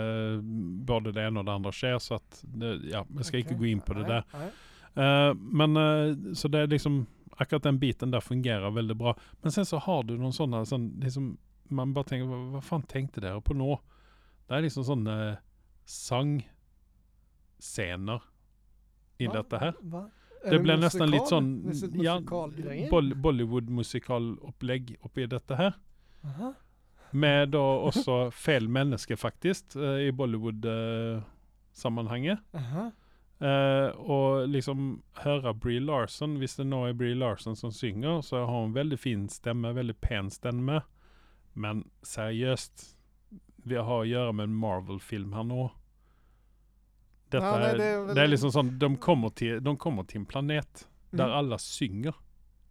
både 0.92 1.14
det 1.16 1.24
ene 1.30 1.40
og 1.42 1.46
det 1.48 1.56
andre 1.56 1.72
skjer. 1.76 1.98
Så 2.04 2.16
at 2.20 2.42
det, 2.44 2.74
ja, 2.92 3.04
jeg 3.18 3.26
skal 3.30 3.40
ikke 3.44 3.56
Okej. 3.56 3.62
gå 3.64 3.72
inn 3.72 3.82
på 3.88 3.94
det 3.98 4.06
nej. 4.12 4.52
Eh, 4.96 5.34
men 5.40 5.78
eh, 5.80 6.16
så 6.36 6.50
det 6.52 6.60
er 6.66 6.68
liksom 6.76 7.04
Akkurat 7.42 7.64
den 7.64 7.78
biten 7.80 8.12
der 8.12 8.20
fungerer 8.22 8.70
veldig 8.76 8.94
bra. 9.00 9.16
Men 9.42 9.52
sen 9.56 9.66
så 9.66 9.80
har 9.82 10.04
du 10.06 10.12
noen 10.20 10.34
sånne 10.36 10.60
sånn, 10.68 10.92
liksom, 11.02 11.38
Man 11.72 11.94
bare 11.96 12.04
tenker 12.12 12.28
hva, 12.30 12.38
hva 12.52 12.62
faen 12.62 12.84
tenkte 12.86 13.22
dere 13.24 13.42
på 13.42 13.56
nå? 13.58 13.80
Det 14.48 14.58
er 14.58 14.62
liksom 14.68 14.84
sånne 14.86 15.16
sangscener 17.62 18.22
i 19.18 19.28
Va? 19.28 19.34
dette 19.40 19.58
her. 19.62 19.74
Va? 19.82 20.04
Är 20.44 20.58
Det 20.60 20.78
nesten 20.78 21.10
litt 21.10 21.22
musikal? 21.22 21.28
sånn 21.30 21.64
Mus- 21.66 22.04
ja, 22.04 22.16
musikalgrejer? 22.20 22.90
Boll 22.90 23.14
Bollywood-musikalopplegg 23.16 24.96
oppi 25.06 25.28
dette 25.30 25.56
her. 25.56 25.74
Aha. 26.26 26.54
Med 27.14 27.50
da 27.52 27.60
også 27.60 28.30
feil 28.46 28.70
menneske, 28.72 29.18
faktisk, 29.20 29.76
eh, 29.76 30.08
i 30.08 30.12
Bollywood-sammenhenget. 30.16 32.40
Aha. 32.54 32.92
Eh, 33.42 33.90
og 34.00 34.46
liksom 34.54 35.02
høre 35.24 35.50
Brie 35.58 35.80
Larson 35.82 36.36
Hvis 36.38 36.54
det 36.60 36.68
er 36.70 36.94
Brie 36.94 37.16
Larson 37.18 37.56
som 37.58 37.72
synger, 37.74 38.20
så 38.22 38.36
har 38.46 38.60
hun 38.62 38.74
veldig 38.76 39.00
fin 39.02 39.24
stemme, 39.34 39.72
veldig 39.74 39.96
pen 40.02 40.30
stemme. 40.30 40.82
Men 41.54 41.84
seriøst, 42.06 42.94
vi 43.66 43.76
har 43.76 44.04
å 44.04 44.08
gjøre 44.08 44.34
med 44.34 44.44
en 44.50 44.56
Marvel-film 44.62 45.34
her 45.34 45.44
nå. 45.44 45.70
Dette 47.32 47.44
Ja, 47.44 47.56
er, 47.58 47.62
det 47.62 47.78
det, 47.78 47.86
er 47.88 48.10
er, 48.12 48.16
vel- 48.16 48.30
liksom 48.34 48.52
sånn 48.52 48.78
De 48.80 48.90
kommer 48.98 49.30
til, 49.36 49.60
de 49.64 49.76
kommer 49.80 50.04
til 50.08 50.20
en 50.22 50.26
planet 50.28 50.88
der 51.12 51.28
Mm. 51.28 51.34
alle 51.38 51.58
synger. 51.60 52.14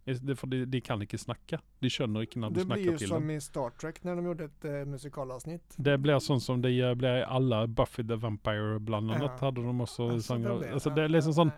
Det, 0.05 0.35
for 0.35 0.47
de, 0.47 0.65
de 0.65 0.81
kan 0.81 1.01
ikke 1.01 1.17
snakke. 1.21 1.59
De 1.79 1.89
skjønner 1.89 2.21
ikke 2.25 2.39
når 2.41 2.49
du 2.53 2.59
Det 2.59 2.67
blir 2.67 2.91
ju 2.99 3.07
som 3.07 3.21
dem. 3.21 3.29
i 3.35 3.39
Star 3.41 3.69
Trek 3.69 4.03
när 4.03 4.15
de 4.15 4.25
gjorde 4.25 4.43
ett 4.45 4.65
eh, 4.65 4.85
musikalavsnitt. 4.85 5.75
Det 5.77 5.97
blir 6.01 6.19
sånn 6.19 6.41
som 6.41 6.61
det 6.61 6.71
blir 6.97 7.19
i 7.21 7.23
alle 7.23 7.67
Buffy 7.67 8.03
the 8.03 8.15
Vampire, 8.15 8.79
blant 8.79 9.11
annet. 9.11 9.31
Ja. 9.41 9.45
Hadde 9.47 9.61
de 9.61 9.79
også 9.81 10.09
Alltså, 10.11 10.27
sanger. 10.33 10.57
blir- 10.59 10.73
Altså, 10.73 10.89
ja, 10.89 10.95
det 10.95 11.03
er 11.03 11.09
liksom 11.09 11.33
sånn 11.33 11.51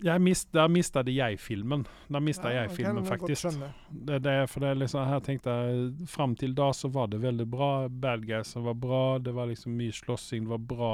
ja, 0.00 0.12
jeg 0.12 0.20
mist, 0.22 0.52
Der 0.52 0.68
mistet 0.68 1.08
jeg 1.10 1.38
filmen. 1.40 1.84
Der 2.08 2.20
mistet 2.20 2.44
ja. 2.52 2.60
jeg 2.62 2.68
man 2.68 2.76
filmen, 2.76 3.04
kan 3.04 3.18
godt 3.18 3.20
faktisk. 3.20 3.42
skjønne. 3.48 3.72
Det, 3.90 4.22
det, 4.22 4.32
er- 4.32 4.46
for 4.46 4.60
det 4.60 4.68
er 4.68 4.74
liksom, 4.74 5.06
her 5.08 5.20
tenkte 5.20 5.50
jeg 5.50 6.06
Fram 6.08 6.36
til 6.36 6.54
da 6.54 6.70
så 6.72 6.88
var 6.92 7.08
det 7.08 7.20
veldig 7.20 7.46
bra. 7.50 7.88
Bad 7.88 8.26
guysene 8.26 8.64
var 8.64 8.74
bra. 8.74 9.18
Det 9.18 9.34
var 9.34 9.46
liksom 9.50 9.76
mye 9.76 9.92
slåssing. 9.92 10.44
Det 10.44 10.48
var 10.54 10.58
bra 10.58 10.92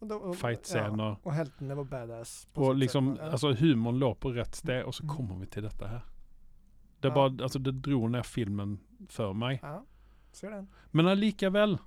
Och 0.00 0.06
då- 0.08 0.14
och- 0.16 0.36
fight-scener. 0.36 1.04
Ja, 1.04 1.16
och 1.22 1.32
heltene 1.32 1.74
var 1.74 1.84
badass. 1.84 2.46
sitt 2.70 2.78
liksom, 2.78 3.16
sätt. 3.16 3.24
Ja. 3.24 3.30
altså 3.30 3.52
Humoren 3.54 3.98
lå 3.98 4.14
på 4.14 4.30
rett 4.32 4.54
sted, 4.54 4.84
og 4.84 4.94
så 4.94 5.02
Mm. 5.02 5.16
kommer 5.16 5.34
vi 5.40 5.46
til 5.46 5.62
dette 5.62 5.86
her. 5.88 6.00
Det, 7.00 7.08
Ja. 7.08 7.14
bare, 7.14 7.42
altså, 7.42 7.58
det 7.58 7.82
dro 7.82 8.06
ned 8.08 8.22
filmen 8.24 8.78
for 9.08 9.32
meg. 9.32 9.60
ja, 9.62 9.80
ser 10.32 10.50
den. 10.50 10.68
Men 10.92 11.06
allikevel 11.06 11.78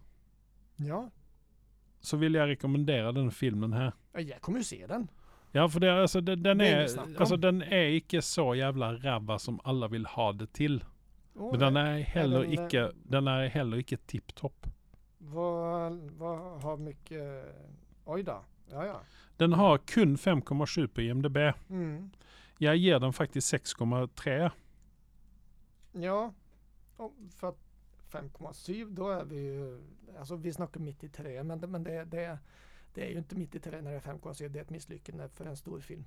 Ja, 0.80 1.10
så 2.02 2.18
vil 2.18 2.34
jeg 2.34 2.48
rekommendere 2.50 3.14
denne 3.14 3.32
filmen 3.32 3.74
her. 3.74 3.92
Ja, 4.16 4.20
jeg 4.20 4.42
kommer 4.42 4.60
jo 4.60 4.64
se 4.64 4.88
den. 4.88 5.10
Ja, 5.54 5.66
for 5.68 5.80
det, 5.80 5.90
altså, 5.90 6.22
det, 6.22 6.44
den, 6.44 6.58
Det 6.60 6.98
om. 7.00 7.16
altså, 7.20 7.36
den 7.36 7.62
er 7.62 7.88
ikke 8.02 8.22
så 8.22 8.54
jævla 8.56 8.92
ræva 9.04 9.38
som 9.40 9.60
alle 9.66 9.90
vil 9.92 10.06
ha 10.06 10.32
det 10.32 10.54
til. 10.54 10.84
Å, 11.36 11.52
Men 11.52 11.60
den 11.60 11.78
er 11.78 11.98
heller 12.02 12.42
den- 12.44 12.52
ikke, 12.52 12.92
den 13.12 13.28
er 13.28 13.48
heller 13.50 13.78
ikke 13.78 13.98
tipp 14.08 14.28
topp. 14.36 14.68
Vad, 15.20 16.00
vad 16.18 16.62
har 16.64 16.78
mycket... 16.78 17.46
Oj 18.06 18.24
då. 18.24 18.44
Ja, 18.72 18.86
ja. 18.86 19.02
Den 19.38 19.54
har 19.54 19.78
kun 19.78 20.16
5,7 20.18 20.88
på 20.88 21.02
IMDb. 21.02 21.38
Mm. 21.70 22.12
Jeg 22.58 22.78
gir 22.78 23.00
den 23.00 23.14
faktisk 23.14 23.54
6,3. 23.54 24.52
Ja, 25.92 26.34
och 26.98 27.14
för 27.36 27.50
att 27.50 27.58
5,7 28.12 28.90
då 28.96 29.10
är 29.10 29.26
vi 29.26 29.36
ju... 29.40 29.82
Alltså 30.20 30.36
vi 30.36 30.54
snackar 30.54 30.80
mitt 30.80 31.04
i 31.04 31.10
tre, 31.10 31.44
men, 31.44 31.60
det, 31.62 31.68
men 31.68 31.84
det, 31.84 32.06
det, 32.06 32.40
Det 32.94 33.06
är 33.06 33.10
ju 33.10 33.18
inte 33.18 33.36
mitt 33.36 33.56
i 33.56 33.60
terrängen 33.60 33.84
när 33.84 33.92
det 33.92 33.98
är 33.98 34.14
5K, 34.14 34.34
så 34.34 34.48
det 34.48 34.60
är 34.60 34.64
ett 34.64 34.70
misslyckande 34.70 35.30
för 35.30 35.46
en 35.46 35.58
stor 35.58 35.80
film. 35.80 36.06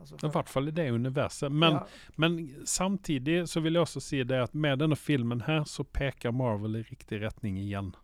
Alltså 0.00 0.14
I 0.14 0.18
för- 0.18 0.28
vart 0.28 0.48
fall 0.48 0.68
i 0.68 0.70
det 0.70 0.90
universum. 0.90 1.58
Men, 1.58 1.72
ja, 1.72 1.86
men 2.16 2.54
samtidigt 2.64 3.50
så 3.50 3.60
vill 3.60 3.74
jag 3.74 3.82
också 3.82 4.00
se 4.00 4.24
det 4.24 4.42
att 4.42 4.54
med 4.54 4.78
den 4.78 4.90
här 4.90 4.96
filmen 4.96 5.40
här 5.40 5.64
så 5.64 5.84
pekar 5.84 6.32
Marvel 6.32 6.76
i 6.76 6.82
riktig 6.82 7.20
rättning 7.20 7.58
igen. 7.58 7.96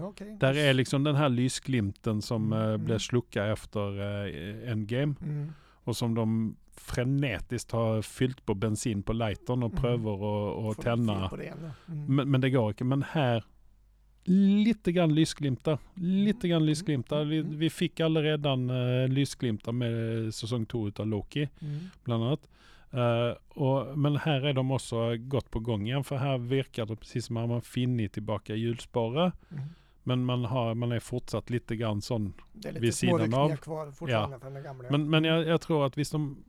Okej. 0.00 0.36
Där 0.40 0.54
är 0.56 0.74
liksom 0.74 1.04
den 1.04 1.16
här 1.16 1.28
lysglimten 1.28 2.22
som 2.22 2.52
Mm, 2.52 2.58
eh, 2.58 2.68
mm. 2.74 2.84
blev 2.84 2.98
sluckad 2.98 3.50
efter 3.52 4.00
eh, 4.00 4.70
Endgame. 4.72 5.14
Mm. 5.22 5.52
Och 5.84 5.96
som 5.96 6.14
de 6.14 6.56
frenetiskt 6.76 7.70
har 7.72 8.02
fyllt 8.02 8.46
på 8.46 8.54
bensin 8.54 9.02
på 9.02 9.12
lightern 9.12 9.62
och 9.62 9.70
Mm. 9.70 9.82
prövar 9.82 10.12
och, 10.12 10.66
och 10.68 10.76
tända. 10.76 11.30
Mm. 11.88 12.06
Men, 12.14 12.30
men 12.30 12.40
det 12.40 12.50
går 12.50 12.68
inte. 12.68 12.84
Men 12.84 13.02
här, 13.02 13.44
lite 14.64 14.92
grann 14.92 15.14
lysglimtar. 15.14 15.78
Lite 15.94 16.48
grann 16.48 16.56
Mm. 16.62 16.66
lysglimtar. 16.66 17.24
Vi, 17.24 17.38
Mm. 17.38 17.58
vi 17.58 17.70
fick 17.70 18.00
redan 18.00 18.70
uh, 18.70 19.08
lysglimtar 19.08 19.72
med 19.72 20.24
eh, 20.24 20.30
säsong 20.30 20.66
två 20.66 20.88
utav 20.88 21.06
Loki, 21.06 21.48
Mm. 21.60 21.78
bland 22.04 22.24
annat. 22.24 22.48
Eh, 22.94 23.36
och, 23.48 23.98
men 23.98 24.16
här 24.16 24.40
är 24.46 24.52
de 24.52 24.70
också 24.70 25.16
gått 25.16 25.50
på 25.50 25.60
gång 25.60 25.86
igen, 25.86 26.04
för 26.04 26.16
här 26.16 26.38
verkar 26.38 26.86
det 26.86 26.96
precis 26.96 27.26
som 27.26 27.36
att 27.36 27.48
man 27.48 27.62
finner 27.62 28.08
tillbaka 28.08 28.54
hjulspåret. 28.54 29.34
Mm. 29.50 29.64
Men 30.02 30.24
man, 30.24 30.44
har, 30.44 30.74
man 30.74 30.92
är 30.92 31.00
fortsatt 31.00 31.50
lite 31.50 31.76
grann 31.76 32.02
sån. 32.02 32.34
Det 32.52 32.68
är 32.68 32.72
lite 32.72 32.82
vid 32.82 32.94
sidan 32.94 33.34
av. 33.34 33.56
kvar 33.56 33.90
fortfarande 33.90 34.38
från 34.38 34.54
den 34.54 34.62
gamla. 34.62 34.90
Men, 34.90 35.10
men 35.10 35.24
jag, 35.24 35.46
jag 35.46 35.60
tror 35.60 35.86
att 35.86 35.98
visst 35.98 36.12
de 36.12 36.44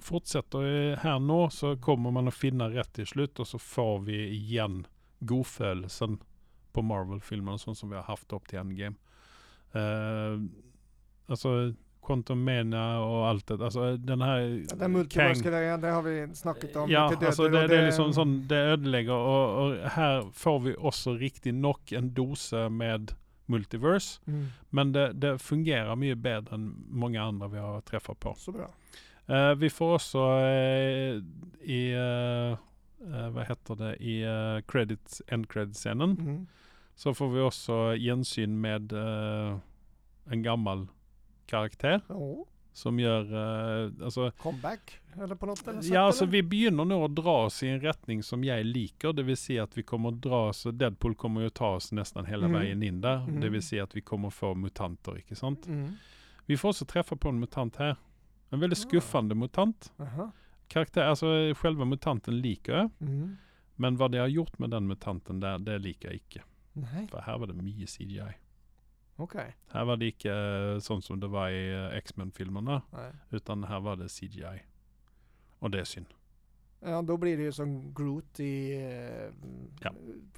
fortsätter 0.00 0.96
här 0.96 1.18
nå 1.18 1.50
så 1.50 1.76
kommer 1.76 2.10
man 2.10 2.28
att 2.28 2.34
finna 2.34 2.70
rätt 2.70 2.92
till 2.92 3.06
slut 3.06 3.38
och 3.38 3.48
så 3.48 3.58
får 3.58 3.98
vi 3.98 4.28
igen 4.28 4.86
godföljelsen 5.18 6.18
på 6.72 6.82
Marvel-filmerna 6.82 7.58
sånt 7.58 7.78
som 7.78 7.90
vi 7.90 7.96
har 7.96 8.02
haft 8.02 8.32
upp 8.32 8.48
till 8.48 8.58
Endgame. 8.58 8.96
Uh, 9.74 10.44
alltså 11.26 11.74
Mania 12.34 12.98
och 12.98 13.26
allt 13.26 13.46
det. 13.46 13.64
Alltså 13.64 13.96
den 13.96 14.22
här... 14.22 14.64
Den 14.76 14.92
multiverse-grejen, 14.92 15.80
det 15.80 15.88
har 15.88 16.02
vi 16.02 16.34
snackat 16.34 16.76
om. 16.76 16.90
Ja, 16.90 17.10
lite 17.10 17.26
alltså 17.26 17.48
det, 17.48 17.66
det 17.66 17.78
är 17.78 17.86
liksom 17.86 18.12
sån, 18.12 18.48
det 18.48 18.56
ödelägger 18.56 19.12
och, 19.12 19.66
och 19.66 19.76
här 19.76 20.30
får 20.32 20.60
vi 20.60 20.76
också 20.78 21.14
riktigt 21.14 21.54
knock 21.54 21.92
en 21.92 22.14
dosa 22.14 22.68
med 22.68 23.12
multiverse. 23.46 24.20
Mm. 24.26 24.46
Men 24.70 24.92
det, 24.92 25.12
det 25.12 25.38
fungerar 25.38 25.96
mycket 25.96 26.18
bättre 26.18 26.54
än 26.54 26.84
många 26.88 27.22
andra 27.22 27.48
vi 27.48 27.58
har 27.58 27.80
träffat 27.80 28.20
på. 28.20 28.34
Så 28.34 28.52
bra. 28.52 28.70
Eh, 29.26 29.54
vi 29.54 29.70
får 29.70 29.94
också 29.94 30.18
eh, 30.18 31.22
i, 31.60 31.92
eh, 31.92 33.28
vad 33.30 33.46
heter 33.46 33.74
det, 33.74 33.96
i 33.96 34.26
uh, 34.26 34.60
credits, 34.60 35.22
end 35.26 35.48
credit-scenen 35.48 36.16
Mm. 36.20 36.46
så 36.94 37.14
får 37.14 37.28
vi 37.28 37.40
också 37.40 37.94
gensyn 37.94 38.60
med 38.60 38.92
en 40.24 40.42
gammal 40.42 40.86
karaktär 41.50 42.00
Ja, 42.08 42.44
som 42.72 42.98
gör, 43.00 43.22
eh, 43.84 44.04
alltså, 44.04 44.30
comeback 44.30 44.98
eller 45.22 45.34
på 45.34 45.46
något 45.46 45.68
eller 45.68 45.80
sätt, 45.80 45.92
ja 45.94 46.00
alltså 46.00 46.24
eller? 46.24 46.32
vi 46.32 46.42
begynner 46.42 46.84
nog 46.84 47.02
att 47.04 47.14
dra 47.14 47.44
oss 47.44 47.62
i 47.62 47.68
en 47.68 47.80
rättning 47.80 48.22
som 48.22 48.44
jag 48.44 48.66
liker, 48.66 49.12
det 49.12 49.22
vill 49.22 49.36
säga 49.36 49.62
att 49.62 49.78
vi 49.78 49.82
kommer 49.82 50.08
att 50.08 50.22
dra 50.22 50.48
oss, 50.48 50.66
Deadpool 50.72 51.14
kommer 51.14 51.40
ju 51.40 51.46
att 51.46 51.54
ta 51.54 51.74
oss 51.74 51.92
nästan 51.92 52.26
hela 52.26 52.46
Mm. 52.46 52.60
vägen 52.60 52.82
in 52.82 53.00
där, 53.00 53.16
Mm. 53.16 53.40
det 53.40 53.48
vill 53.48 53.62
säga 53.62 53.84
att 53.84 53.96
vi 53.96 54.00
kommer 54.00 54.28
att 54.28 54.34
få 54.34 54.54
mutanter, 54.54 55.18
icke 55.18 55.36
sant? 55.36 55.66
Mm. 55.66 55.92
Vi 56.46 56.56
får 56.56 56.68
också 56.68 56.84
träffa 56.84 57.16
på 57.16 57.28
en 57.28 57.40
mutant 57.40 57.76
här. 57.76 57.96
En 58.50 58.60
väldigt 58.60 58.78
Ah. 58.78 58.82
skuffande 58.88 59.34
mutant. 59.34 59.92
Aha. 59.98 60.30
Karaktär, 60.68 61.02
alltså 61.04 61.26
själva 61.56 61.84
mutanten 61.84 62.40
liker 62.40 62.72
jag. 62.72 62.90
Mm. 63.00 63.36
Men 63.76 63.96
vad 63.96 64.12
det 64.12 64.18
har 64.18 64.26
gjort 64.28 64.58
med 64.58 64.70
den 64.70 64.86
mutanten 64.86 65.40
där, 65.40 65.58
det 65.58 65.78
liker 65.78 66.08
jag 66.08 66.14
icke. 66.16 66.42
Nej, 66.72 67.06
För 67.10 67.20
här 67.20 67.38
var 67.38 67.46
det 67.46 67.52
mycket 67.52 67.88
CGI. 67.90 68.22
Okej. 69.22 69.56
Här 69.68 69.84
var 69.84 69.96
det 69.96 70.06
icke 70.06 70.32
eh, 70.34 70.78
sånt 70.78 71.04
som 71.04 71.20
det 71.20 71.26
var 71.26 71.48
i 71.50 71.72
eh, 71.74 71.96
X-Men-filmerna. 71.98 72.82
Utan 73.30 73.64
här 73.64 73.80
var 73.80 73.96
det 73.96 74.08
CGI. 74.08 74.62
Och 75.58 75.70
det 75.70 75.80
är 75.80 75.84
synd. 75.84 76.06
Ja, 76.80 77.02
då 77.02 77.16
blir 77.16 77.36
det 77.36 77.42
ju 77.42 77.52
som 77.52 77.94
Groot 77.94 78.40
i 78.40 78.72
eh, 78.72 79.32
Ja. 79.80 79.92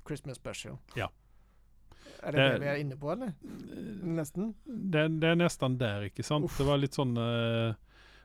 Christmas 0.07 0.37
special. 0.37 0.77
Ja. 0.95 1.11
Är 2.23 2.33
det 2.33 2.39
Det- 2.43 2.49
det 2.53 2.59
vi 2.59 2.67
är 2.67 2.77
inne 2.77 2.97
på 2.97 3.13
eller? 3.13 3.33
Nästan. 4.03 4.55
Det, 4.65 5.09
det 5.09 5.27
är 5.29 5.35
nästan 5.35 5.79
där, 5.79 6.03
icke 6.03 6.23
sant? 6.23 6.45
Uff. 6.45 6.59
Det 6.59 6.65
var 6.65 6.77
lite 6.77 6.95
sån... 6.95 7.17
eh, 7.17 7.75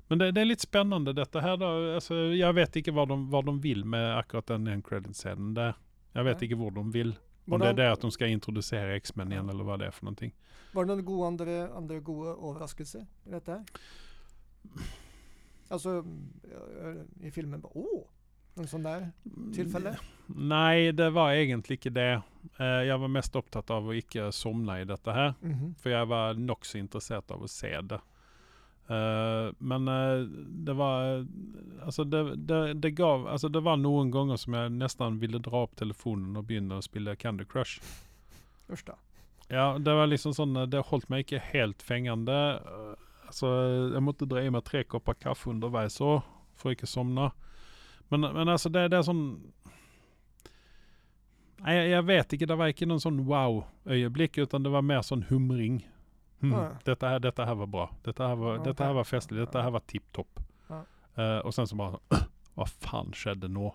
men 0.08 0.18
det, 0.20 0.32
det 0.32 0.42
är 0.42 0.46
lite 0.46 0.62
spännande 0.62 1.14
detta 1.14 1.40
här 1.40 1.58
då. 1.58 1.96
Alltså, 1.96 2.16
jag 2.16 2.54
vet 2.54 2.76
inte 2.76 2.92
vad 2.92 3.08
de, 3.08 3.30
vad 3.30 3.46
de 3.46 3.62
vill 3.62 3.86
med 3.86 4.18
akkurat 4.18 4.46
den 4.48 4.68
end 4.68 4.86
credit-scenen 4.88 5.54
där. 5.54 5.74
Jag 6.12 6.24
vet 6.24 6.42
Nej. 6.42 6.46
inte 6.52 6.64
vad 6.64 6.74
de 6.74 6.92
vill. 6.92 7.16
Om 7.48 7.60
det 7.60 7.68
är 7.68 7.74
det, 7.74 7.92
att 7.92 8.02
de 8.02 8.12
ska 8.12 8.28
introducera 8.28 8.96
X-Men 8.96 9.32
igen 9.32 9.50
eller 9.50 9.64
vad 9.64 9.80
det 9.80 9.86
är 9.88 9.92
för 9.92 10.06
någonting. 10.06 10.36
var 10.74 10.86
det 10.86 10.96
någon 10.96 11.06
god 11.06 11.28
andra, 11.28 11.74
andra 11.78 12.00
goda 12.00 12.30
överraskelse 12.30 13.06
i 13.26 13.30
detta 13.30 13.52
här? 13.52 13.66
Alltså 15.68 16.06
i 17.22 17.32
filmen, 17.32 17.62
bara, 17.62 17.72
åh, 17.78 18.04
en 18.56 18.68
sån 18.68 18.84
där 18.84 19.12
tillfälle? 19.56 19.98
Nej, 20.26 20.92
det 20.92 21.10
var 21.10 21.32
egentligen 21.34 21.78
inte 21.80 21.90
det. 21.90 22.22
Eh, 22.60 22.66
Jag 22.66 22.98
var 23.00 23.08
mest 23.08 23.36
upptatt 23.36 23.70
av 23.70 23.90
att 23.90 23.96
icke 23.96 24.32
somna 24.32 24.82
i 24.82 24.86
detta 24.86 25.12
här. 25.12 25.34
Mhm. 25.42 25.76
För 25.76 25.90
jag 25.90 26.06
var 26.06 26.34
nog 26.34 26.66
så 26.66 26.78
intresserad 26.78 27.32
av 27.32 27.44
att 27.44 27.52
se 27.52 27.82
det. 27.82 28.02
Eh, 28.90 29.54
Men 29.58 29.88
eh, 29.88 30.20
det 30.48 30.74
var, 30.74 31.28
alltså 31.86 32.04
det, 32.04 32.36
det, 32.36 32.74
det 32.74 32.92
gav, 32.92 33.28
alltså 33.28 33.50
det 33.50 33.60
var 33.60 33.78
någon 33.78 34.12
gånger 34.12 34.36
som 34.36 34.54
jag 34.54 34.72
nästan 34.72 35.20
ville 35.20 35.38
dra 35.38 35.64
upp 35.64 35.76
telefonen 35.76 36.38
och 36.38 36.44
börja 36.44 36.82
spela 36.82 37.16
Candy 37.16 37.46
Crush. 37.46 37.82
Usch 38.70 38.84
då. 38.86 38.94
Ja, 39.48 39.78
det 39.80 39.94
var 39.94 40.08
liksom 40.08 40.34
sån, 40.34 40.54
det 40.54 40.78
har 40.78 40.84
hållit 40.84 41.10
mig 41.10 41.20
inte 41.20 41.38
helt 41.38 41.84
fängande. 41.84 42.62
Alltså 43.26 43.48
jag 43.94 44.04
måste 44.04 44.26
dra 44.26 44.44
i 44.44 44.52
mig 44.52 44.62
tre 44.62 44.84
koppar 44.84 45.14
kaffe 45.14 45.50
underveis 45.50 45.94
så, 45.94 46.22
för 46.56 46.70
att 46.70 46.74
inte 46.74 46.88
somna. 46.88 47.32
Men, 48.08 48.22
men 48.22 48.50
alltså 48.50 48.70
det, 48.70 48.88
det 48.88 48.98
är 48.98 49.02
sån... 49.02 49.52
Nej, 51.58 51.78
jag, 51.78 51.88
jag 51.88 52.04
vet 52.04 52.34
inte, 52.34 52.46
det 52.46 52.56
var 52.56 52.68
inte 52.68 52.86
någon 52.86 53.02
sån 53.02 53.26
wow-ögonblick 53.26 54.38
utan 54.38 54.64
det 54.64 54.70
var 54.70 54.82
mer 54.82 55.02
sån 55.02 55.24
humring. 55.24 55.90
Mm, 56.42 56.60
Ja. 56.60 56.70
detta, 56.86 57.08
här, 57.08 57.20
detta 57.20 57.46
här 57.46 57.56
var 57.56 57.66
bra. 57.68 57.90
Detta 58.04 58.28
här 58.28 58.36
var, 58.36 58.56
Ja, 58.56 58.64
detta 58.64 58.84
här 58.84 58.94
var 58.94 59.04
festligt. 59.04 59.46
Detta 59.46 59.62
här 59.62 59.72
var 59.72 59.80
tipptopp. 59.80 60.40
Ja. 60.68 60.84
Eh, 61.24 61.38
och 61.40 61.54
sen 61.56 61.68
så 61.68 61.76
bara, 61.76 62.00
vad 62.54 62.70
fan 62.70 63.12
skedde 63.14 63.48
nu? 63.48 63.72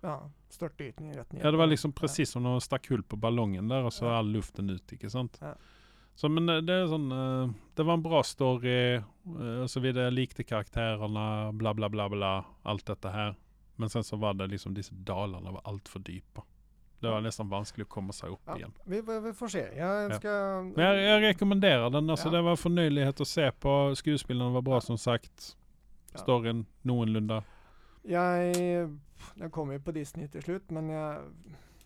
Ja, 0.00 0.30
störtdykning 0.48 1.14
rätt 1.16 1.32
ner. 1.32 1.44
Ja 1.44 1.50
det 1.50 1.56
var 1.56 1.66
liksom 1.66 1.92
precis 1.92 2.30
som 2.30 2.42
när 2.42 2.50
de 2.50 2.60
stack 2.60 2.88
hull 2.90 3.02
på 3.02 3.16
ballongen 3.16 3.68
där 3.68 3.82
och 3.82 3.92
så 3.92 4.04
Ja. 4.04 4.16
all 4.16 4.28
luften 4.28 4.70
ut, 4.70 4.92
icke 4.92 5.10
sant? 5.10 5.38
Ja. 5.40 5.54
Så 6.14 6.28
men 6.28 6.48
eh, 6.48 6.56
det 6.56 6.72
är 6.74 6.86
sån, 6.86 7.12
eh, 7.12 7.50
det 7.74 7.82
var 7.82 7.94
en 7.94 8.02
bra 8.02 8.22
story 8.22 8.94
eh, 8.94 9.60
och 9.62 9.70
så 9.70 9.80
vidare, 9.80 10.10
likte 10.10 10.44
karaktärerna, 10.44 11.52
bla 11.52 11.74
bla 11.74 11.88
bla 11.88 12.08
bla, 12.08 12.44
allt 12.62 12.86
detta 12.86 13.10
här. 13.10 13.34
Men 13.76 13.90
sen 13.90 14.04
så 14.04 14.16
var 14.16 14.34
det 14.34 14.46
liksom, 14.46 14.74
dessa 14.74 14.94
dalarna 14.94 15.50
var 15.50 15.60
allt 15.64 15.88
för 15.88 16.02
djupa. 16.10 16.42
Det 17.02 17.10
var 17.10 17.20
nästan 17.20 17.48
vanskligt 17.48 17.84
att 17.86 17.90
komma 17.90 18.12
sig 18.12 18.28
upp 18.30 18.40
Ja, 18.46 18.56
igen. 18.56 18.72
vi, 18.84 19.00
vi, 19.24 19.32
får 19.32 19.48
se. 19.48 19.58
Jag 19.76 20.10
Ja. 20.10 20.14
ska... 20.18 20.28
Men 20.76 20.84
jag, 20.86 21.02
jag 21.02 21.22
rekommenderar 21.22 21.90
den, 21.90 22.10
alltså 22.10 22.28
Ja. 22.28 22.32
det 22.32 22.42
var 22.42 22.56
förnöjlighet 22.56 23.20
att 23.20 23.28
se 23.28 23.52
på, 23.52 23.94
skådespelarna 23.96 24.50
var 24.50 24.62
bra 24.62 24.74
Ja. 24.74 24.80
som 24.80 24.98
sagt. 24.98 25.56
Ja. 26.12 26.18
Storyn 26.18 26.66
någorlunda. 26.82 27.44
Jag, 28.02 28.56
den 29.34 29.50
kommer 29.50 29.72
ju 29.72 29.80
på 29.80 29.92
Disney 29.92 30.28
till 30.28 30.42
slut 30.42 30.70
men 30.70 30.88
jag, 30.88 31.22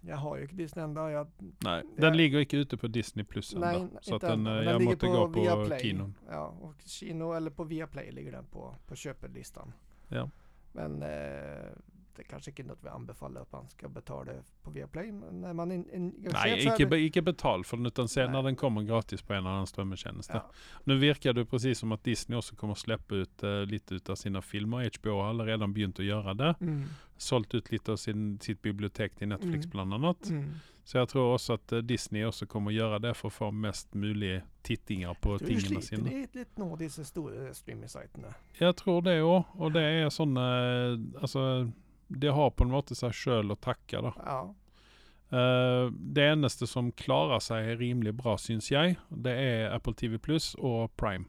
jag 0.01 0.17
har 0.17 0.37
ju 0.37 0.43
inte 0.43 0.55
Disney 0.55 0.85
ändå. 0.85 1.11
Jag, 1.11 1.27
Nej, 1.39 1.83
Ja. 1.97 2.01
den 2.01 2.17
ligger 2.17 2.39
inte 2.41 2.57
ute 2.57 2.77
på 2.77 2.87
Disney 2.87 3.25
plus 3.25 3.55
ändå. 3.55 3.67
nej, 3.67 3.87
Så 4.01 4.15
att 4.15 4.21
den, 4.21 4.47
eh, 4.47 4.53
men 4.55 4.65
jag 4.65 4.83
måste 4.83 5.07
gå 5.07 5.29
på 5.33 5.41
Viaplay. 5.41 5.81
kinon. 5.81 6.15
Ja, 6.31 6.47
och 6.61 6.75
Kino 6.87 7.33
eller 7.33 7.51
på 7.51 7.65
Viaplay 7.65 8.11
ligger 8.13 8.33
den 8.33 8.45
på, 8.45 8.75
på 8.87 8.97
köpelistan. 8.97 9.73
Ja. 10.09 10.31
Men 10.73 11.03
eh, 11.03 11.09
det 12.17 12.23
är 12.23 12.25
kanske 12.25 12.51
inte 12.51 12.63
något 12.63 12.79
vi 12.83 12.89
anbefaller 12.89 13.41
att 13.41 13.53
man 13.53 13.69
ska 13.69 13.89
betala 13.89 14.33
på 14.63 14.71
Viaplay. 14.71 15.13
När 15.13 15.53
man 15.53 15.73
in, 15.73 15.91
in, 15.95 16.15
Nej, 16.33 16.53
är 16.53 16.75
icke, 16.75 16.85
det- 16.87 16.99
icke 17.01 17.23
betal 17.23 17.65
för 17.65 17.77
den 17.77 17.87
utan 17.87 18.09
sen 18.09 18.33
när 18.33 18.43
den 18.43 18.57
kommer 18.57 18.83
gratis 18.83 19.23
på 19.23 19.33
en 19.33 19.47
annan 19.47 19.67
strömtjänst. 19.67 20.31
Ja. 20.35 20.51
Nu 20.85 20.99
verkar 20.99 21.33
det 21.33 21.45
precis 21.45 21.79
som 21.79 21.93
att 21.93 22.05
Disney 22.05 22.39
också 22.39 22.57
kommer 22.57 22.75
släppa 22.75 23.15
ut 23.15 23.43
eh, 23.43 23.61
lite 23.61 23.95
utav 23.95 24.15
sina 24.15 24.43
filmer. 24.43 24.91
HBO 25.01 25.11
har 25.23 25.35
redan 25.47 25.73
begynt 25.73 25.99
att 25.99 26.05
göra 26.05 26.35
det. 26.35 26.55
Mm, 26.61 26.85
Sålt 27.17 27.55
ut 27.55 27.73
lite 27.73 27.93
av 27.93 27.97
sin, 27.97 28.39
sitt 28.41 28.63
bibliotek 28.63 29.15
till 29.17 29.29
Netflix 29.29 29.55
Mm. 29.65 29.71
bland 29.71 29.95
annat. 29.95 30.29
mm. 30.29 30.51
Så 30.85 30.99
jag 30.99 31.09
tror 31.09 31.35
också 31.35 31.53
att 31.53 31.73
eh, 31.73 31.79
Disney 31.79 32.25
också 32.25 32.47
kommer 32.47 32.71
göra 32.71 32.99
det 32.99 33.15
för 33.15 33.29
att 33.29 33.35
få 33.35 33.51
mest 33.51 33.95
möjliga 33.95 34.41
tittingar 34.63 35.15
på 35.15 35.39
tingarna 35.39 35.81
sina. 35.81 36.03
ni 36.05 36.21
lite 36.35 36.45
nå 36.55 36.77
dessa 36.77 37.05
stora 37.05 37.55
streaming-sajterna? 37.55 38.35
Jag 38.53 38.77
tror 38.77 39.03
det 39.03 39.23
också. 39.23 39.59
Och 39.59 39.73
det 39.73 39.83
är 39.83 40.11
sådana, 40.11 40.59
eh, 40.93 40.99
alltså 41.21 41.71
det 42.07 42.29
har 42.29 42.51
på 42.51 42.65
något 42.65 42.89
sätt 42.89 43.03
här 43.03 43.13
sköl 43.13 43.51
att 43.51 43.61
tacka 43.61 44.01
då. 44.01 44.15
Ja. 44.25 44.55
Eh, 45.39 45.91
det 45.91 46.27
endaste 46.27 46.67
som 46.67 46.93
klarar 46.93 47.41
sig 47.41 47.77
rimligt 47.77 48.15
bra 48.15 48.39
syns 48.39 48.71
jag, 48.71 48.95
det 49.09 49.33
är 49.33 49.71
Apple 49.71 49.95
TV 49.95 50.19
Plus 50.19 50.55
och 50.55 50.97
Prime. 50.97 51.25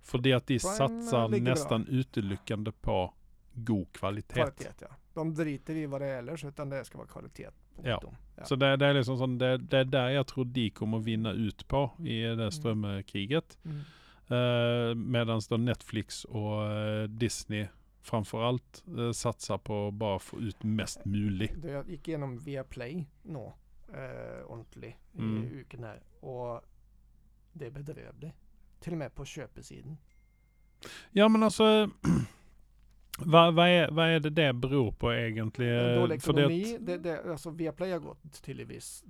För 0.00 0.18
det 0.18 0.32
att 0.32 0.46
de 0.46 0.58
Prime, 0.58 0.74
satsar 0.74 1.24
eh, 1.24 1.30
ligger 1.30 1.44
bra. 1.44 1.54
nästan 1.54 1.86
utelyckande 1.86 2.72
på 2.72 3.14
god 3.52 3.92
kvalitet. 3.92 4.34
Kvalitet 4.34 4.72
ja. 4.80 4.88
De 5.14 5.34
driter 5.34 5.74
i 5.74 5.86
vad 5.86 6.00
det 6.00 6.06
ellers, 6.06 6.44
utan 6.44 6.68
det 6.68 6.84
ska 6.84 6.98
vara 6.98 7.08
kvalitet 7.08 7.50
Ja. 7.82 8.02
Ja. 8.36 8.44
Så 8.44 8.56
det, 8.56 8.76
det 8.76 8.86
är 8.86 8.94
liksom 8.94 9.18
sån, 9.18 9.38
det, 9.38 9.58
det 9.58 9.78
är 9.78 9.84
där 9.84 10.08
jag 10.08 10.26
tror 10.26 10.44
de 10.44 10.70
kommer 10.70 10.98
vinna 10.98 11.32
ut 11.32 11.68
på 11.68 11.90
i 11.98 12.22
det 12.22 12.52
strömkriget. 12.52 13.58
Mm. 13.64 13.80
Uh, 14.30 14.94
Medan 14.94 15.40
då 15.48 15.56
Netflix 15.56 16.24
och 16.24 16.72
eh, 16.72 17.08
Disney 17.08 17.66
framförallt 18.04 18.84
uh, 18.98 19.12
satsar 19.12 19.58
på 19.58 19.88
att 19.88 19.94
bara 19.94 20.18
få 20.18 20.40
ut 20.40 20.62
mest 20.62 21.04
möjligt. 21.04 21.52
Det 21.62 21.70
jag 21.70 21.90
gick 21.90 22.08
igenom 22.08 22.38
via 22.38 22.64
Play 22.64 23.06
nå, 23.22 23.54
eh, 23.94 24.46
ordentlig 24.46 24.98
Mm. 25.18 25.44
i 25.44 25.46
uken 25.46 25.84
här. 25.84 26.02
Och 26.20 26.60
det 27.52 27.66
är 27.66 27.70
bedrövligt. 27.70 28.34
Till 28.80 28.92
och 28.92 28.98
med 28.98 29.14
på 29.14 29.24
köpesidan. 29.24 29.96
Ja 31.10 31.28
men 31.28 31.42
alltså 31.42 31.64
vad, 33.18 33.54
vad, 33.54 33.68
är, 33.68 33.90
vad 33.90 34.06
är 34.08 34.20
det 34.20 34.30
det 34.30 34.52
beror 34.52 34.92
på 34.92 35.14
egentligen? 35.14 36.00
Dålig 36.00 36.16
ekonomi. 36.16 36.78
Det, 36.80 36.98
det, 36.98 37.30
alltså 37.30 37.50
Viaplay 37.50 37.92
har 37.92 37.98
gått 37.98 38.42
tydligtvis 38.42 39.04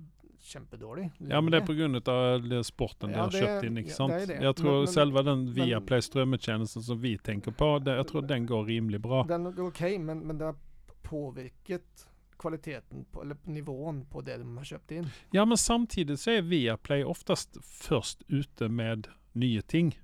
kämpedålig. 0.45 1.11
ja 1.17 1.41
men 1.41 1.51
det 1.51 1.57
är 1.57 1.59
länge. 1.59 1.65
på 1.67 1.73
grund 1.73 2.09
av 2.09 2.41
den 2.49 2.63
sporten 2.63 3.09
de 3.09 3.15
Ja, 3.15 3.23
har 3.23 3.31
det- 3.31 3.37
köpt 3.37 3.63
in, 3.63 3.77
inte 3.77 3.89
ja, 3.89 3.95
sant? 3.95 4.13
det 4.13 4.21
är 4.23 4.27
det. 4.27 4.43
Jag 4.45 4.55
tror 4.55 4.77
Men- 4.77 4.87
själva 4.87 5.21
den 5.23 5.53
Viaplay 5.53 6.01
strömmetjänsten 6.01 6.81
som 6.83 7.01
vi 7.01 7.17
tänker 7.17 7.51
på, 7.51 7.79
det, 7.79 7.95
jag 7.95 8.07
tror 8.07 8.21
den 8.21 8.45
går 8.45 8.65
rimligt 8.65 9.01
bra. 9.01 9.23
Den 9.23 9.45
är 9.45 9.67
okej 9.67 9.99
men, 9.99 10.19
men 10.19 10.37
det 10.37 10.45
har 10.45 10.55
påverkat 11.01 12.07
kvaliteten 12.39 13.05
på, 13.11 13.21
eller 13.21 13.37
nivån 13.43 14.05
på 14.05 14.21
det 14.21 14.37
de 14.37 14.57
har 14.57 14.63
köpt 14.63 14.91
in. 14.91 15.07
Ja 15.31 15.45
men 15.45 15.57
samtidigt 15.57 16.19
så 16.19 16.31
är 16.31 16.41
Viaplay 16.41 17.03
oftast 17.03 17.57
först 17.65 18.21
ute 18.27 18.67
med 18.69 19.07
nya 19.31 19.61
ting. 19.61 19.99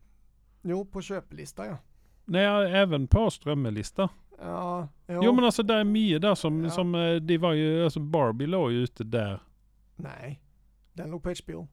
Jo, 0.61 0.85
på 0.85 1.01
köplista 1.01 1.65
ja. 1.65 1.77
Nej, 2.25 2.45
även 2.73 3.07
på 3.07 3.29
strömmelista. 3.29 4.09
Ja, 4.41 4.87
Jo 5.07 5.33
men 5.33 5.43
alltså 5.45 5.63
det 5.63 5.73
är 5.73 5.83
mycket 5.83 6.21
där 6.21 6.35
som, 6.35 6.63
Ja. 6.63 6.69
som 6.69 6.95
eh, 6.95 7.15
det 7.15 7.37
var 7.37 7.53
ju, 7.53 7.83
alltså 7.83 7.99
Barbie 7.99 8.47
låg 8.47 8.71
ju 8.71 8.77
ute 8.83 9.03
där. 9.03 9.39
Nej, 10.01 10.41
den 10.93 11.11
låg 11.11 11.23
på 11.23 11.33
HBO. 11.43 11.67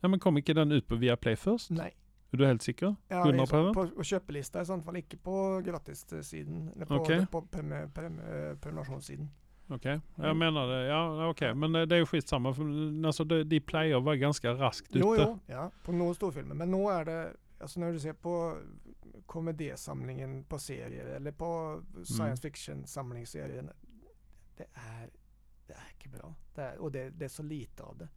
Ja 0.00 0.08
men 0.08 0.20
kom 0.20 0.36
inte 0.38 0.52
den 0.54 0.72
ut 0.72 0.86
på 0.86 0.94
Viaplay 0.94 1.36
först? 1.36 1.70
Nej. 1.70 1.96
Är 2.30 2.36
du 2.36 2.46
helt 2.46 2.62
säker? 2.62 2.96
Ja, 3.08 3.16
100 3.18 3.32
det 3.36 3.42
är 3.42 3.46
så, 3.46 3.74
på 3.74 3.88
på, 3.96 4.02
köpelista 4.02 4.62
i 4.62 4.66
sånt 4.66 4.84
fall, 4.84 4.96
inte 4.96 5.16
på 5.16 5.62
gratisidan. 5.64 6.68
Eller 6.76 6.86
på, 6.86 6.94
Okej. 6.94 7.26
på 7.30 7.42
prem, 7.42 7.72
eh, 7.72 7.88
prenumerationssidan. 8.60 9.28
Okej, 9.68 10.00
jag 10.14 10.24
Mm. 10.24 10.38
menar 10.38 10.66
det. 10.68 10.84
Ja 10.86 11.28
okej, 11.30 11.54
men 11.54 11.72
det, 11.72 11.86
det 11.86 11.94
är 11.94 11.98
ju 11.98 12.06
skitsamma. 12.06 12.54
För, 12.54 12.62
alltså 13.06 13.24
de, 13.24 13.44
de 13.44 13.60
player 13.60 14.00
var 14.00 14.14
ganska 14.14 14.50
raskt 14.54 14.90
Jo, 14.90 15.14
ute. 15.14 15.22
jo, 15.24 15.38
ja, 15.46 15.70
på 15.84 15.92
några 15.92 16.14
storfilmer. 16.14 16.54
Men 16.54 16.70
nu 16.70 16.76
är 16.88 17.04
det, 17.04 17.32
alltså 17.60 17.80
när 17.80 17.92
du 17.92 18.00
ser 18.00 18.12
på 18.12 18.56
komedisamlingen 19.26 20.44
på 20.44 20.58
serier 20.58 21.06
eller 21.06 21.32
på 21.32 21.46
Mm. 21.92 22.04
science 22.04 22.42
fiction 22.42 22.86
samlingsserien. 22.86 23.70
Det 24.56 24.66
är, 24.74 25.10
det 25.70 25.74
är 25.74 25.92
inte 26.04 26.18
bra. 26.18 26.34
Det 26.54 26.62
är, 26.62 26.78
och 26.78 26.92
det, 26.92 27.10
det 27.10 27.24
är 27.24 27.28
så 27.28 27.42
lite 27.42 27.82
av 27.82 27.98
det. 27.98 28.08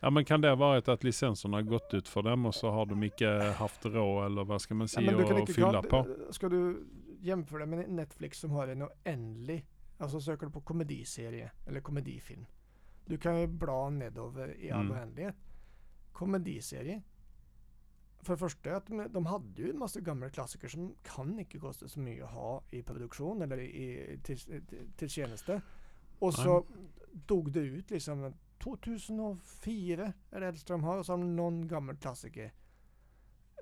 Ja 0.00 0.10
men 0.10 0.24
kan 0.24 0.40
det 0.40 0.48
ha 0.48 0.56
varit 0.56 0.88
att 0.88 1.04
licenserna 1.04 1.56
har 1.56 1.62
gått 1.62 1.94
ut 1.94 2.08
för 2.08 2.22
dem 2.22 2.46
och 2.46 2.54
så 2.54 2.70
har 2.70 2.86
de 2.86 3.02
inte 3.02 3.26
haft 3.58 3.84
råd 3.86 4.26
eller 4.26 4.44
vad 4.44 4.60
ska 4.62 4.74
man 4.74 4.84
Ja, 4.84 4.88
säga 4.88 5.38
inte 5.38 5.52
fylla 5.52 5.82
på? 5.82 6.16
Ska 6.30 6.48
du 6.48 6.86
jämföra 7.20 7.66
med 7.66 7.90
Netflix 7.90 8.38
som 8.38 8.50
har 8.50 8.68
en 8.68 8.82
oändlig, 8.82 9.66
alltså 9.98 10.20
söker 10.20 10.46
du 10.46 10.52
på 10.52 10.60
komediserie 10.60 11.50
eller 11.66 11.80
komedifilm. 11.80 12.46
Du 13.06 13.18
kan 13.18 13.40
ju 13.40 13.46
bla 13.46 13.90
nedover 13.90 14.56
i 14.60 14.70
all 14.70 14.80
Mm. 14.86 14.92
oändlighet. 14.98 15.36
Komediserie. 16.12 17.02
För 18.22 18.32
det 18.32 18.38
första 18.38 18.76
att 18.76 18.86
de, 18.86 19.06
de 19.12 19.26
hade 19.26 19.62
ju 19.62 19.70
en 19.70 19.78
massa 19.78 20.00
gamla 20.00 20.30
klassiker 20.30 20.68
som 20.68 20.94
kan 21.02 21.38
inte 21.38 21.58
kosta 21.58 21.88
så 21.88 22.00
mycket 22.00 22.24
att 22.24 22.30
ha 22.30 22.62
i 22.70 22.82
produktion 22.82 23.42
eller 23.42 23.58
i, 23.60 24.18
till, 24.22 24.38
till, 24.38 24.62
till 24.96 25.08
tjänster. 25.08 25.62
Och 26.22 26.34
så 26.34 26.66
dog 27.12 27.52
det 27.52 27.60
ut 27.60 27.90
liksom 27.90 28.34
2004 28.58 30.12
är 30.30 30.40
det 30.40 30.46
äldsta 30.46 30.72
de 30.74 30.84
har 30.84 31.04
de 31.04 31.36
någon 31.36 31.68
gammal 31.68 31.96
klassiker. 31.96 32.52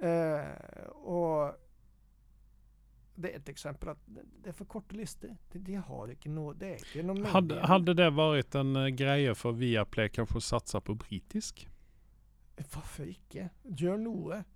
Eh, 0.01 0.87
och 0.89 1.57
det 3.15 3.33
är 3.33 3.37
ett 3.37 3.49
exempel 3.49 3.89
att 3.89 3.99
det- 4.07 4.49
är 4.49 4.53
för 4.53 4.65
korta 4.65 4.97
listor. 4.97 5.37
Det, 5.53 5.59
det 5.59 5.75
har 5.75 6.11
inte 6.11 6.29
något, 6.29 6.61
det 6.61 6.69
är 6.69 6.97
inte 6.97 7.03
någon 7.03 7.25
Hade, 7.25 7.61
hade 7.61 7.95
det 7.95 8.11
varit 8.11 8.55
en 8.55 8.77
uh, 8.77 8.89
grej 8.89 9.35
för 9.35 9.53
Viaplay 9.53 10.09
kanske 10.09 10.37
att 10.37 10.45
satsa 10.45 10.81
på 10.81 10.95
brittisk? 10.95 11.69
Varför 12.75 13.09
icke? 13.09 13.49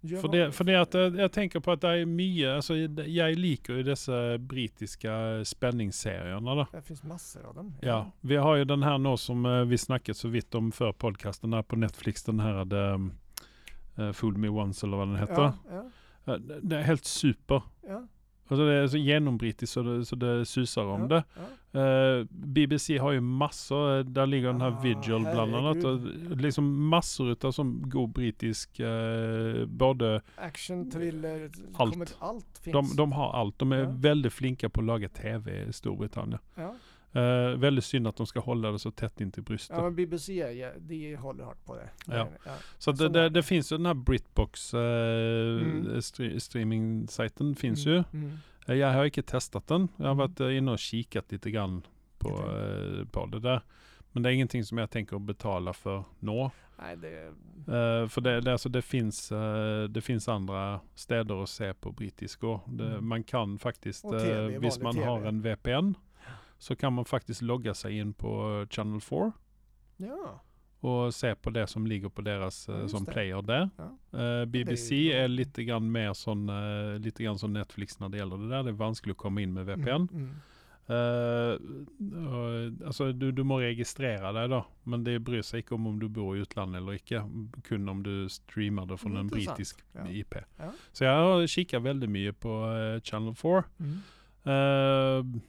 Gör 0.00 0.20
vad- 0.28 0.36
det, 0.36 0.52
för 0.52 0.64
det 0.64 0.80
att 0.80 0.94
eh, 0.94 1.00
jag 1.00 1.32
tänker 1.32 1.60
på 1.60 1.72
att 1.72 1.80
det 1.80 1.88
är 1.88 2.06
mycket, 2.06 2.48
alltså 2.48 2.76
jag 2.76 3.38
liker 3.38 3.72
ju 3.72 3.82
dessa 3.82 4.38
brittiska 4.38 5.44
spänningsserierna 5.44 6.54
då. 6.54 6.66
Det 6.72 6.82
finns 6.82 7.02
massor 7.02 7.46
av 7.46 7.54
dem. 7.54 7.74
Ja, 7.80 8.10
vi 8.20 8.36
har 8.36 8.56
ju 8.56 8.64
den 8.64 8.82
här 8.82 8.98
nu 8.98 9.16
som 9.16 9.46
eh, 9.46 9.64
vi 9.64 9.78
snackat 9.78 10.16
så 10.16 10.28
vitt 10.28 10.54
om 10.54 10.72
för 10.72 10.92
podcasten 10.92 11.52
här 11.52 11.62
på 11.62 11.76
Netflix, 11.76 12.22
den 12.24 12.40
här 12.40 12.64
the, 12.64 13.02
uh, 14.02 14.12
Fool 14.12 14.36
Me 14.36 14.48
Once 14.48 14.86
eller 14.86 14.96
vad 14.96 15.08
den 15.08 15.16
heter. 15.16 15.32
Ja, 15.42 15.54
ja, 15.70 15.90
Eh, 16.26 16.38
det- 16.62 16.76
är 16.76 16.82
helt 16.82 17.04
super. 17.04 17.62
ja, 17.88 18.06
Alltså 18.48 18.66
det 18.66 18.72
är 18.74 18.86
så 18.86 18.96
genombrittiskt 18.96 19.72
så 19.74 19.82
det, 19.82 20.04
så 20.04 20.16
det 20.16 20.46
susar 20.46 20.84
om 20.84 21.00
ja, 21.00 21.06
det. 21.06 21.24
ja. 21.34 21.42
Eh, 21.80 22.24
BBC 22.30 22.98
har 22.98 23.12
ju 23.12 23.20
massor, 23.20 23.98
eh, 23.98 24.04
där 24.04 24.26
ligger 24.26 24.46
den 24.46 24.60
här 24.60 24.70
Ah, 24.70 24.80
Vigil 24.80 25.20
bland 25.34 25.54
annat. 25.54 25.84
Och 25.84 26.00
liksom 26.36 26.88
massor 26.88 27.30
utav 27.30 27.52
som 27.52 27.82
god 27.90 28.08
brittisk, 28.12 28.80
eh, 28.80 29.66
både, 29.66 30.20
Action, 30.36 30.90
thriller, 30.90 31.50
Allt. 31.74 32.16
allt 32.18 32.60
finns. 32.62 32.72
de, 32.90 32.96
de 32.96 33.12
har 33.12 33.32
allt. 33.32 33.58
De 33.58 33.72
är 33.72 33.78
Ja. 33.78 33.90
väldigt 33.96 34.32
flinka 34.32 34.68
på 34.70 34.80
att 34.80 34.86
laga 34.86 35.08
TV 35.08 35.64
i 35.68 35.72
Storbritannien. 35.72 36.38
Eh, 37.14 37.56
väldigt 37.58 37.84
synd 37.84 38.06
att 38.06 38.16
de 38.16 38.26
ska 38.26 38.40
hålla 38.40 38.70
det 38.72 38.78
så 38.78 38.90
tätt 38.90 39.20
in 39.20 39.32
till 39.32 39.42
bröstet. 39.42 39.76
ja, 39.76 39.82
men 39.82 39.94
BBC, 39.94 40.32
ja, 40.34 40.70
de 40.78 41.16
håller 41.16 41.44
hårt 41.44 41.64
på 41.64 41.74
det. 41.76 41.88
Ja. 42.06 42.28
ja. 42.46 42.52
så 42.78 42.92
det, 42.92 43.08
det, 43.08 43.28
det 43.28 43.42
finns 43.42 43.72
ju 43.72 43.76
den 43.76 43.86
här 43.86 43.94
Britbox 43.94 44.74
eh, 44.74 44.80
Mm. 44.80 45.86
stre- 46.00 46.38
streaming-sajten 46.38 47.54
finns 47.54 47.86
Mm, 47.86 47.96
ju. 47.98 48.04
mm. 48.20 48.38
Eh, 48.66 48.74
Jag 48.74 48.92
har 48.92 49.04
inte 49.04 49.22
testat 49.22 49.66
den. 49.66 49.88
Jag 49.96 50.04
har 50.04 50.12
Mm. 50.12 50.18
varit 50.18 50.40
eh, 50.40 50.56
inne 50.56 50.70
och 50.72 50.78
kikat 50.78 51.32
lite 51.32 51.50
grann 51.50 51.82
på, 52.18 52.28
eh, 52.28 53.04
på 53.06 53.26
det 53.26 53.40
där. 53.40 53.60
Men 54.12 54.22
det 54.22 54.28
är 54.30 54.32
ingenting 54.32 54.64
som 54.64 54.78
jag 54.78 54.90
tänker 54.90 55.18
betala 55.18 55.72
för 55.72 56.04
nå. 56.18 56.50
Nej, 56.78 56.96
det, 56.96 57.32
Eh, 57.68 58.08
för 58.08 58.20
det, 58.20 58.40
det, 58.40 58.52
alltså 58.52 58.68
det, 58.68 58.82
finns, 58.82 59.32
eh, 59.32 59.84
det 59.84 60.00
finns 60.00 60.28
andra 60.28 60.80
städer 60.94 61.42
att 61.42 61.48
se 61.48 61.74
på 61.74 61.92
brittisk 61.92 62.40
det, 62.66 62.84
Mm. 62.86 63.08
Man 63.08 63.24
kan 63.24 63.58
faktiskt, 63.58 64.02
TV, 64.10 64.54
eh, 64.54 64.60
visst 64.60 64.82
man 64.82 64.86
vanlig 64.96 65.02
har 65.02 65.16
TV. 65.18 65.28
en 65.28 65.40
VPN, 65.42 65.94
så 66.58 66.76
kan 66.76 66.92
man 66.92 67.04
faktiskt 67.04 67.42
logga 67.42 67.74
sig 67.74 67.98
in 67.98 68.12
på 68.14 68.66
Channel 68.70 69.00
4 69.00 69.32
ja. 69.96 70.40
och 70.80 71.14
se 71.14 71.34
på 71.34 71.50
det 71.50 71.66
som 71.66 71.86
ligger 71.86 72.08
på 72.08 72.22
deras 72.22 72.68
Ja, 72.68 72.80
eh, 72.80 72.86
som 72.86 73.04
det. 73.04 73.12
player 73.12 73.42
där. 73.42 73.70
Ja. 73.76 74.20
Eh, 74.20 74.44
BBC 74.44 75.12
är 75.12 75.24
är, 75.24 75.28
lite 75.28 75.64
grann 75.64 75.92
mer 75.92 76.12
som, 76.12 76.48
eh, 76.48 76.98
lite 77.00 77.24
grann 77.24 77.38
som 77.38 77.52
Netflix 77.52 78.00
när 78.00 78.08
det 78.08 78.16
gäller 78.18 78.36
det 78.36 78.48
där. 78.48 78.62
Det 78.62 78.70
är 78.70 78.72
vanskligt 78.72 79.12
att 79.12 79.18
komma 79.18 79.40
in 79.40 79.52
med 79.52 79.66
VPN. 79.66 79.88
Mm, 79.90 80.08
mm. 80.12 80.30
Och, 82.28 82.86
alltså 82.86 83.12
du, 83.12 83.32
du 83.32 83.42
må 83.42 83.60
registrera 83.60 84.32
dig 84.32 84.48
då. 84.48 84.66
Men 84.82 85.04
det 85.04 85.18
bryr 85.18 85.42
sig 85.42 85.60
inte 85.60 85.74
om 85.74 85.86
om 85.86 85.98
du 86.00 86.08
bor 86.08 86.36
i 86.36 86.40
utlandet 86.40 86.82
eller 86.82 86.92
icke. 86.94 87.22
Kun 87.68 87.88
om 87.88 88.02
du 88.02 88.28
streamar 88.28 88.86
det 88.86 88.96
från 88.96 89.12
Mm, 89.12 89.20
en 89.20 89.26
brittisk 89.28 89.84
Ja. 89.92 90.08
IP. 90.10 90.34
Ja. 90.56 90.72
Så 90.92 91.04
jag 91.04 91.18
har 91.18 91.46
kikat 91.46 91.82
väldigt 91.82 92.10
mycket 92.10 92.40
på 92.40 92.48
eh, 92.48 93.00
Channel 93.02 93.34
4. 93.34 93.64
Mm. 93.80 93.98
Uh, 94.46 94.52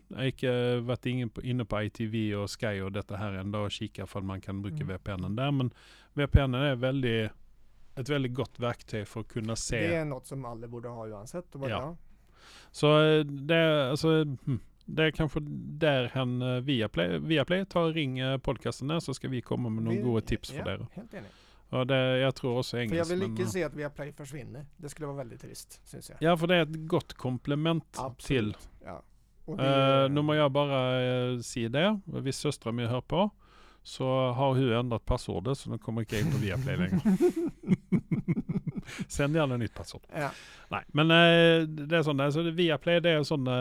jag 0.07 0.17
har 0.17 0.23
inte 0.23 0.79
varit 0.79 1.05
inne 1.43 1.65
på, 1.65 1.83
ITV 1.83 2.35
och 2.35 2.59
Sky 2.59 2.81
och 2.81 2.91
detta 2.91 3.15
här 3.15 3.33
ändå 3.33 3.59
och 3.59 3.71
kika 3.71 4.05
för 4.05 4.19
att 4.19 4.25
man 4.25 4.41
kan 4.41 4.61
bruka 4.61 4.83
Mm. 4.83 4.87
VPN 4.87 5.35
där. 5.35 5.51
Men 5.51 5.71
VPN 6.13 6.53
är 6.53 6.75
väldigt, 6.75 7.31
ett 7.95 8.09
väldigt 8.09 8.33
gott 8.33 8.59
verktyg 8.59 9.07
för 9.07 9.19
att 9.19 9.27
kunna 9.27 9.55
se. 9.55 9.87
Det 9.87 9.95
är 9.95 10.05
något 10.05 10.27
som 10.27 10.45
alla 10.45 10.67
borde 10.67 10.89
ha 10.89 11.07
oavsett. 11.07 11.45
Ja. 11.53 11.69
ja. 11.69 11.97
Så 12.71 13.03
eh, 13.03 13.25
det 13.25 13.89
alltså, 13.89 14.07
hmm, 14.23 14.59
det 14.85 15.03
är 15.03 15.11
kanske 15.11 15.39
där 15.79 16.11
han 16.13 16.41
eh, 16.41 16.61
Viaplay, 16.61 17.19
Viaplay 17.19 17.65
tar 17.65 17.81
och 17.81 17.93
ring 17.93 18.19
eh, 18.19 18.37
podcasten 18.37 18.87
där 18.87 18.99
så 18.99 19.13
ska 19.13 19.27
vi 19.27 19.41
komma 19.41 19.69
med 19.69 19.83
några 19.83 20.01
goda 20.01 20.21
tips 20.21 20.53
ja, 20.53 20.63
för 20.63 20.77
det. 20.77 20.87
Helt 20.93 21.13
enig. 21.13 21.29
Och 21.69 21.87
det, 21.87 22.17
jag 22.17 22.35
tror 22.35 22.57
också 22.59 22.77
För 22.77 22.95
jag 22.95 23.05
vill 23.05 23.19
men, 23.19 23.29
inte 23.29 23.41
eh, 23.41 23.47
se 23.47 23.63
att 23.63 23.73
Viaplay 23.73 24.11
försvinner. 24.13 24.65
Det 24.77 24.89
skulle 24.89 25.07
vara 25.07 25.17
väldigt 25.17 25.41
trist, 25.41 25.81
syns 25.87 26.09
jag. 26.09 26.17
Ja, 26.21 26.37
för 26.37 26.47
det 26.47 26.55
är 26.55 26.61
ett 26.61 26.87
gott 26.87 27.13
komplement 27.13 27.99
till. 28.17 28.57
Ja. 28.85 29.03
Och 29.45 29.59
Uh, 29.59 29.65
det- 29.65 30.07
nu 30.09 30.21
må 30.21 30.35
jag 30.35 30.51
bara 30.51 31.01
uh, 31.01 31.39
se 31.39 31.67
det. 31.67 31.99
Viss 32.05 32.37
söstra 32.37 32.71
mig 32.71 32.85
hör 32.85 33.01
på. 33.01 33.29
Så 33.83 34.05
har 34.31 34.47
hon 34.47 34.71
ändrat 34.73 35.05
passordet 35.05 35.57
så 35.57 35.69
nu 35.69 35.77
kommer 35.77 36.01
inte 36.01 36.19
in 36.19 36.31
på 36.31 36.37
Viaplay 36.37 36.77
längre. 36.77 36.99
Sen 39.07 39.33
gärna 39.35 39.57
nytt 39.57 39.73
passord. 39.73 40.01
ja. 40.15 40.31
Nej, 40.69 40.83
men 40.87 41.11
eh, 41.11 41.67
det 41.67 41.97
är 41.97 42.03
sånt 42.03 42.17
där. 42.17 42.31
Så 42.31 42.41
det, 42.41 42.51
Viaplay 42.51 42.99
det 42.99 43.09
är 43.09 43.23
sån, 43.23 43.47
eh, 43.47 43.53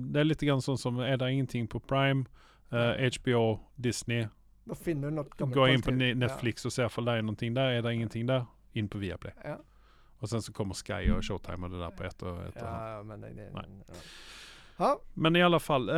det 0.00 0.20
är 0.20 0.24
lite 0.24 0.46
grann 0.46 0.62
sånt 0.62 0.80
som, 0.80 0.98
är 0.98 1.16
det 1.16 1.32
ingenting 1.32 1.66
på 1.66 1.80
Prime, 1.80 2.24
eh, 2.70 3.10
HBO, 3.20 3.60
Disney, 3.74 4.26
Då 4.68 4.74
finner 4.74 5.08
du 5.10 5.14
något 5.14 5.36
gammalt 5.36 5.54
gå 5.54 5.68
in 5.68 5.82
på 5.82 5.90
Netflix 5.90 6.64
och 6.64 6.72
se 6.72 6.84
ifall 6.86 7.04
det 7.04 7.12
är 7.12 7.22
någonting 7.22 7.54
där. 7.54 7.68
Är 7.70 7.82
det 7.82 7.94
ingenting 7.94 8.26
där, 8.26 8.44
in 8.72 8.88
på 8.88 8.98
Viaplay. 8.98 9.32
Ja. 9.44 9.58
Och 10.18 10.28
sen 10.28 10.42
så 10.42 10.52
kommer 10.52 10.74
Sky 10.74 11.10
och 11.10 11.24
Showtime 11.24 11.64
och 11.66 11.70
det 11.72 11.78
där 11.78 11.90
på 11.90 12.04
ett 12.04 12.22
och 12.22 12.42
ett. 12.42 12.56
och- 12.56 12.62
Ja, 12.62 13.02
men 13.02 13.20
det, 13.20 13.28
det, 13.28 13.50
Nej. 13.54 13.64
ja. 14.76 15.00
Men 15.14 15.36
i 15.36 15.42
alla 15.42 15.60
fall, 15.60 15.88
eh, 15.88 15.96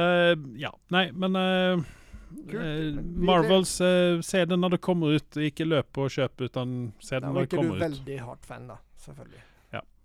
ja, 0.57 0.79
nej 0.89 1.13
men 1.13 1.37
eh, 1.37 1.85
Kul. 2.51 2.99
eh, 2.99 3.05
Marvels, 3.05 3.81
eh, 3.81 4.21
se 4.21 4.45
den 4.45 4.61
när 4.61 4.69
det 4.69 4.79
kommer 4.79 5.11
ut, 5.11 5.37
ikke 5.37 5.65
løp 5.65 5.99
och 5.99 6.11
köp 6.11 6.41
utan 6.41 6.93
se 7.01 7.21
den 7.21 7.33
när 7.33 7.41
det 7.41 7.47
du 7.47 7.57
kommer 7.57 7.71
är 7.71 7.77
ut. 7.77 7.83
väldigt 7.83 8.21
hårt 8.21 8.45
fan 8.47 8.67
då, 8.69 8.79
selvfølgelig. 8.97 9.41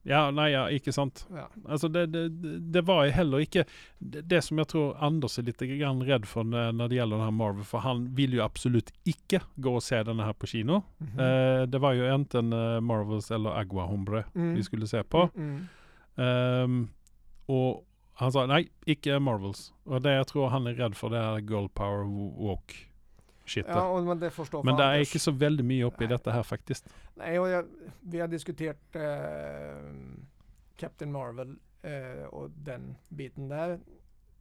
Ja, 0.05 0.25
nei, 0.35 0.49
ja, 0.51 0.65
ikke 0.67 0.91
sant. 0.91 1.21
Ja. 1.31 1.45
Altså 1.63 1.87
det, 1.87 2.09
det, 2.11 2.23
det 2.75 2.81
var 2.83 3.05
heller 3.15 3.39
ikke 3.45 3.63
det, 4.03 4.25
det 4.27 4.41
som 4.43 4.57
jeg 4.59 4.67
tror 4.73 4.97
Anders 4.99 5.37
er 5.39 5.45
litt 5.47 5.61
grann 5.63 6.01
redd 6.03 6.25
for 6.27 6.43
når 6.43 6.73
når 6.75 6.89
det 6.91 6.97
gjelder 6.97 7.17
den 7.21 7.25
her 7.29 7.37
Marvel, 7.37 7.63
for 7.63 7.79
han 7.85 8.01
vil 8.17 8.35
jo 8.35 8.43
absolutt 8.43 8.91
ikke 9.07 9.39
gå 9.63 9.75
og 9.77 9.85
se 9.85 10.01
denne 10.03 10.25
her 10.27 10.33
på 10.35 10.49
kino. 10.51 10.81
Mhm. 10.99 11.19
Eh, 11.23 11.61
det 11.71 11.79
var 11.81 11.93
jo 11.95 12.09
enten 12.11 12.51
eh, 12.53 12.79
Marvels 12.83 13.31
eller 13.31 13.55
Agua 13.61 13.85
Hombre 13.87 14.25
Mm. 14.35 14.55
vi 14.57 14.63
skulle 14.63 14.87
se 14.87 15.03
på. 15.03 15.29
Mm. 15.37 15.67
Ehm, 16.17 16.77
og 17.49 17.83
han 18.19 18.31
sa 18.31 18.45
nei, 18.45 18.65
ikke 18.85 19.19
Marvels. 19.23 19.71
Og 19.87 20.03
det 20.03 20.17
jeg 20.17 20.27
tror 20.33 20.49
han 20.53 20.67
er 20.67 20.75
redd 20.77 20.95
for, 20.99 21.09
det 21.09 21.19
er 21.23 21.41
Girl 21.47 21.69
Power 21.73 22.03
Ja, 23.55 23.81
og, 23.81 24.03
men 24.07 24.19
det 24.19 24.31
forstår 24.33 24.63
Men 24.63 24.77
det 24.79 24.85
er 24.85 25.03
ikke 25.03 25.19
så 25.19 25.31
veldig 25.31 25.65
mye 25.67 25.87
oppi 25.87 26.05
Nei. 26.07 26.13
dette 26.15 26.31
her, 26.31 26.43
faktisk. 26.43 26.85
Nej, 27.15 27.39
och 27.39 27.49
jag, 27.49 27.65
vi 28.01 28.19
har 28.19 28.27
diskuterat 28.27 28.95
eh, 28.95 29.93
Captain 30.77 31.11
Marvel 31.11 31.55
eh, 31.81 32.25
och 32.25 32.49
den 32.49 32.95
biten 33.09 33.49
där 33.49 33.79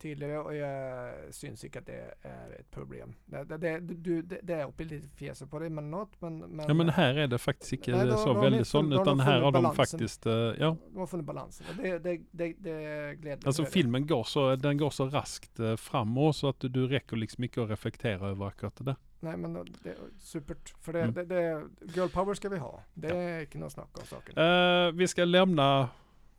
tidigare 0.02 0.38
och 0.38 0.54
jag 0.56 1.12
syns 1.34 1.64
inte 1.64 1.78
att 1.78 1.86
det 1.86 2.14
är 2.22 2.50
ett 2.60 2.70
problem. 2.70 3.14
Det, 3.26 3.44
det, 3.44 3.56
det, 3.58 3.78
du, 3.80 4.22
det, 4.22 4.38
det 4.42 4.54
är 4.54 4.66
uppe 4.68 4.84
lite 4.84 5.08
på 5.46 5.58
det 5.58 5.70
men 5.70 5.90
något 5.90 6.20
men, 6.20 6.38
men, 6.38 6.66
Ja, 6.68 6.74
men 6.74 6.88
her 6.90 7.14
er 7.18 7.26
det 7.26 7.38
faktisk 7.38 7.72
ikke 7.78 7.92
Nei, 7.96 8.06
da- 8.10 8.16
så 8.16 8.32
da 8.32 8.40
har 8.40 8.46
utan 8.94 9.06
funnet 9.06 9.26
har 9.26 9.52
de 9.52 9.52
balansen. 9.52 9.76
faktisk 9.76 10.26
eh, 10.26 10.32
Ja. 10.58 10.76
de 10.92 10.98
har 10.98 11.06
funnit 11.06 11.26
balansen 11.26 11.66
och 11.70 11.82
det, 11.82 11.98
det, 11.98 12.20
det, 12.30 12.54
det 12.58 12.70
är 12.70 13.12
är 13.12 13.64
det. 13.64 13.70
filmen 13.70 14.06
går 14.06 14.24
så, 14.24 14.56
den 14.56 14.76
går 14.78 14.90
så 14.90 15.06
raskt 15.08 15.60
uh, 15.60 15.76
framover 15.76 16.32
så 16.32 16.48
at 16.48 16.60
du, 16.60 16.68
du 16.68 16.86
rekker 16.88 17.16
liksom 17.16 17.44
ikke 17.44 17.60
å 17.62 17.66
reflektere 17.66 18.32
over 18.32 18.46
akkurat 18.46 18.76
det. 18.84 18.96
Nej 19.20 19.36
men 19.36 19.54
det 19.54 19.90
är 19.90 19.96
supert. 20.18 20.74
För 20.80 20.92
det, 20.92 21.00
Mm. 21.02 21.14
det, 21.14 21.24
det, 21.24 21.62
girl 21.94 22.08
power 22.08 22.34
ska 22.34 22.48
vi 22.48 22.58
ha. 22.58 22.80
Det 22.94 23.08
är 23.08 23.40
inte 23.40 23.58
något 23.58 23.72
snack 23.72 23.88
om 23.98 24.06
saken. 24.06 24.34
Eh, 24.38 24.92
vi 24.92 25.06
skal 25.08 25.28
lämna 25.30 25.88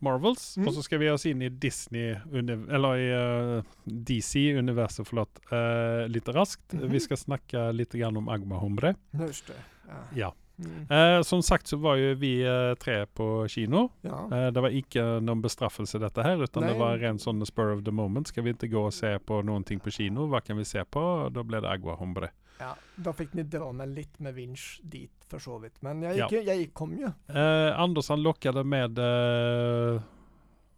Marvels, 0.03 0.57
Mm. 0.57 0.67
og 0.67 0.73
så 0.75 0.84
skal 0.85 0.99
vi 1.01 1.09
oss 1.09 1.25
inn 1.25 1.41
i 1.41 1.49
Disney, 1.49 2.13
eller 2.34 2.99
i 2.99 3.09
eh, 3.15 3.63
DC-universet, 3.88 5.07
forlåt, 5.07 5.39
uh, 5.51 6.05
litt 6.11 6.27
raskt. 6.35 6.73
Mhm. 6.73 6.89
Vi 6.91 6.99
skal 6.99 7.17
snakke 7.17 7.73
litt 7.73 7.91
grann 7.93 8.17
om 8.17 8.30
Agma 8.30 8.59
Hombre. 8.61 8.95
Just 9.17 9.47
det. 9.47 9.59
Ja. 9.88 10.01
Ja. 10.15 10.31
Mm. 10.59 10.85
Eh, 10.91 11.21
som 11.25 11.41
sagt 11.41 11.65
så 11.67 11.80
var 11.81 11.95
jo 11.97 12.11
vi 12.21 12.43
eh, 12.45 12.75
tre 12.77 13.05
på 13.09 13.47
kino. 13.49 13.88
ja. 14.05 14.51
Det 14.53 14.61
var 14.61 14.69
ikke 14.69 15.19
noen 15.25 15.41
bestraffelse 15.41 15.97
dette 15.99 16.21
her, 16.23 16.38
utan 16.45 16.61
det 16.67 16.75
Nej. 16.75 16.80
var 16.80 16.97
ren 17.01 17.17
sånn 17.17 17.41
spur 17.45 17.71
of 17.73 17.84
the 17.84 17.91
moment. 17.91 18.27
Skal 18.30 18.43
vi 18.43 18.53
ikke 18.53 18.69
gå 18.69 18.85
og 18.85 18.93
se 18.93 19.17
på 19.19 19.41
noen 19.43 19.65
ting 19.65 19.80
på 19.81 19.91
kino? 19.91 20.27
Hva 20.30 20.43
kan 20.45 20.57
vi 20.57 20.63
se 20.63 20.84
på? 20.85 21.30
Da 21.34 21.41
ble 21.43 21.59
det 21.61 21.69
Agua 21.71 21.95
Hombre. 21.97 22.30
Ja. 22.59 22.75
Då 22.95 23.13
fick 23.13 23.34
ni 23.34 23.43
dra 23.43 23.71
mig 23.71 23.88
lite 23.88 24.23
med 24.23 24.34
vinsch 24.34 24.80
dit 24.84 25.11
för 25.30 25.39
så 25.39 25.57
vidt. 25.57 25.81
Men 25.81 26.01
jag 26.01 26.17
Ja. 26.17 26.23
gick, 26.23 26.31
ju- 26.31 26.41
jag 26.47 26.57
gick, 26.57 26.73
kom 26.73 26.97
ju. 26.97 27.35
Eh, 27.39 27.80
Anders 27.80 28.09
han 28.09 28.23
lockade 28.23 28.63
med, 28.63 28.97
eh, 28.99 30.01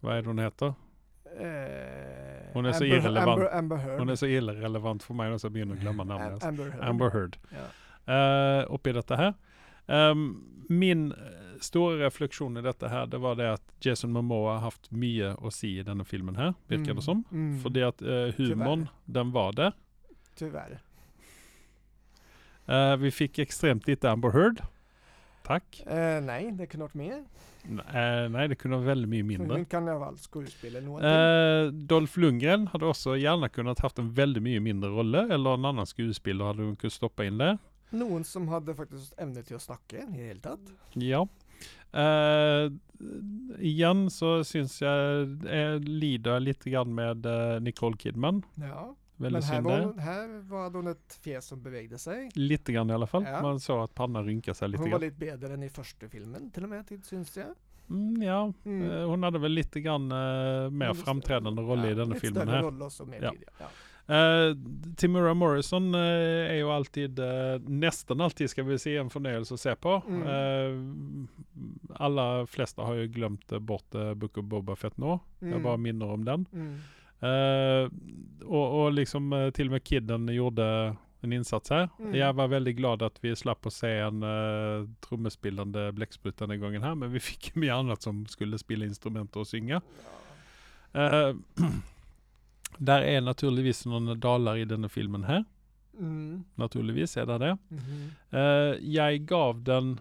vad 0.00 0.16
är 0.16 0.22
det 0.22 0.28
hon 0.28 0.38
heter? 0.38 0.66
Eh, 1.40 2.52
Hon 2.52 2.66
är 2.66 2.72
så 2.72 2.84
Amber, 2.84 2.96
irrelevant. 2.96 3.28
Amber, 3.52 3.58
Amber. 3.58 3.98
Hon 3.98 4.08
är 4.08 4.14
så 4.16 4.26
irrelevant 4.26 5.02
för 5.02 5.14
mig 5.14 5.38
så 5.38 5.46
jag 5.46 5.52
glemme 5.80 6.02
Am- 6.02 6.06
namnet. 6.08 6.44
Amber 6.44 6.64
Heard. 6.70 6.84
Amber 6.84 7.10
Heard. 7.10 7.36
Ja. 7.50 8.12
Eh, 8.14 8.70
oppi 8.72 8.92
dette 8.92 9.16
her. 9.16 9.34
Ehm, 9.86 10.44
min 10.68 11.12
eh, 11.12 11.16
store 11.60 12.06
refleksjon 12.06 12.56
i 12.56 12.62
dette 12.62 12.88
her, 12.88 13.06
det 13.06 13.18
var 13.18 13.34
det 13.34 13.52
at 13.52 13.62
Jason 13.80 14.12
Momoa 14.12 14.52
har 14.52 14.58
haft 14.60 14.90
mye 14.90 15.34
å 15.34 15.50
si 15.50 15.78
i 15.78 15.82
denne 15.82 16.04
filmen 16.04 16.36
her, 16.36 16.54
virker 16.68 16.94
det 16.94 17.02
som. 17.02 17.24
Mm. 17.32 17.60
Fordi 17.62 17.82
at 17.82 18.02
eh, 18.02 18.32
humoren, 18.36 18.88
den 19.04 19.32
var 19.32 19.52
der. 19.52 19.72
Tyvärr. 20.36 20.78
Eh, 22.66 22.96
vi 23.02 23.12
fikk 23.14 23.38
ekstremt 23.44 23.86
lite 23.86 24.10
Amber 24.10 24.34
Heard. 24.34 24.62
Takk. 25.46 25.82
Eh, 25.86 26.20
nej, 26.24 26.50
det 26.58 26.66
kunde 26.66 26.88
varit 26.88 26.94
mer. 26.94 27.20
Eh, 27.66 28.26
nei, 28.30 28.46
det 28.50 28.58
kunne 28.58 28.78
vært 28.80 28.92
veldig 28.92 29.08
mye 29.10 29.26
mindre. 29.26 29.60
Hon 29.60 29.68
kan 29.70 29.86
fall 29.86 30.18
skådespela 30.18 30.82
någonting. 30.82 31.10
Eh, 31.10 31.70
Dolph 31.90 32.18
Lundgren 32.18 32.66
hadde 32.72 32.90
også 32.90 33.16
gjerne 33.18 33.50
kunnet 33.54 33.82
haft 33.82 33.98
en 34.02 34.12
veldig 34.14 34.42
mye 34.42 34.62
mindre 34.62 34.90
rolle, 34.94 35.26
eller 35.34 35.58
en 35.58 35.70
annen 35.72 35.86
skuespiller 35.86 36.52
hadde 36.52 36.66
hun 36.66 36.76
kunnet 36.78 36.94
stoppe 36.94 37.26
inn 37.26 37.38
der. 37.42 37.58
Någon 37.90 38.24
som 38.24 38.48
hade 38.48 38.74
faktiskt 38.74 39.14
ämne 39.18 39.42
till 39.42 39.56
att 39.56 39.62
snacka 39.62 39.96
i 39.96 40.06
det 40.06 40.12
hela 40.12 40.40
tatt. 40.40 40.72
Ja. 40.94 41.26
Eh, 41.92 42.70
igjen 43.62 44.08
så 44.10 44.40
syns 44.44 44.80
jeg 44.82 45.28
jeg 45.46 45.86
lider 45.86 46.42
litt 46.42 46.66
grann 46.66 46.94
med 46.94 47.26
eh, 47.26 47.58
Nicole 47.62 47.96
Kidman. 47.96 48.42
Ja. 48.60 48.90
Veldig 49.18 49.32
Men 49.32 49.42
här 49.42 49.54
synd 49.54 49.66
var, 49.66 49.78
det. 49.78 49.84
hon, 49.84 49.98
här 49.98 50.40
var 50.48 50.70
hon 50.70 50.86
ett 50.86 51.18
fjäs 51.22 51.46
som 51.46 51.62
bevegde 51.62 51.98
sig. 51.98 52.30
Litt 52.34 52.66
grann 52.66 52.90
i 52.90 52.92
alle 52.92 53.06
fall. 53.06 53.24
Ja. 53.24 53.42
Man 53.42 53.60
så 53.60 53.82
at 53.82 53.94
panna 53.94 54.22
rynka 54.22 54.54
seg 54.54 54.68
litt. 54.70 54.80
Hon 54.80 54.90
var 54.90 54.98
Grann. 54.98 55.08
lite 55.08 55.16
bättre 55.38 55.54
än 55.54 55.62
i 55.62 55.68
första 55.68 56.08
filmen 56.08 56.50
till 56.50 56.62
och 56.62 56.68
med, 56.68 57.00
syns 57.04 57.36
jag. 57.36 57.46
Mm, 57.90 58.22
ja, 58.22 58.52
Mm. 58.64 58.90
eh, 58.90 59.08
hun 59.10 59.22
hadde 59.22 59.38
vel 59.38 59.52
litt 59.52 59.74
grann 59.74 60.12
eh, 60.12 60.70
mer 60.70 60.88
Lite- 60.88 61.04
framtredende 61.04 61.62
rolle 61.62 61.88
i 61.90 61.94
lite 61.94 62.20
filmen 62.20 62.48
her. 62.48 62.62
roll 62.62 62.82
också 62.82 63.04
mer 63.04 63.22
Ja. 63.22 63.32
Ja. 63.58 63.66
Eh, 64.08 64.56
Timura 64.96 65.34
Morrison 65.34 65.94
eh, 65.94 66.00
er 66.50 66.58
jo 66.60 66.70
alltid, 66.70 67.18
eh, 67.18 67.58
nesten 67.66 68.20
alltid 68.20 68.50
skal 68.50 68.64
vi 68.64 68.78
si, 68.78 68.96
en 68.96 69.10
fornøyelse 69.10 69.54
å 69.54 69.58
se 69.58 69.74
på. 69.76 70.02
Mm. 70.08 71.28
Aller 71.94 72.46
fleste 72.46 72.82
har 72.82 72.94
jo 72.94 73.08
glemt 73.12 73.52
eh, 73.52 73.58
bort 73.58 73.94
eh, 73.94 74.14
Book 74.14 74.38
of 74.38 74.44
Boba 74.44 74.76
Fett. 74.76 74.94
Jeg 74.96 75.20
Mm. 75.42 75.62
bare 75.62 75.76
minner 75.78 76.06
om 76.12 76.24
den. 76.24 76.46
Mm. 76.52 76.78
Eh, 77.24 77.88
og, 78.46 78.64
og 78.64 78.94
liksom 78.94 79.32
eh, 79.32 79.50
til 79.56 79.70
og 79.70 79.76
med 79.76 79.84
Kidden 79.86 80.28
gjorde 80.34 80.66
en 81.26 81.32
innsats 81.32 81.72
her. 81.72 81.88
Mm. 81.98 82.14
Jeg 82.14 82.36
var 82.38 82.52
veldig 82.52 82.74
glad 82.76 83.02
at 83.02 83.18
vi 83.22 83.34
slapp 83.36 83.66
å 83.66 83.72
se 83.72 83.90
en 84.04 84.22
uh, 84.22 84.86
trommespillende 85.04 85.88
blekksprut 85.96 86.38
denne 86.38 86.58
gangen 86.60 86.84
her, 86.84 86.94
men 86.98 87.12
vi 87.14 87.22
fikk 87.24 87.50
jo 87.50 87.62
mye 87.64 87.74
annet 87.80 88.06
som 88.06 88.24
skulle 88.30 88.60
spille 88.60 88.86
instrumenter 88.86 89.42
og 89.42 89.48
synge. 89.50 89.80
Eh, 90.96 91.32
der 92.90 93.06
er 93.08 93.24
naturligvis 93.24 93.84
noen 93.88 94.14
daler 94.20 94.62
i 94.62 94.68
denne 94.68 94.90
filmen 94.92 95.26
her. 95.28 95.44
Mm. 95.96 96.44
Naturligvis 96.60 97.16
er 97.16 97.28
det 97.32 97.40
det. 97.42 97.54
Mhm. 97.72 98.04
Eh, 98.36 98.72
jeg 98.96 99.24
gav 99.28 99.64
den 99.64 99.96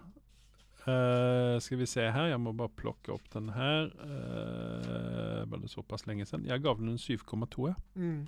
eh, 0.87 1.59
Skal 1.59 1.77
vi 1.77 1.85
se 1.85 2.01
her, 2.11 2.25
jeg 2.31 2.39
må 2.39 2.51
bare 2.53 2.69
plukke 2.75 3.13
opp 3.13 3.29
den 3.33 3.49
her. 3.49 3.89
Uh, 4.01 5.45
var 5.51 5.57
det 5.61 5.69
såpass 5.71 6.05
lenge 6.07 6.25
siden? 6.25 6.45
Jeg 6.45 6.61
gav 6.61 6.77
den 6.79 6.89
en 6.89 6.97
7,2. 7.01 7.67
ja. 7.67 7.73
Mm. 7.95 8.27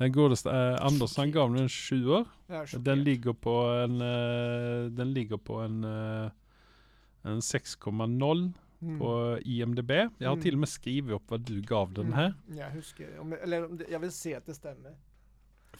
Den 0.00 0.14
eh, 0.32 0.78
Anders 0.80 1.16
han 1.16 1.30
gav 1.32 1.50
den 1.52 1.62
en 1.62 1.68
sjuer. 1.68 2.24
Jag 2.46 2.56
är 2.62 2.66
chockerad. 2.66 2.84
Den 2.84 3.04
ligger 3.04 3.32
på 3.32 3.54
en 3.84 4.00
eh, 4.00 4.90
Den 4.90 5.12
ligger 5.12 5.36
på 5.36 5.60
en 5.60 5.84
eh, 5.84 6.30
en 7.22 7.40
6,0 7.40 8.52
Mm. 8.82 8.98
på 8.98 9.38
IMDb. 9.44 9.90
Jeg 9.90 10.28
har 10.28 10.36
Mm. 10.36 10.42
til 10.42 10.54
og 10.54 10.58
med 10.60 10.68
skrevet 10.68 11.12
opp 11.12 11.26
hva 11.28 11.36
du 11.36 11.60
gav 11.60 11.92
den. 11.92 12.06
Mm. 12.14 12.32
Jag 12.56 12.70
huskar, 12.70 13.06
om, 13.20 13.32
eller 13.42 13.66
om 13.66 13.76
det, 13.76 13.84
jag 13.90 13.98
vill 14.00 14.10
se 14.12 14.34
att 14.34 14.46
det 14.46 14.54
stämmer. 14.54 14.94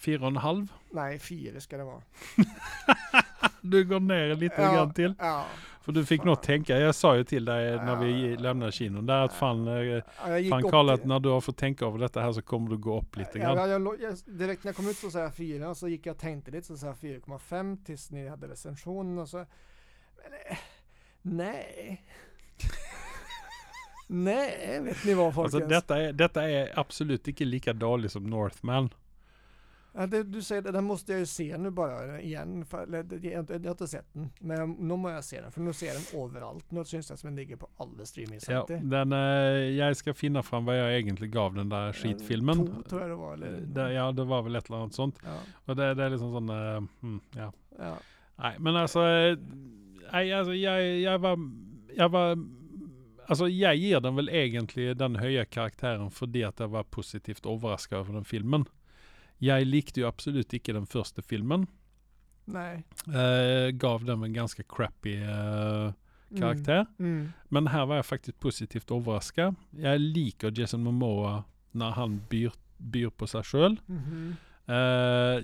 4,5. 0.01 0.69
Nej, 0.91 1.19
fyra 1.19 1.61
ska 1.61 1.77
det 1.77 1.85
vara. 1.85 2.03
Du 3.63 3.85
går 3.85 4.01
ned 4.01 4.39
litt 4.39 4.53
Ja, 4.57 4.73
grann 4.75 4.93
til. 4.95 5.15
Ja. 5.19 5.45
For 5.85 5.93
du 5.93 6.01
fikk 6.05 6.23
Fan. 6.23 6.29
nå 6.31 6.35
tenke. 6.41 6.77
Jeg 6.81 6.95
sa 6.97 7.11
jo 7.17 7.25
til 7.29 7.45
deg 7.45 7.83
når 7.85 7.97
vi 8.01 8.11
Ja. 8.33 8.39
lämnade 8.41 8.73
kinoen 8.73 9.07
der 9.07 9.25
at 9.29 9.33
faen 9.37 9.67
eh, 9.69 9.75
Ja, 9.85 10.01
jag 10.39 10.49
Fan 10.51 10.63
Karl, 10.71 10.87
till- 10.87 10.95
att 10.95 11.05
när 11.05 11.21
du 11.21 11.29
har 11.29 11.41
fått 11.41 11.57
tänka 11.57 11.87
över 11.87 11.99
detta 11.99 12.21
här 12.23 12.33
så 12.33 12.43
kommer 12.43 12.71
du 12.71 12.77
gå 12.79 12.99
upp 12.99 13.17
lite 13.17 13.39
Ja, 13.39 13.55
grann. 13.55 13.71
jag, 13.71 13.81
jag, 13.83 14.01
jag, 14.01 14.19
direkt 14.39 14.65
när 14.65 14.69
jag 14.69 14.77
kom 14.77 14.89
ut 14.89 14.97
så 14.97 15.11
sa 15.11 15.19
jag 15.19 15.35
4 15.35 15.75
så 15.75 15.89
gick 15.89 16.07
jag 16.07 16.15
och 16.15 16.21
tänkte 16.21 16.51
lite 16.51 16.67
så 16.67 16.77
sa 16.77 16.87
jag 16.87 16.97
4,5 16.97 17.85
tills 17.85 18.11
ni 18.11 18.29
hade 18.29 18.49
recensionen 18.49 19.19
och 19.19 19.29
så 19.29 19.37
men, 19.37 20.33
eh, 20.51 20.57
Nej 21.23 22.03
Nej, 24.07 24.81
vet 24.83 25.05
ni 25.05 25.15
vad 25.15 25.35
folkens? 25.35 25.55
Alltså 25.55 25.69
detta 25.69 25.99
är, 26.03 26.13
detta 26.13 26.51
är 26.51 26.79
absolut 26.79 27.29
inte 27.29 27.45
lika 27.45 27.73
dåligt 27.73 28.13
som 28.13 28.25
Northman. 28.31 28.91
Ja, 29.93 30.07
det, 30.07 30.23
du 30.23 30.43
säger 30.43 30.63
det, 30.63 30.71
den 30.73 30.85
måste 30.85 31.13
jag 31.13 31.19
ju 31.19 31.27
se 31.27 31.59
nu 31.59 31.71
bara 31.71 32.21
igen. 32.21 32.65
För, 32.65 32.83
eller, 32.83 32.97
jag, 33.27 33.51
jag 33.51 33.61
har 33.65 33.71
inte 33.71 33.89
sett 33.89 34.07
den. 34.13 34.31
Men 34.39 34.71
nu 34.71 34.97
måste 34.97 35.15
jag 35.15 35.25
se 35.25 35.41
den 35.41 35.53
för 35.53 35.61
nu 35.61 35.73
ser 35.73 35.87
jag 35.87 35.97
den 35.97 36.21
överallt. 36.23 36.71
Nu 36.71 36.85
syns 36.85 37.09
det 37.09 37.17
som 37.17 37.27
den 37.29 37.37
ligger 37.37 37.57
på 37.57 37.69
alla 37.77 37.91
Ja, 37.99 38.05
streamingsajter. 38.05 38.81
den, 38.83 39.13
eh, 39.13 39.19
jag 39.79 39.97
ska 39.97 40.15
finna 40.15 40.43
fram 40.43 40.65
vad 40.65 40.79
jag 40.79 40.99
egentligen 40.99 41.31
gav 41.33 41.55
den 41.55 41.69
där 41.69 41.93
skitfilmen. 41.93 42.57
To, 42.57 42.83
tror 42.89 43.01
jag 43.01 43.11
det 43.11 43.17
var. 43.17 43.35
Eller, 43.35 43.53
Eh, 43.53 43.59
det, 43.61 43.93
ja, 43.93 44.13
det 44.13 44.25
var 44.25 44.43
väl 44.43 44.57
ett 44.57 44.69
eller 44.69 44.79
annat 44.79 44.95
sånt. 44.95 45.19
ja, 45.25 45.39
Och 45.67 45.77
det, 45.77 45.95
det 45.95 46.05
är 46.05 46.11
liksom 46.11 46.33
sån, 46.33 46.49
eh, 46.49 46.83
mm, 47.03 47.21
ja. 47.37 47.53
ja. 47.79 47.97
Nej, 48.37 48.57
men 48.59 48.77
alltså, 48.77 49.01
eh, 49.07 49.39
nej, 50.13 50.33
alltså 50.33 50.55
jag, 50.55 50.99
jag 50.99 51.19
var, 51.19 51.39
jag 51.97 52.09
var, 52.09 52.39
alltså 53.27 53.49
jag 53.49 53.77
ger 53.77 54.01
den 54.01 54.17
väl 54.17 54.29
egentligen 54.29 54.97
den 54.99 55.17
höga 55.17 55.45
karaktären 55.45 56.11
för 56.11 56.27
det 56.27 56.45
att 56.45 56.61
jag 56.61 56.69
var 56.69 56.83
positivt 56.83 57.47
överraskad 57.47 57.99
över 57.99 58.13
den 58.13 58.25
filmen. 58.25 58.65
Jag 59.43 59.67
likte 59.67 60.01
ju 60.01 60.07
absolut 60.07 60.53
inte 60.53 60.73
den 60.73 60.87
första 60.87 61.23
filmen. 61.23 61.67
Nej. 62.45 62.85
Eh, 63.07 63.71
gav 63.71 64.05
den 64.05 64.23
en 64.23 64.33
ganska 64.33 64.63
crappy 64.63 65.23
eh, 65.23 65.93
karaktär. 66.39 66.87
Mm. 66.99 67.33
Men 67.49 67.67
här 67.67 67.87
var 67.87 67.97
jag 67.97 68.07
faktiskt 68.07 68.41
positivt 68.41 68.91
överraskad. 68.91 69.55
Jag 69.71 70.01
liker 70.01 70.61
Jason 70.61 70.83
Momoa 70.83 71.45
när 71.71 71.91
han 71.91 72.21
byr, 72.31 72.53
byr 72.77 73.11
på 73.11 73.27
sig 73.27 73.43
själv. 73.43 73.77
Mhm. 73.87 74.37
Eh, 74.71 74.77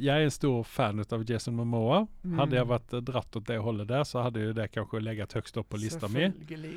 jag 0.04 0.16
är 0.16 0.20
en 0.20 0.30
stor 0.30 0.62
fan 0.64 1.04
av 1.10 1.30
Jason 1.30 1.54
Momoa. 1.54 2.06
Mm. 2.24 2.38
Hade 2.38 2.56
jag 2.56 2.64
varit 2.64 2.92
eh, 2.92 3.00
dratt 3.00 3.36
åt 3.36 3.46
det 3.46 3.58
hållet 3.58 3.88
där 3.88 4.04
så 4.04 4.18
hade 4.20 4.40
ju 4.40 4.52
det 4.52 4.68
kanske 4.68 5.00
legat 5.00 5.32
högst 5.32 5.56
upp 5.56 5.68
på 5.68 5.76
listan 5.76 6.12
med. 6.12 6.32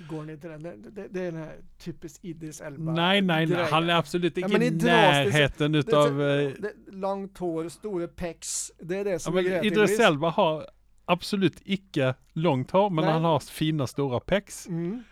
Går 0.10 0.24
ni 0.24 0.38
till 0.38 0.50
den. 0.50 0.64
Det, 0.64 0.76
det, 0.92 1.08
det 1.10 1.22
är 1.22 1.32
den 1.32 1.42
här 1.42 1.56
typiskt 1.84 2.26
Idris 2.26 2.62
Elba 2.62 2.92
Nej, 2.92 3.22
nej, 3.22 3.46
nej. 3.46 3.66
Han 3.72 3.90
är 3.90 3.94
absolut 3.96 4.38
Ja, 4.38 4.46
inte 4.48 4.60
men 4.60 4.68
i 4.68 4.72
närheten 4.72 5.72
Det 5.72 5.78
utav... 5.80 6.22
eh, 6.22 6.52
det, 6.60 6.74
långt 6.92 7.38
hår, 7.38 7.70
stora 7.70 8.08
pex. 8.08 8.72
Det 8.80 8.98
är 8.98 9.04
det 9.04 9.12
Ja, 9.12 9.20
som 9.20 9.34
men 9.36 9.46
är. 9.48 9.66
Idris 9.66 10.00
Elba 10.00 10.30
har 10.30 10.66
absolut 11.06 11.62
icke 11.66 12.14
långt 12.34 12.72
hår, 12.72 12.90
men 12.90 13.06
Nej. 13.06 13.14
han 13.14 13.24
har 13.24 13.40
fina 13.40 13.88
stora 13.88 14.20
pecs 14.20 14.68
Mm. 14.68 15.04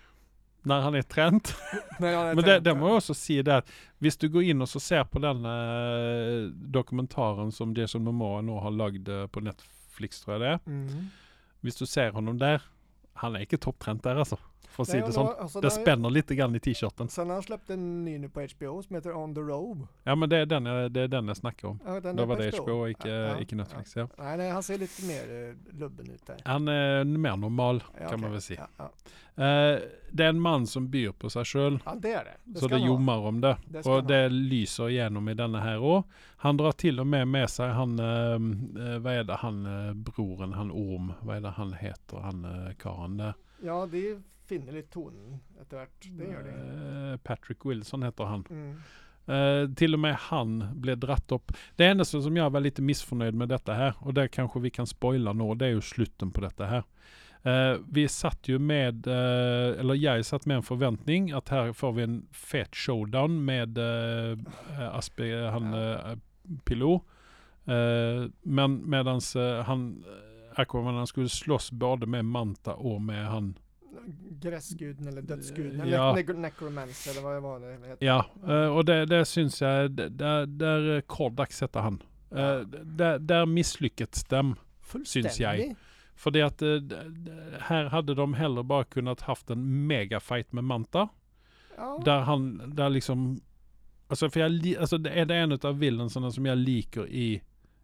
När 0.67 0.81
han 0.81 0.95
är 0.95 1.01
trend. 1.01 1.47
Nej, 1.99 2.15
han 2.15 2.27
är 2.27 2.35
Men 2.35 2.43
det, 2.43 2.59
det 2.59 2.73
må 2.73 2.87
jag 2.87 2.97
också 2.97 3.13
se 3.13 3.41
där, 3.41 3.63
hvis 3.97 4.17
du 4.17 4.29
går 4.29 4.43
in 4.43 4.61
och 4.61 4.69
så 4.69 4.79
ser 4.79 5.03
på 5.03 5.19
den 5.19 5.45
eh, 5.45 6.51
dokumentaren 6.51 7.51
som 7.51 7.73
Jason 7.73 8.03
Momoa 8.03 8.41
nu 8.41 8.51
har 8.51 8.71
lagd 8.71 9.09
eh, 9.09 9.27
på 9.27 9.39
Netflix 9.39 10.21
tror 10.21 10.33
jag 10.35 10.41
det 10.41 10.47
är. 10.47 10.59
Mm. 10.65 11.07
Hvis 11.59 11.75
du 11.75 11.85
ser 11.85 12.11
honom 12.11 12.37
där, 12.37 12.61
han 13.13 13.35
är 13.35 13.39
inte 13.39 13.57
topptrend 13.57 14.01
där 14.01 14.15
alltså. 14.15 14.37
Att 14.77 14.87
Nej, 14.87 15.01
det 15.01 15.11
sånt. 15.11 15.29
då- 15.29 15.41
alltså, 15.41 15.61
Det 15.61 15.71
spänner 15.71 16.09
lite 16.09 16.35
grann 16.35 16.55
i 16.55 16.59
t-shirten. 16.59 17.09
Sen 17.09 17.27
har 17.27 17.33
han 17.33 17.43
släppt 17.43 17.69
en 17.69 18.05
ny 18.05 18.17
nu 18.17 18.29
på 18.29 18.41
HBO 18.41 18.83
som 18.83 18.95
heter 18.95 19.15
On 19.15 19.35
the 19.35 19.41
Robe. 19.41 19.87
Ja 20.03 20.15
men 20.15 20.29
det 20.29 20.37
är 20.37 20.45
den 20.45 20.63
det 20.93 21.01
är 21.01 21.07
den 21.07 21.27
jag 21.27 21.37
snackar 21.37 21.67
om. 21.67 21.79
Ja, 21.85 21.99
den 21.99 22.15
Då 22.15 22.25
var 22.25 22.37
det 22.37 22.57
HBO 22.57 22.71
och 22.71 22.89
icke, 22.89 23.09
Ja, 23.09 23.15
ja, 23.15 23.39
icke 23.41 23.55
Netflix. 23.55 23.95
Ja. 23.95 24.07
Ja. 24.17 24.23
Nej, 24.23 24.37
nej, 24.37 24.51
han 24.51 24.63
ser 24.63 24.77
lite 24.77 25.05
mer 25.05 25.49
uh, 25.49 25.55
lubben 25.79 26.09
ut 26.11 26.25
där. 26.27 26.35
Han 26.43 26.67
är 26.67 27.03
mer 27.03 27.35
normal 27.35 27.83
Ja, 27.93 27.97
kan 27.99 28.07
okej. 28.07 28.17
man 28.19 28.31
väl 28.31 28.41
säga. 28.41 28.67
Ja. 28.77 28.91
Eh, 29.37 29.79
det 30.11 30.23
är 30.23 30.29
en 30.29 30.41
man 30.41 30.67
som 30.67 30.89
byr 30.89 31.11
på 31.11 31.29
sig 31.29 31.45
själv. 31.45 31.79
ja 31.85 31.95
det 31.95 32.13
är 32.13 32.23
det. 32.23 32.33
det 32.43 32.59
så 32.59 32.67
det 32.67 32.77
jommar 32.77 33.17
om 33.17 33.41
det. 33.41 33.57
Det 33.67 33.79
och 33.79 33.85
han 33.93 34.01
ha. 34.01 34.07
det 34.07 34.29
lyser 34.29 34.89
igenom 34.89 35.29
i 35.29 35.33
denna 35.33 35.59
här 35.59 35.79
år. 35.79 36.03
Han 36.37 36.57
drar 36.57 36.71
till 36.71 36.99
och 36.99 37.07
med 37.07 37.27
med 37.27 37.49
sig 37.49 37.69
han, 37.69 37.99
eh, 37.99 38.05
eh, 38.93 38.99
vad 38.99 39.13
är 39.13 39.23
det 39.23 39.35
han, 39.35 39.87
eh, 39.87 39.93
broren, 39.93 40.53
han 40.53 40.71
Orm, 40.71 41.13
vad 41.19 41.37
är 41.37 41.41
det 41.41 41.49
han 41.49 41.73
heter, 41.73 42.17
han 42.17 42.45
eh, 42.45 42.73
karln 42.73 43.17
där. 43.17 43.33
Ja, 43.63 43.87
det 43.91 44.21
finner 44.45 44.71
lite 44.71 44.93
tonen 44.93 45.39
efterhvert. 45.61 45.89
Det 46.01 46.23
gör 46.23 46.43
det. 46.43 47.11
Eh, 47.11 47.17
Patrick 47.17 47.65
Wilson 47.65 48.03
heter 48.03 48.23
han. 48.23 48.45
Mm. 48.49 48.77
Eh, 49.27 49.75
till 49.75 49.93
och 49.93 49.99
med 49.99 50.15
han 50.15 50.67
blev 50.73 50.97
dratt 50.97 51.31
upp. 51.31 51.51
Det 51.75 51.85
enda 51.85 52.05
som 52.05 52.37
jag 52.37 52.49
var 52.49 52.59
lite 52.59 52.81
missförnöjd 52.81 53.33
med 53.33 53.49
detta 53.49 53.73
här, 53.73 53.93
och 53.99 54.13
det 54.13 54.27
kanske 54.27 54.59
vi 54.59 54.69
kan 54.69 54.87
spoila 54.87 55.33
nå, 55.33 55.55
det 55.55 55.65
är 55.65 55.69
ju 55.69 55.81
slutten 55.81 56.31
på 56.31 56.41
detta 56.41 56.65
här. 56.65 56.83
Eh, 57.43 57.79
vi 57.89 58.07
satt 58.07 58.47
ju 58.47 58.59
med, 58.59 59.07
eh, 59.07 59.79
eller 59.79 59.95
jag 59.95 60.25
satt 60.25 60.45
med 60.45 60.57
en 60.57 60.63
förväntning 60.63 61.31
att 61.31 61.49
här 61.49 61.73
får 61.73 61.91
vi 61.91 62.03
en 62.03 62.27
fet 62.31 62.75
showdown 62.75 63.45
med 63.45 63.77
uh, 63.77 64.37
Aspe, 64.91 65.49
han 65.51 65.73
uh, 65.73 66.17
Pilot. 66.65 67.03
Men 68.41 68.89
medans 68.89 69.35
uh, 69.35 69.59
han, 69.59 70.03
Aquaman, 70.59 70.95
han 70.95 71.07
skulle 71.07 71.29
slåss 71.29 71.71
både 71.71 72.05
med 72.05 72.25
Manta 72.25 72.73
och 72.73 73.01
med 73.01 73.25
han 73.27 73.57
Gräsguden 74.29 75.07
eller 75.07 75.21
dödsguden. 75.21 75.89
Ja. 75.89 76.17
Eller 76.17 76.33
ne- 76.33 76.37
necromancer 76.37 77.11
eller 77.11 77.21
vad 77.21 77.33
det 77.35 77.39
var 77.39 77.59
det 77.59 77.87
heter. 77.87 78.05
Ja, 78.05 78.25
eh, 78.47 78.75
och 78.75 78.85
det, 78.85 79.05
det 79.05 79.25
syns 79.25 79.61
jag, 79.61 79.91
där, 79.91 80.45
där 80.45 81.01
Kordak 81.01 81.51
sätter 81.51 81.79
han. 81.79 82.03
Eh, 82.31 82.39
Ja. 82.39 82.63
Där, 82.83 83.19
där 83.19 83.45
misslyckats 83.45 84.23
dem. 84.23 84.55
Syns 85.05 85.39
jag. 85.39 85.75
För 86.15 86.31
det 86.31 86.41
att 86.41 86.61
eh, 86.61 86.67
här 87.59 87.85
hade 87.85 88.15
de 88.15 88.33
hellre 88.33 88.63
bara 88.63 88.83
kunnat 88.83 89.21
haft 89.21 89.49
en 89.49 89.87
megafight 89.87 90.51
med 90.51 90.63
Manta. 90.63 91.09
Ja. 91.77 92.01
Där 92.05 92.19
han, 92.19 92.75
där 92.75 92.89
liksom, 92.89 93.39
alltså 94.07 94.29
för 94.29 94.39
jag, 94.39 94.75
alltså 94.79 94.97
det 94.97 95.09
är 95.09 95.25
det 95.25 95.35
en 95.35 95.59
av 95.61 95.79
villainserna 95.79 96.31
som 96.31 96.45
jag 96.45 96.57
liker 96.57 97.07
i, 97.07 97.41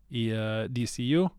i 0.10 0.34
uh, 0.34 0.64
DCU. 0.64 1.30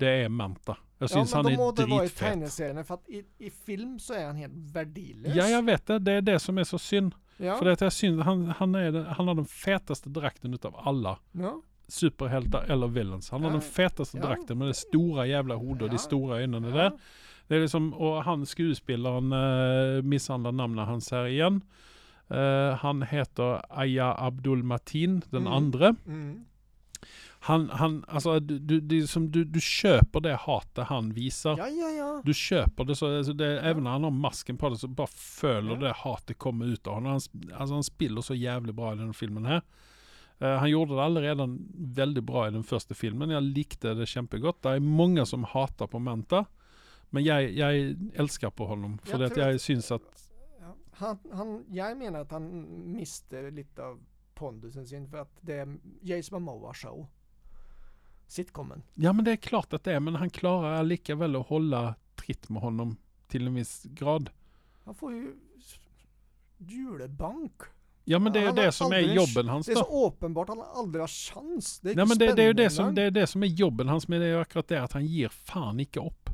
Det 0.00 0.10
är 0.10 0.28
Manta. 0.28 0.76
Jag 0.98 1.04
ja, 1.04 1.08
syns 1.08 1.34
men 1.34 1.44
han 1.44 1.52
då 1.54 1.58
må 1.58 1.68
är 1.68 1.76
det 1.76 1.84
vara 1.86 2.04
i 2.04 2.06
dritfet. 2.06 2.28
tegneserierna 2.28 2.84
för 2.84 2.94
att 2.94 3.08
i, 3.08 3.24
i 3.38 3.50
film 3.50 3.98
så 3.98 4.14
är 4.14 4.26
han 4.26 4.36
helt 4.36 4.52
värdelös. 4.56 5.34
Ja, 5.36 5.48
jag 5.48 5.64
vet 5.64 5.86
det. 5.86 5.98
Det 5.98 6.12
är 6.12 6.20
det 6.22 6.38
som 6.38 6.58
är 6.58 6.64
så 6.64 6.78
synd. 6.78 7.14
Ja. 7.36 7.56
För 7.56 7.64
det 7.64 7.80
jag 7.80 7.92
syns, 7.92 8.24
han, 8.24 8.46
han, 8.58 8.74
är, 8.74 9.04
han 9.04 9.28
har 9.28 9.34
den 9.34 9.44
fetaste 9.44 10.08
drakten 10.08 10.54
utav 10.54 10.76
alla. 10.76 11.18
ja. 11.32 11.62
superhjältar 11.88 12.64
eller 12.68 12.86
villains. 12.88 13.30
Han 13.30 13.40
har 13.42 13.48
Ja, 13.48 13.52
den 13.52 13.60
fetaste 13.62 14.18
ja. 14.18 14.26
drakten 14.26 14.58
med 14.58 14.68
det 14.68 14.74
stora 14.74 15.26
jävla 15.26 15.54
hodet 15.54 15.82
och 15.82 15.88
Ja, 15.88 15.92
de 15.92 15.98
stora 15.98 16.36
ögonen 16.38 16.64
ja. 16.64 16.76
där. 16.76 16.92
Det 17.46 17.56
är 17.56 17.60
liksom, 17.60 17.94
och 17.94 18.24
han 18.24 18.46
skådespelaren 18.46 19.32
uh, 19.32 20.02
misshandlar 20.02 20.52
namnet 20.52 20.86
hans 20.86 21.10
här 21.10 21.26
igen. 21.26 21.60
Eh, 22.28 22.74
han 22.74 23.02
heter 23.02 23.62
Aya 23.78 24.14
Abdul 24.18 24.62
Matin, 24.62 25.22
den 25.30 25.40
Mm. 25.40 25.52
andra. 25.52 25.94
Mm. 26.06 26.44
Han, 27.42 27.70
han, 27.70 28.04
alltså 28.08 28.40
du, 28.40 28.80
du, 28.80 29.06
som, 29.06 29.30
du, 29.30 29.44
du 29.44 29.60
köper 29.60 30.20
det 30.20 30.34
hatet 30.34 30.86
han 30.86 31.12
visar. 31.12 31.58
Ja, 31.58 31.68
ja, 31.68 31.88
ja. 31.88 32.22
Du 32.24 32.34
köper 32.34 32.84
det 32.84 32.96
så, 32.96 33.16
alltså 33.18 33.32
det, 33.32 33.60
även 33.60 33.84
när 33.84 33.90
han 33.90 34.04
har 34.04 34.10
masken 34.10 34.56
på 34.56 34.68
det 34.68 34.76
så 34.78 34.88
bara 34.88 35.06
följer 35.06 35.76
det 35.76 35.92
hatet 35.92 36.38
kommer 36.38 36.66
ut 36.66 36.86
av 36.86 36.94
honom. 36.94 37.10
Han, 37.12 37.20
alltså 37.60 37.74
han 37.74 37.84
spiller 37.84 38.20
så 38.20 38.34
jävligt 38.34 38.74
bra 38.74 38.92
i 38.92 38.96
den 38.96 39.14
filmen 39.14 39.44
här. 39.46 39.62
Eh, 40.38 40.56
han 40.56 40.70
gjorde 40.70 40.94
det 40.94 41.02
aldrig 41.04 41.26
redan 41.26 41.68
väldigt 41.74 42.24
bra 42.24 42.48
i 42.48 42.50
den 42.50 42.62
första 42.64 42.94
filmen. 42.94 43.30
Jag 43.30 43.42
likte 43.42 43.94
det 43.94 44.06
kämpegott. 44.06 44.62
Det 44.62 44.68
är 44.70 44.80
många 44.80 45.26
som 45.26 45.44
hatar 45.44 45.86
på 45.86 45.98
Manta. 45.98 46.44
Men 47.10 47.24
jag, 47.24 47.50
jag 47.50 47.96
älskar 48.14 48.50
på 48.50 48.66
honom. 48.66 48.98
För 48.98 49.10
Jag 49.10 49.20
det 49.20 49.26
att 49.26 49.36
jag 49.36 49.54
att- 49.54 49.60
syns 49.62 49.92
att, 49.92 50.30
Han, 50.92 51.18
han, 51.32 51.64
jag 51.68 51.98
menar 51.98 52.20
att 52.20 52.30
han 52.30 52.66
miste 52.92 53.50
lite 53.50 53.82
av 53.84 54.00
pondusen 54.34 54.86
sin 54.86 55.08
för 55.08 55.18
att 55.18 55.38
det 55.40 55.54
är 55.54 55.76
Jason 56.02 56.42
Momoa 56.42 56.74
show. 56.74 57.06
Sitcomen. 58.30 58.82
ja 58.94 59.12
men 59.12 59.24
det 59.24 59.32
är 59.32 59.36
klart 59.36 59.72
att 59.72 59.84
det 59.84 59.92
är, 59.92 60.00
men 60.00 60.14
han 60.14 60.30
klarar 60.30 60.82
lika 60.82 61.14
väl 61.14 61.36
att 61.36 61.46
hålla 61.46 61.94
tritt 62.16 62.48
med 62.48 62.62
honom 62.62 62.96
till 63.28 63.46
en 63.46 63.54
viss 63.54 63.82
grad. 63.84 64.30
Han 64.84 64.94
får 64.94 65.12
ju 65.12 65.34
julebank. 66.58 67.52
Ja 68.04 68.18
men 68.18 68.32
det 68.32 68.38
är 68.38 68.44
ju 68.44 68.52
det 68.52 68.72
som 68.72 68.92
är 68.92 68.96
aldrig- 68.96 69.16
jobben 69.16 69.48
hans 69.48 69.66
Det 69.66 69.72
är 69.72 69.76
då. 69.76 69.84
så 69.84 70.06
uppenbart 70.06 70.48
han 70.48 70.60
aldrig 70.60 71.02
har 71.02 71.08
chans. 71.08 71.80
Det 71.80 71.90
är 71.90 71.94
Nej 71.94 72.06
men 72.06 72.18
det, 72.18 72.34
det 72.34 72.42
är 72.42 72.46
ju 72.46 72.52
det 72.52 72.70
som, 72.70 72.94
det 72.94 73.02
är 73.02 73.10
det 73.10 73.26
som 73.26 73.42
är 73.42 73.46
jobben 73.46 73.88
hans, 73.88 74.08
men 74.08 74.20
det 74.20 74.26
är 74.26 74.30
ju 74.30 74.40
akkurat 74.40 74.68
det 74.68 74.82
att 74.82 74.92
han 74.92 75.06
ger 75.06 75.28
fan 75.28 75.80
icke 75.80 76.00
upp. 76.00 76.30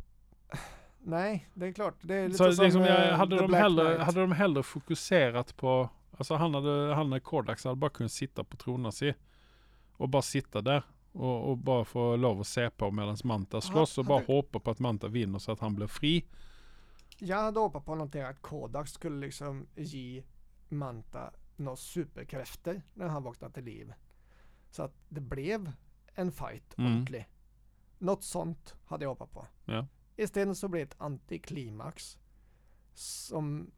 Nej, 0.98 1.48
det 1.54 1.66
är 1.66 1.72
klart. 1.72 1.94
Det 2.00 2.14
är 2.14 2.28
lite 2.28 2.38
Så 2.38 2.52
som 2.52 2.64
liksom, 2.64 2.80
jag, 2.82 3.08
eh, 3.08 3.16
hade, 3.16 3.36
de 3.38 3.54
hellre, 3.54 3.98
hade 4.02 4.20
de 4.20 4.32
hellre 4.32 4.62
fokuserat 4.62 5.56
på, 5.56 5.88
alltså 6.18 6.34
han 6.34 6.54
hade, 6.54 6.94
han 6.94 7.12
och 7.12 7.22
Kordax 7.22 7.64
hade 7.64 7.76
bara 7.76 7.90
kunnat 7.90 8.12
sitta 8.12 8.44
på 8.44 8.56
Tronasi 8.56 9.14
och 9.92 10.08
bara 10.08 10.22
sitta 10.22 10.60
där 10.60 10.82
och, 11.16 11.50
och 11.50 11.58
bara 11.58 11.84
få 11.84 12.16
lov 12.16 12.40
att 12.40 12.46
se 12.46 12.70
på 12.70 12.90
medan 12.90 13.16
Manta 13.24 13.60
slåss 13.60 13.98
och 13.98 14.04
bara 14.04 14.22
hoppa 14.26 14.58
på 14.60 14.70
att 14.70 14.78
Manta 14.78 15.08
vinner 15.08 15.38
så 15.38 15.52
att 15.52 15.60
han 15.60 15.74
blir 15.74 15.86
fri. 15.86 16.24
Jag 17.18 17.36
hade 17.36 17.60
hoppat 17.60 17.84
på 17.84 17.94
någonting 17.94 18.22
att 18.22 18.42
Kodak 18.42 18.88
skulle 18.88 19.16
liksom 19.26 19.66
ge 19.76 20.22
Manta 20.68 21.32
några 21.56 21.76
superkrafter 21.76 22.82
när 22.94 23.06
han 23.08 23.22
vaknade 23.22 23.54
till 23.54 23.64
liv. 23.64 23.92
Så 24.70 24.82
att 24.82 24.92
det 25.08 25.20
blev 25.20 25.72
en 26.14 26.32
fight 26.32 26.78
Mm. 26.78 26.92
ordentlig. 26.92 27.28
Något 27.98 28.24
sånt 28.24 28.74
hade 28.86 29.04
jag 29.04 29.08
hoppat 29.10 29.32
på. 29.32 29.46
Ja. 29.64 29.86
Istället 30.16 30.58
så 30.58 30.68
blev 30.68 30.86
det 30.86 30.94
ett 30.94 31.00
antiklimax. 31.02 32.18
Som, 32.94 33.70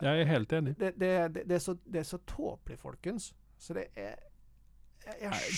Jag 0.00 0.20
är 0.20 0.24
helt 0.24 0.52
enig. 0.52 0.74
det, 0.78 0.90
det, 0.90 1.28
det, 1.28 1.44
det, 1.44 1.54
är 1.54 1.58
så, 1.58 1.76
det 1.84 1.98
är 1.98 2.04
så 2.04 2.18
tåpligt 2.18 2.80
folkens. 2.80 3.34
Så 3.58 3.74
det 3.74 3.86
är... 3.94 4.16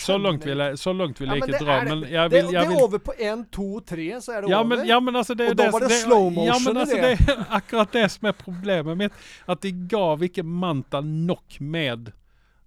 Så 0.01 0.19
långt 0.19 0.47
vill 0.47 0.59
jag, 0.59 0.79
så 0.79 0.93
långt 0.93 1.21
vill 1.21 1.29
Ja, 1.29 1.35
jag 1.37 1.41
men 1.41 1.49
inte 1.55 1.65
det 1.65 1.71
dra, 1.71 1.73
är 1.81 1.85
det. 1.85 1.97
men 1.97 2.13
jag 2.13 2.31
det, 2.31 2.37
vill, 2.37 2.47
det 2.47 2.53
jag 2.53 2.65
är 2.65 2.69
vill 2.69 2.79
över 2.81 2.99
på 2.99 3.13
en, 3.19 3.45
två, 3.51 3.81
tre 3.81 4.21
så 4.21 4.33
är 4.33 4.43
det 4.43 4.49
Ja 4.51 4.61
över. 4.61 4.77
men, 4.77 4.87
ja 4.87 5.01
men 5.01 5.17
alltså 5.17 5.35
det 5.35 5.45
är 5.45 5.51
Och 5.51 5.57
då 5.57 5.63
det, 5.65 5.71
var 5.71 5.81
det 5.81 5.87
det, 5.89 5.93
slow 5.95 6.33
Ja 6.33 6.53
motion 6.53 6.63
men 6.65 6.77
i 6.77 6.81
alltså 6.81 6.97
det. 6.97 7.03
det 7.03 7.33
är 7.33 7.45
akkurat 7.49 7.93
det 7.93 8.09
som 8.09 8.29
är 8.29 8.33
problemet 8.33 8.99
mitt. 8.99 9.13
Att 9.45 9.61
det 9.61 9.71
gav 9.71 10.25
icke 10.25 10.43
Manta 10.43 11.01
knock 11.03 11.57
med 11.61 12.13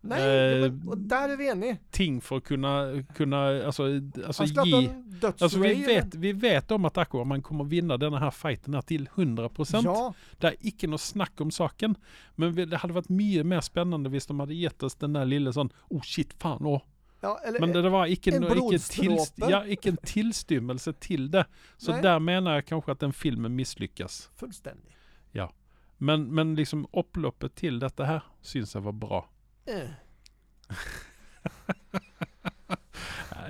Nej, 0.08 0.54
eh, 0.54 0.62
men, 0.62 0.88
och 0.88 0.98
där 0.98 1.30
är 1.30 1.38
vi 1.38 1.50
eniga. 1.50 1.78
ting 1.92 2.22
för 2.22 2.38
att 2.38 2.44
kunna, 2.44 3.04
kunna 3.16 3.66
alltså, 3.66 3.84
alltså 4.28 4.44
ge... 4.44 4.90
Alltså 5.40 5.60
vi 5.60 5.74
vet, 5.74 6.16
vi 6.16 6.34
vet 6.34 6.72
om 6.72 6.86
att 6.86 6.98
Aquaman 6.98 7.42
kommer 7.42 7.64
vinna 7.64 7.98
den 7.98 8.14
här 8.14 8.32
fighten 8.32 8.74
här 8.74 8.82
till 8.82 9.10
100%. 9.16 9.82
Ja, 9.84 10.14
Det 10.38 10.48
är 10.48 10.56
icke 10.60 10.88
något 10.88 11.02
snack 11.02 11.42
om 11.42 11.52
saken. 11.52 11.96
Men 12.36 12.70
det 12.70 12.78
hade 12.78 12.94
varit 12.94 13.10
mycket 13.10 13.46
mer 13.46 13.62
spännande 13.62 14.10
hvis 14.10 14.26
de 14.28 14.40
hade 14.40 14.54
gett 14.54 14.84
oss 14.84 14.96
den 14.96 15.14
där 15.14 15.26
lilla 15.26 15.54
sån, 15.54 15.70
oh 15.90 16.02
shit 16.02 16.34
fan 16.34 16.66
åh. 16.66 16.82
ja 17.22 17.40
eller, 17.46 17.60
Men 17.60 17.72
det, 17.72 17.82
det 17.82 17.90
var 17.90 18.06
icke, 18.06 18.36
en 18.36 18.44
icke, 18.44 18.80
tillst, 18.80 19.34
ja, 19.36 19.66
icke 19.66 19.90
en 19.90 19.98
tillstymmelse 19.98 20.94
till 20.94 21.32
det. 21.32 21.46
Så 21.78 21.92
Nej. 21.92 22.02
där 22.02 22.20
menar 22.20 22.54
jag 22.54 22.66
kanske 22.66 22.92
att 22.92 23.00
den 23.00 23.14
filmen 23.14 23.56
misslyckas. 23.56 24.30
fullständigt. 24.36 24.98
Men, 25.98 26.36
men 26.36 26.56
liksom 26.56 26.88
upploppet 26.94 27.56
till 27.56 27.80
detta 27.80 28.04
här 28.04 28.22
syns 28.42 28.76
jag 28.76 28.82
var 28.82 28.92
bra. 28.92 29.30
Eh. 29.68 29.90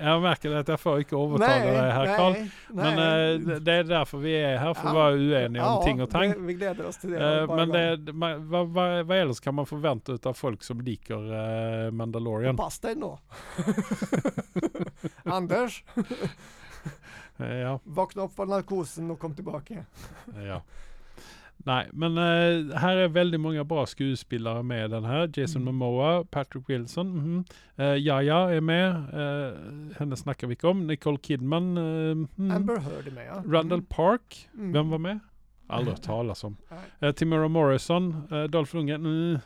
jag 0.00 0.22
märker 0.22 0.54
att 0.54 0.68
jag 0.68 0.80
får 0.80 0.98
inte 0.98 1.16
övertala 1.16 1.48
dig 1.48 1.90
här 1.92 2.30
nej, 2.30 2.50
Men 2.68 2.96
nej. 2.96 3.34
eh, 3.34 3.40
det- 3.60 3.72
är 3.72 3.84
därför 3.84 4.18
vi 4.18 4.34
är 4.42 4.56
här, 4.56 4.74
för 4.74 4.80
att 4.88 4.94
Ja. 4.94 5.00
vara 5.00 5.12
oeniga 5.14 5.66
om 5.66 5.84
ting 5.84 6.02
och 6.02 6.10
tang. 6.10 6.30
det- 6.30 6.38
Vi 6.38 6.54
gläder 6.54 6.86
oss 6.86 6.98
till 6.98 7.10
det. 7.10 7.40
Eh, 7.40 7.56
men 7.56 7.68
det, 8.04 8.12
man, 8.12 8.48
vad, 8.50 8.68
vad, 8.68 9.06
vad 9.06 9.18
else 9.18 9.44
kan 9.44 9.54
man 9.54 9.66
förvänta 9.66 10.18
av 10.28 10.34
folk 10.34 10.62
som 10.62 10.80
liker 10.80 11.90
Mandalorian? 11.90 12.56
Pass 12.56 12.78
dig 12.78 12.94
nå. 12.96 13.18
Anders, 15.24 15.84
ja, 17.36 17.80
vakna 17.84 18.22
upp 18.22 18.36
från 18.36 18.48
narkosen 18.48 19.10
och 19.10 19.18
kom 19.18 19.34
tillbaka. 19.34 19.84
ja. 20.46 20.62
Nej, 21.68 21.88
men 21.92 22.18
eh, 22.18 22.76
här 22.76 22.96
är 22.96 23.08
väldigt 23.08 23.40
många 23.40 23.64
bra 23.64 23.86
skådespelare 23.86 24.62
med 24.62 24.90
den 24.90 25.04
här. 25.04 25.30
Jason 25.34 25.62
Mm. 25.62 25.74
Momoa, 25.74 26.24
Patrick 26.24 26.68
Wilson, 26.68 27.16
mhm. 27.16 27.44
eh, 27.76 27.94
Jaja 27.94 28.36
är 28.36 28.60
med. 28.60 28.90
Eh, 28.90 29.54
henne 29.98 30.16
snackar 30.16 30.46
vi 30.46 30.56
om. 30.62 30.86
Nicole 30.86 31.18
Kidman. 31.22 31.74
mhm. 31.74 32.50
Amber 32.50 32.76
Heard 32.76 33.06
är 33.06 33.10
med 33.10 33.26
ja. 33.26 33.42
Randall 33.46 33.82
Park. 33.82 34.48
Mm. 34.54 34.72
Vem 34.72 34.90
var 34.90 34.98
med? 34.98 35.18
Aldrig 35.66 35.96
hört 35.96 36.04
talas 36.04 36.44
om. 36.44 36.56
Eh, 37.00 37.12
Timora 37.12 37.48
Morrison, 37.48 38.22
eh, 38.30 38.44
Dolph 38.44 38.76
Lundgren. 38.76 39.06
Mm. 39.06 39.38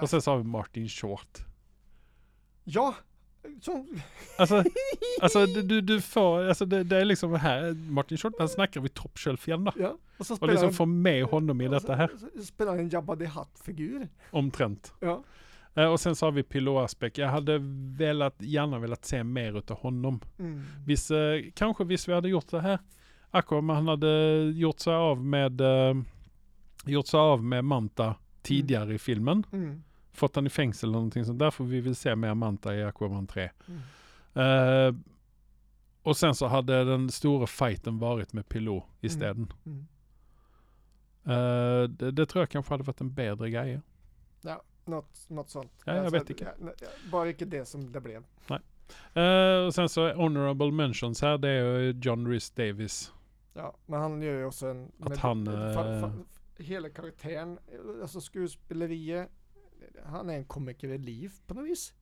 Och 0.00 0.10
sen 0.10 0.22
så 0.22 0.30
har 0.30 0.38
vi 0.38 0.44
Martin 0.44 0.88
Short. 0.88 1.38
Ja, 2.64 2.94
som, 3.60 3.86
Alltså, 4.38 4.64
alltså 5.20 5.46
du, 5.46 5.80
du, 5.80 6.00
får, 6.00 6.44
alltså 6.48 6.64
det, 6.66 6.84
det 6.84 6.96
är 6.96 7.04
liksom 7.04 7.34
här, 7.34 7.72
Martin 7.90 8.18
Short, 8.18 8.34
han 8.38 8.48
snackar 8.48 8.80
vi 8.80 8.88
top 8.88 9.18
shelf 9.18 9.48
igen 9.48 9.64
då. 9.64 9.72
ja. 9.76 9.96
Och 10.18 10.26
så 10.26 10.34
Och 10.40 10.48
liksom 10.48 10.66
han- 10.66 10.74
få 10.74 10.86
med 10.86 11.24
honom 11.24 11.60
i 11.60 11.68
detta 11.68 11.86
så- 11.86 11.92
här, 11.92 12.10
så 12.36 12.42
Spelar 12.44 12.76
en 12.78 12.88
Jabba 12.88 13.16
the 13.16 13.24
Hutt-figur. 13.26 14.08
omtrent. 14.30 14.92
Ja. 15.00 15.24
Eh, 15.74 15.86
och 15.86 16.00
sen 16.00 16.16
så 16.16 16.26
har 16.26 16.32
vi 16.32 16.42
Pilo 16.42 16.78
Asbeck. 16.78 17.18
Jag 17.18 17.28
hade 17.28 17.58
velat, 17.98 18.34
gärna 18.38 18.78
velat 18.78 19.04
se 19.04 19.24
mer 19.24 19.58
utav 19.58 19.76
honom. 19.78 20.20
Mm. 20.38 20.62
Vis, 20.86 21.10
eh, 21.10 21.42
kanske 21.54 21.84
visst 21.84 22.08
vi 22.08 22.12
hade 22.12 22.28
gjort 22.28 22.50
det 22.50 22.60
här. 22.60 22.78
Aquaman 23.30 23.76
han 23.76 23.88
hade 23.88 24.42
gjort 24.54 24.80
sig 24.80 24.94
av 24.94 25.24
med, 25.24 25.60
eh, 25.60 25.94
gjort 26.84 27.06
sig 27.06 27.18
av 27.20 27.44
med 27.44 27.64
Manta 27.64 28.14
tidigare 28.42 28.94
i 28.94 28.98
filmen. 28.98 29.44
Mm. 29.52 29.82
Fått 30.14 30.36
han 30.36 30.46
i 30.46 30.50
fängelse 30.50 30.86
eller 30.86 30.92
någonting 30.92 31.24
sånt. 31.24 31.38
Därför 31.38 31.64
vi 31.64 31.80
vill 31.80 31.96
se 31.96 32.16
mer 32.16 32.34
Manta 32.34 32.74
i 32.76 32.84
Aquaman 32.84 33.26
3. 33.26 33.50
Mm. 33.68 34.88
Eh, 34.88 34.94
och 36.02 36.16
sen 36.16 36.34
så 36.34 36.46
hade 36.46 36.84
den 36.84 37.10
stora 37.10 37.46
fighten 37.46 37.98
varit 37.98 38.32
med 38.32 38.48
Pilot 38.48 38.84
i 39.00 39.08
Mm. 39.14 39.46
Mm. 39.64 39.86
Eh, 41.26 41.88
det, 41.88 42.10
det 42.10 42.26
tror 42.26 42.42
jag 42.42 42.50
kanske 42.50 42.74
hade 42.74 42.84
varit 42.84 43.00
en 43.00 43.14
bättre 43.14 43.50
grej. 43.50 43.80
Något, 44.86 45.30
något 45.30 45.50
sånt. 45.50 45.72
Ja, 45.84 45.94
jag 45.96 46.10
vet 46.10 46.30
inte. 46.30 46.44
ja, 46.44 46.50
nej, 46.58 46.74
Bara 47.12 47.28
inte 47.28 47.44
det 47.44 47.64
som 47.64 47.92
det 47.92 48.00
blev. 48.00 48.24
Eh, 49.14 49.66
och 49.66 49.74
sen 49.74 49.88
så 49.88 50.12
honorable 50.14 50.70
mentions 50.72 51.22
här, 51.22 51.38
det 51.38 51.48
är 51.48 51.78
ju 51.78 51.90
John 52.02 52.28
Rhys 52.28 52.50
Davis. 52.50 53.12
Ja, 53.54 53.76
men 53.86 54.00
han 54.00 54.22
gör 54.22 54.38
ju 54.38 54.44
också 54.44 54.66
en... 54.66 54.92
Att 55.00 55.16
han, 55.18 55.48
fa- 55.48 56.00
fa- 56.02 56.24
hela 56.58 56.88
karaktären, 56.90 57.58
alltså 58.02 58.20
skådespeleriet. 58.20 59.30
Han 60.04 60.30
är 60.30 60.34
en 60.34 60.44
komiker 60.44 60.88
i 60.88 60.98
liv 60.98 61.32
på 61.46 61.54
något 61.54 61.66
vis. 61.66 61.94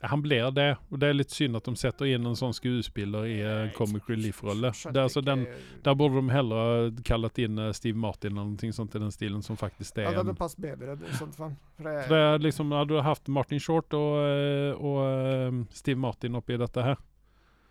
Han 0.00 0.22
blir 0.22 0.50
det. 0.50 0.76
Och 0.88 0.98
det 0.98 1.06
är 1.06 1.12
lite 1.12 1.34
synd 1.34 1.56
att 1.56 1.64
de 1.64 1.76
sätter 1.76 2.04
in 2.06 2.26
en 2.26 2.36
sån 2.36 2.52
skådespelare 2.52 3.28
i 3.28 3.42
en 3.42 3.70
comic 3.70 4.02
relief-roll. 4.06 4.64
Alltså 4.96 5.20
den, 5.20 5.46
där 5.82 5.94
borde 5.94 6.14
de 6.14 6.28
hellre 6.28 6.54
ha 6.54 7.02
kallat 7.04 7.38
in 7.38 7.58
eh, 7.58 7.72
Steve 7.72 7.98
Martin 7.98 8.32
eller 8.32 8.40
någonting 8.40 8.72
sånt 8.72 8.94
i 8.94 8.98
den 8.98 9.12
stilen 9.12 9.42
som 9.42 9.56
faktiskt 9.56 9.98
är 9.98 10.02
Ja, 10.02 10.10
det 10.10 10.16
hade 10.16 10.34
passat 10.34 10.58
bättre 10.58 10.98
sånt. 11.18 11.36
För 11.36 11.84
det 11.84 12.16
är 12.16 12.38
liksom, 12.38 12.72
hade 12.72 12.94
du 12.94 13.00
haft 13.00 13.26
Martin 13.26 13.60
Short 13.60 13.92
och, 13.92 14.18
eh, 14.18 14.72
och 14.72 15.06
eh, 15.06 15.52
Steve 15.70 16.00
Martin 16.00 16.34
uppe 16.34 16.52
i 16.52 16.56
detta 16.56 16.82
här. 16.82 16.96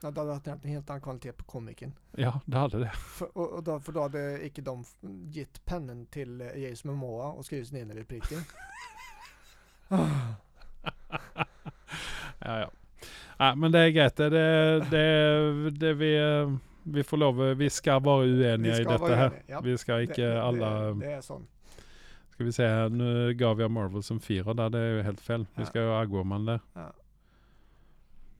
Ja, 0.02 0.12
det 0.12 0.20
hade 0.20 0.32
varit 0.32 0.48
en 0.48 0.70
helt 0.70 0.90
annan 0.90 1.02
kvalitet 1.02 1.32
på 1.32 1.44
komikern. 1.44 1.94
Ja, 2.12 2.42
det 2.46 2.58
hade 2.58 2.80
det. 2.80 2.90
För, 2.90 3.38
och, 3.38 3.52
och 3.52 3.64
då, 3.64 3.80
för 3.80 3.92
då 3.92 4.02
hade 4.02 4.46
icke 4.46 4.62
de 4.62 4.84
gett 5.32 5.66
pennen 5.66 6.06
till 6.06 6.42
eh, 6.42 6.48
Jason 6.48 6.92
Momoa 6.92 7.28
och 7.28 7.46
skrivit 7.46 7.68
sin 7.68 7.78
egen 7.78 7.92
repliker. 7.92 8.38
Ja, 9.88 10.10
ja. 12.60 12.72
ja 13.38 13.56
men 13.56 13.72
det 13.72 13.80
är 13.80 13.90
grejt. 13.90 14.16
Det, 14.16 14.30
det, 14.30 14.80
det, 14.92 15.72
det 15.72 15.94
vi, 15.94 16.18
eh, 16.18 16.56
vi 16.84 17.04
får 17.04 17.18
lov, 17.18 17.42
vi 17.44 17.70
ska 17.70 18.00
vara 18.00 18.26
oeniga 18.26 18.74
Vi 18.76 18.82
i 18.82 18.84
detta 18.84 19.16
här. 19.16 19.32
ja. 19.48 19.62
Vi 19.62 19.78
ska 19.78 20.02
inte 20.02 20.22
det, 20.22 20.44
alla... 20.44 20.94
Det, 20.94 21.12
är 21.12 21.22
sånt. 21.22 21.50
Ska 22.30 22.44
vi 22.44 22.52
se 22.54 22.68
här, 22.68 22.90
nu 22.90 23.34
gav 23.34 23.62
jag 23.62 23.72
Marvel 23.72 24.04
som 24.04 24.20
fyra 24.20 24.54
där, 24.54 24.70
det 24.70 24.80
är 24.80 24.96
ju 24.96 25.02
helt 25.02 25.22
fel. 25.22 25.46
Vi 25.56 25.62
Ja. 25.62 25.66
ska 25.66 25.80
ha 25.82 26.02
Aquaman 26.04 26.46
där. 26.46 26.60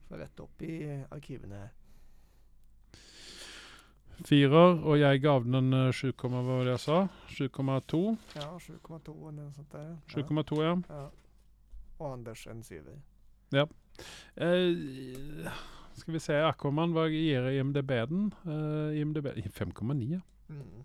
Får 0.08 0.16
rätt 0.16 0.40
upp 0.40 0.62
i 0.62 1.02
arkiven 1.10 1.52
här. 1.52 1.68
Fyra 4.24 4.66
och 4.68 4.98
jag 4.98 5.20
gav 5.20 5.46
den 5.46 5.72
eh, 5.86 5.92
7, 5.92 6.12
vad 6.22 6.44
var 6.44 6.64
det 6.64 6.70
jag 6.70 6.80
sa? 6.80 7.08
7,2. 7.28 8.16
Ja, 8.34 8.58
7,2 8.60 9.28
eller 9.28 9.42
något 9.42 9.54
sånt 9.54 9.72
där. 9.72 9.96
7,2 10.06 10.64
ja. 10.64 10.82
Ja. 10.96 11.10
Och 11.96 12.12
Anders 12.12 12.46
en 12.46 12.62
CV. 12.62 12.88
Eh, 14.34 15.50
ska 15.94 16.12
vi 16.12 16.20
säga 16.20 16.48
Aquaman, 16.48 16.92
vad 16.92 17.10
ger 17.10 17.50
IMDB 17.50 17.88
den? 17.88 18.34
Uh, 18.46 19.00
IMDB 19.00 19.26
5,9. 19.26 20.20
Mm. 20.48 20.84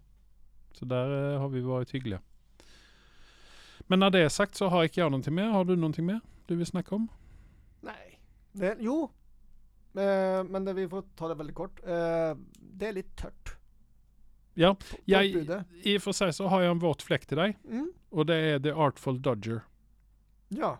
Så 0.71 0.85
där 0.85 1.33
eh, 1.33 1.39
har 1.39 1.49
vi 1.49 1.61
varit 1.61 1.91
hyggliga. 1.91 2.21
Men 3.79 3.99
när 3.99 4.09
det 4.09 4.19
är 4.19 4.29
sagt 4.29 4.55
så 4.55 4.67
har 4.67 4.83
inte 4.83 4.99
jag 4.99 5.11
någonting 5.11 5.35
mer. 5.35 5.43
Har 5.43 5.65
du 5.65 5.75
någonting 5.75 6.05
mer 6.05 6.19
du 6.45 6.55
vill 6.55 6.65
snacka 6.65 6.95
om? 6.95 7.07
Nej. 7.81 8.21
Det, 8.51 8.77
jo. 8.79 9.11
Eh, 9.93 10.43
men 10.43 10.65
det, 10.65 10.73
vi 10.73 10.89
får 10.89 11.03
ta 11.15 11.27
det 11.27 11.35
väldigt 11.35 11.55
kort. 11.55 11.79
Eh, 11.83 12.35
det 12.55 12.87
är 12.87 12.93
lite 12.93 13.21
tört. 13.21 13.57
Ja, 14.53 14.75
jag, 15.05 15.25
i 15.83 15.97
och 15.97 16.01
för 16.01 16.11
sig 16.11 16.33
så 16.33 16.47
har 16.47 16.61
jag 16.61 16.71
en 16.71 16.79
våt 16.79 17.01
fläck 17.01 17.25
till 17.25 17.37
dig. 17.37 17.57
Mm. 17.65 17.93
Och 18.09 18.25
det 18.25 18.35
är 18.35 18.59
The 18.59 18.71
Artful 18.71 19.21
Dodger. 19.21 19.61
Ja. 20.47 20.79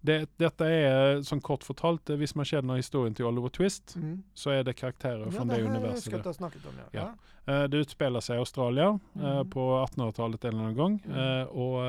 Det, 0.00 0.30
detta 0.36 0.68
är 0.70 1.22
som 1.22 1.40
kort 1.40 1.64
förtalt, 1.64 2.10
eh, 2.10 2.16
visst 2.16 2.34
man 2.34 2.44
känner 2.44 2.76
historien 2.76 3.14
till 3.14 3.24
Oliver 3.24 3.48
Twist, 3.48 3.96
Mm. 3.96 4.22
så 4.34 4.50
är 4.50 4.64
det 4.64 4.72
karaktärer 4.72 5.24
Ja, 5.24 5.30
från 5.30 5.48
det 5.48 5.54
det, 5.62 5.68
här 5.68 5.96
ska 5.96 6.32
snackat 6.34 6.66
om 6.66 6.72
ja. 6.92 7.12
Ja. 7.46 7.52
Eh, 7.54 7.64
Det 7.68 7.76
utspelar 7.76 8.20
sig 8.20 8.36
i 8.36 8.38
Australien 8.38 9.00
eh, 9.14 9.30
Mm. 9.30 9.50
på 9.50 9.86
1800-talet 9.96 10.44
eller 10.44 10.58
någon 10.58 10.74
gång. 10.76 11.02
Mm. 11.08 11.48
Och 11.48 11.82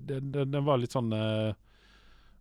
den, 0.00 0.32
den, 0.32 0.50
den 0.50 0.64
var 0.64 0.76
lite 0.76 0.92
sån... 0.92 1.12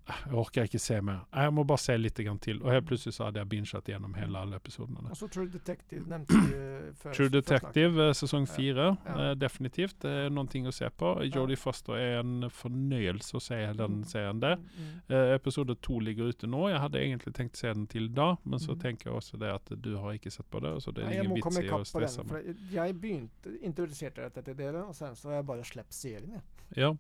eh, 0.07 0.14
Jag 0.26 0.40
orkar 0.40 0.61
inte 0.61 0.80
se 0.80 1.02
mer. 1.02 1.19
Jag 1.32 1.53
må 1.53 1.64
bara 1.64 1.78
se 1.78 1.98
lite 1.98 2.23
grann 2.23 2.40
till. 2.40 2.61
Och 2.61 2.72
helt 2.72 2.88
plötsligt 2.88 3.15
så 3.15 3.23
hade 3.23 3.40
jag 3.40 3.48
bingeat 3.48 3.90
igenom 3.90 4.14
hela 4.14 4.40
alla 4.40 4.56
episoderna. 4.56 5.10
Och 5.10 5.18
så 5.18 5.28
True 5.28 5.48
Detective 5.48 6.06
nämnde 6.07 6.34
du 6.34 6.94
för 6.99 7.14
True. 7.14 7.30
Detective 7.30 8.07
eh, 8.07 8.14
säsong 8.14 8.45
Ja. 8.49 8.56
4. 8.57 8.98
Ja. 9.06 9.30
Eh, 9.30 9.36
definitivt. 9.36 9.95
Det 10.02 10.10
är 10.10 10.30
någonting 10.30 10.65
att 10.65 10.76
se 10.76 10.90
på. 10.90 11.23
Jodie 11.23 11.56
Foster 11.56 11.94
är 11.94 12.19
en 12.19 12.49
förnöjelse 12.49 13.38
att 13.38 13.44
se 13.44 13.56
den 13.56 13.80
Mm. 13.80 14.03
serien 14.03 14.40
där. 14.40 14.53
Mm, 14.53 14.68
mm. 15.07 15.28
Eh, 15.30 15.36
episod 15.36 15.82
2 15.82 15.99
ligger 15.99 16.23
ute 16.23 16.48
nu. 16.48 16.57
Jag 16.57 16.80
hade 16.80 17.07
egentligen 17.07 17.34
tänkt 17.34 17.56
se 17.56 17.68
den 17.68 17.88
till 17.88 18.06
idag. 18.06 18.38
Men 18.44 18.60
så 18.60 18.72
Mm. 18.72 18.82
tänker 18.82 19.07
jag 19.10 19.18
också 19.18 19.38
det 19.38 19.53
att 19.56 19.72
du 19.78 19.95
har 19.95 20.14
inte 20.14 20.32
sett 20.32 20.49
på 20.49 20.60
det. 20.60 20.82
Så 20.82 20.91
det 20.91 21.02
är 21.02 21.06
Nej, 21.06 21.18
ingen 21.18 21.34
vits 21.34 21.60
i 21.60 21.69
att 21.69 21.76
den. 21.76 21.86
stressa 21.86 22.23
mig. 22.23 22.56
Jag 22.72 22.90
är 22.90 22.94
begynt 22.94 23.45
introducerat 23.61 24.45
till 24.45 24.56
det 24.57 24.69
och 24.69 24.95
sen 24.95 25.15
så 25.15 25.28
har 25.28 25.36
jag 25.36 25.45
bara 25.45 25.64
släppt 25.64 25.94
serien. 25.94 26.41
Ja. 26.76 26.98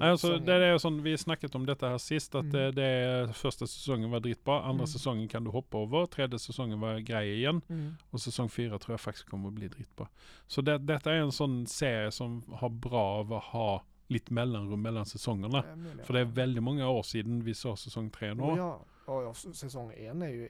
Alltså, 0.00 0.38
det 0.38 0.52
är 0.54 0.78
som 0.78 1.02
vi 1.02 1.18
snackat 1.18 1.54
om 1.54 1.66
detta 1.66 1.88
här 1.88 1.98
sist, 1.98 2.34
att 2.34 2.40
Mm. 2.42 2.52
det, 2.52 2.70
det 2.72 2.84
är 2.84 3.26
första 3.26 3.66
säsongen 3.66 4.10
var 4.10 4.20
drittbra, 4.20 4.58
andra 4.58 4.70
Mm. 4.74 4.86
säsongen 4.86 5.28
kan 5.28 5.44
du 5.44 5.50
hoppa 5.50 5.78
över, 5.78 6.06
tredje 6.06 6.38
säsongen 6.38 6.80
var 6.80 6.98
grej 6.98 7.34
igen 7.34 7.60
Mm. 7.68 7.94
och 8.10 8.20
säsong 8.20 8.48
fyra 8.48 8.78
tror 8.78 8.92
jag 8.92 9.00
faktiskt 9.00 9.28
kommer 9.28 9.48
att 9.48 9.54
bli 9.54 9.68
drittbra. 9.68 10.08
Så 10.46 10.60
det, 10.62 10.78
detta 10.78 11.12
är 11.12 11.16
en 11.16 11.32
sån 11.32 11.66
serie 11.66 12.10
som 12.10 12.42
har 12.52 12.68
bra 12.68 13.02
av 13.18 13.32
att 13.32 13.44
ha 13.44 13.82
lite 14.06 14.32
mellanrum 14.32 14.82
mellan 14.82 15.06
säsongerna. 15.06 15.64
Menar- 15.76 16.04
För 16.04 16.14
det 16.14 16.20
är 16.20 16.24
väldigt 16.24 16.62
många 16.62 16.88
år 16.88 17.02
sedan 17.02 17.44
vi 17.44 17.54
såg 17.54 17.78
säsong 17.78 18.10
tre 18.10 18.34
nu. 18.34 18.42
Ja. 18.42 18.84
Och 19.06 19.22
ja, 19.22 19.34
säsong 19.34 19.92
en 19.96 20.22
är 20.22 20.28
ju 20.28 20.48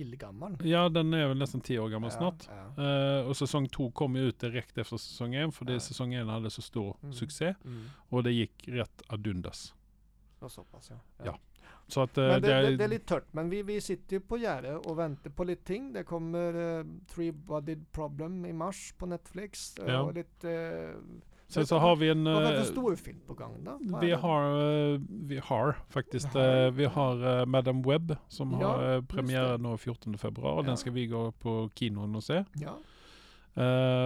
illgammal. 0.00 0.56
Ja, 0.64 0.88
den 0.88 1.14
är 1.14 1.28
väl 1.28 1.38
nästan 1.38 1.60
tio 1.60 1.78
år 1.78 1.88
gammal 1.88 2.10
Ja, 2.12 2.18
snart. 2.18 2.48
ja. 2.76 3.18
Eh, 3.18 3.26
och 3.28 3.36
säsong 3.36 3.68
två 3.68 3.90
kom 3.90 4.16
ju 4.16 4.22
ut 4.22 4.38
direkt 4.40 4.78
efter 4.78 4.96
säsong 4.96 5.34
en, 5.34 5.52
för 5.52 5.64
det 5.64 5.72
Ja. 5.72 5.80
säsong 5.80 6.14
en 6.14 6.28
hade 6.28 6.50
så 6.50 6.62
stor 6.62 6.96
Mm. 7.02 7.12
succé. 7.12 7.54
Mm. 7.64 7.84
Och 8.08 8.22
det 8.22 8.32
gick 8.32 8.68
rätt 8.68 9.02
adundas. 9.06 9.74
Och 10.38 10.52
så 10.52 10.64
pass 10.64 10.90
ja. 10.90 10.96
Ja. 11.24 11.38
Så 11.86 12.00
att 12.00 12.16
Men 12.16 12.42
det, 12.42 12.48
det, 12.48 12.62
det, 12.70 12.76
det 12.76 12.84
är 12.84 12.88
lite 12.88 13.06
tört. 13.06 13.32
Men 13.32 13.50
vi, 13.50 13.62
vi 13.62 13.80
sitter 13.80 14.16
ju 14.16 14.20
på 14.20 14.38
Gärde 14.38 14.76
och 14.76 14.98
väntar 14.98 15.30
på 15.30 15.44
lite 15.44 15.64
ting. 15.64 15.92
Det 15.92 16.04
kommer 16.04 16.56
uh, 16.56 16.86
Three 17.14 17.32
Bodied 17.32 17.92
Problem 17.92 18.46
i 18.46 18.52
mars 18.52 18.94
på 18.98 19.06
Netflix. 19.06 19.74
Och 19.78 20.14
lite... 20.14 20.94
Sen 21.48 21.66
så 21.66 21.78
har 21.78 21.96
vi 21.96 22.08
en... 22.08 22.24
vad 22.24 22.34
var 22.34 22.42
det 22.42 22.56
eh, 22.58 22.62
för 22.64 22.72
storfilm 22.72 23.20
på 23.26 23.34
gång 23.34 23.64
då? 23.64 23.98
Vi 24.00 24.10
har, 24.12 24.42
eh, 24.94 25.00
vi 25.08 25.40
har 25.44 25.76
faktiskt, 25.90 26.34
Vi 26.34 26.38
har. 26.40 26.64
eh, 26.66 26.70
vi 26.70 26.84
har 26.84 27.46
Madame 27.46 27.82
Webb 27.92 28.16
som 28.28 28.58
Ja, 28.60 28.68
har 28.76 29.02
premiär 29.02 29.48
det. 29.48 29.58
nu 29.58 29.76
14 29.78 30.18
februari. 30.18 30.56
Ja. 30.56 30.62
Den 30.62 30.76
ska 30.76 30.90
vi 30.90 31.06
gå 31.06 31.32
på 31.32 31.70
kinon 31.74 32.14
och 32.14 32.24
se. 32.24 32.44
Ja. 32.54 32.76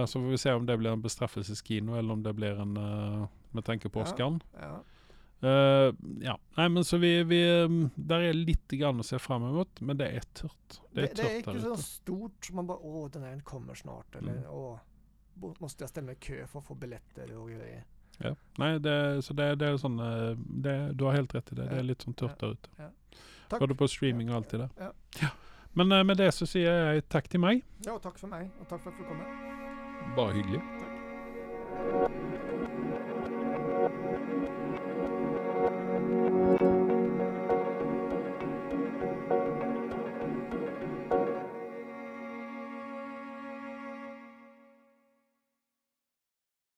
Så 0.07 0.19
får 0.19 0.27
vi 0.29 0.37
se 0.37 0.53
om 0.53 0.65
det 0.65 0.77
blir 0.77 0.89
en 0.89 1.01
bestraffelseskino 1.01 1.95
eller 1.95 2.13
om 2.13 2.23
det 2.23 2.33
blir 2.33 2.59
en, 2.59 2.73
med 3.51 3.65
tanke 3.65 3.89
på 3.89 3.99
Ja. 3.99 4.03
Oscarn. 4.03 4.43
ja. 4.61 4.83
Eh, 5.47 5.93
ja, 6.21 6.39
nej 6.55 6.69
men 6.69 6.83
så 6.85 6.97
vi, 6.97 7.23
vi 7.23 7.59
um, 7.61 7.89
där 7.95 8.19
är 8.19 8.33
lite 8.33 8.77
grann 8.77 8.99
att 8.99 9.05
se 9.05 9.19
fram 9.19 9.43
emot, 9.43 9.81
men 9.81 9.97
det 9.97 10.07
är 10.07 10.19
tört. 10.19 10.81
Det 10.91 11.01
är 11.01 11.07
Det, 11.07 11.13
det 11.23 11.37
är 11.37 11.41
tört 11.41 11.55
inte 11.55 11.67
så 11.67 11.75
stort 11.77 12.45
som 12.45 12.55
man 12.55 12.67
bara 12.67 12.77
åh 12.77 13.09
den 13.11 13.23
här 13.23 13.39
kommer 13.39 13.73
snart 13.75 14.15
eller 14.15 14.31
Mm. 14.31 14.43
åh 14.49 14.77
måste 15.35 15.83
jag 15.83 15.89
ställa 15.89 16.05
mig 16.05 16.15
i 16.15 16.17
kö 16.25 16.47
för 16.47 16.59
att 16.59 16.65
få 16.65 16.75
biljetter 16.75 17.37
och 17.37 17.49
grejer. 17.49 17.83
Ja. 18.17 18.35
Nej, 18.57 18.79
det, 18.79 19.21
så 19.21 19.33
det, 19.33 19.55
det 19.55 19.67
är 19.67 19.77
sån, 19.77 19.99
eh, 19.99 20.37
det, 20.37 20.93
du 20.93 21.03
har 21.03 21.11
helt 21.13 21.35
rätt 21.35 21.51
i 21.51 21.55
det. 21.55 21.63
Det 21.63 21.69
är 21.69 21.75
Ja. 21.75 21.81
lite 21.81 22.03
som 22.03 22.13
tört 22.13 22.39
där 22.39 22.51
ute. 22.51 22.69
Tack. 23.49 23.59
Både 23.59 23.75
på 23.75 23.87
streaming 23.87 24.29
och 24.29 24.35
allt 24.35 24.49
det 24.49 24.57
där. 24.57 24.69
Ja. 24.77 24.93
Ja. 25.21 25.27
Men 25.71 25.91
eh, 25.91 26.03
med 26.03 26.17
det 26.17 26.31
så 26.31 26.47
säger 26.47 26.93
jag 26.93 27.09
tack 27.09 27.27
till 27.29 27.39
mig. 27.39 27.61
Ja, 27.77 27.99
tack 27.99 28.19
för 28.19 28.27
mig 28.27 28.49
och 28.61 28.67
tack 28.69 28.81
för 28.83 28.89
att 28.89 28.97
du 28.97 29.03
kom. 29.03 29.17
Bara 30.15 30.31
hyggligt. 30.31 30.63
Tack. 30.79 32.11